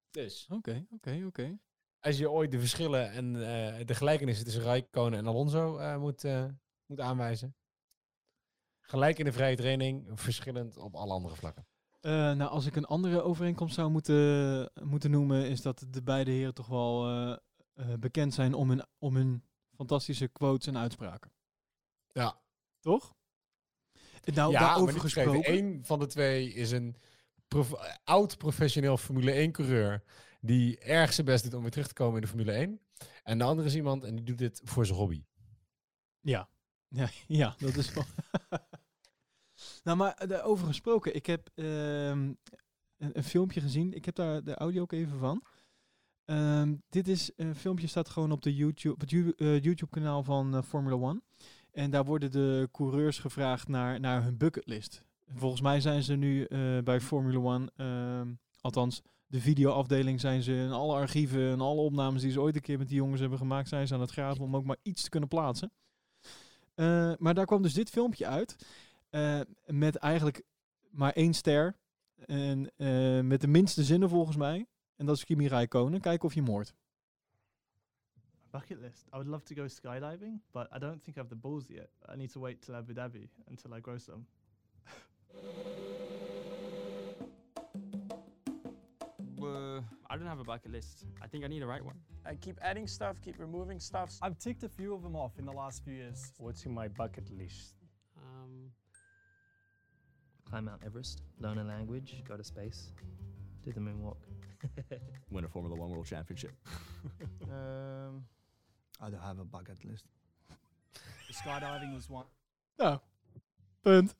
Dus 0.09 0.47
Oké, 0.49 0.85
oké, 0.89 1.23
oké. 1.25 1.59
als 1.99 2.17
je 2.17 2.31
ooit 2.31 2.51
de 2.51 2.59
verschillen 2.59 3.11
en 3.11 3.35
eh, 3.35 3.85
de 3.85 3.95
gelijkenissen 3.95 4.45
tussen 4.45 4.63
Raikkonen 4.63 5.19
en 5.19 5.27
Alonso 5.27 5.77
eh, 5.77 5.97
moet, 5.97 6.23
eh, 6.23 6.45
moet 6.85 6.99
aanwijzen. 6.99 7.55
Gelijk 8.79 9.19
in 9.19 9.25
de 9.25 9.31
vrije 9.31 9.55
training, 9.55 10.09
verschillend 10.13 10.77
op 10.77 10.95
alle 10.95 11.13
andere 11.13 11.35
vlakken. 11.35 11.67
Eh, 11.99 12.11
nou, 12.11 12.49
als 12.49 12.65
ik 12.65 12.75
een 12.75 12.85
andere 12.85 13.21
overeenkomst 13.21 13.75
zou 13.75 13.89
moeten, 13.89 14.71
moeten 14.83 15.11
noemen, 15.11 15.49
is 15.49 15.61
dat 15.61 15.85
de 15.89 16.03
beide 16.03 16.31
heren 16.31 16.53
toch 16.53 16.67
wel 16.67 17.07
eh, 17.07 17.37
eh, 17.73 17.97
bekend 17.99 18.33
zijn 18.33 18.53
om 18.53 18.69
hun, 18.69 18.85
om 18.97 19.15
hun 19.15 19.43
fantastische 19.75 20.27
quotes 20.27 20.67
en 20.67 20.77
uitspraken. 20.77 21.31
Ja. 22.07 22.39
Toch? 22.79 23.15
Nou, 24.23 24.51
ja, 24.51 24.59
daarover 24.59 24.99
gesproken. 24.99 25.53
Eén 25.53 25.85
van 25.85 25.99
de 25.99 26.05
twee 26.05 26.53
is 26.53 26.71
een 26.71 26.95
prof- 27.47 27.99
oud 28.03 28.37
professioneel 28.37 28.97
Formule 28.97 29.31
1 29.31 29.51
coureur 29.51 30.03
die 30.41 30.79
erg 30.79 31.13
zijn 31.13 31.25
best 31.25 31.43
doet 31.43 31.53
om 31.53 31.61
weer 31.61 31.71
terug 31.71 31.87
te 31.87 31.93
komen 31.93 32.15
in 32.15 32.21
de 32.21 32.27
Formule 32.27 32.51
1. 32.51 32.79
En 33.23 33.37
de 33.37 33.43
andere 33.43 33.67
is 33.67 33.75
iemand 33.75 34.03
en 34.03 34.15
die 34.15 34.25
doet 34.25 34.37
dit 34.37 34.61
voor 34.63 34.85
zijn 34.85 34.97
hobby. 34.97 35.23
Ja. 36.19 36.49
Ja, 36.89 37.09
ja, 37.27 37.55
dat 37.57 37.75
is 37.75 37.93
wel. 37.93 38.03
nou, 39.87 39.97
maar 39.97 40.13
eh, 40.13 40.27
daarover 40.27 40.67
gesproken, 40.67 41.15
ik 41.15 41.25
heb 41.25 41.49
ehm, 41.55 42.33
een, 42.97 43.23
filmpje 43.23 43.61
gezien. 43.61 43.93
Ik 43.93 44.05
heb 44.05 44.15
daar 44.15 44.43
de 44.43 44.55
audio 44.55 44.81
ook 44.81 44.91
even 44.91 45.19
van. 45.19 45.43
Ehm, 46.25 46.75
dit 46.89 47.07
is 47.07 47.31
een 47.35 47.55
filmpje 47.55 47.87
staat 47.87 48.09
gewoon 48.09 48.31
op 48.31 48.41
de 48.41 48.55
YouTube, 48.55 49.05
het 49.05 49.35
eh, 49.37 49.63
YouTube-kanaal 49.63 50.23
van 50.23 50.55
eh, 50.55 50.61
Formula 50.61 50.95
One. 50.95 51.21
En 51.71 51.91
daar 51.91 52.05
worden 52.05 52.31
de 52.31 52.69
coureurs 52.71 53.19
gevraagd 53.19 53.67
naar, 53.67 53.99
naar 53.99 54.23
hun 54.23 54.37
bucketlist. 54.37 55.03
Volgens 55.35 55.61
mij 55.61 55.81
zijn 55.81 56.03
ze 56.03 56.15
nu 56.15 56.43
eh, 56.43 56.77
bij 56.83 57.01
Formula 57.01 57.39
One, 57.39 57.71
ehm, 57.75 58.33
althans 58.61 59.01
de 59.27 59.41
videoafdeling 59.41 60.19
zijn 60.19 60.41
ze 60.41 60.53
in 60.53 60.71
alle 60.71 60.95
archieven 60.95 61.51
en 61.51 61.61
alle 61.61 61.81
opnames 61.81 62.21
die 62.21 62.31
ze 62.31 62.41
ooit 62.41 62.55
een 62.55 62.61
keer 62.61 62.77
met 62.77 62.87
die 62.87 62.97
jongens 62.97 63.19
hebben 63.19 63.37
gemaakt, 63.37 63.67
zijn 63.67 63.87
ze 63.87 63.93
aan 63.93 64.01
het 64.01 64.11
graven 64.11 64.43
om 64.43 64.55
ook 64.55 64.65
maar 64.65 64.77
iets 64.81 65.03
te 65.03 65.09
kunnen 65.09 65.29
plaatsen. 65.29 65.71
Eh, 66.77 67.11
maar 67.17 67.33
daar 67.33 67.45
kwam 67.45 67.61
dus 67.61 67.73
dit 67.73 67.89
filmpje 67.89 68.27
uit. 68.27 68.55
Eh, 69.17 69.41
met 69.65 69.95
eigenlijk 69.95 70.43
maar 70.89 71.11
één 71.11 71.33
ster. 71.33 71.75
En 72.25 72.71
eh, 72.75 73.21
met 73.21 73.41
de 73.41 73.47
minste 73.47 73.83
zinnen 73.83 74.09
volgens 74.09 74.37
mij. 74.37 74.67
En 74.95 75.05
dat 75.05 75.15
is 75.15 75.25
Kimi 75.25 75.47
Räikkönen. 75.47 76.01
Kijken 76.01 76.27
of 76.27 76.33
je 76.33 76.41
moord. 76.41 76.75
Bucket 78.51 78.79
list. 78.79 79.05
I 79.05 79.09
would 79.11 79.27
love 79.27 79.43
to 79.43 79.55
go 79.55 79.67
skydiving, 79.67 80.41
but 80.51 80.67
I 80.75 80.79
don't 80.79 81.03
think 81.03 81.17
I 81.17 81.19
have 81.19 81.29
the 81.29 81.35
balls 81.35 81.67
yet. 81.67 81.89
I 82.13 82.15
need 82.15 82.31
to 82.31 82.39
wait 82.39 82.61
till 82.61 82.75
Abu 82.75 82.93
Dhabi 82.93 83.29
until 83.47 83.73
I 83.73 83.81
grow 83.81 83.97
some. 83.97 84.25
Uh, 89.41 89.81
I 90.09 90.17
don't 90.17 90.27
have 90.27 90.39
a 90.39 90.43
bucket 90.43 90.71
list. 90.71 91.05
I 91.21 91.27
think 91.27 91.43
I 91.43 91.47
need 91.47 91.61
a 91.61 91.67
right 91.67 91.85
one. 91.85 91.99
I 92.25 92.35
keep 92.35 92.57
adding 92.61 92.87
stuff, 92.87 93.21
keep 93.21 93.39
removing 93.39 93.79
stuff. 93.79 94.09
I've 94.21 94.37
ticked 94.37 94.63
a 94.63 94.69
few 94.69 94.93
of 94.93 95.01
them 95.01 95.15
off 95.15 95.37
in 95.37 95.45
the 95.45 95.53
last 95.53 95.83
few 95.83 95.93
years. 95.93 96.33
What's 96.37 96.65
in 96.65 96.73
my 96.73 96.87
bucket 96.87 97.29
list? 97.29 97.76
Climb 100.49 100.65
Mount 100.65 100.81
Everest, 100.85 101.23
learn 101.39 101.57
a 101.57 101.63
language, 101.63 102.23
go 102.27 102.37
to 102.37 102.43
space, 102.43 102.93
do 103.63 103.71
the 103.73 103.79
moonwalk. 103.79 104.17
Win 105.31 105.43
a 105.43 105.47
Formula 105.47 105.75
One 105.75 105.89
World 105.89 106.07
Championship. 106.07 106.51
Um, 107.49 108.25
I 108.99 109.09
don't 109.09 109.21
have 109.21 109.39
a 109.39 109.45
bucket 109.45 109.85
list. 109.85 110.05
Skydiving 111.31 111.93
was 111.93 112.09
one. 112.09 112.25
Nou, 112.77 112.99
punt. 113.81 114.15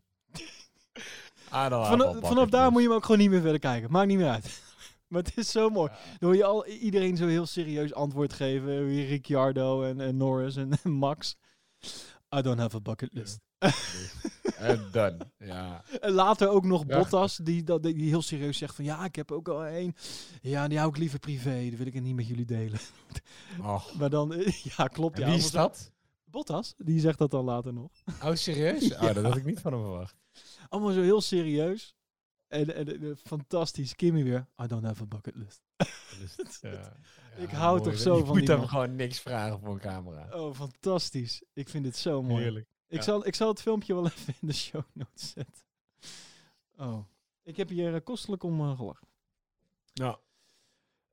Ah, 1.50 1.70
dan 1.70 1.86
Vanaf, 1.86 2.18
vanaf 2.20 2.50
daar 2.50 2.72
moet 2.72 2.82
je 2.82 2.88
hem 2.88 2.98
ook 2.98 3.06
gewoon 3.06 3.20
niet 3.20 3.30
meer 3.30 3.42
verder 3.42 3.60
kijken. 3.60 3.92
Maakt 3.92 4.08
niet 4.08 4.18
meer 4.18 4.30
uit. 4.30 4.62
Maar 5.08 5.24
het 5.24 5.38
is 5.38 5.52
zo 5.52 5.70
mooi. 5.70 5.92
Dan 6.20 6.30
hoor 6.30 6.36
je 6.36 6.44
al 6.44 6.66
iedereen 6.66 7.18
zo 7.18 7.28
heel 7.28 7.46
serieus 7.46 7.94
antwoord 7.94 8.34
geven. 8.34 8.88
Ricciardo 9.06 9.84
en, 9.84 10.02
en 10.02 10.18
Norris 10.18 10.56
en, 10.56 10.72
en 10.84 10.92
Max. 10.92 11.38
I 12.36 12.42
don't 12.42 12.60
have 12.60 12.76
a 12.76 12.80
bucket 12.80 13.10
list. 13.14 13.40
En 14.58 14.88
dan, 14.92 15.18
ja. 15.38 15.84
En 16.00 16.12
later 16.12 16.48
ook 16.50 16.66
nog 16.66 16.84
Ja. 16.88 16.98
Bottas, 16.98 17.36
die, 17.44 17.64
dat, 17.64 17.84
die 17.84 18.08
heel 18.10 18.22
serieus 18.22 18.58
zegt 18.58 18.76
van... 18.76 18.86
Ja, 18.86 19.06
ik 19.06 19.16
heb 19.16 19.32
ook 19.32 19.48
al 19.48 19.66
één. 19.66 19.96
Ja, 20.42 20.68
die 20.68 20.78
hou 20.78 20.90
ik 20.90 20.98
liever 20.98 21.20
privé. 21.20 21.60
Die 21.60 21.78
wil 21.78 21.86
ik 21.88 22.02
niet 22.02 22.16
met 22.16 22.28
jullie 22.28 22.46
delen. 22.46 22.80
Och. 23.64 23.94
Maar 23.94 24.10
dan... 24.10 24.34
eh, 24.34 24.54
Ja, 24.78 24.88
klopt. 24.88 25.16
En 25.16 25.22
ja, 25.22 25.28
wie 25.28 25.38
is 25.38 25.52
dat? 25.52 25.92
Bottas. 26.26 26.74
Die 26.78 27.00
zegt 27.00 27.18
dat 27.18 27.32
dan 27.32 27.44
later 27.46 27.74
nog. 27.74 27.92
Oh, 28.24 28.34
serieus? 28.34 28.94
Oh, 28.94 29.14
dat 29.14 29.24
had 29.24 29.36
ik 29.38 29.46
niet 29.46 29.60
van 29.60 29.74
hem 29.74 29.82
verwacht. 29.82 30.16
Allemaal 30.70 30.92
zo 30.92 31.02
heel 31.02 31.22
serieus. 31.22 31.96
En, 32.48 32.76
en, 32.76 33.02
en, 33.02 33.18
fantastisch. 33.24 33.96
Kimmy 33.96 34.24
weer. 34.24 34.48
I 34.64 34.68
don't 34.68 34.84
have 34.84 35.04
a 35.04 35.06
bucket 35.06 35.36
list. 35.36 35.62
Ja. 36.62 36.98
Ik 37.38 37.50
hou 37.50 37.78
mooi. 37.80 37.90
toch 37.92 38.00
zo 38.02 38.14
je 38.18 38.20
van 38.20 38.28
moet 38.30 38.40
die 38.40 38.50
hem 38.50 38.58
man. 38.60 38.70
gewoon 38.70 38.96
niks 38.96 39.20
vragen 39.20 39.60
voor 39.60 39.70
een 39.74 39.80
camera. 39.80 40.28
Oh, 40.32 40.56
fantastisch. 40.56 41.44
Ik 41.54 41.70
vind 41.70 41.84
dit 41.84 41.96
zo 41.98 42.24
mooi. 42.24 42.42
Heerlijk. 42.44 42.68
Ik, 42.88 42.98
Ja. 42.98 43.04
zal, 43.04 43.28
ik 43.28 43.36
zal 43.36 43.48
het 43.48 43.62
filmpje 43.62 43.94
wel 43.94 44.06
even 44.12 44.34
in 44.42 44.48
de 44.48 44.54
show 44.54 44.82
notes 44.94 45.30
zetten. 45.30 45.64
Oh. 46.78 46.98
Ik 47.44 47.58
heb 47.58 47.70
hier 47.70 47.94
eh, 47.96 48.02
kostelijk 48.04 48.44
om 48.44 48.60
eh, 48.62 48.76
gelachen. 48.78 49.08
Ja. 49.94 50.20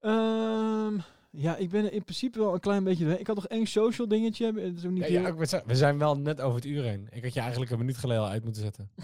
Ehm, 0.01 0.99
ja, 1.31 1.57
ik 1.57 1.71
ben 1.71 1.93
in 1.93 2.03
principe 2.05 2.39
wel 2.39 2.55
een 2.55 2.61
klein 2.61 2.85
beetje... 2.85 3.19
Ik 3.19 3.27
had 3.27 3.37
nog 3.37 3.47
één 3.49 3.67
social 3.67 4.09
dingetje. 4.09 4.47
Het 4.61 4.77
is 4.79 4.85
ook 4.85 4.91
niet 4.91 5.09
Ja, 5.09 5.35
we 5.67 5.77
zijn 5.77 5.99
wel 5.99 6.17
net 6.19 6.41
over 6.41 6.57
het 6.57 6.65
uur 6.65 6.83
heen. 6.83 7.07
Ik 7.11 7.23
had 7.23 7.35
je 7.35 7.41
eigenlijk 7.41 7.71
een 7.71 7.79
minuut 7.79 7.97
geleden 7.97 8.23
al 8.23 8.29
uit 8.29 8.45
moeten 8.45 8.63
zetten. 8.63 8.91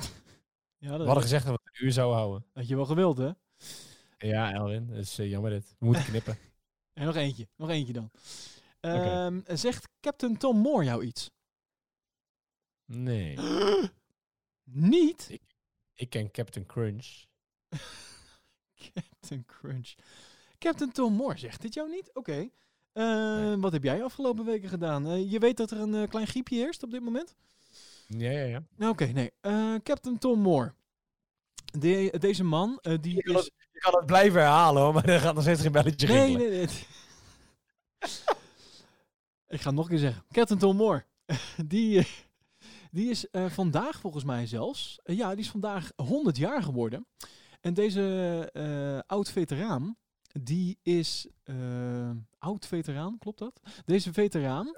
Ja, 0.82 0.90
We 0.90 0.96
dat 0.96 1.06
hadden 1.06 1.22
gezegd 1.22 1.44
dat 1.46 1.52
we 1.52 1.58
het 1.59 1.59
uur 1.80 1.92
zouden 1.92 2.16
houden. 2.18 2.44
had 2.52 2.68
je 2.68 2.76
wel 2.76 2.84
gewild, 2.86 3.18
hè? 3.18 3.30
Ja, 4.18 4.52
Elwin. 4.52 4.86
Dat 4.86 4.96
is 4.96 5.18
eh, 5.18 5.30
jammer 5.30 5.50
dit. 5.50 5.74
We 5.78 5.86
moeten 5.86 6.04
knippen. 6.04 6.38
En 6.94 7.06
nog 7.06 7.16
eentje. 7.16 7.48
Nog 7.56 7.68
eentje 7.70 7.92
dan. 7.92 8.10
Ehm, 8.80 9.40
Zegt 9.46 9.88
Captain 10.00 10.36
Tom 10.36 10.56
Moore 10.58 10.84
jou 10.84 11.04
iets? 11.04 11.30
Nee. 12.84 13.38
Niet? 14.64 15.26
Ik, 15.30 15.42
ik 15.94 16.10
ken 16.10 16.30
Captain 16.30 16.66
Crunch. 16.66 17.24
Captain 18.94 19.44
Crunch. 19.46 19.94
Captain 20.58 20.92
Tom 20.92 21.12
Moore 21.12 21.38
zegt 21.38 21.62
dit 21.62 21.74
jou 21.74 21.90
niet? 21.90 22.10
Oké. 22.14 22.48
Eh, 22.92 23.54
Wat 23.58 23.72
heb 23.72 23.82
jij 23.82 24.02
afgelopen 24.04 24.44
weken 24.44 24.68
gedaan? 24.68 25.06
Eh, 25.06 25.30
je 25.30 25.38
weet 25.38 25.56
dat 25.56 25.70
er 25.70 25.80
een 25.80 25.94
eh, 25.94 26.08
klein 26.08 26.26
griepje 26.26 26.56
heerst 26.56 26.82
op 26.82 26.90
dit 26.90 27.02
moment? 27.02 27.34
Ja, 28.06 28.30
ja, 28.30 28.44
ja. 28.44 28.62
Nou, 28.76 28.92
Oké, 28.92 29.04
nee. 29.04 29.30
Captain 29.82 30.18
Tom 30.18 30.40
Moore. 30.40 30.74
De- 31.70 32.14
deze 32.18 32.44
man, 32.44 32.78
eh, 32.82 32.94
die 33.00 33.14
Je 33.14 33.22
kan, 33.22 33.34
is... 33.36 33.44
het, 33.44 33.52
je 33.72 33.78
kan 33.78 33.94
het 33.96 34.06
blijven 34.06 34.40
herhalen 34.40 34.82
hoor, 34.82 34.92
maar 34.94 35.04
er 35.08 35.20
gaat 35.20 35.34
nog 35.34 35.42
steeds 35.42 35.60
geen 35.60 35.72
belletje 35.72 36.06
Nee, 36.08 36.24
rinkelen. 36.24 36.50
nee, 36.50 36.66
nee. 36.66 36.66
Ik 39.48 39.60
ga 39.60 39.66
het 39.66 39.74
nog 39.74 39.84
een 39.84 39.98
keer 39.98 40.12
zeggen. 40.32 40.58
Tom 40.58 40.76
Moore. 40.76 41.04
die, 41.66 41.98
eh, 41.98 42.04
die 42.90 43.10
is 43.10 43.30
eh, 43.30 43.46
vandaag 43.50 44.00
volgens 44.00 44.24
mij 44.24 44.46
zelfs... 44.46 45.00
ja, 45.04 45.30
die 45.30 45.44
is 45.44 45.50
vandaag 45.50 45.92
100 45.96 46.36
jaar 46.36 46.62
geworden. 46.62 47.06
En 47.60 47.74
deze 47.74 49.04
oud-veteraan, 49.06 49.96
die 50.40 50.78
is... 50.82 51.28
oud-veteraan, 52.38 53.18
klopt 53.18 53.38
dat? 53.38 53.60
Deze 53.84 54.12
veteraan, 54.12 54.76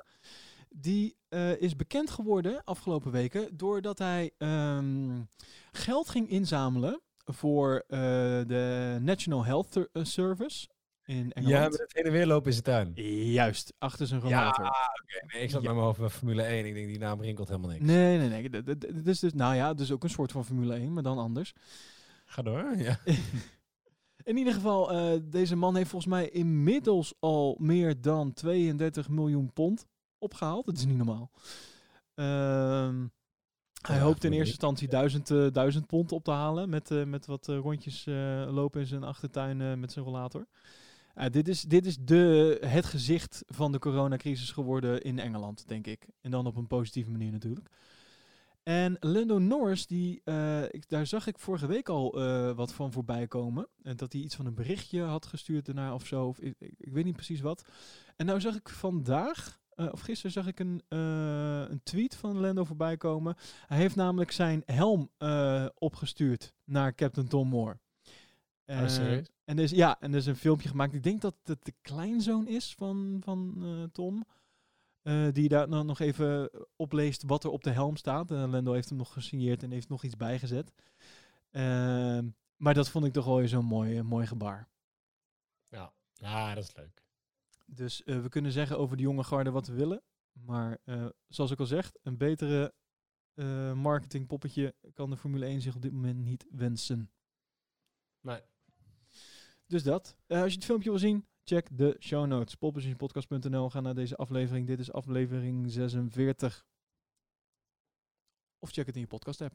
die 0.75 1.17
eh, 1.29 1.61
is 1.61 1.77
bekend 1.77 2.11
geworden 2.11 2.65
afgelopen 2.65 3.11
weken... 3.13 3.57
doordat 3.57 3.99
hij 3.99 4.31
ehm, 4.39 5.21
geld 5.73 6.09
ging 6.09 6.29
inzamelen 6.29 7.01
voor 7.25 7.85
eh, 7.89 7.99
de 8.47 8.97
National 9.01 9.45
Health 9.45 9.77
eh, 9.93 10.05
Service 10.05 10.69
in 11.05 11.33
Engeland. 11.33 11.63
Ja, 11.65 11.69
met 11.71 11.79
het 11.81 11.93
heen 11.95 12.05
en 12.05 12.13
weer 12.13 12.27
lopen 12.27 12.47
in 12.47 12.53
zijn 12.53 12.65
tuin. 12.65 12.93
Juist, 13.33 13.75
achter 13.79 14.07
zijn 14.07 14.21
Ja, 14.21 14.27
rollator. 14.27 14.65
oké. 14.67 15.35
Nee, 15.35 15.43
ik 15.43 15.51
zat 15.51 15.63
met 15.63 15.73
mijn 15.73 15.85
hoofd 15.85 15.99
bij 15.99 16.09
Formule 16.09 16.43
1. 16.43 16.67
Ik 16.67 16.75
denk, 16.75 16.87
die 16.87 16.99
naam 16.99 17.21
rinkelt 17.21 17.49
helemaal 17.49 17.71
niks. 17.71 17.85
Nee, 17.85 18.19
nee, 18.19 18.29
nee. 18.29 18.49
d- 18.49 18.67
d- 18.67 18.81
d- 18.81 18.95
Het 18.97 19.07
is 19.07 19.19
dus, 19.19 19.33
nou 19.33 19.55
ja, 19.55 19.69
het 19.69 19.81
is 19.81 19.93
ook 19.93 20.03
een 20.05 20.11
soort 20.11 20.33
van 20.33 20.45
Formule 20.45 20.75
1, 20.75 20.93
maar 20.93 21.03
dan 21.03 21.19
anders. 21.19 21.53
Ga 22.25 22.43
door, 22.43 22.77
ja. 22.77 22.99
In 24.25 24.37
ieder 24.37 24.53
geval, 24.53 24.93
deze 25.31 25.57
man 25.57 25.77
heeft 25.77 25.91
volgens 25.91 26.13
mij 26.13 26.29
inmiddels 26.29 27.15
al 27.19 27.57
meer 27.61 28.01
dan 28.01 28.33
32 28.33 29.09
miljoen 29.09 29.53
pond 29.53 29.87
opgehaald. 30.23 30.67
Dat 30.67 30.77
is 30.77 30.85
niet 30.85 30.97
normaal. 30.97 31.31
Ehm, 32.15 33.07
hij 33.83 33.97
Ja, 33.97 34.03
hoopt 34.03 34.25
in 34.25 34.33
eerste 34.33 34.49
instantie 34.49 34.89
1000, 34.89 35.31
eh, 35.31 35.47
1000 35.47 35.87
pond 35.87 36.13
op 36.13 36.25
te 36.25 36.31
halen 36.31 36.69
met, 36.69 36.91
eh, 36.91 37.05
met 37.05 37.27
wat 37.27 37.49
eh, 37.49 37.59
rondjes 37.59 38.05
lopen 38.49 38.81
in 38.81 38.87
zijn 38.87 39.05
achtertuin 39.05 39.81
met 39.81 39.93
zijn 39.93 40.05
rollator. 40.05 40.47
Dit 41.31 41.49
is, 41.49 41.63
dit 41.63 41.87
is 41.87 41.97
de, 41.97 42.59
het 42.67 42.85
gezicht 42.85 43.43
van 43.47 43.73
de 43.73 43.79
coronacrisis 43.79 44.51
geworden 44.51 45.03
in 45.03 45.19
Engeland, 45.19 45.69
denk 45.69 45.87
ik. 45.87 46.07
En 46.21 46.31
dan 46.31 46.47
op 46.47 46.57
een 46.57 46.67
positieve 46.67 47.11
manier 47.11 47.33
natuurlijk. 47.33 47.69
En 48.63 48.97
Lando 49.01 49.39
Norris, 49.39 49.87
die, 49.87 50.23
ik, 50.71 50.89
daar 50.89 51.07
zag 51.07 51.27
ik 51.27 51.39
vorige 51.39 51.67
week 51.67 51.89
al 51.89 52.13
wat 52.55 52.73
van 52.73 52.93
voorbij 52.93 53.27
komen. 53.27 53.69
En 53.83 53.97
dat 53.97 54.13
hij 54.13 54.23
iets 54.23 54.35
van 54.35 54.47
een 54.47 54.55
berichtje 54.55 55.03
had 55.03 55.27
gestuurd 55.27 55.67
daarna 55.67 55.95
of 55.95 56.07
zo. 56.07 56.27
Of, 56.27 56.39
ik, 56.39 56.55
ik, 56.59 56.75
ik 56.79 56.93
weet 56.93 57.05
niet 57.05 57.17
precies 57.17 57.41
wat. 57.41 57.65
En 58.17 58.27
nou 58.27 58.41
zag 58.41 58.55
ik 58.55 58.69
vandaag, 58.69 59.62
eh, 59.75 59.89
of 59.93 60.01
gisteren 60.01 60.33
zag 60.33 60.47
ik 60.47 60.61
een, 60.61 60.83
eh, 60.89 61.71
een 61.71 61.81
tweet 61.83 62.17
van 62.17 62.41
Lando 62.41 62.65
voorbij 62.65 62.97
komen. 62.97 63.37
Hij 63.67 63.79
heeft 63.79 63.97
namelijk 63.97 64.31
zijn 64.31 64.63
helm 64.67 65.11
eh, 65.19 65.67
opgestuurd 65.75 66.55
naar 66.65 66.95
Captain 66.95 67.29
Tom 67.29 67.49
Moore. 67.49 67.79
Oh? 68.67 68.77
En 69.45 69.59
er 69.59 69.65
is, 69.65 69.71
ja, 69.71 70.01
en 70.01 70.13
er 70.13 70.19
is 70.19 70.27
een 70.27 70.37
filmpje 70.37 70.69
gemaakt. 70.69 70.95
Ik 70.95 71.03
denk 71.03 71.21
dat 71.21 71.35
het 71.45 71.65
de 71.65 71.75
kleinzoon 71.81 72.47
is 72.47 72.75
van, 72.75 73.21
van 73.25 73.91
Tom. 73.93 74.25
die 75.33 75.49
daar 75.49 75.71
dan 75.71 75.87
nog 75.87 76.01
even 76.01 76.51
opleest 76.77 77.23
wat 77.23 77.45
er 77.45 77.51
op 77.51 77.65
de 77.65 77.71
helm 77.71 77.97
staat. 77.97 78.31
En 78.31 78.51
Lando 78.51 78.73
heeft 78.73 78.89
hem 78.89 78.99
nog 78.99 79.13
gesigneerd 79.13 79.63
en 79.63 79.71
heeft 79.71 79.89
nog 79.89 80.05
iets 80.05 80.17
bijgezet. 80.17 80.73
Maar 82.57 82.75
dat 82.75 82.89
vond 82.89 83.05
ik 83.05 83.13
toch 83.13 83.25
wel 83.25 83.49
zo'n 83.49 83.65
mooi, 83.65 84.03
mooi 84.03 84.27
gebaar. 84.27 84.69
Ja. 85.69 85.93
ja, 86.13 86.55
dat 86.55 86.65
is 86.65 86.77
leuk. 86.77 87.02
Dus 87.75 88.03
eh, 88.03 88.21
we 88.21 88.29
kunnen 88.29 88.53
zeggen 88.53 88.79
over 88.79 88.97
de 88.97 89.03
jonge 89.03 89.25
garde 89.25 89.51
wat 89.51 89.67
we 89.67 89.73
willen. 89.75 90.03
Maar 90.33 90.79
eh, 90.85 91.07
zoals 91.29 91.51
ik 91.51 91.59
al 91.61 91.67
zeg, 91.67 91.93
een 92.03 92.17
betere 92.17 92.75
eh 93.35 93.73
marketingpoppetje 93.73 94.75
kan 94.93 95.11
de 95.11 95.17
Formule 95.17 95.45
1 95.47 95.61
zich 95.61 95.75
op 95.75 95.83
dit 95.83 95.93
moment 95.93 96.19
niet 96.19 96.47
wensen. 96.51 97.11
Nee. 98.21 98.41
Dus 99.67 99.83
dat. 99.83 100.17
Als 100.27 100.49
je 100.53 100.57
het 100.57 100.65
filmpje 100.65 100.91
wil 100.91 100.99
zien, 100.99 101.27
check 101.45 101.69
de 101.79 101.97
show 102.01 102.27
notes. 102.27 102.55
Poppositionpodcast.nl. 102.55 103.71
Ga 103.71 103.81
naar 103.81 103.95
deze 103.95 104.17
aflevering. 104.17 104.67
Dit 104.67 104.81
is 104.81 104.93
aflevering 104.93 105.71
46. 105.71 106.67
Of 108.59 108.71
check 108.71 108.87
het 108.87 108.95
in 108.95 109.01
je 109.01 109.07
podcast 109.07 109.41
app. 109.41 109.55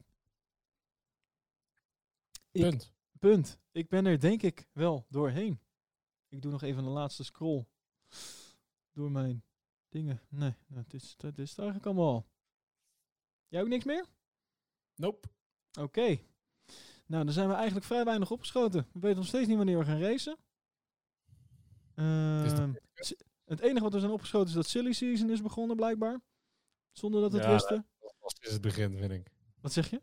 Ik- 2.50 2.62
Punt. 2.62 2.92
Punt. 3.18 3.58
Ik 3.72 3.88
ben 3.88 4.06
er 4.06 4.20
denk 4.20 4.42
ik 4.42 4.68
wel 4.72 5.06
doorheen. 5.08 5.60
Ik 6.28 6.42
doe 6.42 6.50
nog 6.52 6.62
even 6.62 6.84
een 6.84 6.90
laatste 6.90 7.24
scroll. 7.24 7.66
Door 8.92 9.10
mijn 9.10 9.44
dingen. 9.88 10.22
Nee, 10.28 10.54
nou, 10.66 10.84
dit, 10.88 11.02
is, 11.02 11.16
dit 11.16 11.38
is 11.38 11.50
het 11.50 11.58
eigenlijk 11.58 11.86
allemaal 11.86 12.12
al. 12.14 12.26
Jij 13.48 13.60
ook 13.60 13.68
niks 13.68 13.84
meer? 13.84 14.06
Nope. 14.94 15.28
Oké. 15.80 16.18
Nou, 17.06 17.24
dan 17.24 17.32
zijn 17.32 17.48
we 17.48 17.54
eigenlijk 17.54 17.86
vrij 17.86 18.04
weinig 18.04 18.30
opgeschoten. 18.30 18.88
We 18.92 19.00
weten 19.00 19.18
nog 19.18 19.26
steeds 19.26 19.48
niet 19.48 19.56
wanneer 19.56 19.78
we 19.78 19.84
gaan 19.84 20.00
racen. 20.00 20.38
Ehm, 21.94 22.72
het 23.44 23.60
enige 23.60 23.82
wat 23.82 23.92
we 23.92 23.98
zijn 23.98 24.12
opgeschoten 24.12 24.48
is 24.48 24.54
dat 24.54 24.66
Silly 24.66 24.92
Season 24.92 25.30
is 25.30 25.42
begonnen, 25.42 25.76
blijkbaar. 25.76 26.20
Zonder 26.92 27.20
dat 27.20 27.32
we 27.32 27.36
het 27.36 27.46
Ja, 27.46 27.52
wisten. 27.52 27.86
Dat 27.98 28.14
was 28.18 28.34
sinds 28.36 28.52
het 28.52 28.62
begin, 28.62 28.96
vind 28.96 29.12
ik. 29.12 29.32
Wat 29.60 29.72
zeg 29.72 29.90
je? 29.90 29.96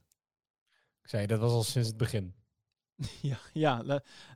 Ik 1.01 1.09
zei, 1.09 1.25
dat 1.25 1.39
was 1.39 1.51
al 1.51 1.63
sinds 1.63 1.87
het 1.87 1.97
begin. 1.97 2.35
ja, 3.21 3.39
ja 3.53 3.83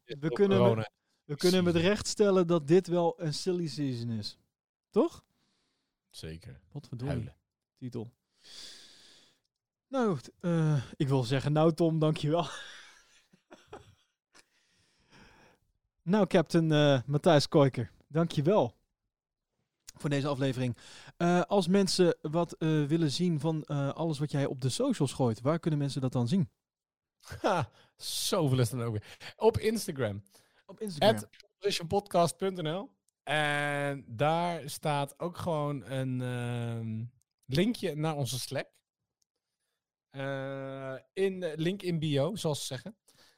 we, 0.03 0.29
kunnen. 0.29 0.89
We 1.29 1.35
kunnen 1.35 1.63
met 1.63 1.75
recht 1.75 2.07
stellen 2.07 2.47
dat 2.47 2.67
dit 2.67 2.87
wel 2.87 3.21
een 3.21 3.33
Silly 3.33 3.67
Season 3.67 4.09
is. 4.09 4.37
Toch? 4.89 5.23
Zeker. 6.09 6.59
Wat 6.71 6.87
verdorie. 6.87 7.13
Huilen. 7.13 7.35
Titel. 7.77 8.11
Nou, 9.87 10.19
eh, 10.39 10.83
ik 10.95 11.07
wil 11.07 11.23
zeggen, 11.23 11.51
nou 11.51 11.73
Tom, 11.73 11.99
dankjewel. 11.99 12.47
nou, 16.13 16.27
Captain 16.27 16.71
eh 16.71 17.01
Matthijs 17.05 17.47
Koiker, 17.47 17.91
dankjewel 18.07 18.75
voor 19.97 20.09
deze 20.09 20.27
aflevering. 20.27 20.77
Eh, 21.17 21.41
als 21.41 21.67
mensen 21.67 22.17
wat 22.21 22.55
willen 22.59 23.11
zien 23.11 23.39
van 23.39 23.65
alles 23.93 24.19
wat 24.19 24.31
jij 24.31 24.45
op 24.45 24.61
de 24.61 24.69
socials 24.69 25.13
gooit, 25.13 25.41
waar 25.41 25.59
kunnen 25.59 25.79
mensen 25.79 26.01
dat 26.01 26.11
dan 26.11 26.27
zien? 26.27 26.49
Ha, 27.41 27.69
zoveel 27.95 28.59
is 28.59 28.69
dan 28.69 28.81
ook 28.81 28.91
weer. 28.91 29.33
Op 29.35 29.57
Instagram. 29.57 30.23
Op 30.69 30.79
Instagram. 30.81 31.15
At 31.15 31.29
positionpodcast.nl 31.59 32.89
En 33.23 34.05
daar 34.07 34.69
staat 34.69 35.19
ook 35.19 35.37
gewoon 35.37 35.85
een 35.85 36.21
ehm, 36.21 37.05
linkje 37.45 37.95
naar 37.95 38.15
onze 38.15 38.39
Slack. 38.39 38.67
Eh, 40.09 40.95
in 41.13 41.53
link 41.55 41.81
in 41.81 41.99
bio, 41.99 42.35
zoals 42.35 42.59
ze 42.59 42.65
zeggen. 42.65 42.95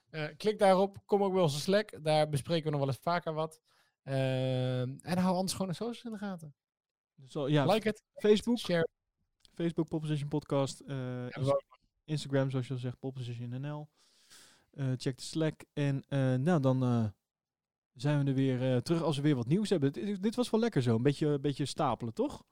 Eh, 0.09 0.27
klik 0.37 0.59
daarop, 0.59 0.97
kom 1.05 1.23
ook 1.23 1.33
bij 1.33 1.41
onze 1.41 1.59
Slack. 1.59 2.03
Daar 2.03 2.29
bespreken 2.29 2.63
we 2.65 2.69
nog 2.69 2.79
wel 2.79 2.87
eens 2.89 2.97
vaker 3.01 3.33
wat. 3.33 3.61
Eh, 4.03 4.81
en 4.81 5.17
hou 5.17 5.35
anders 5.35 5.51
gewoon 5.51 5.67
de 5.67 5.73
socials 5.73 6.03
in 6.03 6.11
de 6.11 6.17
gaten. 6.17 6.55
Al- 7.33 7.47
ja, 7.47 7.65
like 7.65 7.87
het. 7.87 8.03
Facebook, 8.13 8.57
Share. 8.57 8.87
Facebook 9.53 9.87
Popposition 9.87 10.27
Podcast. 10.29 10.79
eh. 10.79 11.25
Instagram, 12.03 12.49
zoals 12.51 12.67
je 12.67 12.73
al 12.73 12.79
zegt, 12.79 12.99
Popposition 12.99 13.61
NL. 13.61 13.89
Eh, 14.71 14.91
check 14.97 15.17
de 15.17 15.23
Slack. 15.23 15.61
En 15.73 16.03
eh, 16.07 16.33
nou, 16.35 16.59
dan 16.61 16.83
eh, 16.83 17.05
zijn 17.93 18.23
we 18.23 18.29
er 18.29 18.35
weer 18.35 18.73
eh, 18.73 18.77
terug 18.77 19.01
als 19.01 19.15
we 19.15 19.21
weer 19.21 19.35
wat 19.35 19.47
nieuws 19.47 19.69
hebben. 19.69 19.93
Dit, 19.93 20.23
dit 20.23 20.35
was 20.35 20.49
wel 20.49 20.59
lekker 20.59 20.81
zo. 20.81 20.95
Een 20.95 21.01
beetje, 21.01 21.27
een 21.27 21.41
beetje 21.41 21.65
stapelen, 21.65 22.13
toch? 22.13 22.43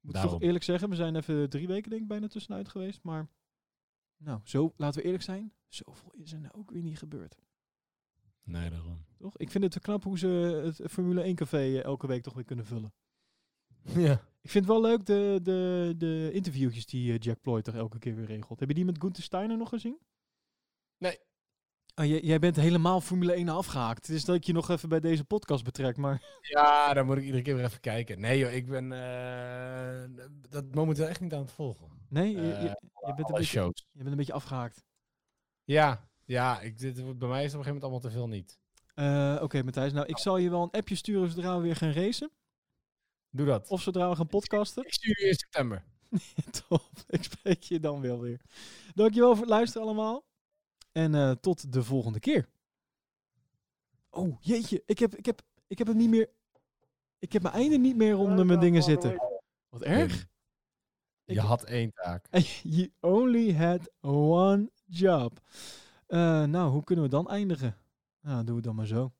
Moet 0.00 0.14
ik 0.14 0.20
toch 0.20 0.22
Daarom. 0.22 0.42
eerlijk 0.42 0.64
zeggen, 0.64 0.88
we 0.88 0.96
zijn 0.96 1.16
even 1.16 1.50
drie 1.50 1.66
weken 1.66 1.90
denk 1.90 2.02
ik 2.02 2.08
bijna 2.08 2.26
tussenuit 2.28 2.68
geweest. 2.68 3.02
Maar 3.02 3.28
nou, 4.16 4.40
zo, 4.44 4.72
laten 4.76 5.00
we 5.00 5.04
eerlijk 5.04 5.24
zijn. 5.24 5.52
Zoveel 5.68 6.12
is 6.14 6.32
er 6.32 6.40
nou 6.40 6.54
ook 6.54 6.70
weer 6.70 6.82
niet 6.82 6.98
gebeurd. 6.98 7.36
Nee, 8.42 8.70
daarom. 8.70 9.04
Toch? 9.18 9.36
Ik 9.36 9.50
vind 9.50 9.64
het 9.64 9.72
te 9.72 9.80
knap 9.80 10.04
hoe 10.04 10.18
ze 10.18 10.26
het 10.64 10.90
Formule 10.90 11.22
1 11.22 11.34
café 11.34 11.58
eh, 11.58 11.82
elke 11.82 12.06
week 12.06 12.22
toch 12.22 12.34
weer 12.34 12.44
kunnen 12.44 12.64
vullen. 12.64 12.92
Ja. 13.94 14.12
Ik 14.40 14.50
vind 14.50 14.64
het 14.64 14.74
wel 14.74 14.82
leuk 14.82 15.06
de, 15.06 15.40
de, 15.42 15.94
de 15.96 16.30
interviewtjes 16.32 16.86
die 16.86 17.12
eh, 17.12 17.18
Jack 17.18 17.40
Ploy 17.40 17.62
toch 17.62 17.74
elke 17.74 17.98
keer 17.98 18.14
weer 18.14 18.24
regelt. 18.24 18.60
Heb 18.60 18.68
je 18.68 18.74
die 18.74 18.84
met 18.84 19.00
Gunther 19.00 19.22
Steiner 19.22 19.56
nog 19.56 19.68
gezien? 19.68 19.98
Nee. 20.98 21.18
Oh, 21.98 22.04
jij, 22.04 22.38
bent 22.38 22.56
helemaal 22.56 23.00
Formule 23.00 23.32
1 23.32 23.48
afgehaakt. 23.48 24.06
Het 24.06 24.16
is 24.16 24.24
dat 24.24 24.36
ik 24.36 24.44
je 24.44 24.52
nog 24.52 24.68
even 24.68 24.88
bij 24.88 25.00
deze 25.00 25.24
podcast 25.24 25.64
betrek, 25.64 25.96
maar... 25.96 26.22
Ja, 26.40 26.94
dan 26.94 27.06
moet 27.06 27.16
ik 27.16 27.22
iedere 27.22 27.42
keer 27.42 27.54
weer 27.54 27.64
even 27.64 27.80
kijken. 27.80 28.20
Nee 28.20 28.38
joh, 28.38 28.52
ik 28.52 28.66
ben 28.66 28.92
eh, 28.92 30.26
dat 30.48 30.74
momenteel 30.74 31.06
echt 31.06 31.20
niet 31.20 31.32
aan 31.32 31.40
het 31.40 31.52
volgen. 31.52 31.88
Nee, 32.08 32.30
je, 32.30 32.40
je, 32.42 32.52
Eh, 32.52 32.60
je 32.60 32.66
bent, 32.66 32.78
een 32.82 32.90
alle 33.02 33.14
beetje, 33.14 33.44
shows. 33.44 33.86
je 33.90 33.98
bent 33.98 34.10
een 34.10 34.16
beetje 34.16 34.32
afgehaakt. 34.32 34.84
Ja, 35.64 36.08
ja 36.24 36.60
ik, 36.60 36.78
dit, 36.78 37.18
bij 37.18 37.28
mij 37.28 37.44
is 37.44 37.52
het 37.52 37.60
op 37.60 37.66
een 37.66 37.66
gegeven 37.66 37.66
moment 37.66 37.82
allemaal 37.82 38.00
te 38.00 38.10
veel 38.10 38.28
niet. 38.28 38.58
Eh, 38.94 39.42
Oké, 39.42 39.62
Matthijs. 39.62 39.92
Nou, 39.92 40.06
ik 40.06 40.18
zal 40.18 40.36
je 40.36 40.50
wel 40.50 40.62
een 40.62 40.80
appje 40.80 40.94
sturen 40.94 41.30
zodra 41.30 41.56
we 41.56 41.62
weer 41.62 41.76
gaan 41.76 41.92
racen. 41.92 42.30
Doe 43.30 43.46
dat. 43.46 43.68
Of 43.68 43.82
zodra 43.82 44.08
we 44.08 44.16
gaan 44.16 44.26
podcasten. 44.26 44.84
Ik 44.84 44.92
stuur 44.92 45.20
je 45.20 45.28
in 45.28 45.34
september. 45.34 45.84
Top. 46.68 46.90
Ik 47.08 47.22
spreek 47.22 47.62
je 47.62 47.80
dan 47.80 48.00
wel 48.00 48.20
weer. 48.20 48.40
Dankjewel 48.94 49.30
voor 49.30 49.40
het 49.40 49.54
luisteren 49.54 49.86
allemaal. 49.86 50.26
En 50.98 51.14
eh, 51.14 51.30
tot 51.30 51.72
de 51.72 51.82
volgende 51.82 52.20
keer. 52.20 52.48
Oh, 54.10 54.36
jeetje. 54.40 54.82
Ik 54.86 54.98
heb, 54.98 55.16
ik 55.16 55.26
heb, 55.26 55.42
ik 55.66 55.78
heb 55.78 55.86
het 55.86 55.96
niet 55.96 56.08
meer... 56.08 56.28
Ik 57.18 57.32
heb 57.32 57.42
mijn 57.42 57.54
einde 57.54 57.78
niet 57.78 57.96
meer 57.96 58.16
onder 58.16 58.46
mijn 58.46 58.60
dingen 58.60 58.82
zitten. 58.82 59.16
Wat 59.68 59.82
erg. 59.82 60.26
Je 61.24 61.40
had 61.40 61.64
één 61.64 61.92
taak. 61.92 62.26
You 62.62 62.92
only 63.00 63.54
had 63.54 63.90
one 64.00 64.70
job. 64.86 65.40
Eh, 66.06 66.44
nou, 66.44 66.70
hoe 66.70 66.84
kunnen 66.84 67.04
we 67.04 67.10
dan 67.10 67.28
eindigen? 67.28 67.76
Nou, 68.20 68.44
doen 68.44 68.56
we 68.56 68.62
dan 68.62 68.74
maar 68.74 68.86
zo. 68.86 69.12